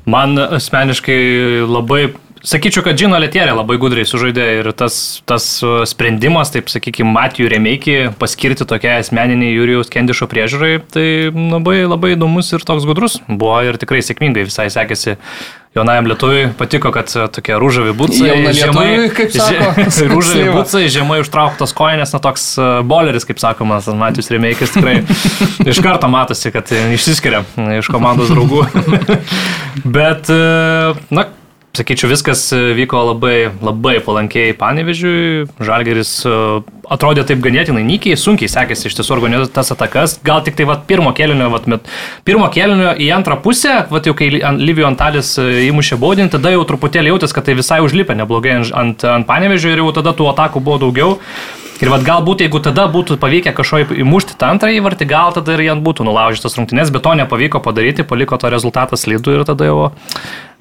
Man 0.06 0.38
asmeniškai 0.38 1.18
labai, 1.66 2.14
sakyčiau, 2.46 2.84
kad 2.86 3.00
Džino 3.00 3.18
Letierė 3.22 3.56
labai 3.56 3.78
gudriai 3.82 4.08
sužaidė 4.08 4.46
ir 4.60 4.70
tas, 4.78 5.22
tas 5.28 5.48
uh, 5.66 5.82
sprendimas, 5.90 6.54
taip 6.54 6.70
sakykime, 6.72 7.12
Matijų 7.16 7.50
Remeikį 7.56 7.98
paskirti 8.22 8.68
tokia 8.70 9.00
asmeniniai 9.02 9.56
Jurijos 9.56 9.92
Kendišo 9.94 10.30
priežiūrai, 10.32 10.78
tai 10.94 11.08
labai, 11.34 11.84
labai 11.90 12.16
įdomus 12.16 12.54
ir 12.56 12.66
toks 12.68 12.88
gudrus 12.88 13.20
buvo 13.28 13.60
ir 13.66 13.80
tikrai 13.82 14.04
sėkmingai 14.06 14.48
visai 14.48 14.70
sekėsi. 14.74 15.20
Jaunajam 15.76 16.06
lietuviui 16.08 16.44
patiko, 16.56 16.88
kad 16.96 17.12
uh, 17.18 17.26
tokie 17.36 17.58
rūžavi 17.60 17.92
būtsai. 18.00 18.30
Jaunalietuviui, 18.30 19.10
kaip 19.18 19.34
sako, 19.36 19.88
Rūžavi 20.14 20.46
būtsai, 20.56 20.86
žemai 20.94 21.20
užtrauktos 21.26 21.76
koinės, 21.76 22.16
na 22.16 22.22
toks 22.24 22.54
uh, 22.62 22.78
boleris, 22.88 23.28
kaip 23.28 23.42
sakoma, 23.44 23.82
Matijus 24.00 24.32
Remeikis 24.32 24.72
tikrai 24.78 25.02
iš 25.74 25.82
karto 25.84 26.08
matosi, 26.08 26.54
kad 26.56 26.72
išsiskiria 26.72 27.44
iš 27.76 27.92
komandos 27.92 28.32
draugų. 28.32 28.64
Bet, 29.84 30.32
na, 31.12 31.28
sakyčiau, 31.78 32.10
viskas 32.12 32.48
vyko 32.78 33.02
labai, 33.12 33.50
labai 33.64 33.98
palankiai 34.04 34.56
Panevežiui. 34.58 35.46
Žalgeris 35.64 36.12
e, 36.28 36.36
atrodė 36.92 37.26
taip 37.28 37.42
ganėtinai 37.44 37.84
nykiai, 37.88 38.18
sunkiai 38.20 38.52
sekėsi 38.52 38.90
iš 38.90 38.98
tiesų 39.00 39.16
organizuoti 39.18 39.54
tas 39.56 39.74
atakas. 39.76 40.18
Gal 40.26 40.44
tik 40.46 40.58
tai 40.60 40.68
vat, 40.70 40.86
pirmo 40.90 41.12
kėlinio, 41.16 41.50
vat, 41.54 41.68
met, 41.72 41.90
pirmo 42.28 42.48
kėlinio 42.54 42.96
į 43.02 43.10
antrą 43.16 43.40
pusę, 43.44 43.82
vat, 43.92 44.08
jau 44.08 44.16
kai 44.18 44.32
Livio 44.60 44.88
Antalis 44.90 45.36
e, 45.42 45.68
įmušė 45.70 46.00
baudinį, 46.02 46.32
tada 46.38 46.54
jau 46.56 46.64
truputėlį 46.70 47.14
jautės, 47.14 47.36
kad 47.36 47.48
tai 47.48 47.58
visai 47.60 47.82
užlipė 47.86 48.18
neblogai 48.20 48.60
ant, 48.62 48.74
ant, 48.74 49.08
ant 49.18 49.30
Panevežio 49.30 49.74
ir 49.74 49.84
jau 49.84 49.92
tada 50.00 50.16
tų 50.16 50.32
atakų 50.34 50.64
buvo 50.66 50.82
daugiau. 50.88 51.20
Ir 51.84 51.92
vad 51.92 52.06
galbūt 52.08 52.46
jeigu 52.46 52.62
tada 52.64 52.86
būtų 52.92 53.18
pavykę 53.20 53.52
kažko 53.56 53.82
įmušti 54.00 54.38
tą 54.40 54.54
antrąjį 54.54 54.84
vartį, 54.86 55.08
gal 55.12 55.34
tada 55.36 55.58
ir 55.58 55.66
jam 55.66 55.82
būtų 55.84 56.06
nulaužytas 56.08 56.56
rungtynės, 56.56 56.92
bet 56.96 57.04
to 57.04 57.16
nepavyko 57.20 57.60
padaryti, 57.64 58.06
paliko 58.08 58.40
to 58.40 58.52
rezultatą 58.54 58.96
slidų 59.00 59.36
ir 59.36 59.48
tada 59.50 59.68
jau 59.68 59.80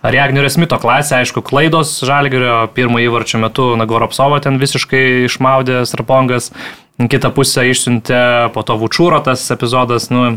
Reagnerio 0.05 0.51
Smito 0.53 0.77
klasė, 0.77 1.23
aišku, 1.23 1.41
klaidos 1.47 1.95
Žalgerio 2.05 2.67
pirmo 2.77 2.99
įvarčio 3.01 3.39
metu 3.41 3.71
Nagoropsovo 3.81 4.37
ten 4.43 4.59
visiškai 4.61 5.25
išmaudė 5.31 5.85
Strapongas, 5.89 6.51
kitą 6.99 7.31
pusę 7.33 7.65
išsiuntė, 7.71 8.51
po 8.53 8.67
to 8.67 8.77
Vučūro 8.83 9.23
tas 9.25 9.47
epizodas, 9.55 10.11
nu, 10.13 10.35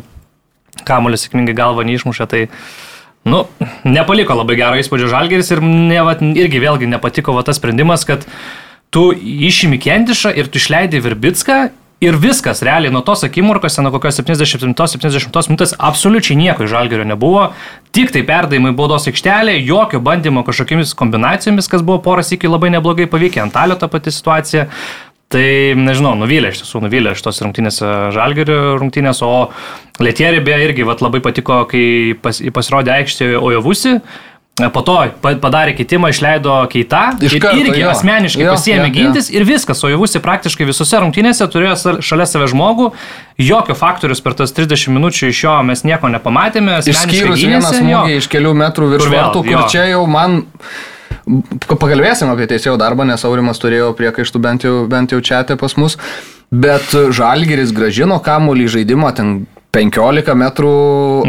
kamuolis 0.88 1.26
sėkmingai 1.26 1.58
galva 1.58 1.88
neišmušė, 1.90 2.30
tai 2.30 2.46
Nu, 3.28 3.42
nepaliko 3.84 4.38
labai 4.38 4.56
gero 4.56 4.78
įspūdžio 4.80 5.10
žalgeris 5.12 5.50
ir 5.52 5.60
ne, 5.60 5.98
vat, 6.08 6.22
irgi 6.24 6.62
vėlgi 6.64 6.88
nepatiko 6.88 7.34
va, 7.36 7.42
tas 7.44 7.58
sprendimas, 7.60 8.06
kad 8.08 8.24
tu 8.94 9.10
išimi 9.16 9.80
Kendišą 9.82 10.34
ir 10.38 10.48
tu 10.52 10.62
išleidai 10.62 11.02
Virbitską 11.04 11.60
ir 12.04 12.18
viskas, 12.22 12.62
realiai 12.66 12.94
nuo 12.94 13.02
tos 13.06 13.24
akimirkos, 13.26 13.80
nuo 13.82 13.92
kokios 13.96 14.20
70-70 14.22 15.50
minutės 15.50 15.74
absoliučiai 15.90 16.38
nieko 16.38 16.66
iš 16.66 16.74
žalgerio 16.76 17.08
nebuvo, 17.10 17.48
tik 17.96 18.14
tai 18.14 18.22
perdavimai 18.28 18.76
baudos 18.78 19.10
aikštelė, 19.10 19.58
jokio 19.66 20.02
bandymo 20.06 20.46
kažkokiamis 20.46 20.94
kombinacijomis, 20.98 21.70
kas 21.72 21.86
buvo 21.86 22.00
poras 22.06 22.30
iki 22.36 22.52
labai 22.52 22.70
neblogai 22.76 23.10
pavykę, 23.10 23.42
Antalio 23.48 23.80
ta 23.80 23.90
pati 23.90 24.14
situacija. 24.14 24.70
Tai 25.28 25.44
nežinau, 25.76 26.14
nuvylė 26.16 26.54
iš 26.54 26.62
tiesų, 26.62 26.80
nuvylė 26.86 27.12
šitos 27.20 27.42
rungtynės 27.44 27.82
žalgerio 28.16 28.78
rungtynės, 28.80 29.20
o 29.28 29.50
Lietierį 30.00 30.40
beje 30.46 30.70
irgi 30.70 30.86
vat, 30.88 31.04
labai 31.04 31.20
patiko, 31.26 31.66
kai 31.68 32.16
pas, 32.24 32.40
pasirodė 32.56 32.94
aikštėje 32.94 33.42
Ojovusi, 33.44 33.98
Po 34.58 34.82
to 34.82 34.96
pa- 35.22 35.36
padarė 35.38 35.76
kitimą, 35.78 36.10
išleido 36.10 36.56
keitą 36.72 37.12
Iš 37.22 37.36
ir 37.38 37.44
karto, 37.44 37.60
irgi 37.62 37.84
jo. 37.84 37.92
asmeniškai 37.94 38.42
Jo, 38.42 38.56
pasiėmė 38.56 38.88
jo, 38.88 38.90
jo. 38.90 38.94
gintis 38.96 39.30
ir 39.30 39.46
viskas, 39.46 39.84
o 39.86 39.92
Javusi 39.92 40.22
praktiškai 40.24 40.66
visose 40.66 40.98
rungtynėse 41.04 41.46
turėjo 41.54 42.02
šalia 42.02 42.26
save 42.26 42.48
žmogų, 42.50 42.88
jokio 43.38 43.76
faktorius 43.78 44.24
per 44.26 44.34
tas 44.40 44.56
30 44.58 44.90
minučių 44.96 45.30
iš 45.30 45.44
jo 45.46 45.56
mes 45.68 45.86
nieko 45.86 46.10
nepamatėme. 46.10 46.80
Išskyrus 46.82 47.38
vieną 47.44 47.62
jo. 47.62 47.74
smūgį 47.78 48.18
iš 48.18 48.30
kelių 48.34 48.56
metrų 48.64 48.90
virš 48.96 49.12
vartų, 49.14 49.44
kur 49.46 49.60
jo. 49.60 49.66
čia 49.76 49.86
jau 49.92 50.06
man... 50.10 50.42
Pakalbėsim 51.68 52.30
apie 52.32 52.46
teisėjų 52.48 52.78
darbą, 52.80 53.04
nes 53.06 53.24
Aurimas 53.28 53.60
turėjo 53.60 53.92
priekaištų 54.00 54.40
bent 54.42 54.64
jau, 54.64 54.76
bent 54.88 55.12
jau 55.12 55.20
čia 55.20 55.44
pas 55.60 55.76
mus. 55.76 55.98
Bet 56.50 56.96
Žalgiris 56.96 57.74
gražino 57.76 58.22
kamuolį 58.24 58.70
į 58.70 58.74
žaidimą 58.78 59.12
ten 59.14 59.34
15 59.78 60.34
metrų 60.42 60.72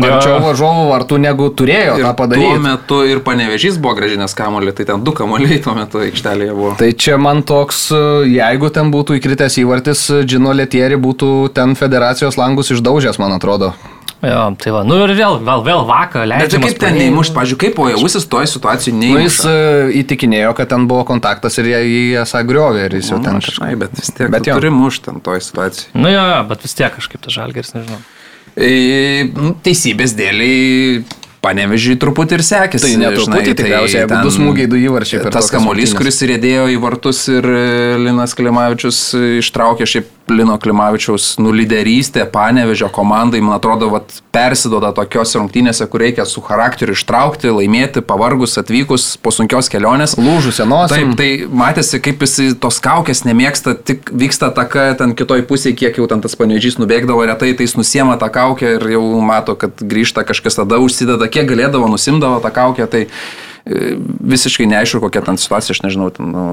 Jo. 0.01 0.09
arčiau 0.17 0.39
varžovų 0.45 0.85
vartų, 0.93 1.19
negu 1.27 1.51
turėjo 1.53 1.99
Ir 1.99 2.05
tą 2.07 2.13
tuo 2.13 2.17
padaryti. 2.23 2.63
metu 2.65 3.01
ir 3.09 3.21
panevežys 3.27 3.77
buvo 3.83 3.95
gražinės 3.99 4.35
kamuolį, 4.39 4.73
tai 4.79 4.89
ten 4.89 5.05
du 5.05 5.13
kamuoliai 5.13 5.61
tuo 5.65 5.75
metu 5.77 6.01
aikštelėje 6.07 6.55
buvo. 6.57 6.73
Tai 6.81 6.91
čia 6.93 7.19
man 7.21 7.43
toks, 7.47 7.89
jeigu 8.33 8.73
ten 8.73 8.91
būtų 8.95 9.21
įkritęs 9.21 9.61
įvartis, 9.63 10.07
Džino 10.25 10.53
Letieri 10.57 10.97
būtų 10.97 11.53
ten 11.55 11.77
federacijos 11.79 12.41
langus 12.41 12.73
išdaužęs, 12.75 13.21
man 13.21 13.37
atrodo. 13.37 13.75
Jo, 14.19 14.49
tai 14.59 14.73
va, 14.75 14.81
nu 14.83 14.97
ir 15.05 15.13
vėl, 15.15 15.37
vėl, 15.47 15.61
vėl 15.63 15.85
vakar 15.87 16.25
Bet 16.27 16.33
tai 16.33 16.59
leidžiamas. 16.59 16.73
kaip 16.73 16.79
ten 16.83 16.97
neįmušti, 16.99 17.35
pažiūrėjau, 17.37 17.61
kaip 17.63 17.77
Ojavusis 17.85 18.25
toje 18.27 18.49
situacijoje 18.51 18.97
Nu, 18.99 19.13
jis 19.23 19.37
neįmušė. 19.45 19.53
e, 19.53 19.93
įtikinėjo, 20.01 20.49
kad 20.59 20.69
ten 20.73 20.89
buvo 20.91 21.05
kontaktas 21.07 21.55
ir 21.63 21.69
jie 21.71 21.79
jį 21.87 22.01
esą 22.25 22.43
griovė 22.49 22.89
ir 22.89 22.97
jis 22.99 23.13
jau 23.13 23.21
ten 23.23 23.37
Na, 23.39 23.39
kažką. 23.39 23.55
žinai, 23.61 23.77
bet 23.79 23.95
vis 23.95 24.11
tiek 24.11 24.33
Bet 24.35 24.43
tai 24.49 24.57
turi 24.59 24.73
mušti 24.75 25.05
ten 25.07 25.21
toje 25.23 25.45
situacijoje. 25.47 25.95
Nu 25.95 26.11
jo, 26.11 26.25
jo, 26.35 26.41
bet 26.51 26.67
vis 26.67 26.75
tiek 26.75 26.91
kažkaip 26.99 27.23
tas 27.23 27.33
žalgeris, 27.39 27.71
nežinau. 27.79 28.01
Nu, 28.59 29.55
Teisybės 29.65 30.17
dėliai 30.19 31.05
panevežiai 31.45 31.99
truputį 32.03 32.39
ir 32.39 32.45
sekėsi. 32.47 32.85
Tai 32.89 33.01
ne 33.01 33.11
truputį, 33.15 33.55
tikriausiai, 33.61 34.03
jeigu 34.03 34.21
du 34.27 34.35
smūgiai, 34.35 34.69
du 34.71 34.81
įvarčiai 34.83 35.31
Tas 35.33 35.51
kamuolys, 35.55 35.95
kuris 35.97 36.19
įrėdėjo 36.27 36.69
į 36.75 36.79
vartus 36.83 37.23
ir 37.31 37.47
e, 37.47 37.65
Linas 38.03 38.35
Klimavičius 38.39 39.03
ištraukė 39.39 39.87
šiaip 39.89 40.11
Lino 40.31 40.59
Klimavičiaus 40.59 41.39
nuliderystę, 41.43 42.25
panevežio 42.33 42.89
komandai, 42.93 43.41
man 43.45 43.57
atrodo, 43.57 43.89
vat, 43.93 44.13
persidoda 44.35 44.93
tokios 44.97 45.35
rungtynėse, 45.39 45.87
kur 45.91 46.03
reikia 46.05 46.27
su 46.29 46.43
charakteriu 46.45 46.97
ištraukti, 46.97 47.51
laimėti, 47.55 48.03
pavargus, 48.07 48.59
atvykus 48.61 49.09
po 49.23 49.33
sunkios 49.35 49.71
kelionės. 49.73 50.17
Lūžusią 50.21 50.65
Taip, 50.65 50.71
nosį. 50.73 51.17
tai 51.19 51.29
matėsi, 51.63 52.01
kaip 52.05 52.23
jis 52.27 52.55
tos 52.61 52.81
kaukės 52.85 53.25
nemėgsta, 53.27 53.75
tik 53.77 54.13
vyksta 54.13 54.53
taka 54.55 54.93
ten 55.01 55.17
kitoj 55.19 55.45
pusėje, 55.49 55.77
kiek 55.83 56.01
jau 56.01 56.09
ten 56.11 56.23
tas 56.25 56.37
panežys 56.39 56.79
nubėgdavo 56.81 57.27
retai, 57.29 57.53
tai 57.59 57.69
jis 57.69 57.79
nusiema 57.81 58.19
tą 58.21 58.31
kaukę 58.33 58.77
ir 58.77 58.89
jau 58.95 59.05
mato, 59.25 59.57
kad 59.59 59.83
grįžta 59.83 60.27
kažkas 60.29 60.61
tada 60.61 60.81
užsideda, 60.83 61.31
kiek 61.33 61.49
galėdavo 61.51 61.91
nusimdavo 61.91 62.43
tą 62.45 62.55
kaukę, 62.55 62.87
tai 62.91 63.07
visiškai 63.69 64.67
neaišku, 64.71 65.01
kokia 65.05 65.23
ten 65.27 65.39
situacija, 65.41 65.75
aš 65.77 65.83
nežinau, 65.85 66.09
ten, 66.15 66.31
nu, 66.33 66.45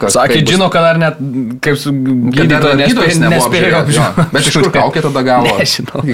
kas. 0.00 0.14
Sakė, 0.16 0.40
žino, 0.48 0.68
kad 0.72 0.84
dar 0.84 1.00
net, 1.00 1.20
kaip 1.64 1.78
su 1.80 1.92
gydytoju 1.92 2.76
nespėjo, 2.80 3.30
nespėjo 3.30 3.80
apžiūrėt, 3.80 3.94
jo. 3.96 4.04
apžiūrėti. 4.04 4.34
Bet 4.34 4.50
iš 4.50 4.58
kur 4.58 4.70
kaukė 4.74 5.04
tada 5.06 5.22
gavo? 5.26 5.54
Nežinau. 5.60 6.04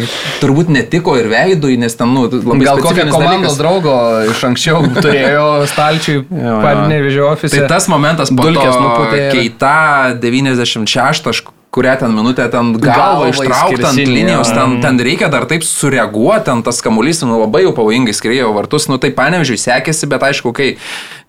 Turbūt 0.42 0.70
netiko 0.74 1.16
ir 1.20 1.30
veidui, 1.32 1.76
nes 1.80 1.98
ten, 1.98 2.14
nu, 2.14 2.26
labai 2.30 2.68
Gal 2.68 2.82
kokią 2.84 3.08
komandos 3.10 3.56
dalykas. 3.56 3.58
draugo 3.60 3.96
iš 4.30 4.44
anksčiau 4.50 4.86
turėjo 5.04 5.46
stalčiui 5.72 6.22
panevežio 6.30 7.28
ofise. 7.32 7.58
Tai 7.58 7.70
tas 7.76 7.90
momentas 7.92 8.32
Dulkės 8.34 8.78
ir- 9.18 9.30
keita 9.34 9.76
96, 10.22 11.30
aš 11.34 11.44
kurią 11.74 11.96
ten 12.00 12.14
minutę 12.14 12.48
ten 12.52 12.72
galvą 12.80 13.30
ištraukti 13.30 13.84
ant 13.84 14.00
linijos, 14.00 14.50
jo. 14.50 14.54
ten, 14.54 14.76
ten 14.84 15.00
reikia 15.00 15.28
dar 15.32 15.46
taip 15.50 15.64
sureaguoti, 15.66 16.46
ten 16.48 16.62
tas 16.66 16.80
kamuolys 16.84 17.22
nu, 17.26 17.40
labai 17.42 17.66
jau 17.66 17.74
pavojingai 17.76 18.14
skriejo 18.16 18.52
vartus, 18.56 18.88
nu 18.92 19.00
tai 19.02 19.12
panevežiai 19.16 19.60
sekėsi, 19.60 20.08
bet 20.10 20.24
aišku, 20.30 20.54
kai, 20.56 20.70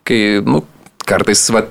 kai 0.08 0.22
nu, 0.46 0.64
kartais 1.08 1.44
va, 1.56 1.66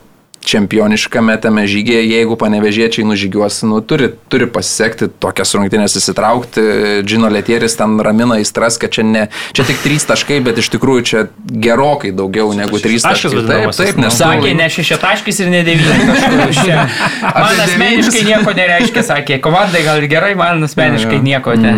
čempioniškame 0.47 1.35
tame 1.43 1.66
žygyje, 1.66 2.05
jeigu 2.06 2.36
panevežiečiai 2.39 3.05
nužygiuos, 3.06 3.62
nu, 3.66 3.81
turi, 3.82 4.12
turi 4.31 4.47
pasisekti 4.51 5.09
tokias 5.23 5.55
rungtynės 5.59 5.98
įsitraukti. 5.98 6.64
Džino 7.06 7.31
Letieris 7.32 7.74
ten 7.78 7.98
ramina 8.06 8.39
įstras, 8.43 8.78
kad 8.81 8.94
čia, 8.94 9.05
ne, 9.06 9.27
čia 9.56 9.66
tik 9.66 9.82
trys 9.82 10.06
taškai, 10.06 10.39
bet 10.47 10.62
iš 10.62 10.70
tikrųjų 10.77 11.06
čia 11.10 11.24
gerokai 11.66 12.14
daugiau 12.16 12.55
negu 12.56 12.78
trys 12.82 13.06
taškai. 13.06 13.43
Taip, 13.47 13.70
taip, 13.77 13.98
nu. 13.98 14.06
nes 14.06 14.18
Sakė, 14.23 14.55
ne 14.59 14.68
šešiataškis 14.73 15.43
ir 15.43 15.52
ne 15.52 15.62
devyniataškis. 15.66 16.62
Man 17.36 17.64
asmeniškai 17.66 18.12
devynis. 18.12 18.28
nieko 18.31 18.55
nereiškia, 18.56 19.06
sakė. 19.06 19.40
Komandai 19.43 19.82
gal 19.86 19.98
ir 20.01 20.10
gerai, 20.10 20.35
man 20.39 20.62
asmeniškai 20.66 21.18
nieko 21.24 21.56
ne. 21.59 21.74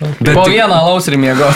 Bet 0.00 0.34
Po 0.34 0.46
vieną 0.48 0.74
alaus 0.74 1.08
ir 1.08 1.18
miego. 1.20 1.50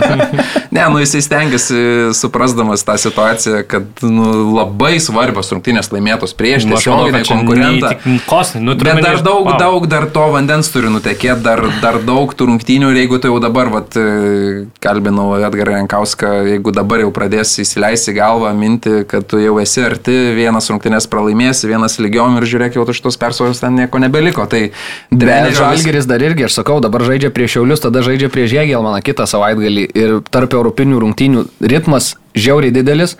Ne, 0.76 0.86
nu 0.92 1.00
jisai 1.00 1.22
stengiasi, 1.24 1.76
suprasdamas 2.16 2.84
tą 2.86 2.96
situaciją, 3.00 3.62
kad 3.68 3.84
nu, 4.04 4.26
labai 4.56 4.96
svarbios 5.02 5.48
rungtynės 5.54 5.88
laimėtos 5.94 6.34
prieš 6.36 6.66
Nu, 6.68 6.76
tiesioginį 6.76 7.22
konkurentą. 7.28 7.90
Kosmai, 8.28 8.62
nu, 8.66 8.74
Bet 8.76 9.00
dar 9.02 9.20
daug, 9.24 9.46
Vau. 9.48 9.56
daug 9.60 9.86
dar 9.90 10.06
to 10.12 10.26
vandens 10.34 10.68
turi 10.72 10.90
nutekėti, 10.92 11.40
dar, 11.44 11.62
dar 11.82 11.98
daug 12.04 12.32
tų 12.36 12.48
rungtynių 12.50 12.90
ir 12.92 13.00
jeigu 13.02 13.18
tu 13.22 13.30
jau 13.32 13.38
dabar, 13.42 13.70
vat, 13.72 13.96
e, 13.96 14.66
kalbinau 14.84 15.28
Edgarą 15.40 15.78
Jankauską, 15.80 16.32
jeigu 16.52 16.72
dabar 16.76 17.00
jau 17.04 17.10
pradėsi 17.14 17.62
įsileisti 17.64 18.14
galvą 18.16 18.52
minti, 18.56 19.04
kad 19.08 19.26
tu 19.30 19.38
jau 19.42 19.56
esi 19.62 19.84
arti, 19.86 20.16
vienas 20.36 20.68
rungtynės 20.72 21.08
pralaimėsi, 21.10 21.68
vienas 21.70 21.98
lygiom 22.02 22.36
ir 22.40 22.48
žiūrėk, 22.52 22.76
jau 22.78 22.84
tu 22.88 22.92
šitos 22.96 23.16
persvaros 23.20 23.60
ten 23.62 23.76
nieko 23.80 23.98
nebeliko. 24.02 24.46
Tai 24.48 24.62
vis- 25.10 25.56
Žalgeris 25.56 26.06
dar 26.06 26.20
irgi, 26.20 26.44
aš 26.50 26.58
sakau, 26.60 26.80
dabar 26.80 27.00
žaidžia 27.06 27.30
prieš 27.30 27.56
Šiaulius, 27.56 27.80
tada 27.80 28.02
žaidžia 28.02 28.28
prieš 28.28 28.52
Jėgelmaną 28.58 29.00
kitą 29.02 29.24
savaitgalį 29.30 29.86
ir 29.96 30.20
tarp 30.30 30.50
europinių 30.66 31.02
rungtynių 31.06 31.46
ritmas 31.70 32.14
žiauriai 32.36 32.72
didelis, 32.74 33.14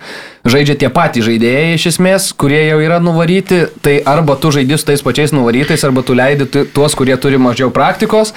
žaidžia 0.47 0.75
tie 0.77 0.89
patys 0.93 1.25
žaidėjai 1.25 1.73
iš 1.75 1.87
esmės, 1.93 2.29
kurie 2.37 2.59
jau 2.67 2.77
yra 2.83 2.99
nuvaryti, 3.01 3.63
tai 3.81 3.97
arba 4.05 4.37
tu 4.37 4.51
žaidži 4.53 4.77
su 4.77 4.87
tais 4.91 5.03
pačiais 5.03 5.33
nuvarytais, 5.33 5.83
arba 5.87 6.03
tu 6.05 6.15
leidi 6.17 6.45
tuos, 6.45 6.95
kurie 6.97 7.17
turi 7.21 7.39
mažiau 7.41 7.71
praktikos, 7.73 8.33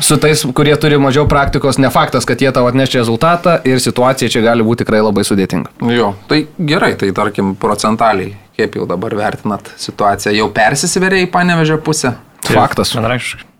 su 0.00 0.16
tais, 0.22 0.46
kurie 0.56 0.76
turi 0.80 1.00
mažiau 1.02 1.26
praktikos, 1.28 1.80
ne 1.82 1.90
faktas, 1.92 2.28
kad 2.28 2.40
jie 2.40 2.52
tau 2.56 2.68
atneš 2.70 2.96
rezultatą 2.96 3.58
ir 3.68 3.82
situacija 3.82 4.32
čia 4.32 4.44
gali 4.46 4.64
būti 4.66 4.84
tikrai 4.84 5.02
labai 5.04 5.26
sudėtinga. 5.28 5.74
Jo, 5.92 6.14
tai 6.30 6.46
gerai, 6.56 6.94
tai 7.00 7.12
tarkim 7.16 7.52
procentaliai, 7.60 8.32
kaip 8.56 8.80
jau 8.80 8.88
dabar 8.88 9.16
vertinat 9.18 9.68
situaciją, 9.80 10.32
jau 10.40 10.48
persisveria 10.56 11.26
į 11.26 11.30
panevežę 11.34 11.76
pusę. 11.84 12.16
Faktas. 12.46 12.94
Vienraškiškai. 12.94 13.52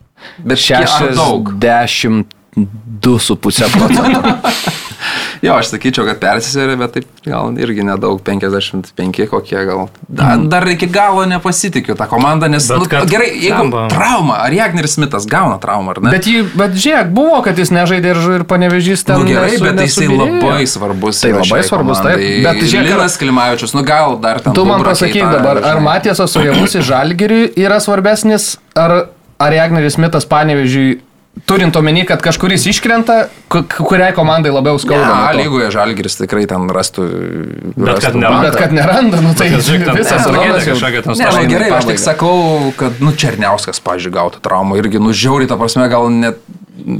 Bet 0.47 0.61
60 0.63 1.17
daug. 1.19 1.53
10 1.61 2.36
2,5 2.57 3.37
procento. 3.41 3.75
jo, 5.47 5.55
aš 5.55 5.71
sakyčiau, 5.75 6.07
kad 6.09 6.19
persisvėrė, 6.21 6.77
bet 6.81 6.95
taip 6.97 7.25
gal 7.27 7.51
irgi 7.61 7.85
nedaug, 7.85 8.19
55 8.25 9.27
kokie 9.31 9.59
gal. 9.69 9.83
Dar, 10.09 10.39
mhm. 10.39 10.47
dar 10.53 10.67
iki 10.73 10.89
galo 10.91 11.27
nepasitikiu 11.29 11.97
tą 11.99 12.09
komandą, 12.11 12.49
nes 12.53 12.67
bet, 12.71 12.81
nu, 12.81 12.89
gerai, 13.11 13.29
jeigu 13.35 13.59
samba. 13.59 13.87
trauma, 13.93 14.39
ar 14.47 14.57
Jagneris 14.57 14.97
Smithas 14.97 15.29
gauna 15.31 15.59
traumą, 15.63 15.93
ar 15.95 16.03
ne? 16.07 16.15
Bet, 16.17 16.29
jį, 16.31 16.45
bet 16.57 16.77
žiūrėk, 16.81 17.13
buvo, 17.17 17.41
kad 17.45 17.61
jis 17.61 17.73
nežaidė 17.77 18.15
ir, 18.15 18.23
ir 18.39 18.47
panevežys 18.49 19.05
ten. 19.07 19.21
Nu, 19.21 19.29
gerai, 19.29 19.53
nesu, 19.53 19.67
bet 19.67 19.81
nesu, 19.83 20.07
jisai 20.07 20.21
labai 20.23 20.61
svarbus. 20.71 21.21
Tai 21.25 21.35
labai 21.37 21.63
svarbus, 21.67 22.01
komandai. 22.01 22.15
taip. 22.23 22.47
Bet 22.49 22.63
žiūrėk, 22.65 22.93
Linas 22.97 23.19
Klimavičius, 23.21 23.77
nu 23.77 23.85
gal 23.87 24.17
dar 24.23 24.41
ten. 24.45 24.57
Tu 24.57 24.65
man 24.69 24.87
pasakyk 24.87 25.27
dabar, 25.37 25.61
ar 25.75 25.83
Matėsas 25.85 26.33
su 26.33 26.45
Javus 26.47 26.79
į 26.81 26.87
Žalgirių 26.89 27.43
yra 27.61 27.83
svarbesnis, 27.85 28.55
ar, 28.79 29.11
ar 29.43 29.59
Jagneris 29.61 30.01
Smithas 30.01 30.29
panevežiui 30.31 31.03
turint 31.45 31.77
omeny, 31.77 32.05
kad 32.09 32.23
kažkuris 32.25 32.65
iškrenta, 32.71 33.29
ku- 33.53 33.65
kuriai 33.69 34.15
komandai 34.17 34.51
labiau 34.55 34.79
skauda. 34.81 35.33
To? 35.33 35.39
lygoje 35.39 35.69
Žalgiris 35.75 36.17
tikrai 36.17 36.47
ten 36.49 36.65
rastų. 36.73 37.05
Bet 37.77 38.01
kad 38.01 38.17
rastų 38.17 38.23
neranda. 38.23 38.43
Bet 38.49 38.59
kad 38.61 38.73
neranda, 38.73 39.21
nu 39.21 39.35
tai 39.37 39.51
Žiūrėk, 39.53 39.91
visas 39.99 40.25
sezonas 40.25 40.65
kažkokia 40.65 41.03
ten 41.05 41.13
nu, 41.13 41.31
į 41.45 41.51
gerai, 41.53 41.71
aš 41.77 41.91
tik 41.93 42.01
sakau, 42.03 42.37
kad, 42.81 43.03
nu, 43.05 43.13
Černiauskas, 43.13 43.83
pažiūrėjau, 43.85 44.17
gautų 44.17 44.43
traumą 44.45 44.81
irgi, 44.81 45.03
nu, 45.03 45.13
žiauri, 45.13 45.49
ta 45.51 45.59
prasme, 45.61 45.85
gal 45.93 46.09
net 46.11 46.41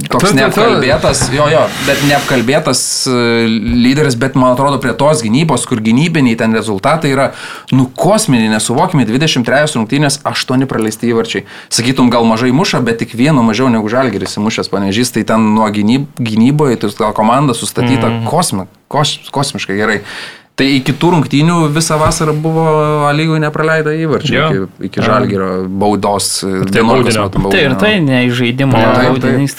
toks 0.09 0.33
neapkalbėtas, 0.35 1.21
jo, 1.33 1.45
jo, 1.51 1.63
bet 1.85 2.01
neapkalbėtas 2.09 2.81
e, 3.09 3.17
lyderis, 3.83 4.17
bet 4.19 4.37
man 4.39 4.55
atrodo 4.55 4.79
prie 4.81 4.93
tos 4.97 5.21
gynybos, 5.25 5.67
kur 5.69 5.81
gynybiniai 5.83 6.37
ten 6.39 6.55
rezultatai 6.57 7.11
yra, 7.13 7.27
nu, 7.75 7.85
kosminiai, 7.97 8.49
nesuvokimi, 8.55 9.05
23 9.09 9.77
rungtynės, 9.77 10.19
8 10.27 10.65
praleisti 10.69 11.11
įvarčiai. 11.11 11.45
Sakytum, 11.73 12.09
gal 12.13 12.25
mažai 12.27 12.49
muša, 12.55 12.81
bet 12.85 13.01
tik 13.03 13.13
vieno 13.17 13.45
mažiau 13.45 13.69
negu 13.73 13.91
žalgeris 13.91 14.39
įmušęs 14.41 14.71
panežys, 14.73 15.13
tai 15.15 15.25
ten 15.27 15.53
nuo 15.55 15.69
gynyb, 15.73 16.09
gynyboje, 16.17 16.81
tai 16.81 16.91
gal 16.97 17.15
komanda 17.17 17.55
sustatyta 17.57 18.09
mm. 18.09 18.25
kosmi, 18.31 18.67
kos, 18.91 19.19
kosmiškai 19.33 19.77
gerai. 19.77 20.01
Tai 20.57 20.65
iki 20.79 20.95
tų 20.97 21.11
rungtynių 21.13 21.57
visą 21.75 21.99
vasarą 22.01 22.33
buvo 22.41 22.63
A 23.05 23.11
lygų 23.13 23.37
nepraleida 23.43 23.93
įvarčių 23.93 24.33
Jo. 24.33 24.47
iki, 24.49 24.87
iki 24.89 25.03
žalgerio 25.05 25.67
baudos. 25.69 26.31
tai 26.41 26.81
11 26.81 27.37
baudinio. 27.37 27.51
Tai 27.53 27.61
ir 27.67 27.75
tai 27.77 27.93
ne 28.01 28.23
žaidimo, 28.33 28.73
o 28.73 28.93
taip, 28.97 29.13
baudinys. 29.19 29.55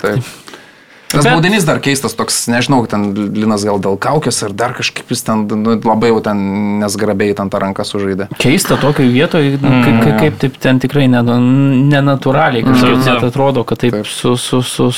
Tas 1.08 1.24
Bet- 1.24 1.32
baudinys 1.32 1.64
dar 1.64 1.78
keistas, 1.80 2.12
toks, 2.12 2.48
nežinau, 2.52 2.82
ten 2.90 3.14
Linas 3.32 3.62
gal 3.64 3.78
dėl 3.80 3.94
kaukės 3.96 4.42
ar 4.44 4.52
dar 4.52 4.74
kažkaip 4.76 5.08
jis 5.08 5.22
ten 5.24 5.46
nu, 5.48 5.78
labai 5.80 6.10
jau 6.10 6.18
ten 6.20 6.36
nesgrabiai 6.82 7.32
ten 7.38 7.48
tą 7.48 7.62
ranką 7.62 7.80
sužaidė. 7.88 8.26
Keista 8.36 8.76
tokio 8.76 9.06
vietoje, 9.08 9.54
mm. 9.56 9.84
kaip, 9.86 10.02
kaip, 10.04 10.18
kaip 10.20 10.36
taip 10.42 10.58
ten 10.60 10.78
tikrai 10.82 11.06
nenatūraliai, 11.08 12.60
kažkaip 12.66 12.98
Mm. 12.98 13.06
net 13.08 13.24
atrodo, 13.24 13.64
kad 13.64 13.78
taip, 13.78 13.92
Taip. 13.96 14.02
taip. 14.04 14.12
su, 14.12 14.36
su, 14.36 14.60
su, 14.60 14.90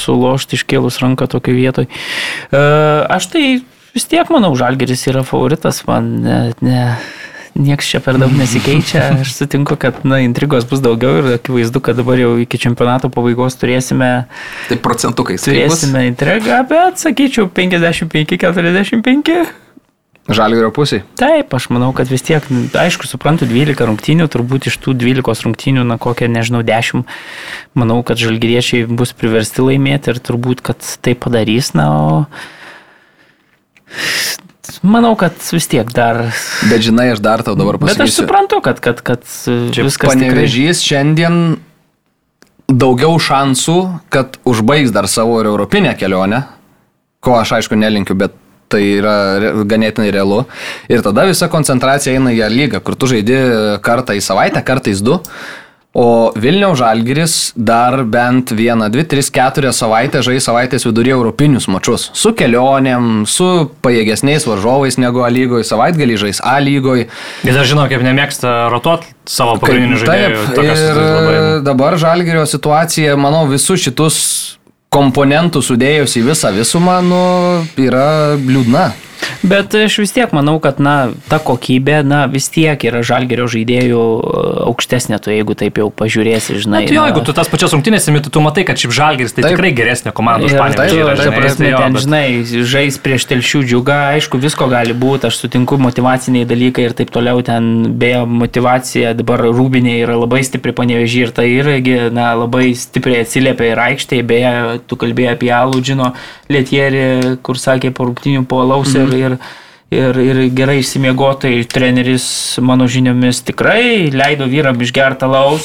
iškėlus 0.58 0.98
ranką 1.04 1.28
tokio 1.30 1.54
vietoje. 1.54 1.86
Uh, 2.50 3.06
aš 3.08 3.30
tai 3.30 3.44
vis 3.94 4.06
tiek 4.10 4.30
manau, 4.32 4.52
Žalgeris 4.58 5.06
yra 5.10 5.22
favoritas, 5.26 5.82
man 5.88 6.10
ne, 6.24 6.38
ne, 6.64 6.82
nieks 7.58 7.88
čia 7.90 8.00
per 8.04 8.18
daug 8.20 8.32
nesikeičia. 8.36 9.06
Aš 9.24 9.34
sutinku, 9.38 9.76
kad 9.80 10.04
na, 10.08 10.20
intrigos 10.24 10.66
bus 10.70 10.82
daugiau 10.84 11.20
ir 11.22 11.32
akivaizdu, 11.38 11.82
kad 11.84 11.98
dabar 12.00 12.20
jau 12.20 12.34
iki 12.42 12.60
čempionato 12.62 13.10
pabaigos 13.12 13.58
turėsime, 13.60 14.10
Tai 14.68 14.78
procentukais. 14.84 15.42
turėsime 15.46 16.06
intrigą, 16.10 16.62
bet 16.70 17.02
sakyčiau 17.02 17.50
55-45. 17.50 19.42
Žalgirio 20.30 20.68
pusė. 20.70 21.00
Taip, 21.18 21.50
aš 21.56 21.70
manau, 21.74 21.88
kad 21.96 22.06
vis 22.12 22.22
tiek, 22.22 22.44
aišku, 22.78 23.08
suprantu, 23.08 23.48
12 23.50 23.82
rungtynių, 23.88 24.28
turbūt 24.30 24.68
iš 24.70 24.76
tų 24.78 24.94
12 25.00 25.46
rungtynių, 25.48 25.82
na 25.88 25.96
kokią, 25.98 26.28
nežinau, 26.30 26.60
10, 26.66 27.02
manau, 27.74 27.96
kad 28.06 28.20
žalgyriečiai 28.20 28.84
bus 28.86 29.10
priversti 29.16 29.64
laimėti 29.64 30.12
ir 30.12 30.20
turbūt, 30.22 30.62
kad 30.62 30.78
tai 31.02 31.16
padarys, 31.18 31.72
na, 31.74 31.88
o 31.90 32.28
manau, 34.82 35.14
kad 35.18 35.34
vis 35.52 35.66
tiek 35.70 35.88
dar. 35.94 36.22
Bet 36.70 36.84
žinai, 36.86 37.10
aš 37.14 37.22
dar 37.24 37.42
tau 37.46 37.56
dabar 37.58 37.78
Bet 37.80 37.92
aš 37.92 37.96
pasakysiu. 37.98 38.22
suprantu, 38.24 38.60
kad, 38.64 38.80
kad, 38.80 39.00
kad 39.04 39.24
Čia 39.24 39.84
viskas 39.86 40.12
tikrai. 40.12 40.30
panevežys 40.30 40.82
šiandien 40.86 41.58
daugiau 42.70 43.16
šansų, 43.18 43.78
kad 44.14 44.38
užbaigs 44.46 44.92
dar 44.94 45.08
savo 45.10 45.40
ir 45.42 45.48
europinę 45.50 45.96
kelionę, 45.98 46.44
ko 47.20 47.34
aš 47.40 47.56
aišku 47.58 47.74
nelinkiu, 47.76 48.14
bet 48.14 48.36
tai 48.70 48.84
yra 49.00 49.14
ganėtinai 49.66 50.12
realu. 50.14 50.44
Ir 50.86 51.02
tada 51.02 51.24
visa 51.26 51.48
koncentracija 51.50 52.14
eina 52.14 52.30
į 52.30 52.46
lygą, 52.54 52.80
kur 52.86 52.94
tu 52.94 53.08
žaidi 53.10 53.34
kartą 53.82 54.14
į 54.14 54.22
savaitę, 54.22 54.62
kartais 54.62 55.02
du. 55.02 55.18
O 55.92 56.30
Vilniaus 56.38 56.78
Žalgiris 56.78 57.32
dar 57.58 58.04
bent 58.06 58.52
vieną, 58.54 58.86
dvi, 58.94 59.02
tris, 59.10 59.26
keturias 59.34 59.80
savaitės 59.82 60.22
žais 60.22 60.44
savaitės 60.46 60.86
viduryje 60.86 61.16
europinius 61.16 61.66
mačius. 61.66 62.04
Su 62.14 62.30
kelionėm, 62.38 63.24
su 63.26 63.48
pajėgesniais 63.82 64.46
varžovais 64.46 65.00
negu 65.02 65.24
A 65.26 65.30
lygoje, 65.34 65.66
savaitgalį 65.66 66.20
žais 66.22 66.40
A 66.46 66.60
lygoje. 66.62 67.08
Jis 67.42 67.58
aš 67.58 67.72
žinau, 67.72 67.88
kaip 67.90 68.06
nemėgsta 68.06 68.70
rotuoti 68.70 69.10
savo 69.26 69.58
pagrindinių 69.58 69.98
žaidėjų. 70.04 70.46
Taip, 70.54 70.70
ir 70.70 71.02
labai- 71.02 71.42
dabar 71.66 71.98
Žalgirio 71.98 72.46
situacija, 72.46 73.18
manau, 73.18 73.48
visus 73.50 73.82
šitus 73.82 74.22
komponentus 74.94 75.66
sudėjus 75.70 76.14
į 76.22 76.26
visą 76.30 76.54
visumą, 76.54 77.00
nu, 77.02 77.66
yra 77.82 78.36
liūdna. 78.38 78.92
Bet 79.42 79.74
aš 79.74 79.98
vis 80.02 80.12
tiek 80.12 80.32
manau, 80.36 80.58
kad, 80.60 80.78
na, 80.82 81.10
ta 81.30 81.38
kokybė, 81.42 82.00
na, 82.04 82.26
vis 82.30 82.48
tiek 82.52 82.80
yra 82.84 83.00
žalgerio 83.06 83.46
žaidėjų 83.50 84.00
e, 84.00 84.42
aukštesnė, 84.68 85.18
tu 85.24 85.32
jeigu 85.32 85.54
taip 85.58 85.78
jau 85.80 85.88
pažiūrėsi, 85.90 86.58
žinai. 86.64 86.82
Tai 86.88 86.94
jo, 86.96 87.00
na. 87.04 87.08
jeigu 87.10 87.22
tu 87.24 87.32
tas 87.36 87.48
pačias 87.48 87.72
rungtynės 87.76 88.08
įmeti, 88.12 88.32
tu 88.32 88.42
matai, 88.44 88.64
kad 88.68 88.76
šiaip 88.80 88.92
žalgeris 88.96 89.32
tai 89.36 89.44
Taip. 89.46 89.54
tikrai 89.56 89.72
geresnė 89.76 90.12
komanda 90.16 90.44
už 90.48 90.54
Ir 90.54 90.60
Panevėžį. 90.60 90.76
taip, 90.76 91.00
yra, 91.00 91.14
ta 91.16 91.22
žinai, 91.24 91.38
prasme, 91.40 91.64
tai 91.64 91.70
jo, 91.72 91.78
ten, 91.80 91.92
bet- 91.96 92.04
žinai, 92.04 92.64
žais 92.74 92.98
prieš 93.00 93.26
telšių 93.32 93.62
džiugą, 93.70 93.98
aišku, 94.18 94.40
visko 94.44 94.68
gali 94.70 94.94
būti, 94.94 95.28
aš 95.30 95.40
sutinku, 95.44 95.78
motivaciniai 95.80 96.44
dalykai 96.48 96.86
ir 96.90 96.96
taip 97.00 97.10
toliau, 97.14 97.40
ten 97.44 97.70
beje, 98.00 98.22
motivacija 98.26 99.14
dabar 99.16 99.40
rūbinė 99.48 99.96
yra 100.04 100.16
labai 100.20 100.42
stipri 100.46 100.72
panevežį 100.76 101.24
ir 101.26 101.34
tai 101.36 101.48
irgi, 101.54 101.96
na, 102.12 102.32
labai 102.34 102.70
stipriai 102.76 103.24
atsiliepia 103.24 103.72
ir 103.72 103.82
aikštėje, 103.88 104.26
beje, 104.26 104.52
tu 104.90 104.96
kalbėjai 105.00 105.34
apie 105.36 105.50
Aludžino 105.54 106.12
lietierį, 106.50 107.38
kur 107.46 107.58
sakė 107.60 107.92
po 107.94 108.08
rungtinių 108.10 108.44
po 108.48 108.60
alaus 108.64 108.88
Mhm. 108.90 109.09
Ir, 109.16 109.36
ir 109.36 109.40
Ir, 109.90 110.14
ir 110.22 110.38
gerai 110.54 110.76
išsimiegotai 110.78 111.64
treneris, 111.66 112.24
mano 112.62 112.86
žiniomis, 112.86 113.40
tikrai 113.42 114.06
leido 114.14 114.46
vyram 114.46 114.78
išgerti 114.78 115.26
alaus, 115.26 115.64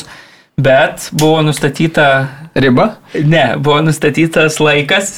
bet 0.58 1.12
buvo 1.14 1.44
nustatyta, 1.46 2.08
Riba? 2.58 2.88
ne, 3.14 3.44
buvo 3.62 3.84
nustatytas 3.86 4.58
laikas, 4.58 5.12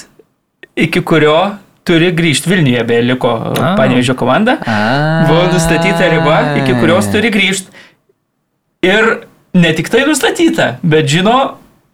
iki 0.75 0.99
kurio 1.07 1.37
turi 1.87 2.11
grįžti 2.11 2.51
Vilniuje, 2.51 2.83
beje, 2.83 3.05
liko 3.07 3.31
Panevežio 3.77 4.17
komanda. 4.19 4.57
Buvo 5.29 5.45
nustatyta 5.53 6.09
riba, 6.11 6.41
iki 6.59 6.75
kurios 6.81 7.07
turi 7.13 7.31
grįžti. 7.31 7.71
Ir 8.83 9.07
ne 9.55 9.71
tik 9.77 9.87
tai 9.93 10.03
nustatyta, 10.09 10.73
bet 10.83 11.07
žino, 11.07 11.37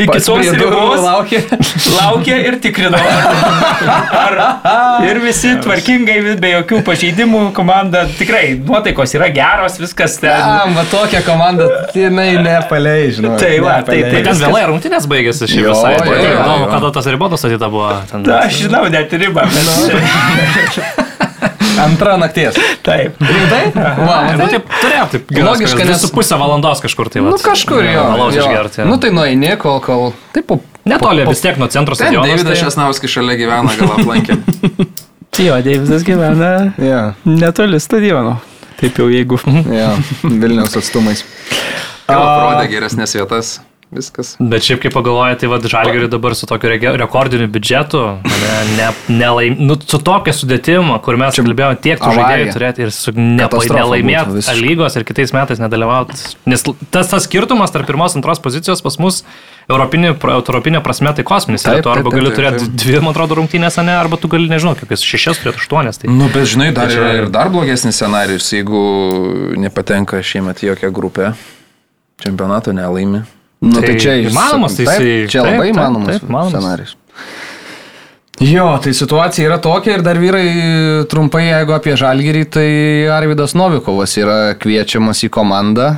iki 0.06 0.20
tos 0.24 0.50
ribos 0.58 1.02
laukia. 1.04 1.42
laukia 2.00 2.38
ir 2.50 2.58
tikrino. 2.64 3.00
Ar, 3.00 4.38
ar, 4.40 5.06
ir 5.08 5.20
visi 5.24 5.54
tvarkingai, 5.64 6.18
be 6.42 6.54
jokių 6.58 6.82
pažeidimų, 6.88 7.44
komanda 7.58 8.06
tikrai 8.18 8.54
nuotaikos 8.60 9.16
yra 9.18 9.30
geros, 9.34 9.78
viskas 9.82 10.18
ten. 10.22 10.34
Tam, 10.34 10.76
va 10.78 10.86
tokia 10.92 11.24
komanda, 11.26 11.68
jinai 11.96 12.30
nepaleis, 12.44 13.18
žinau. 13.20 13.36
Tai 13.40 13.54
va, 13.64 13.80
tai- 13.82 14.02
Tai 14.04 14.12
tai- 14.12 14.24
ten 14.30 14.42
vėlai 14.44 14.66
rungtynės 14.72 15.08
baigėsi 15.10 15.48
Jo, 15.54 15.72
visai. 15.72 15.96
Tai 16.02 16.18
įdomu, 16.20 16.68
kada 16.72 16.92
tas 16.96 17.06
ribotas 17.14 17.46
atita 17.48 17.70
buvo. 17.72 17.92
Ten, 18.12 18.24
Na, 18.28 18.44
aš 18.48 18.64
žinau, 18.66 18.86
net 18.92 19.12
ribą. 19.14 19.46
Bet... 19.54 21.04
Antra 21.84 22.18
nakties. 22.22 22.58
Taip. 22.86 23.16
Rimtai? 23.22 23.62
Va, 23.76 24.18
Nu, 24.38 24.48
taip, 24.52 24.68
turėjau, 24.82 25.08
taip, 25.14 25.32
Logiška, 25.44 25.86
nes- 25.88 26.02
su 26.04 26.10
pusę 26.14 26.38
valandos 26.40 26.82
kažkur 26.84 27.10
tai. 27.14 27.22
Nu 27.24 27.32
vat, 27.34 27.42
kažkur 27.46 27.84
jo. 27.86 28.04
Alaus 28.14 28.36
išgerti. 28.38 28.86
Nu 28.90 28.98
tai 29.02 29.12
nueini, 29.16 29.56
kol, 29.62 29.80
kol. 29.84 30.12
Taip, 30.36 30.48
po, 30.48 30.60
Netoli, 30.86 31.24
vis 31.30 31.40
tiek 31.42 31.58
nuo 31.58 31.68
centro 31.72 31.96
stadiono. 31.96 32.28
Davidas 32.28 32.60
Šesnauskis 32.60 33.12
šalia 33.16 33.38
gyvena, 33.40 33.72
gal 33.80 33.94
aplankė. 33.98 34.38
Jo, 35.42 35.56
Deivisas 35.66 36.04
gyvena 36.06 36.50
ja, 36.92 37.14
netoli 37.26 37.80
stadiono. 37.82 38.36
Taip 38.78 39.00
jau 39.02 39.08
jeigu. 39.10 39.40
ja, 39.74 39.96
Vilniaus 40.22 40.76
atstumais. 40.78 41.24
Gal 42.06 42.20
parodė 42.22 42.68
geresnės 42.70 43.16
vietas. 43.18 43.56
Viskas. 43.94 44.34
Bet 44.42 44.66
šiaip 44.66 44.82
kaip 44.84 44.96
pagalvoja, 44.96 45.38
tai 45.40 45.50
vad 45.52 45.66
Žalgiriui 45.70 46.10
dabar 46.12 46.36
su 46.38 46.48
tokiu 46.50 46.72
rekordiniu 46.98 47.48
biudžetu, 47.54 48.02
ne, 48.26 48.54
ne, 48.78 48.90
nelaim, 49.14 49.56
nu, 49.62 49.78
su 49.78 50.00
tokia 50.02 50.34
sudėtimo, 50.36 50.98
kur 51.06 51.20
mes 51.22 51.38
kalbėjome 51.38 51.80
tiek 51.84 52.02
tų 52.02 52.14
žaidėjų 52.18 52.54
turėti 52.58 52.86
ir 52.88 52.94
su 52.96 53.14
nelaimėti 53.16 54.58
lygos 54.60 54.98
ir 54.98 55.06
kitais 55.08 55.34
metais 55.36 55.62
nedalyvauti. 55.62 56.18
Nes 56.50 56.66
tas, 56.66 57.10
tas 57.12 57.28
skirtumas 57.28 57.74
tarp 57.74 57.88
pirmos 57.90 58.16
ir 58.16 58.22
antros 58.22 58.42
pozicijos 58.44 58.82
pas 58.86 58.98
mus 59.02 59.22
europinė, 59.72 60.14
europinė 60.18 60.82
prasme 60.84 61.14
tai 61.16 61.26
kosminis. 61.28 61.64
Taip, 61.64 61.80
Taip, 61.80 61.86
taip, 61.88 62.02
arba 62.02 62.14
gali 62.14 62.34
turėti 62.36 62.68
dvi, 62.74 62.98
man 63.04 63.14
atrodo, 63.14 63.38
rungtynės, 63.40 63.78
ne, 63.86 63.96
arba 63.96 64.20
tu 64.20 64.30
gali, 64.32 64.50
nežinau, 64.52 64.76
kokias 64.80 65.06
šešias 65.06 65.42
turėti 65.44 65.62
aštuonias. 65.64 66.02
Tai... 66.02 66.12
Nu, 66.12 66.28
bet 66.34 66.50
žinai, 66.52 66.72
dar 66.76 66.92
Tai 66.92 66.98
yra 66.98 67.12
čia- 67.14 67.22
ir 67.22 67.30
dar 67.34 67.52
blogesnis 67.54 68.00
scenarius, 68.00 68.50
jeigu 68.56 68.82
nepatenka 69.60 70.20
šiemet 70.24 70.64
į 70.64 70.74
jokią 70.74 70.92
grupę. 70.96 71.32
Čempionato 72.24 72.72
nelaimi. 72.76 73.24
Nu, 73.64 73.80
Tai 73.80 73.86
tai 73.88 73.96
čia 74.02 74.18
įmanomas, 74.26 74.74
tai 74.76 74.86
taip, 74.90 75.00
jisai- 75.00 75.30
Čia 75.32 75.44
taip, 75.46 75.54
labai 75.54 75.70
įmanomas 75.72 76.18
taip, 76.18 76.26
įmanomas. 76.28 76.52
scenarius. 76.52 76.96
Jo, 78.44 78.66
tai 78.84 78.92
situacija 78.98 79.46
yra 79.48 79.58
tokia 79.62 79.94
ir 79.98 80.02
dar 80.04 80.18
vyrai 80.20 80.48
trumpai, 81.08 81.46
jeigu 81.48 81.76
apie 81.76 81.94
žalgyrį, 81.96 82.42
tai 82.52 82.68
Arvidas 83.14 83.54
Novikovas 83.56 84.18
yra 84.20 84.38
kviečiamas 84.60 85.22
į 85.24 85.30
komandą. 85.32 85.94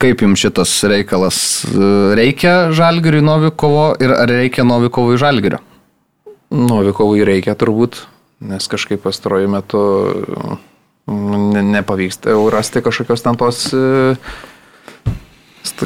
Kaip 0.00 0.20
jums 0.24 0.40
šitas 0.42 0.72
reikalas? 0.88 1.38
Reikia 2.16 2.70
žalgyriui 2.76 3.22
Novikovo 3.24 3.94
ir 4.00 4.12
ar 4.16 4.28
reikia 4.32 4.64
Novikovui 4.64 5.16
žalgyrio? 5.20 5.60
Novikovui 6.50 7.22
reikia 7.24 7.54
turbūt, 7.54 8.00
nes 8.40 8.66
kažkaip 8.68 9.02
pastaruoju 9.04 9.48
metu 9.52 9.82
mm, 11.06 11.52
ne, 11.54 11.62
nepavyksta 11.78 12.34
rasti 12.52 12.80
kažkokios 12.82 13.22
ten 13.22 13.36
tos 13.38 13.60
e, 13.72 14.16
st- 14.16 14.49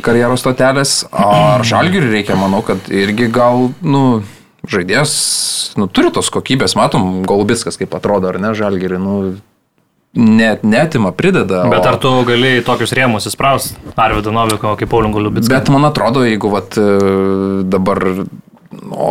karjeros 0.04 0.42
stotelės. 0.44 1.04
Ar 1.12 1.64
žalgiriui 1.66 2.12
reikia, 2.20 2.36
manau, 2.38 2.62
kad 2.66 2.78
irgi 2.92 3.28
gal, 3.32 3.70
nu, 3.82 4.22
žaidėjas, 4.70 5.14
nu, 5.80 5.88
turi 5.88 6.12
tos 6.14 6.30
kokybės, 6.34 6.76
matom, 6.78 7.22
Golubitskas 7.28 7.76
kaip 7.80 7.94
atrodo, 7.98 8.30
ar 8.32 8.38
ne, 8.42 8.54
žalgiriui, 8.56 9.00
nu, 9.02 9.16
net, 10.14 10.62
netima, 10.62 11.10
prideda. 11.12 11.64
Bet 11.70 11.84
o- 11.84 11.88
ar 11.90 11.98
tu 11.98 12.12
gali 12.28 12.60
į 12.60 12.64
tokius 12.64 12.94
rėmus 12.94 13.26
įspraust 13.30 13.74
Arvidą 13.98 14.32
Noviko 14.32 14.76
kaip 14.78 14.88
Paulinkų 14.92 15.24
Liubitską? 15.26 15.50
Bet 15.58 15.68
man 15.74 15.84
atrodo, 15.90 16.22
jeigu 16.24 16.50
vat, 16.54 16.78
e, 16.78 17.64
dabar 17.66 17.98
o, 18.90 19.08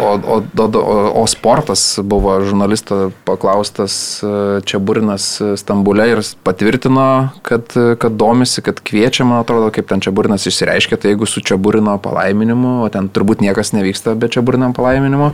o, 0.00 0.10
o, 0.26 0.64
o, 0.64 1.22
o, 1.22 1.24
sportas 1.30 1.98
buvo 2.02 2.36
žurnalisto 2.44 3.10
paklaustas 3.28 4.20
e, 4.22 4.60
čia 4.66 4.80
Burinas 4.82 5.26
Stambulė 5.60 6.08
ir 6.12 6.22
patvirtino, 6.46 7.06
kad, 7.46 7.74
kad 7.74 8.18
domisi, 8.20 8.62
kad 8.66 8.82
kviečia, 8.84 9.26
man 9.28 9.42
atrodo, 9.44 9.72
kaip 9.74 9.88
ten 9.90 10.04
čia 10.04 10.12
Burinas 10.14 10.46
išsireiškė, 10.50 10.98
tai 11.00 11.14
jeigu 11.14 11.28
su 11.28 11.42
čia 11.44 11.58
Burino 11.60 11.96
palaiminimu, 12.02 12.80
o 12.84 12.92
ten 12.92 13.10
turbūt 13.12 13.44
niekas 13.44 13.74
nevyksta 13.76 14.16
be 14.18 14.30
čia 14.32 14.44
Burino 14.46 14.72
palaiminimo. 14.76 15.32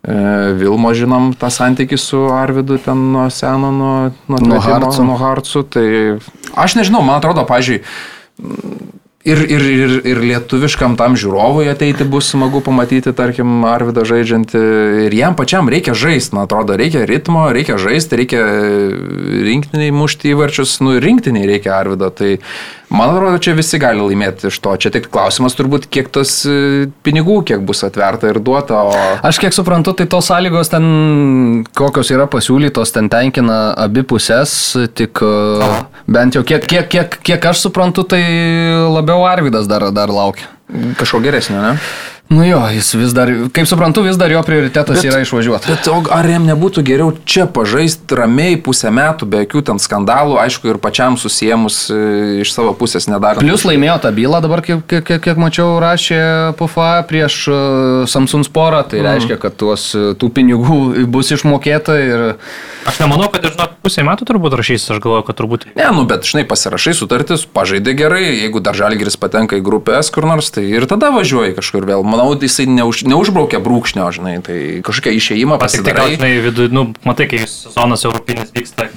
E, 0.00 0.14
Vilmo 0.56 0.94
žinom 0.96 1.34
tą 1.36 1.50
santykį 1.52 1.98
su 2.00 2.22
Arvidu 2.32 2.78
ten 2.80 3.10
nuo 3.12 3.26
seno, 3.34 3.72
nuo, 3.74 3.96
nuo, 4.30 4.40
Nuo 4.54 4.62
Harco. 4.64 5.04
nuo 5.04 5.18
Harcų. 5.20 5.66
Tai 5.68 5.86
aš 6.56 6.78
nežinau, 6.80 7.02
man 7.04 7.20
atrodo, 7.20 7.44
pažiūrėjau, 7.48 7.84
Ir, 9.20 9.36
ir, 9.52 9.60
ir, 9.60 9.90
ir 10.08 10.18
lietuviškam 10.24 10.94
tam 10.96 11.12
žiūrovui 11.20 11.66
ateiti 11.68 12.06
bus 12.08 12.30
smagu 12.32 12.62
pamatyti, 12.64 13.12
tarkim, 13.12 13.66
Arvidą 13.68 14.06
žaidžiantį. 14.08 14.62
Ir 15.10 15.16
jam 15.18 15.36
pačiam 15.36 15.68
reikia 15.68 15.92
žaisti, 15.92 16.32
man 16.38 16.46
atrodo, 16.48 16.72
reikia 16.80 17.02
ritmo, 17.04 17.42
reikia 17.52 17.76
žaisti, 17.76 18.16
reikia 18.16 18.40
rinktiniai 19.44 19.92
mušti 19.92 20.32
įvarčius, 20.32 20.78
nu 20.80 20.96
rinktiniai 21.04 21.50
reikia 21.52 21.74
Arvido. 21.76 22.08
Tai 22.08 22.38
man 22.90 23.12
atrodo, 23.14 23.38
čia 23.42 23.54
visi 23.58 23.78
gali 23.80 24.02
laimėti 24.02 24.50
iš 24.50 24.58
to. 24.62 24.74
Čia 24.82 24.92
tik 24.94 25.08
klausimas 25.12 25.56
turbūt, 25.58 25.88
kiek 25.92 26.10
tos 26.12 26.34
e, 26.48 26.90
pinigų, 27.06 27.40
kiek 27.48 27.64
bus 27.66 27.84
atverta 27.86 28.30
ir 28.32 28.40
duota. 28.44 28.82
O... 28.90 28.94
Aš 29.26 29.40
kiek 29.42 29.56
suprantu, 29.56 29.94
tai 29.96 30.08
tos 30.10 30.30
sąlygos 30.30 30.72
ten, 30.72 30.86
kokios 31.78 32.12
yra 32.14 32.28
pasiūlytos, 32.30 32.94
ten 32.96 33.10
tenkina 33.12 33.60
abi 33.78 34.04
pusės, 34.06 34.54
tik 34.98 35.22
e, 35.24 35.72
bent 36.10 36.38
jau 36.38 36.44
kiek, 36.46 36.66
kiek, 36.66 36.88
kiek, 36.92 37.20
kiek 37.26 37.50
aš 37.52 37.66
suprantu, 37.66 38.06
tai 38.14 38.22
labiau 38.90 39.26
Arvidas 39.28 39.70
dar, 39.70 39.88
dar 39.94 40.12
laukia. 40.12 40.50
Kažko 40.98 41.18
geresnio, 41.24 41.62
ne? 41.64 41.74
Nu 42.30 42.44
jo, 42.46 42.60
jis 42.70 42.92
vis 42.94 43.10
dar, 43.10 43.26
kaip 43.50 43.66
suprantu, 43.66 44.04
vis 44.06 44.14
dar 44.14 44.30
jo 44.30 44.38
prioritetas 44.46 45.00
Bet- 45.00 45.04
yra 45.04 45.18
išvažiuoti. 45.24 45.66
Bet 45.66 45.88
o 45.90 45.96
ar 46.14 46.26
jam 46.30 46.44
nebūtų 46.46 46.84
geriau 46.86 47.10
čia 47.26 47.48
pažaisti 47.50 48.14
ramiai 48.14 48.54
pusę 48.54 48.92
metų, 48.94 49.26
be 49.26 49.40
jokių 49.42 49.62
ten 49.66 49.80
skandalų, 49.82 50.36
aišku, 50.38 50.70
ir 50.70 50.78
pačiam 50.78 51.16
susijęmus 51.18 51.78
e, 51.90 51.98
iš 52.44 52.52
savo 52.54 52.70
pusės 52.78 53.08
nedarant. 53.10 53.42
Plius 53.42 53.66
laimėjo 53.66 53.96
tą 54.04 54.12
bylą 54.14 54.38
dabar, 54.44 54.62
kiek, 54.62 54.84
kiek, 54.86 55.02
kiek, 55.08 55.24
kiek 55.24 55.40
mačiau, 55.42 55.72
rašė 55.82 56.20
PFA 56.60 57.02
prieš 57.10 57.40
e, 57.50 57.58
Samsung 58.06 58.46
sporą, 58.46 58.84
tai 58.86 59.02
reiškia, 59.08 59.34
kad 59.42 59.58
tuos, 59.58 59.88
e, 59.98 60.14
tų 60.14 60.30
pinigų 60.38 60.78
bus 61.16 61.34
išmokėta 61.34 61.98
ir... 61.98 62.24
Aš 62.86 63.02
nemanau, 63.02 63.26
kad 63.34 63.42
ir 63.42 63.56
žinok, 63.56 63.74
pusę 63.82 64.06
metų 64.06 64.30
turbūt 64.30 64.54
rašys, 64.54 64.86
aš 64.94 65.02
galvoju, 65.02 65.26
kad 65.26 65.40
turbūt. 65.42 65.66
Ne, 65.74 65.90
nu, 65.98 66.06
bet 66.06 66.30
žinai, 66.30 66.46
pasirašai 66.46 66.94
sutartis, 66.94 67.42
pažaidė 67.42 67.98
gerai, 67.98 68.22
jeigu 68.44 68.62
dar 68.62 68.78
žalgeris 68.78 69.18
patenka 69.18 69.58
į 69.58 69.66
grupę 69.66 69.98
S 69.98 70.14
kur 70.14 70.30
nors, 70.30 70.54
tai 70.54 70.68
ir 70.70 70.86
tada 70.86 71.10
važiuoji 71.10 71.58
kažkur 71.58 71.90
vėl. 71.90 72.06
Manau, 72.20 72.36
jisai 72.36 72.66
neuž, 72.68 73.00
neužbraukia 73.08 73.60
brūkšnio, 73.64 74.04
žinai, 74.12 74.34
tai 74.44 74.58
kažkokią 74.84 75.14
išėjimą 75.16 75.56
Tik 75.56 75.62
tai 75.62 75.68
pasidarai. 75.72 76.16
žinai, 76.18 76.32
vidu, 76.44 76.66
nu, 76.68 76.82
matai, 77.08 77.26
kai 77.30 77.46
sezonas 77.48 78.04
europinis 78.04 78.52
vyksta, 78.52 78.90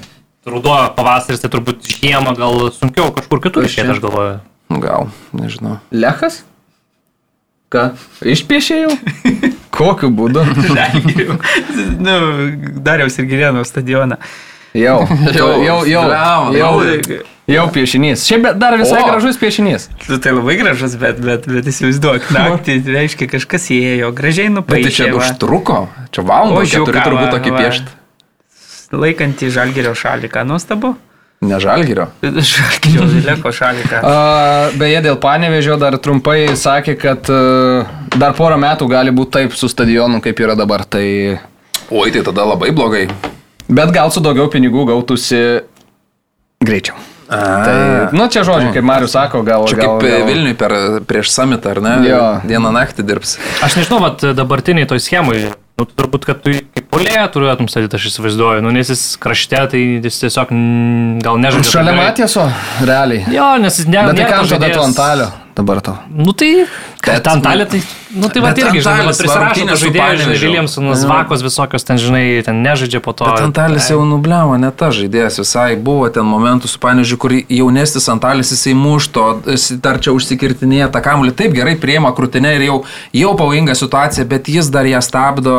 ruduo, 0.44 0.76
pavasaris, 0.96 1.40
tai 1.40 1.48
turbūt 1.52 1.88
žiemą 1.88 2.34
gal 2.36 2.66
sunkiau 2.76 3.08
kažkur 3.16 3.40
kitur 3.46 3.64
išėti, 3.64 3.94
aš 3.96 4.02
galvoju. 4.04 4.34
Gal, 4.84 5.08
nežinau. 5.32 5.78
Lechas? 5.94 6.42
Ką? 7.72 7.94
Išpiešė 8.28 8.80
jau? 8.84 8.92
Kokiu 9.78 10.12
būdu? 10.14 10.44
nu, 12.04 12.18
Dariaus 12.84 13.16
ir 13.18 13.30
Girėno 13.30 13.64
stadioną. 13.66 14.20
Jau, 14.74 15.06
jau, 15.30 15.50
jau, 15.62 15.78
jau, 15.86 16.02
jau, 16.50 16.70
jau. 16.82 17.18
jau 17.46 17.64
piešinys. 17.70 18.24
Šiaip 18.26 18.48
dar 18.58 18.74
visai 18.80 19.04
O. 19.04 19.06
gražus 19.06 19.36
piešinys. 19.38 19.86
Nu, 20.08 20.16
tai 20.18 20.32
labai 20.34 20.56
gražus, 20.58 20.96
bet, 20.98 21.20
bet, 21.22 21.46
bet 21.46 21.68
įsivaizduok, 21.70 22.26
naktį 22.34 22.80
reiškia 22.82 23.28
kažkas 23.36 23.68
įėjo, 23.70 24.10
gražiai 24.18 24.50
Bet 24.56 24.66
tai 24.72 24.90
čia 24.90 25.06
nupaišė. 25.06 25.10
va. 25.14 25.28
užtruko, 25.28 25.76
čia 26.10 26.24
valandą, 26.26 26.64
Ožiuką, 26.64 26.88
keturi 26.90 27.04
turbūt 27.06 27.34
tokį 27.36 27.52
piešti. 27.54 28.00
Laikantį 29.04 29.50
žalgerio 29.54 29.92
šaliką, 29.98 30.42
nuostabu. 30.48 30.96
Ne 31.44 31.60
žalgerio. 31.62 32.08
Žalgerio 32.54 33.06
Vileko 33.10 33.52
šaliką. 33.54 34.00
A, 34.02 34.70
beje, 34.80 35.04
dėl 35.06 35.20
panevežio 35.22 35.76
dar 35.78 35.98
trumpai 36.02 36.54
sakė, 36.58 36.96
kad 36.98 37.30
a, 37.30 37.84
dar 38.16 38.34
porą 38.38 38.58
metų 38.58 38.88
gali 38.90 39.14
būti 39.14 39.36
taip 39.38 39.54
su 39.58 39.70
stadionu, 39.70 40.18
kaip 40.24 40.42
yra 40.42 40.58
dabar. 40.58 40.82
Tai... 40.88 41.04
Oi, 41.92 42.10
tai 42.14 42.24
tada 42.26 42.46
labai 42.48 42.72
blogai. 42.74 43.06
Bet 43.74 43.90
gal 43.94 44.12
su 44.14 44.22
daugiau 44.24 44.46
pinigų 44.52 44.86
gautųsi 44.92 45.42
greičiau. 46.64 46.96
Tai, 47.24 47.76
nu, 48.12 48.26
čia 48.30 48.44
žodžiai, 48.46 48.70
kaip 48.74 48.84
Marius 48.86 49.14
sako, 49.16 49.40
gal... 49.46 49.64
Čia 49.66 49.78
gal, 49.80 49.96
kaip 49.98 50.12
gal... 50.12 50.26
Vilniui 50.28 50.54
per, 50.60 50.74
prieš 51.08 51.32
samitą, 51.32 51.72
ar 51.72 51.80
ne? 51.82 51.94
Jo. 52.06 52.22
Dieną 52.46 52.70
naktį 52.76 53.06
dirbs. 53.08 53.38
Aš 53.64 53.78
nežinau, 53.80 53.98
bet 54.04 54.26
dabartiniai 54.36 54.86
toj 54.90 55.00
schemai, 55.02 55.38
nu, 55.80 55.86
turbūt, 55.88 56.28
kad 56.28 56.42
tu 56.44 56.52
kaip 56.76 56.90
polėje 56.92 57.24
turėtum 57.34 57.70
statyti, 57.72 57.96
aš 57.98 58.10
įsivaizduoju, 58.12 58.64
nu, 58.66 58.74
nes 58.76 58.92
jis 58.92 59.06
krašte, 59.22 59.62
tai 59.72 59.80
jis 60.04 60.20
tiesiog 60.20 60.52
gal 61.24 61.40
nežaidžia. 61.40 61.72
Šalia. 61.78 61.96
Matieso, 61.98 62.44
realiai. 62.84 63.24
Jo, 63.34 63.54
nes 63.62 63.80
jis 63.80 63.88
ne, 63.88 64.04
Bet 64.10 64.20
tai 64.20 64.28
kam 64.30 64.52
tada 64.52 64.70
tu 64.70 64.84
ant 64.84 65.00
talio? 65.00 65.32
Dabar 65.56 65.80
tau? 65.80 65.96
Nu 66.10 66.32
tai, 66.32 66.66
Bet- 67.04 67.14
bet 67.14 67.26
Antalė, 67.30 67.66
tai, 67.68 67.80
nu 68.16 68.28
tai 68.32 68.40
va 68.42 68.50
irgi, 68.56 68.80
žinai, 68.80 69.04
prisirašo 69.06 69.76
žaidėjai, 69.82 70.16
žinai. 70.22 70.36
Viljamsonas, 70.40 71.04
Vakos 71.04 71.42
visokios 71.44 71.84
ten, 71.84 71.98
žinai, 72.00 72.42
ten 72.46 72.62
nežaidžia 72.64 73.00
po 73.04 73.12
to. 73.12 73.24
Bet 73.28 73.40
Antalis 73.44 73.88
jau 73.90 74.00
nubliavo, 74.08 74.56
ne 74.58 74.70
ta 74.70 74.88
žaidėjas 74.94 75.38
visai. 75.42 75.76
Buvo 75.76 76.08
ten 76.08 76.24
momentų 76.24 76.66
su 76.72 76.78
Panežiu, 76.82 77.18
kur 77.20 77.30
jaunesnis 77.48 78.08
Antalis 78.08 78.50
jisai 78.54 78.74
mušto, 78.74 79.42
dar 79.84 80.00
čia 80.00 80.14
užsikirtinėja 80.16 80.88
tą 80.94 81.02
kamuolį. 81.04 81.34
Taip 81.36 81.52
gerai 81.56 81.76
prieima 81.76 82.10
krūtinę 82.16 82.54
ir 82.56 82.66
jau, 82.70 82.78
jau 83.12 83.34
pavojinga 83.36 83.74
situacija, 83.76 84.24
bet 84.24 84.48
jis 84.48 84.70
dar 84.72 84.84
ją 84.88 85.02
stabdo, 85.04 85.54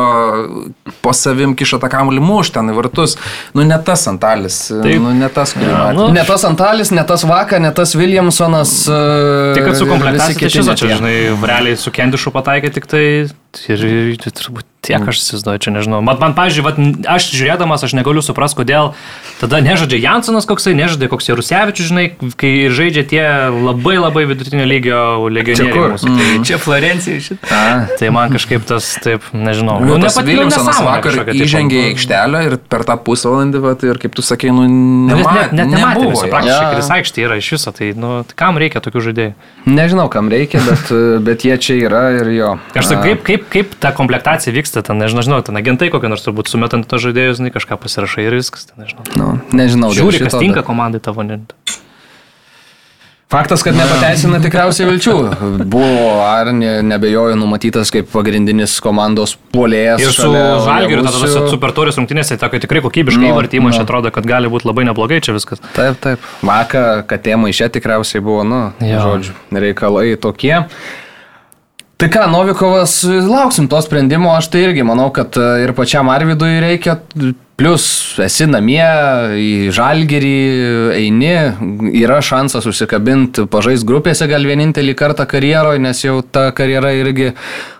po 1.02 1.12
savim 1.16 1.54
kiša 1.56 1.78
tą 1.82 1.88
kamuolį 1.92 2.20
muš 2.24 2.50
ten 2.56 2.68
į 2.72 2.76
vartus. 2.76 3.16
Nu 3.54 3.62
ne 3.66 3.78
tas 3.86 4.06
Antalis, 4.10 4.58
Taip. 4.70 4.98
nu 5.02 5.12
ne 5.14 5.28
tas, 5.28 5.54
kurį 5.54 5.70
Ja, 5.70 5.78
matė. 5.86 5.94
nu, 6.00 6.08
Ne 6.16 6.24
tas 6.26 6.44
Antalis, 6.44 6.90
ne 6.90 7.04
tas 7.06 7.22
Vaka, 7.24 7.58
ne 7.58 7.70
tas 7.74 7.94
Williamsonas. 7.94 8.88
e, 8.88 9.54
Tik 9.54 9.64
kad 9.64 9.76
su 9.78 9.85
ir 9.86 9.92
komplektacija, 9.94 10.50
visi 10.50 10.64
tai 10.66 10.76
čia, 10.78 10.98
žinai, 11.00 11.16
realiai 11.50 11.78
su 11.80 11.92
Kendišu 11.94 12.32
pataikė 12.34 12.72
tik 12.76 12.88
tai 12.90 13.04
ir, 13.24 13.86
ir 13.86 14.18
tai 14.22 14.34
turbūt 14.42 14.68
tiek 14.86 15.02
aš 15.02 15.20
įsivaizduoju, 15.22 15.62
čia 15.66 15.72
nežinau. 15.74 16.00
Man, 16.06 16.20
man 16.22 16.36
pažiūrėjau, 16.38 16.66
vat, 16.68 17.08
aš 17.16 17.28
žiūrėdamas, 17.34 17.84
aš 17.86 17.96
negaliu 17.98 18.22
suprasti, 18.24 18.60
kodėl 18.60 18.92
tada 19.40 19.60
nežaidžia 19.64 20.00
Jansonas 20.04 20.46
koksai, 20.48 20.76
nežaidžia 20.78 21.10
koks 21.12 21.30
Jarusevičius, 21.30 21.90
žinai, 21.90 22.06
kai 22.38 22.52
žaidžia 22.72 23.06
tie 23.08 23.24
labai 23.50 23.96
labai 24.00 24.26
vidutinio 24.30 24.66
lygio 24.68 25.00
legionieriai. 25.32 25.92
mūsų. 25.96 26.14
Tai, 26.16 26.30
Čia 26.46 26.60
Florencija 26.62 27.22
šitą. 27.22 27.64
Tai 27.98 28.12
man 28.14 28.34
kažkaip 28.36 28.66
tas, 28.68 28.92
taip, 29.02 29.24
nežinau. 29.34 29.80
Nu, 29.82 29.98
nu, 29.98 30.12
Viljamsonas 30.26 30.70
nesąmonė 30.70 31.02
vakar 31.02 31.34
įžengė 31.36 31.76
į 31.76 31.82
nu. 31.82 31.90
aikštelę 31.94 32.44
ir 32.46 32.56
per 32.70 32.84
tą 32.88 32.96
pusvalandį, 33.06 33.60
va, 33.62 33.74
tai 33.78 33.92
ir 33.92 34.00
kaip 34.02 34.14
tu 34.16 34.24
sakei, 34.26 34.52
nu, 34.54 34.66
Nu, 34.66 35.14
nema, 35.16 35.32
Net, 35.32 35.52
net, 35.52 35.66
net 35.66 35.72
nematė 35.72 36.08
viso 36.10 36.26
praktiškai, 36.30 36.66
kad 36.70 36.80
jis 36.80 36.90
aikštė 36.96 37.24
yra 37.26 37.36
iš 37.40 37.50
viso, 37.56 37.72
tai, 37.74 37.90
nu, 37.98 38.10
tai 38.26 38.36
kam 38.38 38.58
reikia 38.60 38.82
tokių 38.84 39.02
žaidėjų? 39.08 39.34
nežinau, 39.66 40.06
kam 40.12 40.30
reikia, 40.32 40.60
bet, 40.66 40.90
bet 41.26 41.44
jie 41.46 41.56
čia 41.62 41.76
yra 41.86 42.02
ir 42.16 42.30
jo. 42.34 42.50
Aš 42.78 42.90
tai 42.90 42.98
A, 42.98 43.04
kaip, 43.04 43.22
kaip, 43.26 43.46
kaip 43.52 43.74
ta 43.82 43.92
komplektacija 43.96 44.54
vyksta, 44.54 44.75
ten, 44.82 44.98
nežinau, 45.00 45.22
žinau, 45.24 45.40
ten 45.46 45.56
agentai 45.56 45.88
kokie 45.92 46.08
nors 46.12 46.24
turbūt 46.26 46.48
sumetant 46.52 46.84
to 46.88 46.98
žaidėjus, 47.00 47.38
žinai, 47.40 47.52
kažką 47.54 47.78
pasirašai 47.80 48.26
ir 48.28 48.36
viskas, 48.40 48.66
ten, 48.68 48.84
nežinau. 48.84 49.04
Nu, 49.16 49.28
nežinau, 49.56 49.92
Žiūri, 49.96 50.24
kas 50.26 50.36
tinka 50.36 50.60
bet- 50.60 50.68
komandai 50.68 51.00
tavo. 51.00 51.22
Ne. 51.26 51.40
Faktas, 53.26 53.64
kad 53.66 53.74
nepateisina 53.74 54.38
tikriausiai 54.38 54.86
vilčių. 54.86 55.12
Buvo, 55.72 56.10
ar 56.22 56.52
ne, 56.54 56.76
nebejoju, 56.86 57.34
numatytas 57.40 57.90
kaip 57.90 58.06
pagrindinis 58.12 58.76
komandos 58.84 59.32
puolėjas. 59.50 59.98
Ir 60.04 60.12
su 60.14 60.28
Žalgiriu, 60.30 61.02
tada 61.02 61.10
Olegusių. 61.10 61.32
tose 61.42 61.50
super 61.50 61.74
turės 61.74 61.98
rungtynėse, 61.98 62.38
tokio 62.38 62.60
tikrai 62.62 62.84
kokybiškai 62.84 63.24
Nu, 63.24 63.32
įvartymą, 63.32 63.72
aš 63.74 63.80
nu. 63.80 63.86
atrodo, 63.88 64.12
kad 64.14 64.28
gali 64.30 64.46
būti 64.52 64.70
labai 64.70 64.86
neblogai 64.86 65.18
čia 65.26 65.34
viskas. 65.34 65.58
Taip, 65.74 65.98
taip. 66.06 66.22
Vaka, 66.46 67.02
katė 67.10 67.34
maišė 67.42 67.66
tikriausiai 67.74 68.22
buvo, 68.22 68.44
nu, 68.46 68.60
Jo. 68.86 69.02
žodžiu, 69.08 69.34
reikalai 69.58 70.12
tokie. 70.22 70.62
Tai 71.96 72.10
ką, 72.12 72.26
Novikovas, 72.28 72.98
lauksim 73.08 73.70
to 73.72 73.78
sprendimo, 73.80 74.34
aš 74.36 74.50
tai 74.52 74.66
irgi 74.66 74.82
manau, 74.84 75.08
kad 75.16 75.32
e, 75.40 75.46
ir 75.64 75.72
pačiam 75.72 76.10
Arvidui 76.12 76.58
reikia, 76.60 76.98
plus 77.56 77.86
esi 78.20 78.44
namie, 78.44 78.84
į 79.40 79.70
Žalgirį 79.72 80.34
eini, 80.98 81.32
yra 81.96 82.18
šansas 82.20 82.68
užsikabinti, 82.68 83.46
pažais 83.48 83.86
grupėse 83.88 84.28
gal 84.28 84.44
vienintelį 84.44 84.92
kartą 84.98 85.24
karjeroje, 85.30 85.80
nes 85.80 86.04
jau 86.04 86.18
ta 86.20 86.50
karjera 86.56 86.92
irgi 86.98 87.30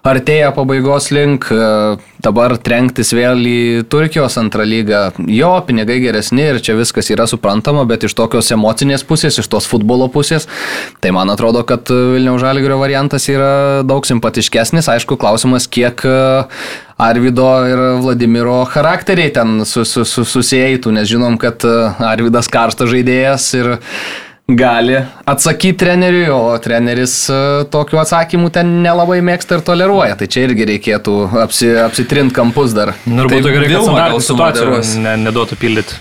artėja 0.06 0.52
pabaigos 0.54 1.10
link, 1.14 1.48
e, 1.50 1.96
dabar 2.22 2.56
trenktis 2.62 3.12
vėl 3.16 3.42
į 3.46 3.58
Turkijos 3.90 4.38
antrą 4.40 4.66
lygą, 4.66 5.02
jo, 5.30 5.52
pinigai 5.66 5.98
geresni 6.02 6.46
ir 6.50 6.60
čia 6.64 6.76
viskas 6.78 7.10
yra 7.12 7.26
suprantama, 7.30 7.84
bet 7.88 8.06
iš 8.06 8.16
tokios 8.18 8.50
emocinės 8.54 9.04
pusės, 9.06 9.38
iš 9.40 9.50
tos 9.52 9.68
futbolo 9.70 10.08
pusės, 10.12 10.48
tai 11.02 11.12
man 11.16 11.30
atrodo, 11.32 11.62
kad 11.68 11.90
Vilniaus 11.90 12.42
Žalgirio 12.44 12.80
variantas 12.82 13.28
yra 13.32 13.84
daug 13.86 14.06
simpatiškesnis, 14.08 14.90
aišku, 14.96 15.18
klausimas, 15.20 15.68
kiek 15.70 16.04
e, 16.06 16.18
Arvido 16.96 17.48
ir 17.68 17.82
Vladimiro 18.00 18.62
charakteriai 18.72 19.32
ten 19.34 19.58
su, 19.68 19.84
su, 19.84 20.06
su, 20.08 20.24
susijęjtų, 20.24 20.94
nes 20.96 21.10
žinom, 21.10 21.36
kad 21.40 21.66
e, 21.66 21.74
Arvidas 22.06 22.48
karštas 22.52 22.92
žaidėjas 22.94 23.50
ir 23.58 23.76
gali 24.48 25.00
atsakyti 25.24 25.76
treneriui, 25.78 26.28
o 26.30 26.58
treneris 26.62 27.14
e, 27.32 27.38
tokių 27.72 27.98
atsakymų 28.02 28.50
ten 28.54 28.76
nelabai 28.84 29.18
mėgsta 29.26 29.58
ir 29.58 29.64
toleruoja. 29.66 30.14
Tai 30.20 30.28
čia 30.30 30.44
irgi 30.46 30.68
reikėtų 30.70 31.16
apsi, 31.42 31.72
apsitrint 31.82 32.34
kampus 32.36 32.76
dar. 32.76 32.94
Nu, 33.06 33.24
ir 33.24 33.32
Tai 33.32 33.40
būtų 33.40 33.56
gerai, 33.56 33.72
kad 33.72 33.82
situaciją 33.82 34.22
sumoderuos. 34.28 34.94
ne, 35.02 35.16
neduotų 35.26 35.58
pildyti. 35.58 35.98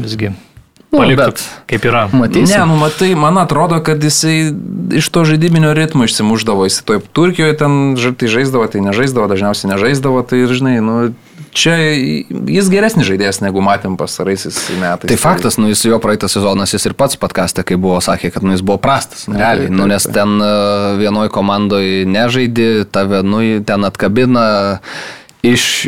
Visgi. 0.00 0.30
Nu, 0.90 0.98
Paliktų 0.98 1.18
bet 1.22 1.42
kaip 1.70 1.84
yra. 1.86 2.04
Matysim. 2.10 2.50
Ne, 2.50 2.62
nu 2.66 2.76
matai, 2.78 3.12
man 3.18 3.38
atrodo, 3.38 3.78
kad 3.86 4.02
jisai 4.02 4.50
iš 4.98 5.06
to 5.14 5.22
žaidybinio 5.26 5.70
ritmo 5.78 6.06
išsimuždavo. 6.06 6.66
Jis 6.66 6.80
taip 6.86 7.06
Turkijoje 7.14 7.58
ten 7.60 7.76
tai 8.18 8.30
žaisdavo, 8.30 8.66
tai 8.70 8.82
nežaisdavo, 8.82 9.28
dažniausiai 9.30 9.70
nežaisdavo. 9.70 10.24
Tai 10.26 10.40
ir 10.42 10.50
žinai, 10.50 10.78
nu, 10.82 10.96
čia 11.56 11.74
jis 11.90 12.68
geresnis 12.70 13.08
žaidėjas 13.08 13.40
negu 13.44 13.62
matėm 13.64 13.96
pasaraisiais 14.00 14.58
metais. 14.80 15.10
Tai 15.10 15.18
faktas, 15.20 15.58
nu 15.60 15.70
jis 15.70 15.82
jo 15.88 15.98
praeitas 16.02 16.36
sezonas, 16.36 16.74
jis 16.74 16.90
ir 16.90 16.96
pats 16.98 17.18
podkastė, 17.20 17.64
kai 17.66 17.78
buvo, 17.80 17.98
sakė, 18.04 18.32
kad 18.34 18.46
nu 18.46 18.54
jis 18.54 18.64
buvo 18.66 18.78
prastas. 18.82 19.26
nu, 19.28 19.38
Realiai, 19.38 19.68
taip, 19.68 19.76
nu, 19.76 19.86
taip, 19.86 19.92
nes 19.94 20.08
ten 20.14 20.36
e, 20.46 20.52
vienoj 21.00 21.32
komandoj 21.34 21.90
nežaidi, 22.10 22.70
tave 22.92 23.24
nu, 23.26 23.42
ten 23.66 23.88
atkabina. 23.88 24.46
Iš, 25.40 25.86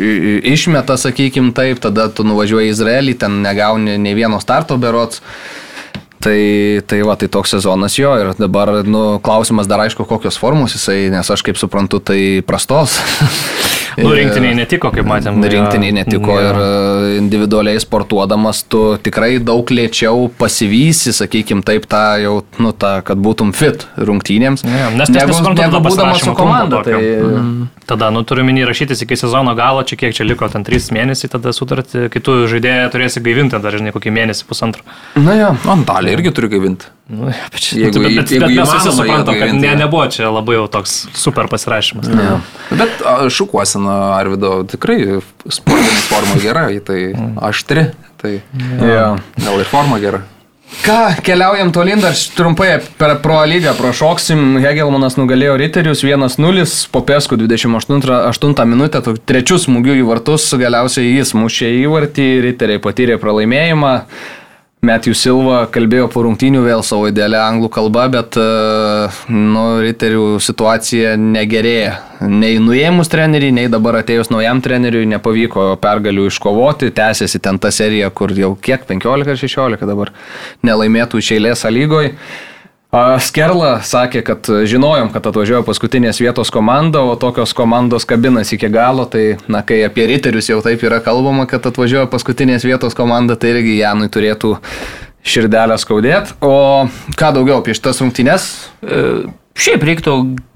išmeta, 0.49 0.95
sakykim 0.97 1.51
taip, 1.53 1.77
tada 1.83 2.07
tu 2.09 2.25
nuvažiuoji 2.25 2.71
į 2.71 2.73
Izraelį, 2.73 3.13
ten 3.21 3.35
negauni 3.45 3.99
nei 4.01 4.15
vieno 4.17 4.39
starto 4.41 4.79
berots. 4.81 5.21
Tai, 6.23 6.39
tai 6.87 7.01
va, 7.03 7.17
tai 7.19 7.27
toks 7.27 7.51
sezonas 7.57 7.97
jo 7.99 8.13
ir 8.15 8.31
dabar, 8.39 8.71
nu, 8.87 9.19
klausimas 9.23 9.67
dar 9.67 9.83
aišku, 9.83 10.05
kokios 10.07 10.39
formos 10.39 10.77
jisai, 10.77 11.09
nes 11.11 11.27
aš 11.33 11.43
kaip 11.43 11.59
suprantu, 11.59 11.99
tai 11.99 12.39
prastos. 12.47 12.99
Nu, 13.93 14.09
rinktiniai 14.09 14.55
netiko, 14.57 14.89
kaip 14.93 15.05
matėm. 15.05 15.35
Rinktiniai 15.37 15.93
netiko 15.93 16.33
Jo. 16.33 16.45
ir 16.47 16.59
e, 16.63 17.17
individualiai 17.19 17.77
sportuodamas 17.81 18.63
tu 18.65 18.81
tikrai 19.05 19.35
daug 19.37 19.69
lėčiau 19.69 20.31
pasivysi, 20.39 21.13
sakykim, 21.13 21.61
taip, 21.65 21.85
tą 21.91 22.01
jau, 22.23 22.33
nu, 22.57 22.73
tą, 22.73 22.95
kad 23.05 23.21
būtum 23.21 23.53
fit 23.53 23.85
rungtynėms. 23.97 24.65
Jo, 24.65 24.89
Nes 24.97 25.13
negu, 25.13 25.29
nesuprantu, 25.29 25.65
tada 25.67 25.83
būdamas 25.85 26.25
su 26.25 26.33
komanda. 26.37 26.81
Tai, 26.81 26.97
tokio. 26.97 27.43
Tada, 27.85 28.07
nu, 28.15 28.21
turiu 28.23 28.45
minį 28.47 28.63
rašytis 28.69 29.01
iki 29.03 29.17
sezono 29.19 29.51
galo, 29.59 29.81
čia 29.83 29.97
kiek 29.99 30.13
čia 30.15 30.23
liko, 30.23 30.47
ten 30.47 30.63
3 30.63 30.91
mėnesiai, 30.95 31.27
tada 31.33 31.51
sutartį, 31.51 32.05
kitų 32.13 32.35
žaidėjų 32.51 32.89
turėsi 32.93 33.19
gaivinti, 33.25 33.59
dar 33.59 33.75
žinai, 33.75 33.91
kokį 33.91 34.13
mėnesį, 34.15 34.45
pusantro. 34.47 34.85
Na 35.19 35.35
jo. 35.35 35.49
Antalė 35.73 36.13
irgi 36.15 36.31
turi 36.31 36.47
gaivinti. 36.53 36.87
Nu, 37.11 37.27
bet, 37.27 37.59
čia- 37.59 37.81
Jeigu 37.81 37.99
bet, 38.05 38.15
bet, 38.15 38.31
jeigu 38.31 38.47
bet 38.47 38.55
mes 38.61 38.71
visi 38.77 38.93
suprantam, 38.95 39.35
kad 39.35 39.51
ne, 39.59 39.73
nebuvo 39.75 40.05
čia 40.07 40.29
labai 40.31 40.55
jau 40.55 40.67
toks 40.71 40.93
super 41.19 41.49
pasirašymas. 41.51 42.07
Ja. 42.07 42.37
Bet 42.71 43.03
a, 43.03 43.17
šukuosena 43.27 43.97
Arvido 44.15 44.63
tikrai 44.63 45.19
sportinė 45.51 46.03
forma 46.07 46.39
gera, 46.39 46.63
tai 46.87 47.01
aštri, 47.51 47.89
tai 48.23 48.37
Jo. 48.79 49.17
gal 49.43 49.59
ir 49.59 49.67
forma 49.67 49.99
gera. 49.99 50.23
Ką, 50.81 51.21
keliaujam 51.23 51.69
tolin, 51.71 52.01
dar 52.01 52.15
trumpai 52.35 52.79
per 52.97 53.13
Pro 53.21 53.37
lygą 53.45 53.75
prašoksim. 53.77 54.57
Hegelmanas 54.63 55.15
nugalėjo 55.19 55.53
Riterius 55.61 56.01
1-0, 56.03 56.65
po 56.91 57.03
Pesku 57.05 57.37
28 57.37 58.65
minutę, 58.67 59.03
trečių 59.29 59.59
smūgių 59.67 59.99
į 60.01 60.05
vartus, 60.09 60.49
galiausiai 60.59 61.13
jis 61.13 61.35
mušė 61.37 61.69
įvartį, 61.83 62.29
Riteriai 62.47 62.81
patyrė 62.83 63.19
pralaimėjimą. 63.21 63.93
Matthew 64.83 65.15
Silva 65.15 65.61
kalbėjo 65.71 66.09
po 66.11 66.25
rungtynių 66.25 66.65
vėl 66.65 66.81
savo 66.83 67.05
idealią 67.07 67.39
anglų 67.39 67.69
kalbą, 67.71 68.03
bet 68.11 68.35
e, 68.35 68.47
nu, 69.31 69.61
riterių 69.79 70.41
situacija 70.43 71.13
negerėja. 71.15 71.93
Nei 72.27 72.57
nuėmus 72.59 73.07
treneriui, 73.11 73.53
nei 73.55 73.71
dabar 73.71 74.01
atėjus 74.01 74.27
naujam 74.33 74.59
treneriui 74.63 75.07
nepavyko 75.07 75.69
pergalių 75.79 76.27
iškovoti. 76.27 76.91
Tęsiasi 76.99 77.39
ten 77.47 77.61
ta 77.63 77.71
serija, 77.71 78.11
kur 78.11 78.35
jau 78.35 78.57
kiek 78.59 78.83
15 78.89 79.31
ar 79.31 79.39
16 79.39 79.87
dabar 79.87 80.11
nelaimėtų 80.67 81.23
iš 81.23 81.31
eilės 81.37 81.63
lygoje. 81.71 82.17
Skerla 82.93 83.79
sakė, 83.81 84.21
kad 84.21 84.45
žinojom, 84.69 85.07
kad 85.15 85.25
atvažiuoja 85.25 85.63
paskutinės 85.65 86.19
vietos 86.21 86.51
komanda, 86.53 87.01
o 87.01 87.15
tokios 87.17 87.49
komandos 87.57 88.05
kabinas 88.05 88.51
iki 88.53 88.69
galo, 88.69 89.07
tai, 89.09 89.39
na, 89.49 89.63
kai 89.65 89.79
apie 89.87 90.05
riterius 90.11 90.51
jau 90.51 90.59
taip 90.61 90.83
yra 90.85 90.99
kalbama, 91.01 91.47
kad 91.49 91.65
atvažiuoja 91.65 92.05
paskutinės 92.11 92.67
vietos 92.69 92.93
komanda, 92.93 93.33
tai 93.33 93.55
irgi 93.55 93.79
Janui 93.79 94.11
turėtų 94.13 94.59
širdelę 95.25 95.79
skaudėti. 95.81 96.35
O 96.45 96.85
ką 97.17 97.31
daugiau 97.39 97.63
apie 97.63 97.73
šitas 97.73 98.03
rungtynes? 98.03 98.45
E, 98.85 99.01
Šiaip 99.57 99.83
reiktų 99.89 100.13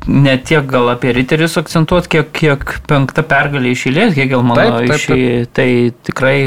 ne 0.09 0.37
tiek 0.41 0.65
gal 0.69 0.93
apie 0.93 1.11
riterius 1.17 1.57
akcentuoti, 1.57 2.09
kiek, 2.19 2.31
kiek 2.37 2.77
penkta 2.89 3.25
pergalė 3.25 3.73
iš 3.73 3.87
eilės, 3.89 4.13
Hegelmano 4.17 4.61
Taip, 4.61 4.77
taip, 4.77 4.93
iš 4.93 5.09
į- 5.09 5.49
Tai 5.57 5.69
tikrai 6.05 6.37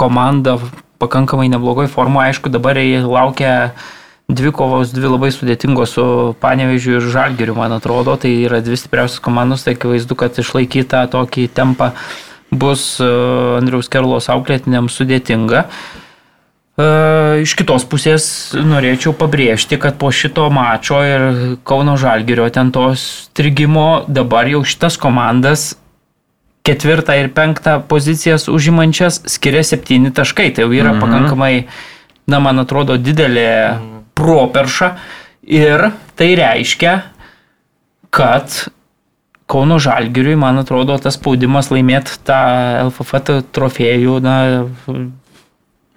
komanda 0.00 0.56
pakankamai 1.00 1.48
neblogoj 1.52 1.88
formoje, 1.92 2.32
aišku, 2.32 2.52
dabar 2.52 2.80
jie 2.80 3.00
laukia 3.04 3.72
dvi 4.34 4.52
kovos, 4.54 4.92
dvi 4.94 5.10
labai 5.10 5.30
sudėtingos 5.34 5.94
su 5.96 6.04
Panevežiu 6.42 6.98
ir 6.98 7.08
Žalgiriu, 7.12 7.56
man 7.58 7.74
atrodo, 7.76 8.16
tai 8.20 8.32
yra 8.46 8.60
dvi 8.64 8.78
stipriausios 8.78 9.22
komandos, 9.24 9.64
tai 9.66 9.76
akivaizdu, 9.76 10.16
kad 10.18 10.38
išlaikyti 10.38 10.88
tą 10.92 11.04
tokį 11.10 11.48
tempą 11.56 11.92
bus 12.50 12.98
e, 13.02 13.08
Andriaus 13.58 13.90
Kerlos 13.90 14.30
auklėtiniams 14.32 14.96
sudėtinga. 15.00 15.64
E, 16.78 16.88
Iš 17.44 17.54
kitos 17.58 17.86
pusės 17.88 18.24
norėčiau 18.54 19.14
pabrėžti, 19.16 19.78
kad 19.80 19.98
po 20.00 20.10
šito 20.14 20.48
mačo 20.52 21.02
ir 21.06 21.26
Kauno 21.66 21.96
Žalgirio 22.00 22.48
ten 22.54 22.72
tos 22.74 23.04
strigimo 23.28 24.04
dabar 24.08 24.50
jau 24.50 24.64
šitas 24.66 24.98
komandas 25.00 25.72
ketvirtą 26.66 27.16
ir 27.16 27.30
penktą 27.32 27.78
pozicijas 27.88 28.48
užimančias 28.52 29.22
skiria 29.32 29.62
septyni 29.64 30.12
taškai. 30.12 30.50
Tai 30.54 30.66
jau 30.66 30.74
yra 30.76 30.92
mhm. 30.92 31.00
pakankamai, 31.00 31.54
na, 32.30 32.42
man 32.42 32.62
atrodo, 32.62 32.98
didelė 33.00 33.50
properša. 34.20 34.92
Ir 35.50 35.88
tai 36.20 36.34
reiškia, 36.38 36.92
kad 38.12 38.60
Kauno 39.50 39.80
Žalgiriui, 39.82 40.36
man 40.38 40.60
atrodo, 40.60 40.94
tas 41.02 41.16
spaudimas 41.18 41.72
laimėti 41.72 42.20
tą 42.28 42.42
LFF 42.84 43.40
trofėjų, 43.50 44.20
na, 44.22 44.36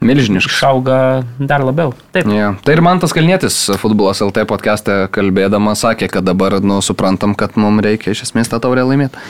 Milžiniškas. 0.04 0.58
Išauga 0.58 0.98
dar 1.40 1.64
labiau. 1.64 1.94
Taip. 2.16 2.28
Yeah. 2.28 2.58
Tai 2.64 2.76
ir 2.76 2.82
man 2.84 3.00
tas 3.00 3.14
Kalnietis 3.16 3.56
futbolas 3.80 4.20
LT 4.26 4.44
podcast'e 4.50 4.98
kalbėdamas 5.16 5.84
sakė, 5.86 6.10
kad 6.12 6.28
dabar, 6.28 6.58
nu, 6.64 6.82
suprantam, 6.84 7.38
kad 7.40 7.56
mums 7.60 7.84
reikia 7.86 8.12
iš 8.12 8.26
esmės 8.28 8.52
tą 8.52 8.60
taurę 8.64 8.84
laimėti. 8.90 9.22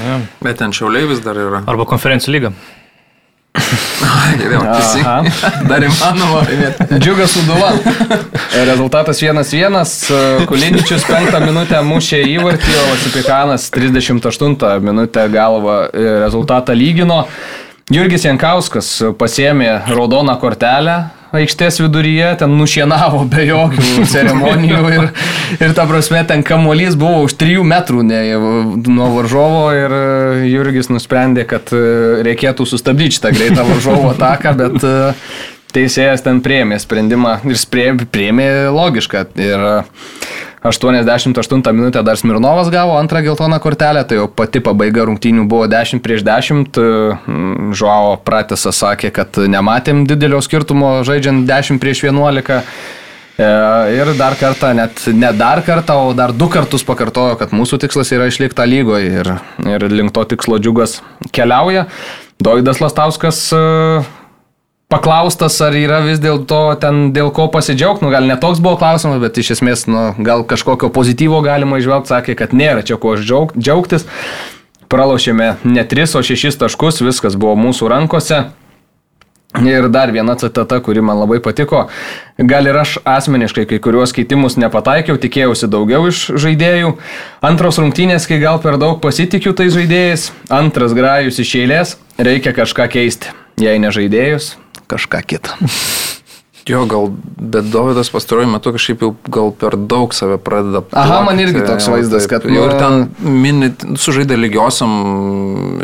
Ja. 0.00 0.18
Bet 0.42 0.58
ten 0.58 0.74
šiauliai 0.74 1.06
vis 1.06 1.22
dar 1.22 1.38
yra. 1.38 1.62
Arba 1.70 1.86
konferencijų 1.86 2.34
lyga. 2.34 2.54
Geriau, 4.38 4.62
dar 5.68 5.84
įmanoma. 5.86 6.44
Džiugas 6.98 7.36
Uduva. 7.40 7.72
Rezultatas 8.68 9.22
1-1. 9.22 10.46
Kuliničius 10.50 11.06
5 11.08 11.40
minutę 11.44 11.80
mušė 11.86 12.22
įvartį, 12.36 12.78
o 12.84 12.96
Sipikanas 13.02 13.68
38 13.74 14.56
minutę 14.84 15.26
galvą 15.32 15.76
rezultatą 16.24 16.76
lygino. 16.76 17.24
Jurgis 17.92 18.24
Jankauskas 18.24 18.88
pasėmė 19.20 19.70
raudoną 19.92 20.38
kortelę 20.40 20.96
aikštės 21.38 21.80
viduryje, 21.82 22.30
ten 22.42 22.54
nušienavo 22.58 23.24
be 23.30 23.46
jokių 23.48 24.04
ceremonijų 24.12 24.82
ir, 24.96 25.08
ir 25.58 25.74
ta 25.76 25.86
prasme 25.90 26.22
ten 26.28 26.44
kamuolys 26.46 26.98
buvo 27.00 27.24
už 27.28 27.36
3 27.40 27.64
metrų 27.74 28.04
ne, 28.06 28.20
nuo 28.86 29.10
varžovo 29.16 29.64
ir 29.76 29.96
Jurgis 30.50 30.90
nusprendė, 30.92 31.46
kad 31.48 31.72
reikėtų 32.26 32.66
sustabdyti 32.68 33.18
šitą 33.18 33.34
greitą 33.34 33.66
varžovo 33.68 34.14
ataką, 34.14 34.54
bet 34.60 34.88
teisėjas 35.74 36.22
ten 36.24 36.40
priėmė 36.44 36.78
sprendimą 36.82 37.38
ir 37.50 38.04
priėmė 38.14 38.48
logišką. 38.74 39.26
Ir 39.42 39.66
88 40.64 41.76
minutę 41.76 42.02
dar 42.02 42.16
Smirnovas 42.16 42.70
gavo 42.70 42.98
antrą 42.98 43.20
geltoną 43.22 43.58
kortelę, 43.60 44.04
tai 44.04 44.16
jau 44.16 44.28
pati 44.32 44.62
pabaiga 44.64 45.04
rungtynių 45.04 45.44
buvo 45.44 45.66
10 45.68 46.00
prieš 46.00 46.24
10. 46.24 46.78
Žuavo 47.76 48.16
Pratesas 48.24 48.80
sakė, 48.80 49.10
kad 49.12 49.36
nematėm 49.36 50.06
didelio 50.08 50.40
skirtumo 50.40 51.02
žaidžiant 51.04 51.44
10 51.44 51.82
prieš 51.82 52.06
11. 52.08 52.62
E, 53.36 53.50
ir 53.92 54.14
dar 54.16 54.38
kartą, 54.40 54.72
net 54.72 55.04
ne 55.12 55.34
dar 55.36 55.60
kartą, 55.66 55.98
o 56.08 56.16
dar 56.16 56.32
du 56.32 56.48
kartus 56.48 56.86
pakartojo, 56.86 57.36
kad 57.36 57.52
mūsų 57.52 57.82
tikslas 57.84 58.14
yra 58.16 58.30
išlikti 58.32 58.64
lygoje 58.64 59.20
ir, 59.20 59.32
ir 59.68 59.88
link 59.92 60.16
to 60.16 60.24
tikslo 60.32 60.56
džiugas 60.56 61.02
keliauja. 61.28 61.90
Dovydas 62.40 62.80
Lastauskas 62.80 63.50
paklaustas, 64.92 65.56
ar 65.64 65.76
yra 65.78 66.00
vis 66.04 66.20
dėlto 66.22 66.60
ten 66.82 67.08
dėl 67.16 67.30
ko 67.34 67.48
pasidžiaugti, 67.52 68.04
nu 68.04 68.12
gal 68.14 68.26
netoks 68.28 68.62
buvo 68.64 68.78
klausimas, 68.80 69.20
bet 69.22 69.38
iš 69.40 69.56
esmės, 69.56 69.86
nu, 69.90 70.10
gal 70.24 70.44
kažkokio 70.48 70.92
pozityvo 70.94 71.40
galima 71.44 71.80
išvelgti, 71.80 72.12
sakė, 72.14 72.36
kad 72.38 72.56
nėra 72.56 72.84
čia 72.86 73.00
ko 73.00 73.16
džiaug, 73.20 73.56
džiaugtis. 73.58 74.06
Pralošėme 74.92 75.56
ne 75.64 75.86
3, 75.90 76.18
o 76.18 76.22
6 76.22 76.60
taškus, 76.60 77.00
viskas 77.02 77.38
buvo 77.40 77.56
mūsų 77.58 77.88
rankose. 77.90 78.44
Ir 79.62 79.86
dar 79.88 80.10
viena 80.10 80.34
citata, 80.34 80.80
kuri 80.82 80.98
man 80.98 81.20
labai 81.20 81.38
patiko. 81.38 81.84
Gal 82.42 82.66
ir 82.66 82.74
aš 82.80 82.96
asmeniškai 83.06 83.68
kai 83.70 83.78
kuriuos 83.78 84.10
keitimus 84.14 84.56
nepataikiau, 84.58 85.14
tikėjausi 85.22 85.68
daugiau 85.70 86.08
iš 86.10 86.24
žaidėjų. 86.42 86.96
Antros 87.46 87.78
rungtynės, 87.78 88.26
kai 88.26 88.40
gal 88.42 88.58
per 88.58 88.80
daug 88.82 88.98
pasitikiu 89.02 89.54
tai 89.54 89.68
žaidėjais. 89.70 90.32
Antras 90.50 90.96
grajus 90.98 91.38
iš 91.38 91.54
eilės, 91.62 91.94
reikia 92.18 92.50
kažką 92.56 92.90
keisti. 92.96 93.30
Jei 93.62 93.78
ne 93.78 93.94
žaidėjus, 93.94 94.56
kažką 94.90 95.24
kitą. 95.28 95.58
Jo, 96.64 96.86
gal, 96.88 97.10
bet 97.36 97.64
Davidas 97.68 98.08
pastaruoju 98.08 98.48
metu 98.48 98.72
kažkaip 98.72 99.02
jau 99.04 99.10
gal 99.28 99.50
per 99.52 99.76
daug 99.76 100.14
save 100.16 100.38
pradeda. 100.40 100.80
Plakti. 100.80 100.96
Aha, 101.02 101.18
man 101.26 101.40
irgi 101.42 101.60
toks 101.60 101.88
vaizdas, 101.92 102.24
kad... 102.30 102.46
Jau 102.48 102.62
ir 102.70 102.76
ten 102.80 103.10
mini, 103.20 103.68
sužaidė 104.00 104.38
lygiosiam 104.40 104.94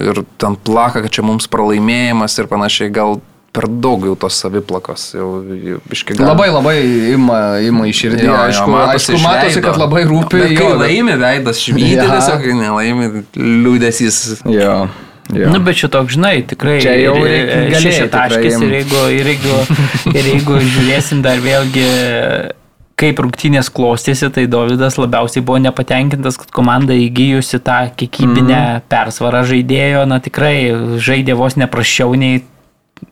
ir 0.00 0.22
ten 0.40 0.56
plaka, 0.56 1.02
kad 1.04 1.12
čia 1.12 1.24
mums 1.26 1.50
pralaimėjimas 1.52 2.38
ir 2.40 2.48
panašiai, 2.48 2.88
gal 2.96 3.20
per 3.52 3.66
daug 3.68 4.06
jau 4.08 4.14
tos 4.24 4.38
saviplakos. 4.40 5.10
Jau, 5.18 5.28
jau 5.52 5.82
gal... 6.14 6.24
Labai 6.30 6.48
labai 6.48 6.76
ima, 7.12 7.42
ima 7.66 7.84
iš 7.90 8.04
širdį. 8.06 8.24
Jo, 8.30 8.40
aišku, 8.46 8.64
jo, 8.64 8.78
matosi, 8.78 9.12
aišku, 9.12 9.22
matosi, 9.26 9.62
kad 9.66 9.80
labai 9.84 10.06
rūpi. 10.08 10.40
Bet, 10.46 10.56
kai 10.56 10.64
jo, 10.70 10.80
laimi 10.80 11.20
veidas 11.20 11.60
švyti, 11.66 11.92
tiesiog 12.14 12.40
kai 12.46 12.56
nelaimi 12.56 13.12
liūdėsys. 13.36 14.22
Jo. 14.48 14.80
Jo. 15.34 15.50
Nu, 15.52 15.60
bet 15.64 15.78
šitoks, 15.78 16.16
žinai, 16.16 16.36
tikrai 16.50 16.78
čia 16.82 16.96
jau 16.98 17.16
šeši 17.20 18.08
taškis 18.12 18.56
ir 18.66 18.78
jeigu, 18.80 19.02
ir, 19.14 19.34
jeigu, 19.34 19.58
ir 20.14 20.30
jeigu 20.34 20.62
žiūrėsim 20.64 21.22
dar 21.26 21.42
vėlgi 21.44 21.86
kaip 23.00 23.20
rungtynės 23.24 23.70
klostėsi, 23.72 24.28
tai 24.34 24.44
Davidas 24.50 24.98
labiausiai 25.00 25.44
buvo 25.44 25.60
nepatenkintas, 25.62 26.36
kad 26.40 26.50
komanda 26.52 26.96
įgyjusi 26.96 27.60
tą 27.64 27.78
kiekybinę 27.96 28.58
mm. 28.58 28.86
persvarą 28.92 29.42
žaidėjo, 29.48 30.04
na 30.10 30.20
tikrai 30.20 30.54
žaidė 31.00 31.36
vos 31.38 31.56
neprašiau 31.60 32.12
nei 32.20 32.42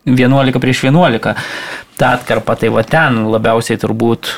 11 0.08 0.60
prieš 0.62 0.84
11 0.88 1.34
tą 1.98 2.12
atkarpą, 2.14 2.54
tai 2.60 2.70
va 2.70 2.84
ten 2.86 3.24
labiausiai 3.32 3.80
turbūt 3.82 4.30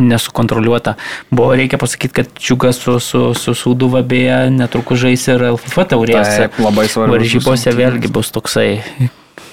nesukontroliuota. 0.00 0.96
Buvo, 1.28 1.52
reikia 1.58 1.80
pasakyti, 1.80 2.14
kad 2.22 2.32
Čiukas 2.40 2.80
su, 2.80 2.96
su, 3.04 3.22
su 3.36 3.52
Sūduva 3.52 4.00
beje 4.06 4.46
netrukus 4.54 5.02
žais 5.04 5.26
ir 5.28 5.44
LFF 5.52 5.84
taurės. 5.92 6.32
Taip, 6.32 6.56
labai 6.64 6.88
svarbu. 6.88 7.18
Varžybose 7.18 7.76
vėlgi 7.76 8.12
bus 8.12 8.32
toksai 8.32 8.70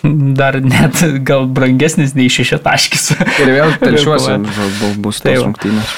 dar 0.04 0.60
net 0.64 1.00
gal 1.28 1.46
brangesnis 1.48 2.16
nei 2.16 2.32
šešiataškis. 2.32 3.12
Ir 3.44 3.54
vėl 3.56 3.76
telšiuosi 3.84 4.40
bus 5.04 5.24
tos 5.24 5.44
rungtynės. 5.44 5.94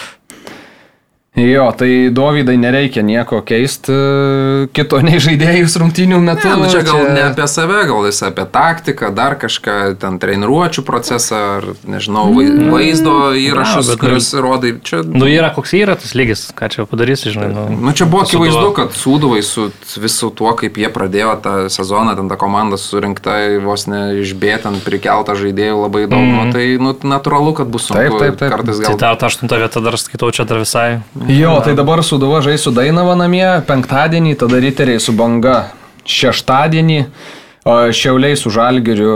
Jo, 1.35 1.67
tai 1.75 2.09
Dovydai 2.15 2.55
nereikia 2.55 3.01
nieko 3.03 3.41
keisti 3.43 3.91
kito 4.71 4.99
nei 5.03 5.19
žaidėjus 5.19 5.75
rungtynių 5.81 6.19
metu. 6.23 6.47
Ne, 6.47 6.61
nu 6.63 6.69
čia 6.71 6.83
gal 6.87 7.01
čia... 7.01 7.09
ne 7.11 7.23
apie 7.27 7.47
save, 7.51 7.81
gal 7.89 8.07
jis 8.07 8.21
apie 8.23 8.45
taktiką, 8.53 9.09
dar 9.15 9.35
kažką, 9.39 9.75
ten 9.99 10.15
treniruočių 10.21 10.85
procesą, 10.87 11.41
ar 11.57 11.67
nežinau, 11.91 12.29
mm. 12.31 12.69
vaizdo 12.71 13.15
įrašus, 13.35 13.91
ja, 13.91 13.97
kuriuos 13.99 14.29
rodai. 14.39 14.71
Čia... 14.85 15.01
Nu 15.03 15.27
yra 15.27 15.51
koks 15.55 15.75
yra 15.75 15.97
tas 15.99 16.15
lygis, 16.15 16.45
ką 16.55 16.69
čia 16.71 16.87
padarysi, 16.87 17.33
žinai. 17.35 17.51
Nu, 17.51 17.65
nu 17.83 17.95
čia 17.95 18.07
buvo 18.07 18.23
akivaizdu, 18.23 18.71
kad 18.79 18.95
Sūduvai 18.95 19.43
su 19.43 19.67
visu 19.99 20.31
tuo, 20.31 20.53
kaip 20.55 20.79
jie 20.79 20.87
pradėjo 20.93 21.35
tą 21.43 21.55
sezoną, 21.73 22.15
ten 22.15 22.31
ta 22.31 22.39
komanda 22.39 22.79
surinkta 22.79 23.35
vos 23.63 23.89
ne 23.91 24.21
išbėtant 24.23 24.87
prikeltą 24.87 25.35
žaidėjų 25.39 25.83
labai 25.83 26.05
daug, 26.07 26.23
mm. 26.23 26.39
nu, 26.39 26.55
tai 26.55 26.65
nu, 26.79 26.95
natūralu, 27.15 27.57
kad 27.59 27.75
bus 27.75 27.89
sunku. 27.89 27.99
Taip, 27.99 28.19
taip, 28.23 28.39
taip. 28.39 28.55
Kartais 28.55 28.79
gal. 28.79 28.95
Tai 28.95 29.13
ta 29.19 29.27
aštunta 29.27 29.59
vieta 29.59 29.83
dar 29.83 29.99
skaitau 29.99 30.31
čia 30.35 30.47
dar 30.47 30.63
visai. 30.63 30.87
Jo, 31.27 31.55
tai 31.65 31.73
dabar 31.73 32.03
Suduva 32.03 32.37
žais 32.45 32.61
su 32.61 32.69
Dainava 32.69 33.15
namie, 33.17 33.47
penktadienį, 33.65 34.35
tada 34.37 34.59
riteriai 34.61 35.01
su 35.01 35.13
banga 35.17 35.71
šeštadienį. 36.05 36.99
Šiauliai 37.65 38.37
su 38.37 38.51
Žalgiriu 38.53 39.15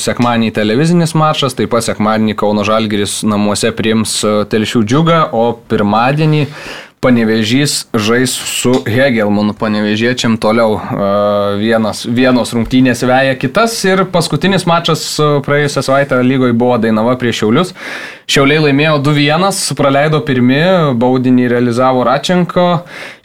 sekmanį 0.00 0.48
televizinis 0.56 1.12
mačas, 1.12 1.52
taip 1.52 1.68
pat 1.74 1.84
sekmanį 1.84 2.32
Kauno 2.40 2.64
Žalgiris 2.64 3.18
namuose 3.28 3.74
priims 3.76 4.22
telšių 4.24 4.82
džiugą, 4.88 5.20
o 5.36 5.50
pirmadienį 5.68 6.46
Panevežys 7.04 7.82
žais 7.92 8.32
su 8.32 8.70
Hegelmanu, 8.88 9.52
panevežiečiam 9.60 10.38
toliau 10.40 10.78
vienas, 11.60 12.06
vienos 12.08 12.54
rungtynės 12.56 13.04
veja 13.04 13.34
kitas 13.36 13.74
ir 13.84 14.06
paskutinis 14.08 14.64
mačas 14.64 15.02
praėjusią 15.44 15.82
savaitę 15.84 16.22
lygoje 16.24 16.56
buvo 16.56 16.78
Dainava 16.80 17.18
prieš 17.20 17.42
Šiaulius. 17.42 17.74
Šiauliai 18.30 18.62
laimėjo 18.68 18.98
2-1, 19.04 19.74
praleido 19.76 20.20
pirmi, 20.24 20.60
baudinį 21.00 21.48
realizavo 21.52 22.04
Račenko 22.06 22.66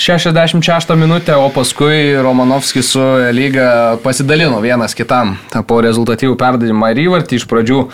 66 0.01 0.95
minutę, 0.99 1.37
o 1.39 1.47
paskui 1.55 2.17
Romanovskis 2.19 2.93
su 2.95 3.05
lyga 3.35 3.97
pasidalino 4.03 4.59
vienas 4.63 4.97
kitam 4.97 5.37
po 5.67 5.79
rezultatyvų 5.85 6.35
perdavimą 6.39 6.91
ir 6.93 7.03
įvartį. 7.05 7.39
Iš 7.39 7.47
pradžių 7.49 7.85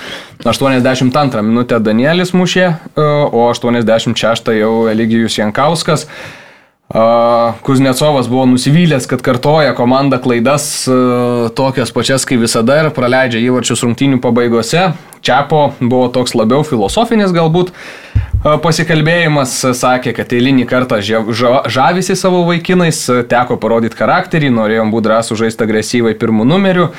82 0.45 1.45
minutę 1.45 1.79
Danielis 1.83 2.33
mušė, 2.33 2.71
o 2.97 3.49
86 3.51 4.55
jau 4.59 4.73
Eligijus 4.89 5.37
Jankaus. 5.37 5.55
Jankauskas. 5.75 6.07
Kuznecovas 7.65 8.27
buvo 8.29 8.45
nusivylęs, 8.45 9.07
kad 9.09 9.21
kartoja 9.25 9.73
komanda 9.75 10.19
klaidas 10.21 10.85
tokias 11.57 11.91
pačias 11.91 12.27
kaip 12.29 12.43
visada 12.45 12.77
ir 12.83 12.91
praleidžia 12.93 13.41
įvarčius 13.41 13.81
rungtynių 13.87 14.21
pabaigose. 14.21 14.91
Čiapo 15.25 15.71
buvo 15.79 16.11
toks 16.13 16.35
labiau 16.37 16.61
filosofinis 16.61 17.33
galbūt 17.33 17.73
pasikalbėjimas, 18.61 19.57
sakė, 19.73 20.13
kad 20.13 20.29
eilinį 20.37 20.67
kartą 20.69 21.01
žavisi 21.01 22.13
savo 22.13 22.43
vaikinais, 22.45 22.99
teko 23.33 23.57
parodyti 23.57 23.97
charakterį, 23.97 24.53
norėjom 24.53 24.93
būti 24.93 25.09
drąsų 25.09 25.39
žaisti 25.41 25.65
agresyvai 25.65 26.13
pirmų 26.21 26.45
numerių. 26.53 26.91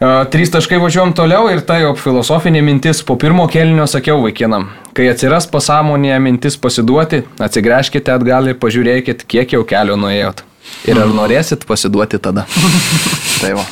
Trys 0.00 0.48
taškai 0.48 0.78
važiuojam 0.80 1.10
toliau 1.12 1.50
ir 1.52 1.58
tai 1.68 1.82
jau 1.82 1.90
filosofinė 1.92 2.62
mintis. 2.64 3.02
Po 3.04 3.18
pirmo 3.20 3.44
kelnio 3.52 3.84
sakiau 3.84 4.22
vaikinam, 4.24 4.70
kai 4.96 5.10
atsiras 5.12 5.44
pasąmonėje 5.52 6.16
mintis 6.24 6.56
pasiduoti, 6.56 7.20
atsigręžkite 7.36 8.14
atgal 8.16 8.48
ir 8.48 8.56
pažiūrėkit, 8.62 9.26
kiek 9.28 9.52
jau 9.58 9.60
kelio 9.68 10.00
nuėjot. 10.00 10.40
Ir 10.88 10.96
ar 10.96 11.10
norėsit 11.12 11.66
pasiduoti 11.68 12.18
tada. 12.22 12.46
tai 13.42 13.50
va. 13.58 13.64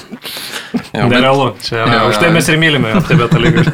Nerealu. 0.92 1.54
Čia, 1.64 1.84
Jo, 1.88 2.00
už 2.10 2.18
tai 2.20 2.28
mes 2.34 2.48
ir 2.52 2.58
mylime, 2.60 2.90
bet 3.00 3.32
lygiai. 3.40 3.64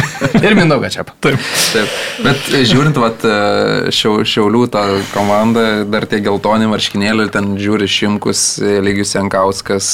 Ir 0.46 0.54
Mindauga 0.58 0.90
čia. 0.92 1.02
Taip. 1.24 1.40
Taip. 1.72 1.94
Bet 2.22 2.46
e, 2.54 2.60
žiūrint, 2.68 2.98
vat, 3.00 3.24
e, 3.26 3.90
šiau, 3.94 4.22
Šiaulių 4.28 4.62
tą 4.74 4.84
komandą, 5.14 5.64
dar 5.90 6.06
tie 6.10 6.20
geltoni 6.24 6.68
marškinėliai, 6.70 7.30
ten 7.34 7.54
žiūri 7.60 7.88
Šimkus, 7.90 8.44
e, 8.62 8.76
Lygius 8.84 9.14
Jankauskas, 9.16 9.90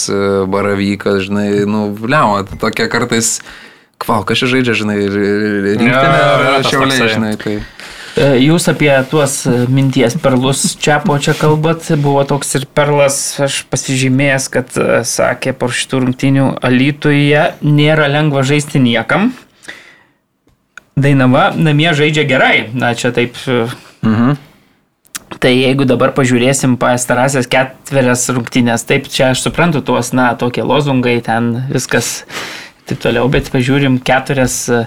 Baravykas, 0.50 1.24
žinai, 1.28 1.48
nu, 1.70 1.86
bliamo, 1.96 2.42
tokie 2.60 2.88
kartais, 2.92 3.38
kval, 4.00 4.24
kažkas 4.28 4.52
žaidžia, 4.56 4.76
žinai, 4.82 4.98
ir- 5.06 5.20
ir- 5.20 5.44
ir 5.48 5.60
rinktinė, 5.70 5.94
tas 6.04 6.70
Šiauliai, 6.72 7.10
žinai, 7.16 7.34
tai. 7.40 7.56
E, 8.20 8.26
Jūs 8.44 8.66
apie 8.68 8.90
tuos 9.08 9.38
e, 9.48 9.52
minties 9.72 10.12
perlus 10.20 10.74
čia 10.76 10.98
po 11.00 11.14
čia 11.22 11.32
kalbat, 11.38 11.86
buvo 12.02 12.20
toks 12.28 12.58
ir 12.58 12.66
perlas, 12.68 13.16
aš 13.40 13.62
pasižymėjęs, 13.72 14.48
kad 14.52 14.74
e, 14.76 15.00
sakė 15.08 15.54
po 15.56 15.70
šitų 15.72 16.02
rungtinių 16.04 16.48
Alytuje 16.68 17.46
nėra 17.64 18.10
lengva 18.12 18.42
žaisti 18.44 18.82
niekam. 18.82 19.30
Dainava 21.00 21.46
namie 21.56 21.94
žaidžia 21.96 22.26
gerai, 22.28 22.54
na 22.76 22.92
čia 22.92 23.08
taip. 23.16 23.38
Mhm. 24.04 24.36
Tai 25.40 25.52
jeigu 25.54 25.86
dabar 25.88 26.12
pažiūrėsim 26.12 26.74
pastarąsias 26.76 27.48
ketverias 27.48 28.26
rungtynės, 28.34 28.84
taip 28.84 29.08
čia 29.08 29.30
aš 29.30 29.46
suprantu 29.46 29.80
tuos, 29.86 30.10
na, 30.12 30.34
tokie 30.36 30.66
lozungai, 30.66 31.20
ten 31.24 31.54
viskas 31.70 32.26
taip 32.90 33.00
toliau, 33.00 33.30
bet 33.32 33.48
pažiūrim 33.54 33.96
ketverias 34.04 34.58
e, 34.68 34.82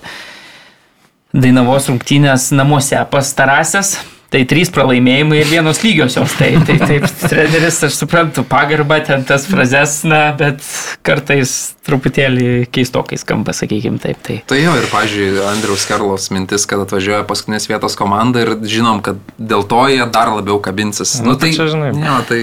Dainavos 1.34 1.88
rungtynės 1.90 2.52
namuose 2.54 3.00
pastarąsias. 3.10 3.96
Tai 4.34 4.40
trys 4.50 4.72
pralaimėjimai 4.74 5.44
ir 5.44 5.50
vienos 5.50 5.80
lygiosios. 5.84 6.32
Tai, 6.40 6.48
tai 6.66 6.76
taip, 6.82 7.04
treneris, 7.22 7.78
aš 7.86 8.00
suprantu, 8.00 8.42
pagarbą 8.50 8.98
ten 9.06 9.22
tas 9.30 9.46
frazes, 9.46 10.00
na, 10.10 10.24
bet 10.38 10.62
kartais 11.06 11.54
truputėlį 11.86 12.66
keistokai 12.74 13.20
skamba, 13.22 13.54
sakykim, 13.54 14.00
taip. 14.02 14.18
Tai. 14.26 14.40
Tai 14.50 14.58
jo, 14.58 14.74
ir, 14.80 14.88
pažiūrėjau, 14.90 15.46
Andriaus 15.52 15.86
Karlos 15.90 16.28
mintis, 16.34 16.66
kad 16.70 16.82
atvažiuoja 16.82 17.22
paskutinės 17.30 17.70
vietos 17.70 17.98
komanda 18.00 18.42
ir 18.42 18.56
žinom, 18.66 19.04
kad 19.06 19.22
dėl 19.38 19.66
to 19.70 19.86
jie 19.94 20.06
dar 20.14 20.34
labiau 20.34 20.58
kabinsis. 20.62 21.20
Nu, 21.22 21.34
Nu, 21.34 21.38
tai 21.42 21.54
čia, 21.54 21.70
žinai. 21.70 21.94
Jo, 21.98 22.20
tai 22.30 22.42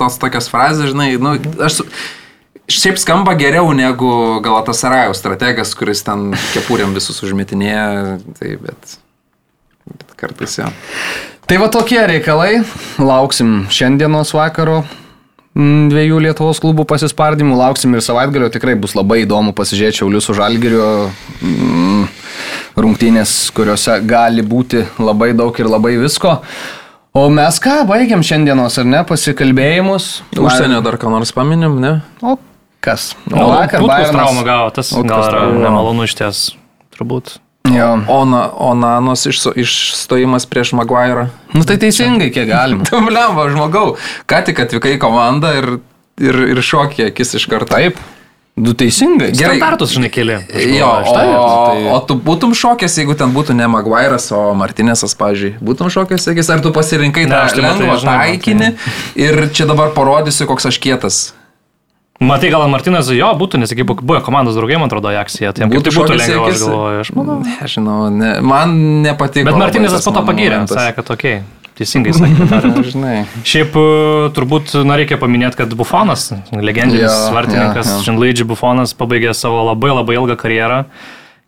tos 0.00 0.20
tokios 0.20 0.52
frazės, 0.52 0.92
žinai, 0.92 1.14
nu, 1.20 1.36
aš 1.60 1.80
su... 1.80 1.88
Šiaip 2.70 3.00
skamba 3.02 3.34
geriau 3.34 3.72
negu 3.74 4.38
Galatasarajaus 4.44 5.18
strategas, 5.18 5.72
kuris 5.74 6.04
ten 6.06 6.30
kepuriam 6.52 6.92
visus 6.94 7.18
užmetinėja, 7.26 8.20
tai 8.38 8.54
bet, 8.62 8.92
bet 9.90 10.12
kartais 10.20 10.54
jo. 10.60 10.68
Tai 11.50 11.56
va 11.58 11.66
tokie 11.74 11.98
reikalai. 12.06 12.60
Lauksim 13.02 13.64
šiandienos 13.74 14.30
vakaro 14.36 14.84
mm, 14.84 15.88
dviejų 15.90 16.20
Lietuvos 16.28 16.60
klubų 16.62 16.84
pasispardymų, 16.92 17.56
lauksim 17.58 17.96
ir 17.96 18.04
savaitgalio. 18.06 18.52
Tikrai 18.54 18.76
bus 18.78 18.94
labai 18.94 19.24
įdomu 19.24 19.50
pasižiūrėti 19.58 20.04
Šiaulius 20.04 20.30
už 20.30 20.38
Algerio 20.46 20.90
mm, 21.40 22.04
rungtynės, 22.78 23.32
kuriuose 23.56 23.96
gali 24.06 24.44
būti 24.46 24.84
labai 25.02 25.32
daug 25.34 25.58
ir 25.58 25.72
labai 25.72 25.96
visko. 25.98 26.36
O 27.18 27.24
mes 27.34 27.58
ką, 27.58 27.80
baigiam 27.90 28.22
šiandienos 28.22 28.78
ar 28.78 28.86
ne 28.86 29.02
pasikalbėjimus? 29.08 30.06
Užsienio 30.38 30.78
dar 30.86 31.00
ką 31.02 31.10
nors 31.10 31.34
paminim, 31.34 31.80
ne? 31.82 31.96
O 32.22 32.36
kas? 32.80 33.14
O 33.32 33.46
vakar 33.52 33.80
Putkus 33.80 33.94
Bayernas- 33.94 34.12
traumą 34.16 34.44
gavo, 34.44 34.70
tas 34.74 34.92
gal 34.92 35.24
yra 35.28 35.46
nemalonu 35.52 36.04
iš 36.08 36.14
ties, 36.18 36.42
turbūt. 36.96 37.38
Jo. 37.70 37.90
Ona, 38.08 38.48
Onanos 38.56 39.26
išso- 39.30 39.52
išstojimas 39.54 40.46
prieš 40.48 40.72
Maguire. 40.74 41.28
Nu 41.54 41.62
tai 41.68 41.76
teisingai, 41.78 42.30
kiek 42.34 42.48
galima. 42.48 42.84
Tu 42.88 42.98
blemba, 43.04 43.44
žmogau, 43.52 43.96
ką 44.26 44.44
tik 44.48 44.58
atvykai 44.64 44.96
į 44.96 45.02
komandą 45.02 45.52
ir, 45.58 45.68
ir, 46.18 46.40
ir 46.56 46.62
šokė 46.64 47.10
akis 47.12 47.36
iš 47.38 47.46
karto. 47.52 47.70
Taip. 47.76 48.00
Du 48.60 48.72
teisingai. 48.76 49.30
Gerai. 49.32 49.56
Standartus, 49.56 49.92
žinai, 49.94 50.08
keli. 50.12 50.34
Jo, 50.76 50.88
o, 50.88 51.04
štai, 51.06 51.26
tai- 51.30 51.84
o 51.94 51.98
tu 52.04 52.16
būtum 52.18 52.50
šokęs, 52.56 52.96
jeigu 52.98 53.14
ten 53.16 53.30
būtų 53.32 53.54
ne 53.56 53.68
Maguire'as, 53.70 54.26
o 54.36 54.50
Martinėsas, 54.58 55.14
pažiūrėjau. 55.16 55.60
Būtum 55.64 55.88
šokęs, 55.92 56.26
sakys, 56.26 56.50
ar 56.52 56.60
tu 56.64 56.72
pasirinkai 56.74 57.24
Ne, 57.28 57.36
tą 57.36 57.54
tai 57.54 57.62
lengvą 57.62 58.00
taikinį 58.02 58.72
ir 59.16 59.46
čia 59.54 59.68
dabar 59.70 59.94
parodysiu, 59.96 60.48
koks 60.50 60.66
aš 60.72 60.80
kietas. 60.82 61.20
Matai, 62.20 62.50
gal 62.52 62.66
Martinas 62.68 63.08
jo 63.16 63.28
būtų, 63.40 63.62
nes 63.62 63.70
iki 63.72 63.86
buvo 63.88 64.18
komandos 64.20 64.56
draugai, 64.58 64.76
man 64.76 64.90
atrodo, 64.90 65.08
Ajaxija. 65.08 65.54
Tai 65.56 65.70
kaip 65.70 65.86
būtų 65.88 65.92
į 66.12 66.18
lengviau, 66.20 66.42
aš 66.50 66.58
galvoju. 66.60 66.98
Aš 67.00 67.12
manau. 67.16 67.36
Nežinau, 67.46 67.96
ne, 68.12 68.34
man 68.44 68.74
nepatiko. 69.06 69.48
Bet 69.48 69.56
tas 69.88 70.04
po 70.04 70.12
to 70.12 70.24
pagyrė, 70.28 70.60
sakė, 70.68 70.92
kad 70.98 71.08
tokiai. 71.08 71.38
Teisingai 71.80 72.12
sakė. 72.12 72.44
Šiaip 73.50 73.78
e, 73.80 73.86
turbūt 74.36 74.74
na, 74.84 74.98
reikia 75.00 75.16
paminėti, 75.20 75.62
kad 75.62 75.72
Bufonas, 75.72 76.26
legendinis 76.52 77.06
Jo, 77.06 77.32
vartininkas, 77.32 77.88
jo, 77.88 77.96
jo. 77.96 78.04
Žinlaidži 78.10 78.44
Bufonas 78.52 78.92
pabaigė 78.98 79.32
savo 79.32 79.64
labai 79.70 79.94
labai 79.94 80.20
ilgą 80.20 80.36
karjerą. 80.44 80.82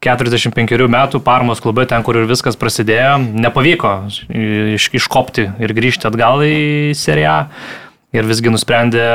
45 0.02 0.88
metų 0.90 1.20
Parmos 1.22 1.60
klube, 1.62 1.84
ten 1.86 2.02
kur 2.02 2.16
ir 2.18 2.24
viskas 2.26 2.56
prasidėjo, 2.58 3.20
nepavyko 3.44 3.92
iš, 4.74 4.88
iškopti 4.98 5.44
ir 5.62 5.76
grįžti 5.76 6.08
atgal 6.08 6.42
į 6.42 6.56
seriją. 6.98 7.36
Ir 8.12 8.28
visgi 8.28 8.50
nusprendė, 8.52 9.06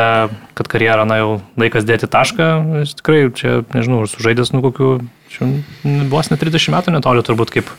kad 0.57 0.69
karjerą, 0.71 1.03
na 1.05 1.19
jau 1.19 1.29
laikas 1.59 1.85
dėti 1.85 2.09
tašką. 2.09 2.47
Jis 2.81 2.95
tikrai, 2.97 3.19
čia, 3.37 3.59
nežinau, 3.75 4.01
sužaidęs 4.09 4.49
nu 4.55 4.63
kokiu, 4.65 4.95
čia 5.29 5.51
vos 6.09 6.31
ne 6.31 6.37
30 6.41 6.73
metų 6.73 6.95
netoli 6.95 7.21
turbūt 7.25 7.53
kaip 7.53 7.69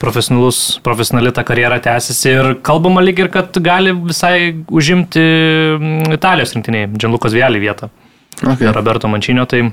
profesionalus, 0.00 0.80
profesionali 0.82 1.30
ta 1.36 1.44
karjera 1.46 1.78
tęsiasi 1.84 2.32
ir 2.32 2.50
kalbama 2.66 3.02
lyg 3.04 3.20
ir, 3.20 3.28
kad 3.30 3.54
gali 3.62 3.92
visai 3.94 4.64
užimti 4.66 5.22
mm, 5.22 6.16
Italijos 6.16 6.56
rinktiniai, 6.56 6.88
Džanlukas 6.96 7.36
Vėlį 7.36 7.60
vietą. 7.62 7.90
Okay. 8.40 8.70
Roberto 8.72 9.10
Mančinio, 9.12 9.44
tai 9.44 9.66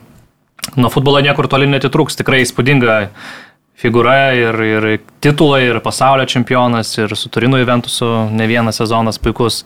nuo 0.76 0.92
futbolo 0.92 1.22
niekur 1.24 1.48
toli 1.50 1.70
netitrūks, 1.72 2.20
tikrai 2.20 2.42
įspūdinga 2.44 2.98
figūra 3.78 4.18
ir, 4.36 4.60
ir 4.68 4.88
titulai, 5.24 5.64
ir 5.70 5.80
pasaulio 5.86 6.26
čempionas, 6.28 6.92
ir 7.00 7.14
su 7.16 7.32
Turino 7.32 7.60
Juventusu 7.62 8.28
ne 8.34 8.48
vienas 8.50 8.82
sezonas 8.82 9.22
puikus. 9.22 9.64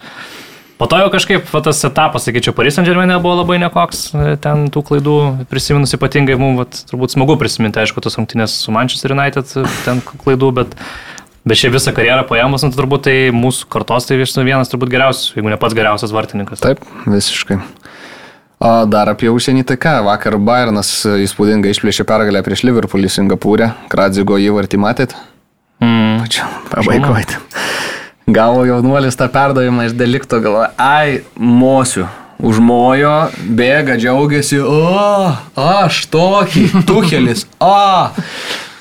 Po 0.81 0.87
to 0.89 0.97
jau 0.97 1.11
kažkaip 1.13 1.45
va, 1.45 1.59
tas 1.61 1.77
etapas, 1.85 2.23
sakyčiau, 2.25 2.55
Paris 2.57 2.73
Saint 2.73 2.87
Germain 2.89 3.11
buvo 3.21 3.35
labai 3.37 3.59
nekoks, 3.61 3.99
e, 4.17 4.31
ten 4.41 4.63
tų 4.73 4.81
klaidų 4.87 5.17
prisiminus 5.51 5.93
ypatingai 5.93 6.39
mums, 6.41 6.57
vat, 6.57 6.79
turbūt 6.89 7.13
smagu 7.13 7.35
prisiminti, 7.37 7.77
aišku, 7.83 8.01
tos 8.01 8.17
rungtynės 8.17 8.55
su 8.63 8.73
Manchester 8.73 9.13
United, 9.13 9.51
e, 9.61 9.65
ten 9.85 10.01
klaidų, 10.01 10.49
bet, 10.57 10.73
bet 11.45 11.61
šiaip 11.61 11.75
visą 11.77 11.93
karjerą 11.93 12.25
paėmus, 12.31 12.65
nu, 12.65 12.73
tai 12.73 12.81
turbūt 12.81 13.05
tai 13.05 13.15
mūsų 13.29 13.69
kartos 13.69 14.09
tai 14.09 14.17
vis 14.23 14.33
vienas 14.33 14.73
turbūt 14.73 14.89
geriausias, 14.95 15.35
jeigu 15.37 15.53
ne 15.53 15.61
pats 15.61 15.77
geriausias 15.77 16.17
vartininkas. 16.17 16.65
Taip, 16.65 16.81
visiškai. 17.05 17.61
O 18.65 18.73
dar 18.89 19.13
apie 19.13 19.29
užsienį 19.29 19.67
tai 19.69 19.77
ką, 19.85 19.99
vakar 20.09 20.39
Bayernas 20.41 20.95
įspūdingai 21.05 21.77
išplėšė 21.77 22.09
pergalę 22.09 22.41
prieš 22.45 22.65
Liverpoolį 22.65 23.13
Singapūrė, 23.21 23.69
Kradzigo 23.93 24.41
įvartį 24.49 24.81
matėt? 24.81 25.17
Mm. 25.77 26.23
Pačiu, 26.25 26.49
pabaigoje. 26.73 27.41
Gavo 28.29 28.65
jaunuolis 28.65 29.17
tą 29.17 29.27
perdavimą 29.33 29.87
iš 29.89 29.95
delikto, 29.97 30.39
galvoja, 30.43 30.71
ai, 30.77 31.21
mosiu. 31.35 32.07
Užmojo, 32.41 33.29
bėga, 33.53 33.99
džiaugiasi, 34.01 34.57
o, 34.65 35.29
aš 35.61 36.07
tokį, 36.09 36.63
tuhelis, 36.89 37.45
o. 37.61 38.09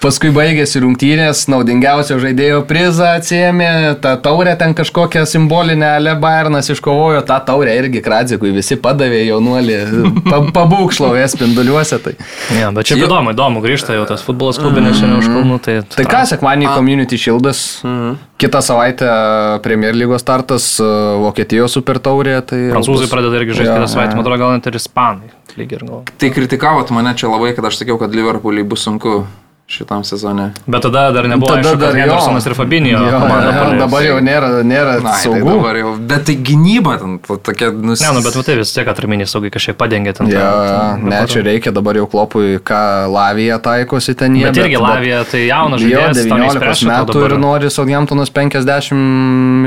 Paskui 0.01 0.31
baigėsi 0.33 0.81
rungtynės, 0.81 1.43
naudingiausio 1.53 2.17
žaidėjo 2.23 2.63
prizą 2.65 3.11
atsiemė, 3.19 3.67
tą 4.01 4.15
taurę 4.25 4.55
ten 4.57 4.73
kažkokią 4.73 5.27
simbolinę, 5.29 5.91
ale 5.99 6.15
Bayernas 6.17 6.71
iškovojo, 6.73 7.19
tą 7.29 7.37
taurę 7.45 7.75
irgi 7.77 8.01
Kradzikui 8.07 8.49
visi 8.57 8.79
padavė 8.81 9.19
jaunuolį, 9.27 9.77
pa, 10.25 10.39
pabūkšlovė 10.57 11.27
spinduliuose. 11.35 11.99
Tai, 12.07 12.15
Ja, 12.57 12.71
bet 12.73 12.89
čia 12.89 12.97
Jo. 12.97 13.11
įdomu, 13.11 13.35
įdomu, 13.37 13.61
grįžta 13.61 13.93
jau 13.99 14.07
tas 14.09 14.25
futbolas 14.25 14.57
klubinės 14.63 14.97
šiandien 15.03 15.21
už 15.21 15.29
kalnų. 15.35 15.59
Tai, 15.67 15.75
tai 15.93 16.07
ką, 16.09 16.23
sekmanį 16.33 16.71
Community 16.73 17.19
Shieldas, 17.21 17.61
kitą 18.41 18.63
savaitę 18.65 19.11
Premier 19.67 19.93
lygos 20.01 20.25
startas, 20.25 20.71
e, 20.81 20.89
Vokietijos 21.27 21.77
super 21.77 22.01
taurė. 22.01 22.39
Tai 22.41 22.57
jau 22.57 22.73
Prancūzai 22.79 23.05
bus- 23.05 23.13
pradeda 23.13 23.37
irgi 23.43 23.53
žaisti 23.61 23.69
Jo, 23.69 23.77
kitą 23.83 23.93
savaitę, 23.99 24.17
man 24.17 24.25
atrodo, 24.25 24.41
gal 24.47 24.57
net 24.57 24.67
ir 24.73 24.81
ispanai. 24.81 25.29
Lyg 25.61 25.77
ir 25.77 25.85
gal. 25.85 26.03
Tai 26.17 26.31
kritikavot 26.33 26.89
mane 26.97 27.13
čia 27.21 27.29
labai, 27.29 27.53
kad 27.55 27.69
aš 27.69 27.83
sakiau, 27.85 27.99
kad 28.01 28.17
Liverpooliui 28.17 28.65
bus 28.65 28.81
sunku 28.89 29.27
šitam 29.71 30.03
sezone. 30.05 30.49
Bet 30.67 30.83
tada 30.83 31.05
dar 31.15 31.29
nebuvo, 31.31 31.47
Tada 31.55 31.63
aišku, 31.63 31.79
dar. 31.79 31.95
Hendersonas 31.95 32.47
ir 32.51 32.55
Fabinio 32.59 32.99
Jo, 32.99 33.21
komanda 33.23 33.53
jo. 33.55 33.79
Dabar 33.79 34.03
jau 34.03 34.17
nėra, 34.27 34.49
nėra 34.67 34.97
Na, 34.99 35.13
tai 35.15 35.21
saugų. 35.29 35.53
dabar 35.55 35.79
jau. 35.79 35.93
Bet 36.11 36.25
tai 36.27 36.35
gynyba 36.49 36.97
ten 36.99 37.19
to- 37.23 37.37
tokia 37.49 37.69
nus... 37.71 38.03
Ne, 38.03 38.11
nu, 38.19 38.25
bet 38.27 38.35
matai, 38.41 38.57
vis 38.59 38.73
tiek 38.75 38.91
atraminiai 38.91 39.31
saugai 39.31 39.53
kažkiek 39.55 39.79
padengia 39.79 40.13
ten. 40.19 40.27
Ja, 40.35 40.51
tą- 40.99 41.07
ne, 41.07 41.23
čia 41.31 41.45
reikia 41.47 41.71
dabar 41.73 41.95
jau 42.01 42.09
klopui, 42.11 42.59
ką 42.59 42.83
Lavija 43.15 43.61
taikosi 43.63 44.17
ten 44.19 44.35
jie. 44.35 44.49
Bet 44.51 44.59
irgi 44.65 44.83
Lavija, 44.83 45.23
tai 45.31 45.47
jaunas 45.47 45.81
žaidėjas, 45.81 46.19
tau 46.27 46.35
19 46.35 46.43
neišspręs 46.43 46.83
šito 46.83 46.91
metų 46.97 47.25
ir 47.31 47.37
nori 47.47 47.71
Southamptonas 47.71 48.35
50 48.35 48.99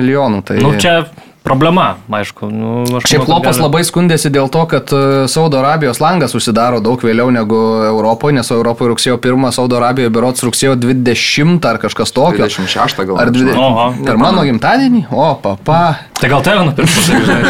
milijonų. 0.04 0.44
Tai... 0.52 0.60
Nu, 0.68 0.76
čia 0.84 1.06
problema, 1.44 1.98
aišku. 2.08 2.48
Nu, 2.48 2.86
Šiaip 3.04 3.26
Klopas 3.28 3.58
gali- 3.58 3.66
labai 3.68 3.82
skundėsi 3.84 4.32
dėl 4.34 4.48
to, 4.52 4.64
kad 4.72 4.90
e, 4.96 5.02
Saudo 5.32 5.60
Arabijos 5.60 6.00
langas 6.00 6.36
užsidaro 6.40 6.80
daug 6.84 7.04
vėliau 7.04 7.30
negu 7.36 7.58
Europoje, 7.90 8.38
nes 8.40 8.52
Europoje 8.56 8.94
rugsėjo 8.94 9.18
1, 9.20 9.52
Saudo 9.56 9.78
Arabijoje 9.82 10.14
berots 10.16 10.46
rugsėjo 10.48 10.78
20 10.80 11.68
ar 11.70 11.82
kažkas 11.84 12.16
tokio. 12.16 12.48
26 12.48 13.04
gal. 13.12 13.20
Ar 13.20 13.32
20. 13.36 13.60
Oho. 13.60 13.88
Per 14.08 14.18
mano 14.22 14.46
gimtadienį? 14.48 15.06
O, 15.12 15.34
papa. 15.44 15.82
Tai 16.20 16.32
gal 16.32 16.46
tave 16.48 16.64
nupirkti, 16.70 17.06
žinai. 17.12 17.42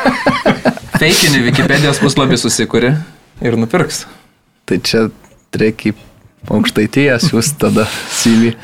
Feikinį 1.00 1.42
Wikipedijos 1.48 1.98
puslapį 2.02 2.36
susikuri 2.40 2.94
ir 3.40 3.56
nupirks. 3.58 4.04
Tai 4.68 4.78
čia 4.84 5.08
reikia 5.56 5.94
aukštaities, 6.48 7.30
jūs 7.34 7.52
tada 7.60 7.84
Syvį. 8.14 8.54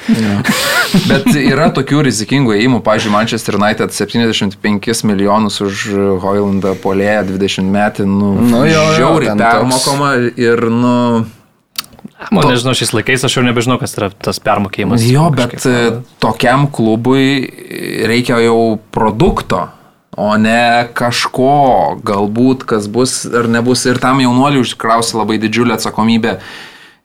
Bet 1.11 1.29
yra 1.37 1.69
tokių 1.75 2.05
rizikingų 2.07 2.55
ėjimų. 2.57 2.81
Pavyzdžiui, 2.87 3.13
Manchester 3.13 3.59
United 3.59 3.93
75 3.93 5.05
milijonus 5.09 5.61
už 5.65 5.87
Hoylandą 6.23 6.77
polėje 6.81 7.27
20 7.33 7.73
metį. 7.75 8.09
Nu, 8.09 8.35
Nu 8.41 8.65
jo, 8.69 8.85
žiauriai 8.97 9.37
permokama 9.41 10.15
ir, 10.39 10.69
nu... 10.73 10.95
Man 12.33 12.47
nežinau, 12.49 12.73
šiais 12.73 12.95
laikais 12.97 13.27
aš 13.29 13.35
jau 13.37 13.43
nebežinau, 13.45 13.77
kas 13.79 13.93
yra 13.99 14.09
tas 14.09 14.39
permokėjimas. 14.41 15.05
Jo, 15.05 15.27
bet 15.35 15.59
Kažkaip, 15.59 15.99
e, 16.01 16.17
tokiam 16.23 16.65
klubui 16.73 17.45
reikia 18.09 18.39
jau 18.41 18.79
produkto. 18.95 19.67
O 20.17 20.31
ne 20.41 20.89
kažko, 20.97 22.01
galbūt 22.07 22.65
kas 22.65 22.87
bus 22.89 23.27
ar 23.29 23.51
nebus. 23.53 23.85
Ir 23.85 24.01
tam 24.01 24.23
jaunuoliui 24.25 24.65
užkrausi 24.65 25.19
labai 25.19 25.37
didžiulę 25.43 25.77
atsakomybę. 25.77 26.39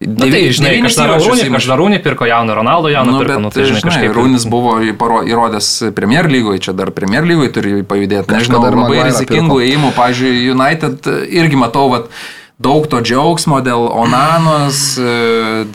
Na, 0.02 0.26
tai, 0.26 0.48
žinai, 0.50 0.80
kažkas 0.82 1.68
Darūnį 1.70 2.00
pirko 2.02 2.26
jauną 2.26 2.56
Ronaldo, 2.58 2.90
jauną 2.90 3.12
Nu, 3.14 3.18
pirko, 3.22 3.36
bet, 3.36 3.42
nu, 3.44 3.50
tai, 3.54 3.66
žinai, 3.70 3.82
žinai, 3.84 3.92
kažkaip. 3.92 4.14
Rūnis 4.18 4.46
buvo 4.50 4.76
įrodęs 4.82 5.68
Premier 5.94 6.26
lygoje, 6.32 6.64
čia 6.66 6.74
dar 6.74 6.90
Premier 6.96 7.28
lygoje 7.28 7.52
turi 7.54 7.74
pajudėti. 7.86 8.34
Nežinau, 8.34 8.64
dar 8.66 8.78
labai 8.80 9.04
rizikingų 9.12 9.60
pirko. 9.60 9.66
ėjimų. 9.68 9.92
Pavyzdžiui, 10.00 10.32
United 10.56 11.10
e, 11.12 11.18
irgi 11.38 11.60
matau, 11.62 11.84
vat, 11.94 12.08
daug 12.58 12.88
to 12.90 13.04
džiaugsmo 13.06 13.60
dėl 13.62 13.86
Onanos, 14.02 14.80
e, 14.98 15.14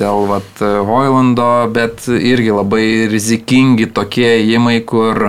dėl 0.00 0.26
vat, 0.32 0.50
Hoylando, 0.58 1.52
bet 1.76 2.08
irgi 2.10 2.56
labai 2.56 2.86
rizikingi 3.12 3.86
tokie 3.94 4.26
ėjimai, 4.40 4.80
kur 4.90 5.28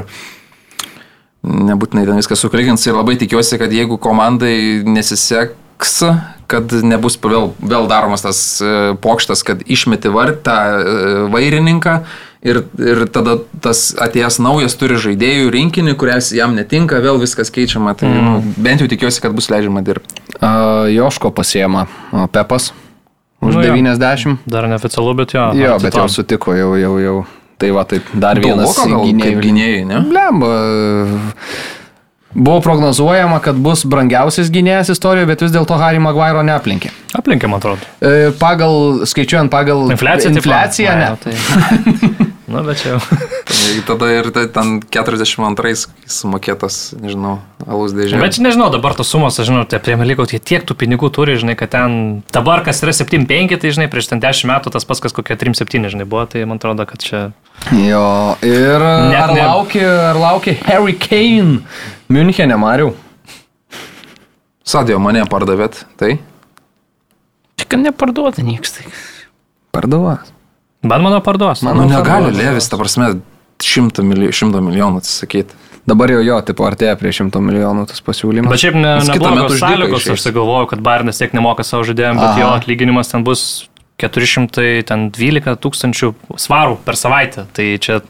nebūtinai 1.45 2.07
ten 2.09 2.17
viskas 2.17 2.41
sukrikins 2.41 2.89
ir 2.89 2.97
labai 2.97 3.19
tikiuosi, 3.21 3.61
kad 3.61 3.77
jeigu 3.77 4.01
komandai 4.01 4.81
nesiseks, 4.89 6.01
kad 6.47 6.71
nebus 6.83 7.19
vėl, 7.21 7.51
vėl 7.59 7.89
daromas 7.91 8.23
tas 8.23 8.39
e, 8.63 8.73
pokštas, 9.03 9.43
kad 9.47 9.61
išmeti 9.67 10.11
vartą 10.13 10.57
vairininką 11.33 11.99
ir, 12.45 12.61
ir 12.79 13.03
tada 13.13 13.37
tas 13.63 13.91
atėjęs 13.99 14.39
naujas 14.43 14.77
turi 14.79 14.97
žaidėjų 15.01 15.51
rinkinį, 15.53 15.95
kurias 15.99 16.31
jam 16.35 16.55
netinka, 16.57 17.01
vėl 17.03 17.19
viskas 17.21 17.51
keičiama. 17.53 17.95
Tai 17.97 18.09
mm. 18.09 18.27
nu, 18.27 18.55
bent 18.63 18.83
jau 18.83 18.89
tikiuosi, 18.91 19.21
kad 19.23 19.35
bus 19.37 19.49
leidžiama 19.53 19.83
dirbti. 19.85 20.21
Uh, 20.37 20.87
Joško 20.93 21.31
pasiema 21.35 21.87
uh, 21.87 22.27
Pepas 22.31 22.71
už 23.41 23.55
Nu 23.55 23.61
jo. 23.61 23.73
90. 23.73 24.37
Dar 24.49 24.67
neoficialu, 24.69 25.13
bet 25.13 25.33
jo. 25.33 25.49
Jo, 25.57 25.77
bet 25.81 25.95
jau 25.95 26.07
sutiko, 26.09 26.55
jau, 26.57 26.73
jau, 26.79 26.95
jau. 27.01 27.17
Tai 27.57 27.69
va, 27.73 27.83
tai 27.89 27.99
dar 28.13 28.37
vienas 28.37 28.69
Dauloka 28.69 28.85
gal 28.85 29.21
kaip 29.21 29.39
gynėjai, 29.41 29.81
ne? 29.89 30.01
Blemba. 30.05 30.49
Buvo 32.37 32.61
prognozuojama, 32.61 33.39
kad 33.41 33.57
bus 33.57 33.81
brangiausias 33.89 34.51
gynėjas 34.53 34.91
istorijoje, 34.93 35.25
bet 35.31 35.41
vis 35.41 35.53
dėlto 35.55 35.73
Harry 35.81 35.97
Maguire 35.97 36.43
neaplinkė. 36.45 36.91
Aplinkė, 37.17 37.49
man 37.49 37.57
atrodo. 37.57 37.81
E, 37.97 38.29
Pagal, 38.37 39.07
skaičiuojant 39.09 39.49
pagal 39.49 39.87
infliaciją 39.89 40.93
Na, 40.93 40.99
ne. 41.01 41.07
jo, 41.09 41.17
Tai... 41.25 42.27
Na, 42.53 42.61
bet 42.63 42.79
čia 42.79 42.93
jau. 42.93 42.99
Tai 43.47 43.71
tada 43.89 44.07
ir 44.13 44.29
tai 44.31 44.45
ten 44.53 44.77
42 44.93 45.73
sumokėtas, 46.07 46.77
nežinau, 46.95 47.33
alus 47.67 47.91
dėžė. 47.97 48.21
Bet 48.21 48.37
čia 48.37 48.45
nežinau, 48.45 48.69
dabar 48.71 48.95
tos 48.95 49.09
sumos, 49.11 49.35
aš 49.41 49.49
žinau, 49.49 49.65
tie 49.67 49.81
Premier 49.83 50.07
League, 50.07 50.23
tie 50.31 50.39
tiek 50.39 50.63
tų 50.63 50.77
pinigų 50.79 51.09
turi, 51.11 51.35
žinai, 51.41 51.57
kad 51.59 51.73
ten 51.73 51.97
dabar 52.31 52.63
kas 52.63 52.79
yra 52.85 52.93
7-5, 52.95 53.57
tai 53.59 53.73
žinai, 53.75 53.89
prieš 53.91 54.07
ten 54.13 54.23
10 54.23 54.47
metų 54.53 54.71
tas 54.77 54.87
pats, 54.87 55.03
kas 55.03 55.17
kokie 55.17 55.35
3-7, 55.35 55.89
žinai, 55.91 56.07
buvo, 56.07 56.23
tai 56.29 56.45
man 56.47 56.61
atrodo, 56.61 56.87
kad 56.87 57.03
čia... 57.03 57.25
Jo, 57.75 58.37
ir 58.45 58.79
Net 59.11 59.19
ar 59.25 59.35
ne- 59.35 59.43
laukia, 59.49 59.91
ar 60.13 60.21
laukia 60.21 60.55
Harry 60.69 60.95
Kane 60.95 61.65
Münchenė, 62.13 62.55
Mariu? 62.59 62.93
Sadio 64.67 64.99
mane 64.99 65.23
pardavėt, 65.31 65.81
tai? 65.99 66.17
Tik 67.59 67.77
neparduota 67.81 68.43
niekas. 68.43 68.77
Tai. 68.77 68.89
Pardavas. 69.75 70.33
Bet 70.87 71.01
mano 71.03 71.19
parduos. 71.23 71.63
Manau, 71.65 71.85
Nu, 71.87 71.95
negali 71.97 72.29
parduos. 72.29 72.37
Levis, 72.43 72.67
ta 72.71 72.77
prasme, 72.79 73.09
100 73.63 74.03
milijonų, 74.07 74.35
100 74.39 74.61
milijonų 74.67 75.01
atsisakyti. 75.01 75.55
Dabar 75.87 76.11
jau 76.11 76.19
jo, 76.19 76.35
tipo, 76.43 76.65
artėja 76.67 76.97
prie 76.99 77.13
šimto 77.15 77.39
milijonų 77.39 77.85
tas 77.87 78.01
pasiūlymas. 78.03 78.51
Bet 78.51 78.59
šiaip 78.59 78.75
ne, 78.75 78.89
Jis 78.99 79.07
kitąmet 79.07 79.23
neblogos 79.23 79.53
už 79.55 79.61
dyką 79.61 79.69
sąlygos, 79.71 80.01
išeis. 80.03 80.17
aš 80.19 80.25
tai 80.27 80.33
galvoju, 80.35 80.67
kad 80.73 80.81
Bairnas 80.83 81.21
tiek 81.21 81.35
nemoka 81.37 81.63
savo 81.63 81.85
žaidėjim, 81.87 82.19
bet 82.19 82.27
Aha. 82.33 82.41
jo 82.41 82.49
atlyginimas 82.57 83.07
ten 83.13 83.23
bus 83.23 83.43
412 84.03 85.55
tūkstančių 85.63 86.09
svarų 86.43 86.75
per 86.85 86.99
savaitę. 86.99 87.45
Tai 87.55 87.67
čia 87.79 88.01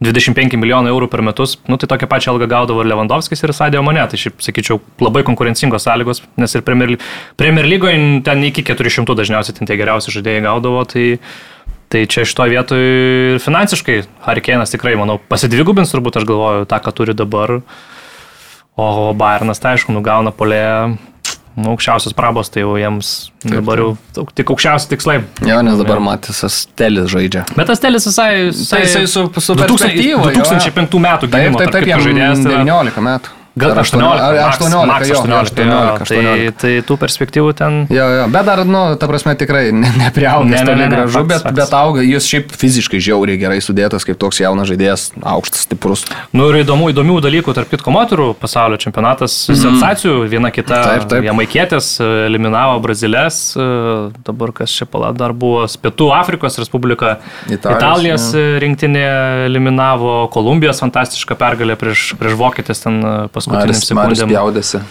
25 0.00 0.56
milijonų 0.56 0.88
eurų 0.94 1.10
per 1.12 1.20
metus, 1.24 1.58
nu 1.68 1.76
tai 1.76 1.88
tokią 1.90 2.08
pačią 2.08 2.32
algą 2.32 2.48
gaudavo 2.48 2.80
ir 2.80 2.88
Lewandowskis 2.88 3.44
ir 3.44 3.52
Sadio 3.56 3.82
Mane, 3.84 4.00
tai 4.08 4.20
šiaip 4.20 4.40
sakyčiau 4.40 4.80
labai 5.04 5.22
konkurencingos 5.28 5.84
sąlygos, 5.84 6.22
nes 6.40 6.56
ir 6.56 6.64
Premier, 6.64 6.94
Premier 7.40 7.68
lygoje 7.68 7.98
ten 8.24 8.44
iki 8.48 8.64
400 8.64 9.16
dažniausiai 9.18 9.58
ten 9.58 9.68
tie 9.68 9.76
geriausi 9.76 10.14
žaidėjai 10.14 10.46
gaudavo, 10.48 10.86
tai, 10.88 11.18
tai 11.92 12.06
čia 12.08 12.24
šitoje 12.24 12.54
vietoje 12.56 12.88
ir 13.34 13.44
finansiškai 13.44 13.98
Harikėnas 14.24 14.72
tikrai, 14.72 14.96
manau, 14.96 15.18
pasidvigubins 15.20 15.92
turbūt, 15.92 16.16
aš 16.16 16.28
galvoju, 16.32 16.70
tą, 16.70 16.80
ką 16.80 16.96
turi 16.96 17.16
dabar. 17.18 17.58
O 18.80 19.12
Bayernas, 19.12 19.60
tai 19.60 19.74
aišku, 19.76 19.92
nugauna 19.92 20.32
polėje 20.32 20.94
nu, 20.94 21.09
aukščiausios 21.58 22.14
prabos, 22.16 22.48
tai 22.52 22.62
jau 22.62 22.76
jiems 22.78 23.30
dabar 23.44 23.78
jau 23.82 23.88
daug- 24.16 24.30
tik 24.34 24.50
aukščiausi 24.54 24.88
tikslai. 24.92 25.18
Jo, 25.46 25.58
nes 25.66 25.76
dabar 25.80 26.00
Matisas 26.00 26.66
Telis 26.78 27.10
žaidžia. 27.10 27.44
Bet 27.56 27.66
tas 27.66 27.80
telis 27.82 28.06
visai... 28.06 28.30
visai 28.52 28.78
Tai 28.78 28.86
jisai 28.86 29.06
su- 29.10 29.26
su 29.40 29.54
2000 29.54 29.66
perspektyva, 29.66 30.30
jo, 30.30 30.30
jo. 30.30 30.44
2005 30.44 31.02
metų 31.08 31.28
Taip, 31.28 31.34
gimimo, 31.34 31.58
taip, 31.58 31.70
taip, 31.74 31.84
kitko, 31.84 31.90
jam 31.90 32.00
žaidėjas 32.06 32.42
tai 32.44 32.52
yra- 32.54 32.64
19 32.64 33.04
metų. 33.10 33.36
Gal 33.58 33.72
Ar 33.74 33.80
18, 33.82 34.20
ar 34.22 34.34
max- 34.36 34.60
18, 34.62 34.86
max 34.86 35.08
jo, 35.10 35.16
18, 35.24 35.62
18, 35.64 36.04
tai, 36.06 36.18
18. 36.22 36.52
tai 36.62 36.70
tų 36.86 36.96
perspektyvų 37.02 37.54
ten... 37.58 37.78
Jo, 37.90 38.04
jo, 38.14 38.26
bet 38.30 38.46
dar, 38.46 38.62
nu, 38.68 38.82
ta 39.00 39.08
prasme, 39.10 39.34
tikrai 39.34 39.72
ne- 39.74 39.90
nepriaugęs, 40.04 40.52
Ne, 40.54 40.62
ne, 40.68 40.76
ne, 40.78 40.86
ne, 40.86 41.00
gražu, 41.00 41.24
bet, 41.26 41.48
bet 41.56 41.74
auga, 41.74 42.04
jis 42.06 42.28
šiaip 42.30 42.54
fiziškai 42.54 43.00
žiauriai 43.02 43.40
gerai 43.40 43.58
sudėtas, 43.64 44.06
kaip 44.06 44.20
toks 44.22 44.38
jaunas 44.44 44.70
žaidėjas, 44.70 45.08
aukštas, 45.18 45.64
stiprus. 45.66 46.04
Nu 46.36 46.46
ir 46.52 46.60
įdomių, 46.62 46.92
įdomių 46.94 47.16
dalykų, 47.26 47.54
tarp 47.58 47.72
kitko 47.74 47.90
moterų 47.94 48.28
pasaulio 48.38 48.78
čempionatas, 48.80 49.34
mm. 49.50 49.58
sensacijų, 49.64 50.14
viena 50.30 50.52
kita, 50.54 50.78
Taip, 50.86 51.08
taip. 51.10 51.26
jamaikėtės 51.26 51.90
eliminavo 52.28 52.78
Brazilės, 52.86 53.40
e, 53.58 53.66
dabar 54.30 54.54
kas 54.62 54.70
čia 54.78 54.86
pala 54.86 55.10
dar 55.16 55.34
buvo, 55.34 55.66
Pietų 55.82 56.12
Afrikos 56.14 56.58
Respublika, 56.62 57.16
Italijos, 57.50 57.82
Italijos 57.82 58.30
e, 58.38 58.46
rinktinė 58.62 59.04
eliminavo, 59.50 60.14
Kolumbijos 60.34 60.80
fantastiška 60.86 61.34
pergalė 61.40 61.74
prieš, 61.80 62.12
prieš 62.20 62.38
Vokietės 62.40 62.84
ten 62.86 63.00
e, 63.02 63.14
Maris 63.48 63.84
sekundėm. 63.86 64.28
pjaudėsi. 64.34 64.82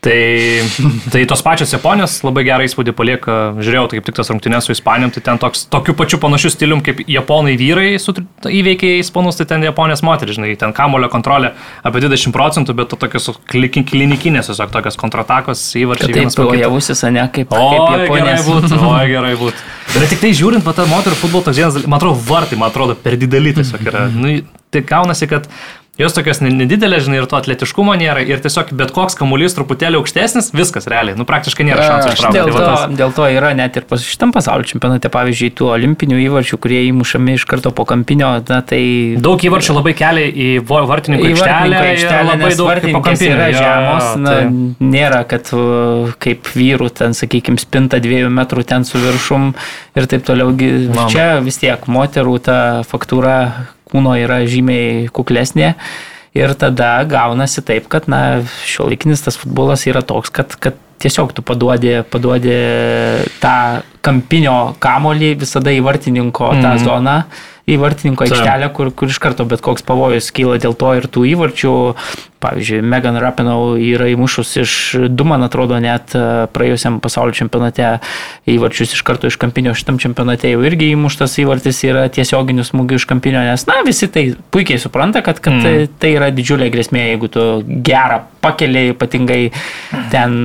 Tai, 0.00 0.62
tai 1.10 1.24
tos 1.26 1.40
pačios 1.42 1.72
Japonijos 1.74 2.20
labai 2.22 2.44
gerą 2.46 2.62
įspūdį 2.68 2.92
palieka, 2.94 3.32
žiūrėjau, 3.58 3.88
tai 3.90 3.98
kaip 3.98 4.04
tik 4.06 4.14
tas 4.14 4.28
rungtynės 4.30 4.68
su 4.68 4.70
Ispanijom, 4.70 5.10
tai 5.10 5.22
ten 5.26 5.40
toks, 5.42 5.64
tokiu 5.74 5.90
pačiu 5.98 6.20
panašiu 6.22 6.52
stilium 6.54 6.84
kaip 6.86 7.00
Japonai 7.10 7.56
vyrai 7.58 7.96
įveikė 7.98 8.92
Ispanus, 9.00 9.40
tai 9.40 9.48
ten 9.50 9.66
Japonijos 9.66 10.04
moteris, 10.06 10.36
žinai, 10.38 10.52
ten 10.60 10.70
kamulio 10.76 11.08
kontrolė 11.10 11.50
apie 11.82 11.98
20 12.04 12.30
procentų, 12.30 12.76
bet 12.78 12.92
to 12.94 12.98
tokios 13.02 13.26
klinikinės, 13.50 14.52
tiesiog 14.52 14.70
tokios 14.70 15.00
kontratakos 15.02 15.64
įvarčiai 15.82 16.14
Taip, 16.14 16.30
po 16.38 16.46
kito. 16.52 16.62
javusis, 16.62 17.02
ne 17.18 17.26
kaip, 17.34 17.50
O, 17.50 17.58
kaip 17.58 17.90
gerai 17.90 18.06
Japonijos. 18.06 18.46
būtų, 18.52 18.78
o, 18.78 18.94
gerai 19.10 19.34
būtų. 19.42 19.66
Bet 19.98 20.06
tik 20.14 20.22
tai 20.22 20.30
žiūrint, 20.30 20.62
va, 20.62 20.76
ta 20.78 20.86
moterų 20.86 21.18
futbolo 21.18 21.42
toks 21.50 21.58
vienas, 21.58 21.80
man 21.90 21.98
atrodo, 21.98 22.22
vartai, 22.30 22.54
man 22.62 22.70
atrodo, 22.70 22.94
per 22.94 23.18
dideli 23.18 23.50
tiesiog 23.58 23.82
yra. 23.90 24.06
Nu, 24.14 24.36
tai 24.70 24.86
gaunasi, 24.86 25.26
kad 25.26 25.50
jos 25.98 26.14
tokios 26.14 26.38
ne- 26.44 26.52
nedidelės, 26.54 27.04
žinai, 27.08 27.18
ir 27.22 27.26
to 27.26 27.36
atletiškumo 27.38 27.94
nėra, 27.98 28.22
ir 28.22 28.38
tiesiog 28.44 28.70
bet 28.78 28.92
koks 28.94 29.16
kamuolys 29.18 29.56
truputėlį 29.56 29.98
aukštesnis, 29.98 30.52
viskas 30.54 30.86
realiai, 30.90 31.16
nu, 31.18 31.24
praktiškai 31.26 31.66
nėra 31.66 31.82
šansų 31.88 32.12
ištraukti. 32.14 32.38
Dėl 32.38 32.52
Tai 32.54 32.66
tas- 32.68 32.96
dėl 33.00 33.12
to 33.16 33.26
yra 33.34 33.50
net 33.58 33.76
ir 33.76 33.82
pas 33.90 34.02
šitam 34.06 34.30
pasaulio 34.32 34.64
čempionate, 34.70 35.10
pavyzdžiui, 35.10 35.50
tų 35.58 35.70
olimpinių 35.74 36.20
įvarčių, 36.28 36.58
kurie 36.62 36.80
įmušami 36.92 37.34
iš 37.34 37.44
karto 37.50 37.72
po 37.74 37.84
kampinio, 37.84 38.30
na 38.48 38.60
tai... 38.62 39.16
Daug 39.18 39.42
įvarčių 39.42 39.74
labai 39.74 39.94
kelia 39.98 40.28
į 40.30 40.48
vartininkų 40.68 41.32
aikštelę, 41.32 41.82
labai 42.30 42.52
daug 42.54 42.92
po 42.94 43.02
kampinio. 43.08 43.34
yra 43.34 43.48
žemos, 43.58 44.08
na, 44.22 44.30
tai- 44.30 44.86
nėra, 44.94 45.24
kad 45.28 45.50
kaip 46.22 46.46
vyrų 46.54 46.90
ten, 46.94 47.10
sakykime, 47.18 47.58
spinta 47.58 47.98
dviejų 48.02 48.30
metrų 48.30 48.64
ten 48.64 48.84
su 48.84 48.98
viršum 49.02 49.50
ir 49.98 50.06
taip 50.06 50.22
toliau. 50.24 50.54
Mama. 50.94 51.08
Čia 51.10 51.40
vis 51.42 51.58
tiek 51.58 51.84
moterų 51.90 52.38
ta 52.42 52.58
faktūra 52.86 53.34
kūno 53.90 54.14
yra 54.20 54.42
žymiai 54.46 55.08
kuklesnė. 55.12 55.74
Ir 56.38 56.52
tada 56.54 57.02
gaunasi 57.08 57.62
taip, 57.66 57.88
kad, 57.90 58.06
na, 58.06 58.42
šio 58.68 58.86
laikinis 58.90 59.22
tas 59.24 59.36
futbolas 59.40 59.86
yra 59.88 60.02
toks, 60.06 60.30
kad, 60.30 60.52
kad 60.60 60.76
tiesiog 61.02 61.32
tu 61.34 61.42
paduodi, 61.46 61.96
paduodi 62.10 62.52
tą 63.42 63.54
kampinio 64.04 64.74
kamolį 64.82 65.32
visada 65.40 65.70
į 65.74 65.80
vartininko 65.86 66.50
tą 66.60 66.74
Mhm. 66.74 66.84
zoną, 66.84 67.16
į 67.68 67.76
vartininko 67.82 68.26
aikštelę, 68.26 68.70
kur, 68.76 68.90
kur 68.96 69.12
iš 69.12 69.20
karto 69.22 69.46
bet 69.48 69.62
koks 69.64 69.84
pavojus 69.86 70.32
kyla 70.34 70.58
dėl 70.62 70.76
to 70.78 70.94
ir 70.98 71.08
tų 71.12 71.28
įvarčių. 71.34 71.76
Pavyzdžiui, 72.38 72.84
Megan 72.86 73.16
Rapinau 73.18 73.72
yra 73.82 74.06
įmušus 74.12 74.52
iš 74.62 74.72
du, 75.10 75.24
man 75.26 75.42
atrodo, 75.42 75.74
net 75.82 76.12
e, 76.14 76.46
praėjusiam 76.54 77.00
pasaulio 77.02 77.34
čempionate 77.34 77.96
įvarčius 78.46 78.94
iš 78.94 79.02
karto 79.02 79.26
iš 79.26 79.34
kampinio 79.42 79.72
šitam 79.74 79.98
čempionate 79.98 80.52
jau 80.52 80.62
irgi 80.62 80.92
įmuštas 80.94 81.34
įvartis 81.42 81.82
yra 81.88 82.04
tiesioginių 82.14 82.62
smūgių 82.68 83.00
iš 83.00 83.08
kampinio, 83.10 83.42
nes, 83.42 83.66
na, 83.66 83.80
visi 83.82 84.06
tai 84.14 84.28
puikiai 84.54 84.78
supranta, 84.78 85.24
kad, 85.26 85.42
kad 85.42 85.58
mm. 85.58 85.66
tai, 85.66 85.90
tai 85.98 86.12
yra 86.14 86.30
didžiulė 86.30 86.70
grėsmė, 86.70 87.08
jeigu 87.10 87.32
tu 87.34 87.48
gerą 87.66 88.20
pakeliai, 88.38 88.92
ypatingai 88.94 89.40
ten 90.12 90.38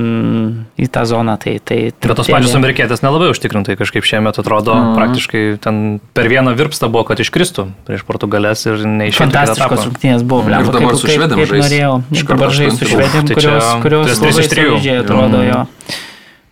į 0.74 0.90
tą 0.90 1.04
zoną. 1.06 1.36
Tai, 1.38 1.54
tai 1.62 1.78
Bet 1.94 2.18
tos 2.18 2.30
pačios 2.30 2.56
amerikietės 2.58 3.04
nelabai 3.04 3.30
užtikrintai 3.30 3.78
kažkaip 3.78 4.06
šiemet 4.06 4.42
atrodo, 4.42 4.74
mm. 4.74 4.98
praktiškai 4.98 5.44
ten 5.62 5.80
per 6.16 6.26
vieną 6.32 6.56
virpstą 6.58 6.90
buvo, 6.90 7.06
kad 7.06 7.13
iškristų 7.22 7.66
prieš 7.86 8.02
Portugalės 8.08 8.64
ir 8.66 8.80
neišėjo. 8.82 9.20
Fantastiškos 9.20 9.84
rungtynės 9.88 10.24
buvo, 10.26 10.46
blem. 10.48 10.64
Ir 10.64 10.72
dabar 10.74 10.96
kaip, 10.96 11.02
su 11.02 11.12
švedėm 11.12 11.44
žais 11.44 11.62
norėjau. 11.66 11.92
Dabar 12.32 12.56
žaisti 12.58 12.80
su 12.80 12.90
švedėm, 12.90 13.28
tai 13.30 13.38
kurios, 13.38 13.70
kurios 13.84 14.10
labai 14.18 14.48
solidžiai 14.48 14.98
atrodo 15.04 15.44
jo. 15.44 15.62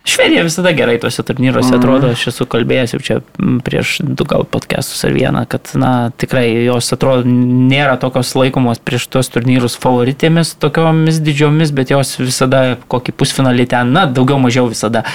Švedija 0.03 0.43
visada 0.43 0.71
gerai 0.75 0.97
tuose 0.99 1.23
turnyruose 1.23 1.69
mm. 1.71 1.77
atrodo, 1.79 2.09
aš 2.11 2.25
esu 2.33 2.45
kalbėjęs 2.51 2.91
jau 2.91 2.99
čia 3.07 3.15
prieš 3.63 4.01
du 4.03 4.25
gal 4.27 4.43
podcastus 4.43 4.99
ar 5.07 5.13
vieną, 5.15 5.45
kad 5.47 5.71
na, 5.79 6.11
tikrai 6.19 6.43
jos 6.65 6.91
atrodo 6.91 7.23
nėra 7.29 7.95
tokios 8.01 8.33
laikomos 8.35 8.83
prieš 8.83 9.07
tuos 9.13 9.31
turnyrus 9.31 9.77
favoritėmis, 9.79 10.57
tokiomis 10.59 11.21
didžiomis, 11.23 11.71
bet 11.71 11.95
jos 11.95 12.17
visada 12.19 12.75
kokį 12.91 13.15
pusfinalį 13.15 13.69
ten, 13.71 13.95
na, 13.95 14.03
daugiau 14.03 14.41
mažiau 14.43 14.67
visada 14.67 15.05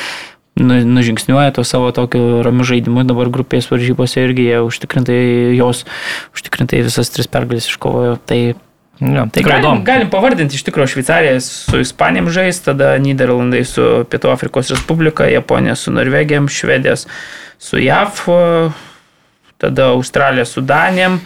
nužingsniuoja 0.59 1.55
to 1.57 1.65
savo 1.65 1.91
tokiu 1.95 2.43
ramiu 2.47 2.67
žaidimu, 2.67 3.05
dabar 3.09 3.31
grupės 3.33 3.71
varžybose 3.71 4.25
irgi 4.27 4.49
jie 4.51 4.63
užtikrintai, 4.67 5.21
jos 5.59 5.85
užtikrintai 6.37 6.83
visas 6.87 7.13
tris 7.15 7.31
pergalės 7.31 7.71
iškovojo. 7.71 8.19
Tai 8.29 8.41
Ja, 8.99 9.29
tai 9.31 9.45
galim, 9.47 9.85
galim 9.87 10.09
pavardinti 10.11 10.59
iš 10.59 10.65
tikrųjų 10.67 10.91
Šveicariją 10.91 11.37
su 11.45 11.79
Ispanijam 11.79 12.33
žais, 12.35 12.59
tada 12.65 12.97
Niderlandai 12.99 13.61
su 13.63 13.85
Pietų 14.11 14.33
Afrikos 14.33 14.73
Respublika, 14.75 15.29
Japonija 15.31 15.77
su 15.79 15.93
Norvegijam, 15.95 16.49
Švedijas 16.51 17.07
su 17.63 17.79
JAV, 17.79 18.25
tada 19.63 19.93
Australija 19.95 20.49
su 20.51 20.65
Danijam. 20.67 21.21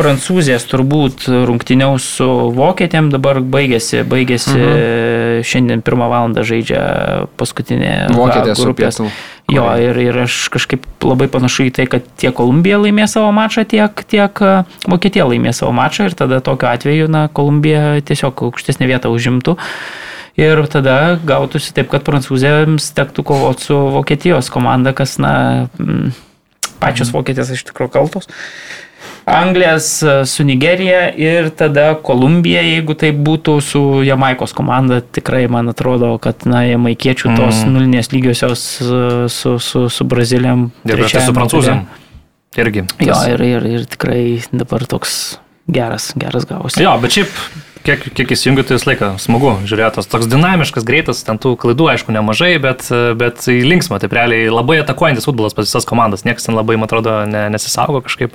Prancūzės 0.00 0.64
turbūt 0.70 1.26
rungtyniaus 1.28 2.06
su 2.16 2.26
Vokietėm 2.56 3.10
dabar 3.12 3.42
baigėsi, 3.44 4.00
baigėsi 4.08 4.54
mhm. 4.56 5.42
šiandien 5.44 5.82
pirmą 5.84 6.08
valandą 6.08 6.44
žaidžia 6.46 6.80
paskutinė 7.40 7.92
Vokietė 8.16 8.56
grupės. 8.56 9.02
Jo, 9.50 9.66
ir, 9.82 9.98
ir 9.98 10.16
aš 10.24 10.46
kažkaip 10.54 10.84
labai 11.04 11.26
panašu 11.32 11.66
į 11.68 11.72
tai, 11.74 11.86
kad 11.90 12.06
tiek 12.20 12.32
Kolumbija 12.36 12.78
laimė 12.80 13.08
savo 13.10 13.32
mačą, 13.34 13.64
tiek, 13.68 14.04
tiek 14.08 14.40
Vokietija 14.86 15.26
laimė 15.26 15.52
savo 15.56 15.74
mačą 15.76 16.06
ir 16.08 16.16
tada 16.16 16.38
tokiu 16.44 16.70
atveju, 16.70 17.10
na, 17.10 17.26
Kolumbija 17.34 17.98
tiesiog 18.06 18.46
aukštesnė 18.46 18.88
vieta 18.92 19.10
užimtų. 19.12 19.56
Ir 20.40 20.62
tada 20.70 21.18
gautųsi 21.26 21.74
taip, 21.76 21.90
kad 21.92 22.06
prancūzėms 22.06 22.92
tektų 22.96 23.26
kovoti 23.26 23.66
su 23.68 23.80
Vokietijos 23.98 24.48
komanda, 24.54 24.94
kas, 24.96 25.18
na, 25.20 25.66
pačios 26.80 27.10
Vokietės 27.12 27.50
iš 27.56 27.66
tikrųjų 27.68 27.92
kaltos. 27.98 28.30
Anglijas 29.30 30.02
e, 30.02 30.26
su 30.26 30.44
Nigerija 30.44 31.02
ir 31.14 31.50
tada 31.56 31.94
Kolumbija, 32.02 32.62
jeigu 32.66 32.96
tai 32.98 33.12
būtų 33.14 33.56
su 33.64 33.82
Jamaikos 34.06 34.54
komanda, 34.56 35.00
tikrai 35.00 35.44
man 35.52 35.70
atrodo, 35.72 36.12
kad 36.22 36.46
na, 36.48 36.64
jamaikiečių 36.68 37.34
tos 37.38 37.62
mm. 37.62 37.72
nulinės 37.76 38.12
lygiosios 38.14 38.66
e, 38.82 39.00
su, 39.32 39.56
su, 39.62 39.86
su 39.88 40.08
Brazilijam. 40.08 40.68
Ir 40.88 41.06
su 41.08 41.36
prancūzėm. 41.36 41.86
Irgi. 42.58 42.86
Tas... 42.98 43.06
Jo, 43.06 43.18
ir, 43.30 43.46
ir, 43.46 43.66
ir 43.78 43.88
tikrai 43.90 44.22
dabar 44.50 44.84
toks 44.90 45.38
geras, 45.70 46.10
geras 46.18 46.46
gavosi. 46.50 46.82
Jo, 46.82 46.96
bet 47.02 47.14
šiaip 47.14 47.36
kiek, 47.86 48.04
kiek 48.16 48.34
įsijungiu, 48.34 48.64
tai 48.66 48.76
visą 48.76 48.90
laiką 48.90 49.10
smagu 49.22 49.54
žiūrėtas. 49.68 50.08
Toks 50.10 50.28
dinamiškas, 50.30 50.86
greitas, 50.86 51.22
ten 51.26 51.40
tų 51.40 51.54
klaidų 51.60 51.90
aišku 51.94 52.14
nemažai, 52.14 52.52
bet, 52.62 52.86
bet 53.20 53.46
linksma, 53.46 54.00
tai 54.02 54.10
realiai 54.12 54.50
labai 54.52 54.80
atakuojantis 54.82 55.28
futbolas 55.28 55.56
pas 55.56 55.68
visas 55.68 55.88
komandas, 55.88 56.26
niekas 56.26 56.48
ten 56.48 56.58
labai, 56.58 56.78
man 56.80 56.90
atrodo, 56.90 57.20
ne, 57.30 57.46
nesisaugo 57.54 58.02
kažkaip. 58.06 58.34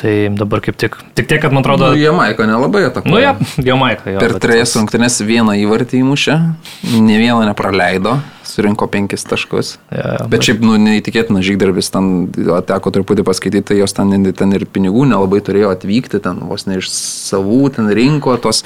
Tai 0.00 0.12
dabar 0.32 0.62
kaip 0.64 0.78
tik. 0.80 0.94
Tik 1.12 1.26
tiek, 1.28 1.40
kad 1.42 1.52
man 1.52 1.60
atrodo. 1.60 1.90
Nu, 1.92 2.00
Jamaika 2.00 2.46
nelabai 2.48 2.86
atakuoja. 2.88 3.12
Nu, 3.12 3.20
ja, 3.20 3.34
Jamaika. 3.72 4.08
Jo, 4.14 4.22
per 4.22 4.38
trejas 4.40 4.72
rungtynės 4.78 5.18
vieną 5.28 5.58
įvartį 5.60 6.00
įmušė, 6.00 6.36
ne 7.04 7.18
vieną 7.20 7.42
nepraleido, 7.50 8.14
surinko 8.48 8.88
penkis 8.88 9.26
taškus. 9.28 9.74
Ja, 9.92 10.22
bet, 10.22 10.30
bet 10.32 10.46
šiaip, 10.48 10.64
nu, 10.64 10.78
neįtikėtina 10.80 11.44
žygdarbis, 11.44 11.92
ten 11.92 12.30
teko 12.32 12.94
truputį 12.96 13.26
paskaityti, 13.28 13.66
tai 13.72 13.80
jos 13.82 13.92
ten, 13.96 14.14
ten 14.32 14.56
ir 14.56 14.64
pinigų 14.72 15.04
nelabai 15.10 15.42
turėjo 15.44 15.74
atvykti, 15.76 16.22
ten 16.24 16.40
vos 16.48 16.64
ne 16.70 16.80
iš 16.80 16.88
savų, 16.96 17.66
ten 17.76 17.92
rinko 17.92 18.38
tos 18.40 18.64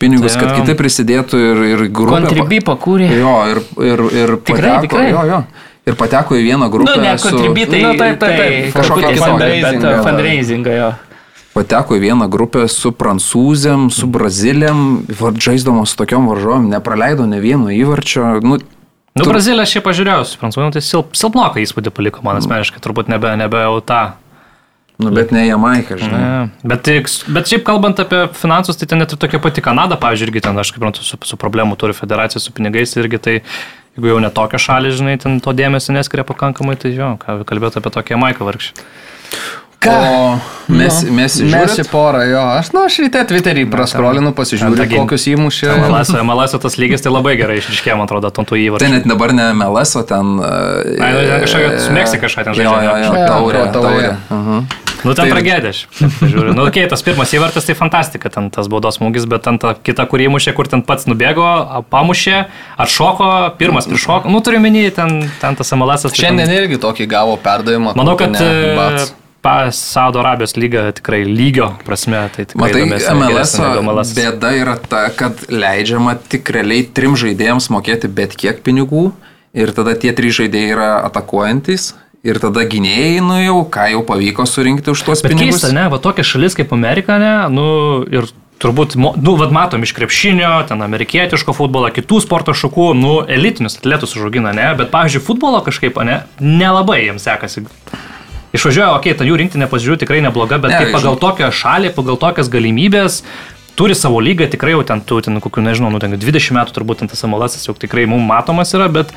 pinigus, 0.00 0.36
ja. 0.38 0.44
kad 0.44 0.60
kiti 0.60 0.78
prisidėtų 0.78 1.42
ir, 1.48 1.64
ir 1.72 1.82
grupė. 1.90 2.28
Kontribį 2.28 2.62
pakūrė. 2.70 3.10
Jo, 3.18 3.34
ir, 3.50 3.64
ir, 3.90 4.04
ir 4.22 4.36
tikrai, 4.38 4.76
pateko, 4.78 4.86
tikrai. 4.86 5.10
Jo, 5.16 5.26
jo 5.34 5.42
ir 5.90 5.98
pateko 5.98 6.38
į 6.38 6.46
vieną 6.46 6.70
grupę. 6.72 6.96
Nu, 6.96 7.04
ne 7.04 7.14
kontribitai, 7.20 7.82
su... 7.84 7.92
taip, 7.98 8.18
taip, 8.22 8.40
taip, 8.40 8.74
kažkokia 8.78 9.14
fundraisingą, 9.20 9.94
fundraisingą 10.06 10.74
jo. 10.78 10.90
Pateko 11.50 11.98
į 11.98 12.04
vieną 12.06 12.28
grupę 12.30 12.66
su 12.70 12.92
prancūzėm, 12.94 13.88
su 13.94 14.06
braziliam, 14.10 15.02
žaisdamos 15.10 15.92
su 15.92 15.98
tokiom 15.98 16.30
varžovom, 16.30 16.70
nepraleido 16.70 17.26
ne 17.26 17.42
vieno 17.42 17.74
įvarčio. 17.74 18.36
Nu, 18.46 18.60
Nu, 19.10 19.24
tu... 19.24 19.32
Brazilija 19.32 19.66
šiaip 19.66 19.82
pažiūrėjau, 19.88 20.22
su 20.22 20.38
prancūzėm, 20.38 20.70
tai 20.70 20.80
silp, 20.86 21.16
silpnoką 21.18 21.58
įspūdį 21.64 21.90
paliko 21.94 22.22
man 22.22 22.38
asmeniškai, 22.38 22.78
turbūt 22.82 23.10
nebe, 23.10 23.32
nebe 23.40 23.62
jau 23.64 23.80
tą. 23.82 24.02
Nu, 25.00 25.10
bet 25.16 25.32
ne 25.32 25.46
Jamaika, 25.46 25.96
žinai. 25.96 26.20
Ne. 26.20 26.68
Bet, 26.70 26.88
bet 27.32 27.48
šiaip 27.48 27.64
kalbant 27.66 27.98
apie 28.02 28.26
finansus, 28.36 28.76
tai 28.76 28.86
ten 28.86 29.00
net 29.00 29.14
ir 29.14 29.20
tokia 29.20 29.40
pati 29.42 29.64
Kanada, 29.64 29.96
pavyzdžiui, 30.00 30.28
irgi 30.28 30.42
ten, 30.44 30.60
aš 30.60 30.70
kaip 30.70 30.82
suprantu, 30.82 31.06
su, 31.06 31.18
su 31.24 31.38
problemu 31.40 31.78
turi 31.80 31.96
federacija 31.96 32.42
su 32.42 32.52
pinigais 32.52 32.92
irgi, 33.00 33.20
tai 33.24 33.36
jeigu 33.96 34.12
jau 34.12 34.20
netokia 34.22 34.60
šalis, 34.62 34.98
žinai, 35.00 35.16
ten 35.22 35.40
to 35.44 35.54
dėmesio 35.56 35.94
neskiria 35.96 36.26
pakankamai, 36.28 36.76
tai 36.80 36.92
jo, 36.94 37.14
ką 37.22 37.40
kalbėti 37.48 37.80
apie 37.80 37.92
tokią 37.96 38.20
Maiką 38.20 38.46
vargšį. 38.48 38.74
Ką? 39.80 39.90
O 39.90 40.38
mes, 40.68 40.98
nu, 41.02 41.12
mes, 41.16 41.36
mes 41.40 41.78
į 41.80 41.84
porą, 41.88 42.20
jo. 42.28 42.40
Aš, 42.58 42.68
nu, 42.76 42.82
aš 42.84 42.98
ryte 43.00 43.22
Twitterį 43.30 43.62
praskrolinu, 43.72 44.34
pasižiūriu, 44.36 44.84
kokius 44.92 45.24
įmušė. 45.32 45.70
MLS, 45.72 46.12
MLS 46.28 46.56
tas 46.60 46.76
lygis 46.76 47.00
tai 47.00 47.12
labai 47.14 47.32
gerai 47.40 47.56
išriškė, 47.62 47.94
man 47.96 48.04
atrodo, 48.04 48.28
tontų 48.36 48.58
įvarčių. 48.66 48.84
Tai 48.84 48.98
net 48.98 49.08
dabar 49.08 49.32
ne 49.32 49.48
MLS, 49.56 49.94
o 49.96 50.04
ten... 50.04 50.36
Uh, 50.36 50.84
Na, 51.00 51.08
nu, 51.16 51.24
kažkokia, 51.46 51.72
su 51.80 51.96
Meksika 51.96 52.26
kažką 52.26 52.44
ten 52.50 52.58
žaidžia. 52.60 52.84
Jo, 52.84 52.92
jo, 52.92 53.08
jo, 53.08 53.24
taurė, 53.32 53.64
taurė. 53.72 54.12
Uh 54.28 54.50
-huh. 54.50 54.76
Nu, 55.00 55.14
ten 55.14 55.24
tai... 55.24 55.30
tragedija, 55.32 55.70
aš 55.72 55.86
žiūriu. 56.28 56.52
Nu, 56.52 56.66
okay, 56.68 56.84
tas 56.88 57.00
pirmas 57.02 57.32
įvartas 57.32 57.64
tai 57.64 57.74
fantastika, 57.78 58.28
ten 58.28 58.50
tas 58.52 58.68
baudos 58.68 58.98
smūgis, 59.00 59.24
bet 59.24 59.46
ten 59.48 59.56
ta 59.58 59.72
kita, 59.74 60.04
kurį 60.04 60.28
įmušė, 60.28 60.52
kur 60.52 60.68
ten 60.68 60.82
pats 60.82 61.08
nubėgo, 61.08 61.46
pamušė, 61.88 62.44
atšoko, 62.76 63.30
pirmas 63.56 63.88
prišoko. 63.88 64.28
Nu, 64.28 64.42
turiu 64.44 64.60
menį, 64.60 64.90
ten, 64.92 65.30
ten 65.40 65.56
tas 65.56 65.72
MLS. 65.72 66.04
Tai 66.04 66.12
Šiandien 66.20 66.52
ten... 66.52 66.56
irgi 66.58 66.80
tokį 66.84 67.08
gavo 67.08 67.40
perdavimą. 67.40 67.96
Manau, 67.96 68.18
kad... 68.20 68.36
Ne, 68.36 68.76
pa 68.76 68.90
Saudo 69.72 70.20
Arabijos 70.20 70.56
lyga 70.60 70.84
tikrai 70.96 71.22
lygio 71.24 71.70
prasme. 71.86 72.20
Tai 72.34 72.46
Matai, 72.60 72.84
MLS, 72.88 73.56
MLS 73.80 74.12
bėda 74.18 74.52
yra 74.58 74.76
ta, 74.76 75.06
kad 75.16 75.46
leidžiama 75.48 76.18
tik 76.30 76.52
realiai 76.52 76.84
trim 76.84 77.16
žaidėjams 77.20 77.70
mokėti 77.72 78.10
bet 78.12 78.36
kiek 78.38 78.60
pinigų 78.66 79.10
ir 79.56 79.72
tada 79.76 79.96
tie 79.98 80.12
trys 80.16 80.36
žaidėjai 80.42 80.76
yra 80.76 80.92
atakuojantis 81.08 81.92
Ir 82.20 82.36
tada 82.36 82.66
gynėjai, 82.68 83.20
nu 83.24 83.38
jau, 83.40 83.60
ką 83.72 83.86
jau 83.94 84.02
pavyko 84.04 84.44
surinkti 84.44 84.92
už 84.92 85.06
tuos 85.06 85.22
Bet 85.24 85.32
pinigus. 85.32 85.56
Keista, 85.56 85.70
ne, 85.72 85.86
va 85.88 85.96
tokia 86.04 86.20
šalis 86.26 86.52
kaip 86.58 86.74
Amerika, 86.76 87.16
ne, 87.16 87.32
nu 87.48 87.64
ir 88.12 88.28
turbūt, 88.60 88.98
nu, 89.00 89.32
vad 89.40 89.54
matom 89.56 89.86
iš 89.86 89.94
krepšinio, 89.96 90.50
ten 90.68 90.84
amerikietiško 90.84 91.54
futbolo, 91.56 91.88
kitų 91.96 92.20
sporto 92.20 92.52
šakų, 92.52 92.90
nu, 92.98 93.14
elitinius 93.24 93.78
atletus 93.80 94.12
užaugina, 94.18 94.52
ne, 94.52 94.68
bet, 94.76 94.90
pavyzdžiui, 94.92 95.24
futbolo 95.24 95.62
kažkaip, 95.64 95.96
ne, 96.04 96.18
nelabai 96.44 97.06
jiems 97.06 97.24
sekasi. 97.24 97.64
Išvažiuoja, 98.56 98.90
okei, 98.96 99.12
okay, 99.12 99.18
ta 99.18 99.26
jų 99.28 99.36
rinktinė 99.38 99.68
pasižiūrėjau 99.70 100.02
tikrai 100.02 100.20
nebloga, 100.24 100.58
bet 100.62 100.72
ne, 100.74 100.78
kaip 100.82 100.96
pagal 100.96 101.18
tokią 101.22 101.50
šalį, 101.54 101.92
pagal 101.94 102.18
tokias 102.18 102.50
galimybės, 102.50 103.20
turi 103.78 103.94
savo 103.94 104.18
lygą, 104.24 104.48
tikrai 104.50 104.74
jau 104.74 104.82
ten, 104.86 105.04
tu, 105.06 105.20
ten 105.24 105.38
kokių, 105.42 105.62
nežinau, 105.68 105.92
nu, 105.94 106.00
ten 106.02 106.16
20 106.18 106.56
metų 106.58 106.74
turbūt 106.76 107.04
ten 107.04 107.12
tas 107.12 107.22
MLS 107.28 107.62
jau 107.62 107.76
tikrai 107.78 108.08
mums 108.10 108.26
matomas 108.26 108.74
yra, 108.74 108.90
bet 108.92 109.14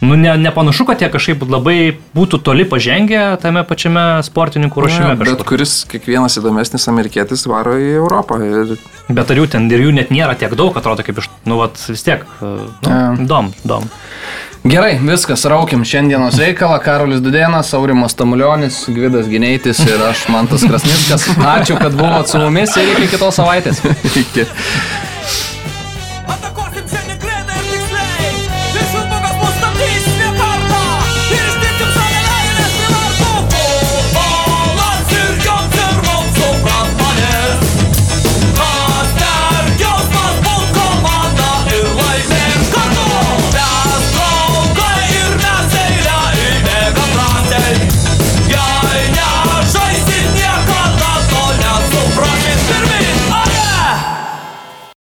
nu, 0.00 0.14
ne, 0.14 0.36
nepanašu, 0.38 0.86
kad 0.86 1.02
jie 1.02 1.08
kažkaip 1.10 1.42
labai 1.50 1.96
būtų 2.14 2.38
toli 2.46 2.66
pažengę 2.68 3.22
tame 3.42 3.64
pačiame 3.66 4.04
sportininkų 4.26 4.84
ruošime. 4.84 5.10
Ja, 5.10 5.18
bet 5.18 5.42
kuris 5.48 5.80
kiekvienas 5.90 6.38
įdomesnis 6.38 6.86
amerikietis 6.90 7.42
varo 7.50 7.74
į 7.74 7.90
Europą. 7.98 8.38
Ir... 8.46 8.76
Bet 9.10 9.34
ar 9.34 9.42
jų 9.42 9.48
ten 9.56 9.66
ir 9.72 9.88
jų 9.88 9.96
net 9.98 10.14
nėra 10.14 10.38
tiek 10.38 10.54
daug, 10.58 10.76
atrodo 10.78 11.02
kaip 11.06 11.18
iš, 11.18 11.30
nu, 11.48 11.58
vat, 11.58 11.82
vis 11.90 12.06
tiek, 12.06 12.22
nu, 12.40 12.70
ja. 12.86 13.02
dom, 13.18 13.50
dom. 13.66 13.90
Gerai, 14.68 14.98
viskas, 15.00 15.46
raukim 15.48 15.80
šiandienos 15.86 16.34
reikalą. 16.36 16.76
Karolis 16.84 17.22
Dudėnas, 17.24 17.70
Aurimas 17.78 18.12
Tamulionis, 18.18 18.82
Gvidas 18.92 19.30
Gineitis 19.30 19.80
ir 19.86 20.02
aš, 20.04 20.26
Mantas 20.28 20.66
Krasnickas. 20.68 21.24
Ačiū, 21.54 21.78
kad 21.80 21.96
buvote 21.96 22.34
su 22.34 22.42
mumis 22.42 22.76
ir 22.76 22.90
iki 22.92 23.08
kitos 23.14 23.40
savaitės. 23.40 23.80
iki. 24.22 24.44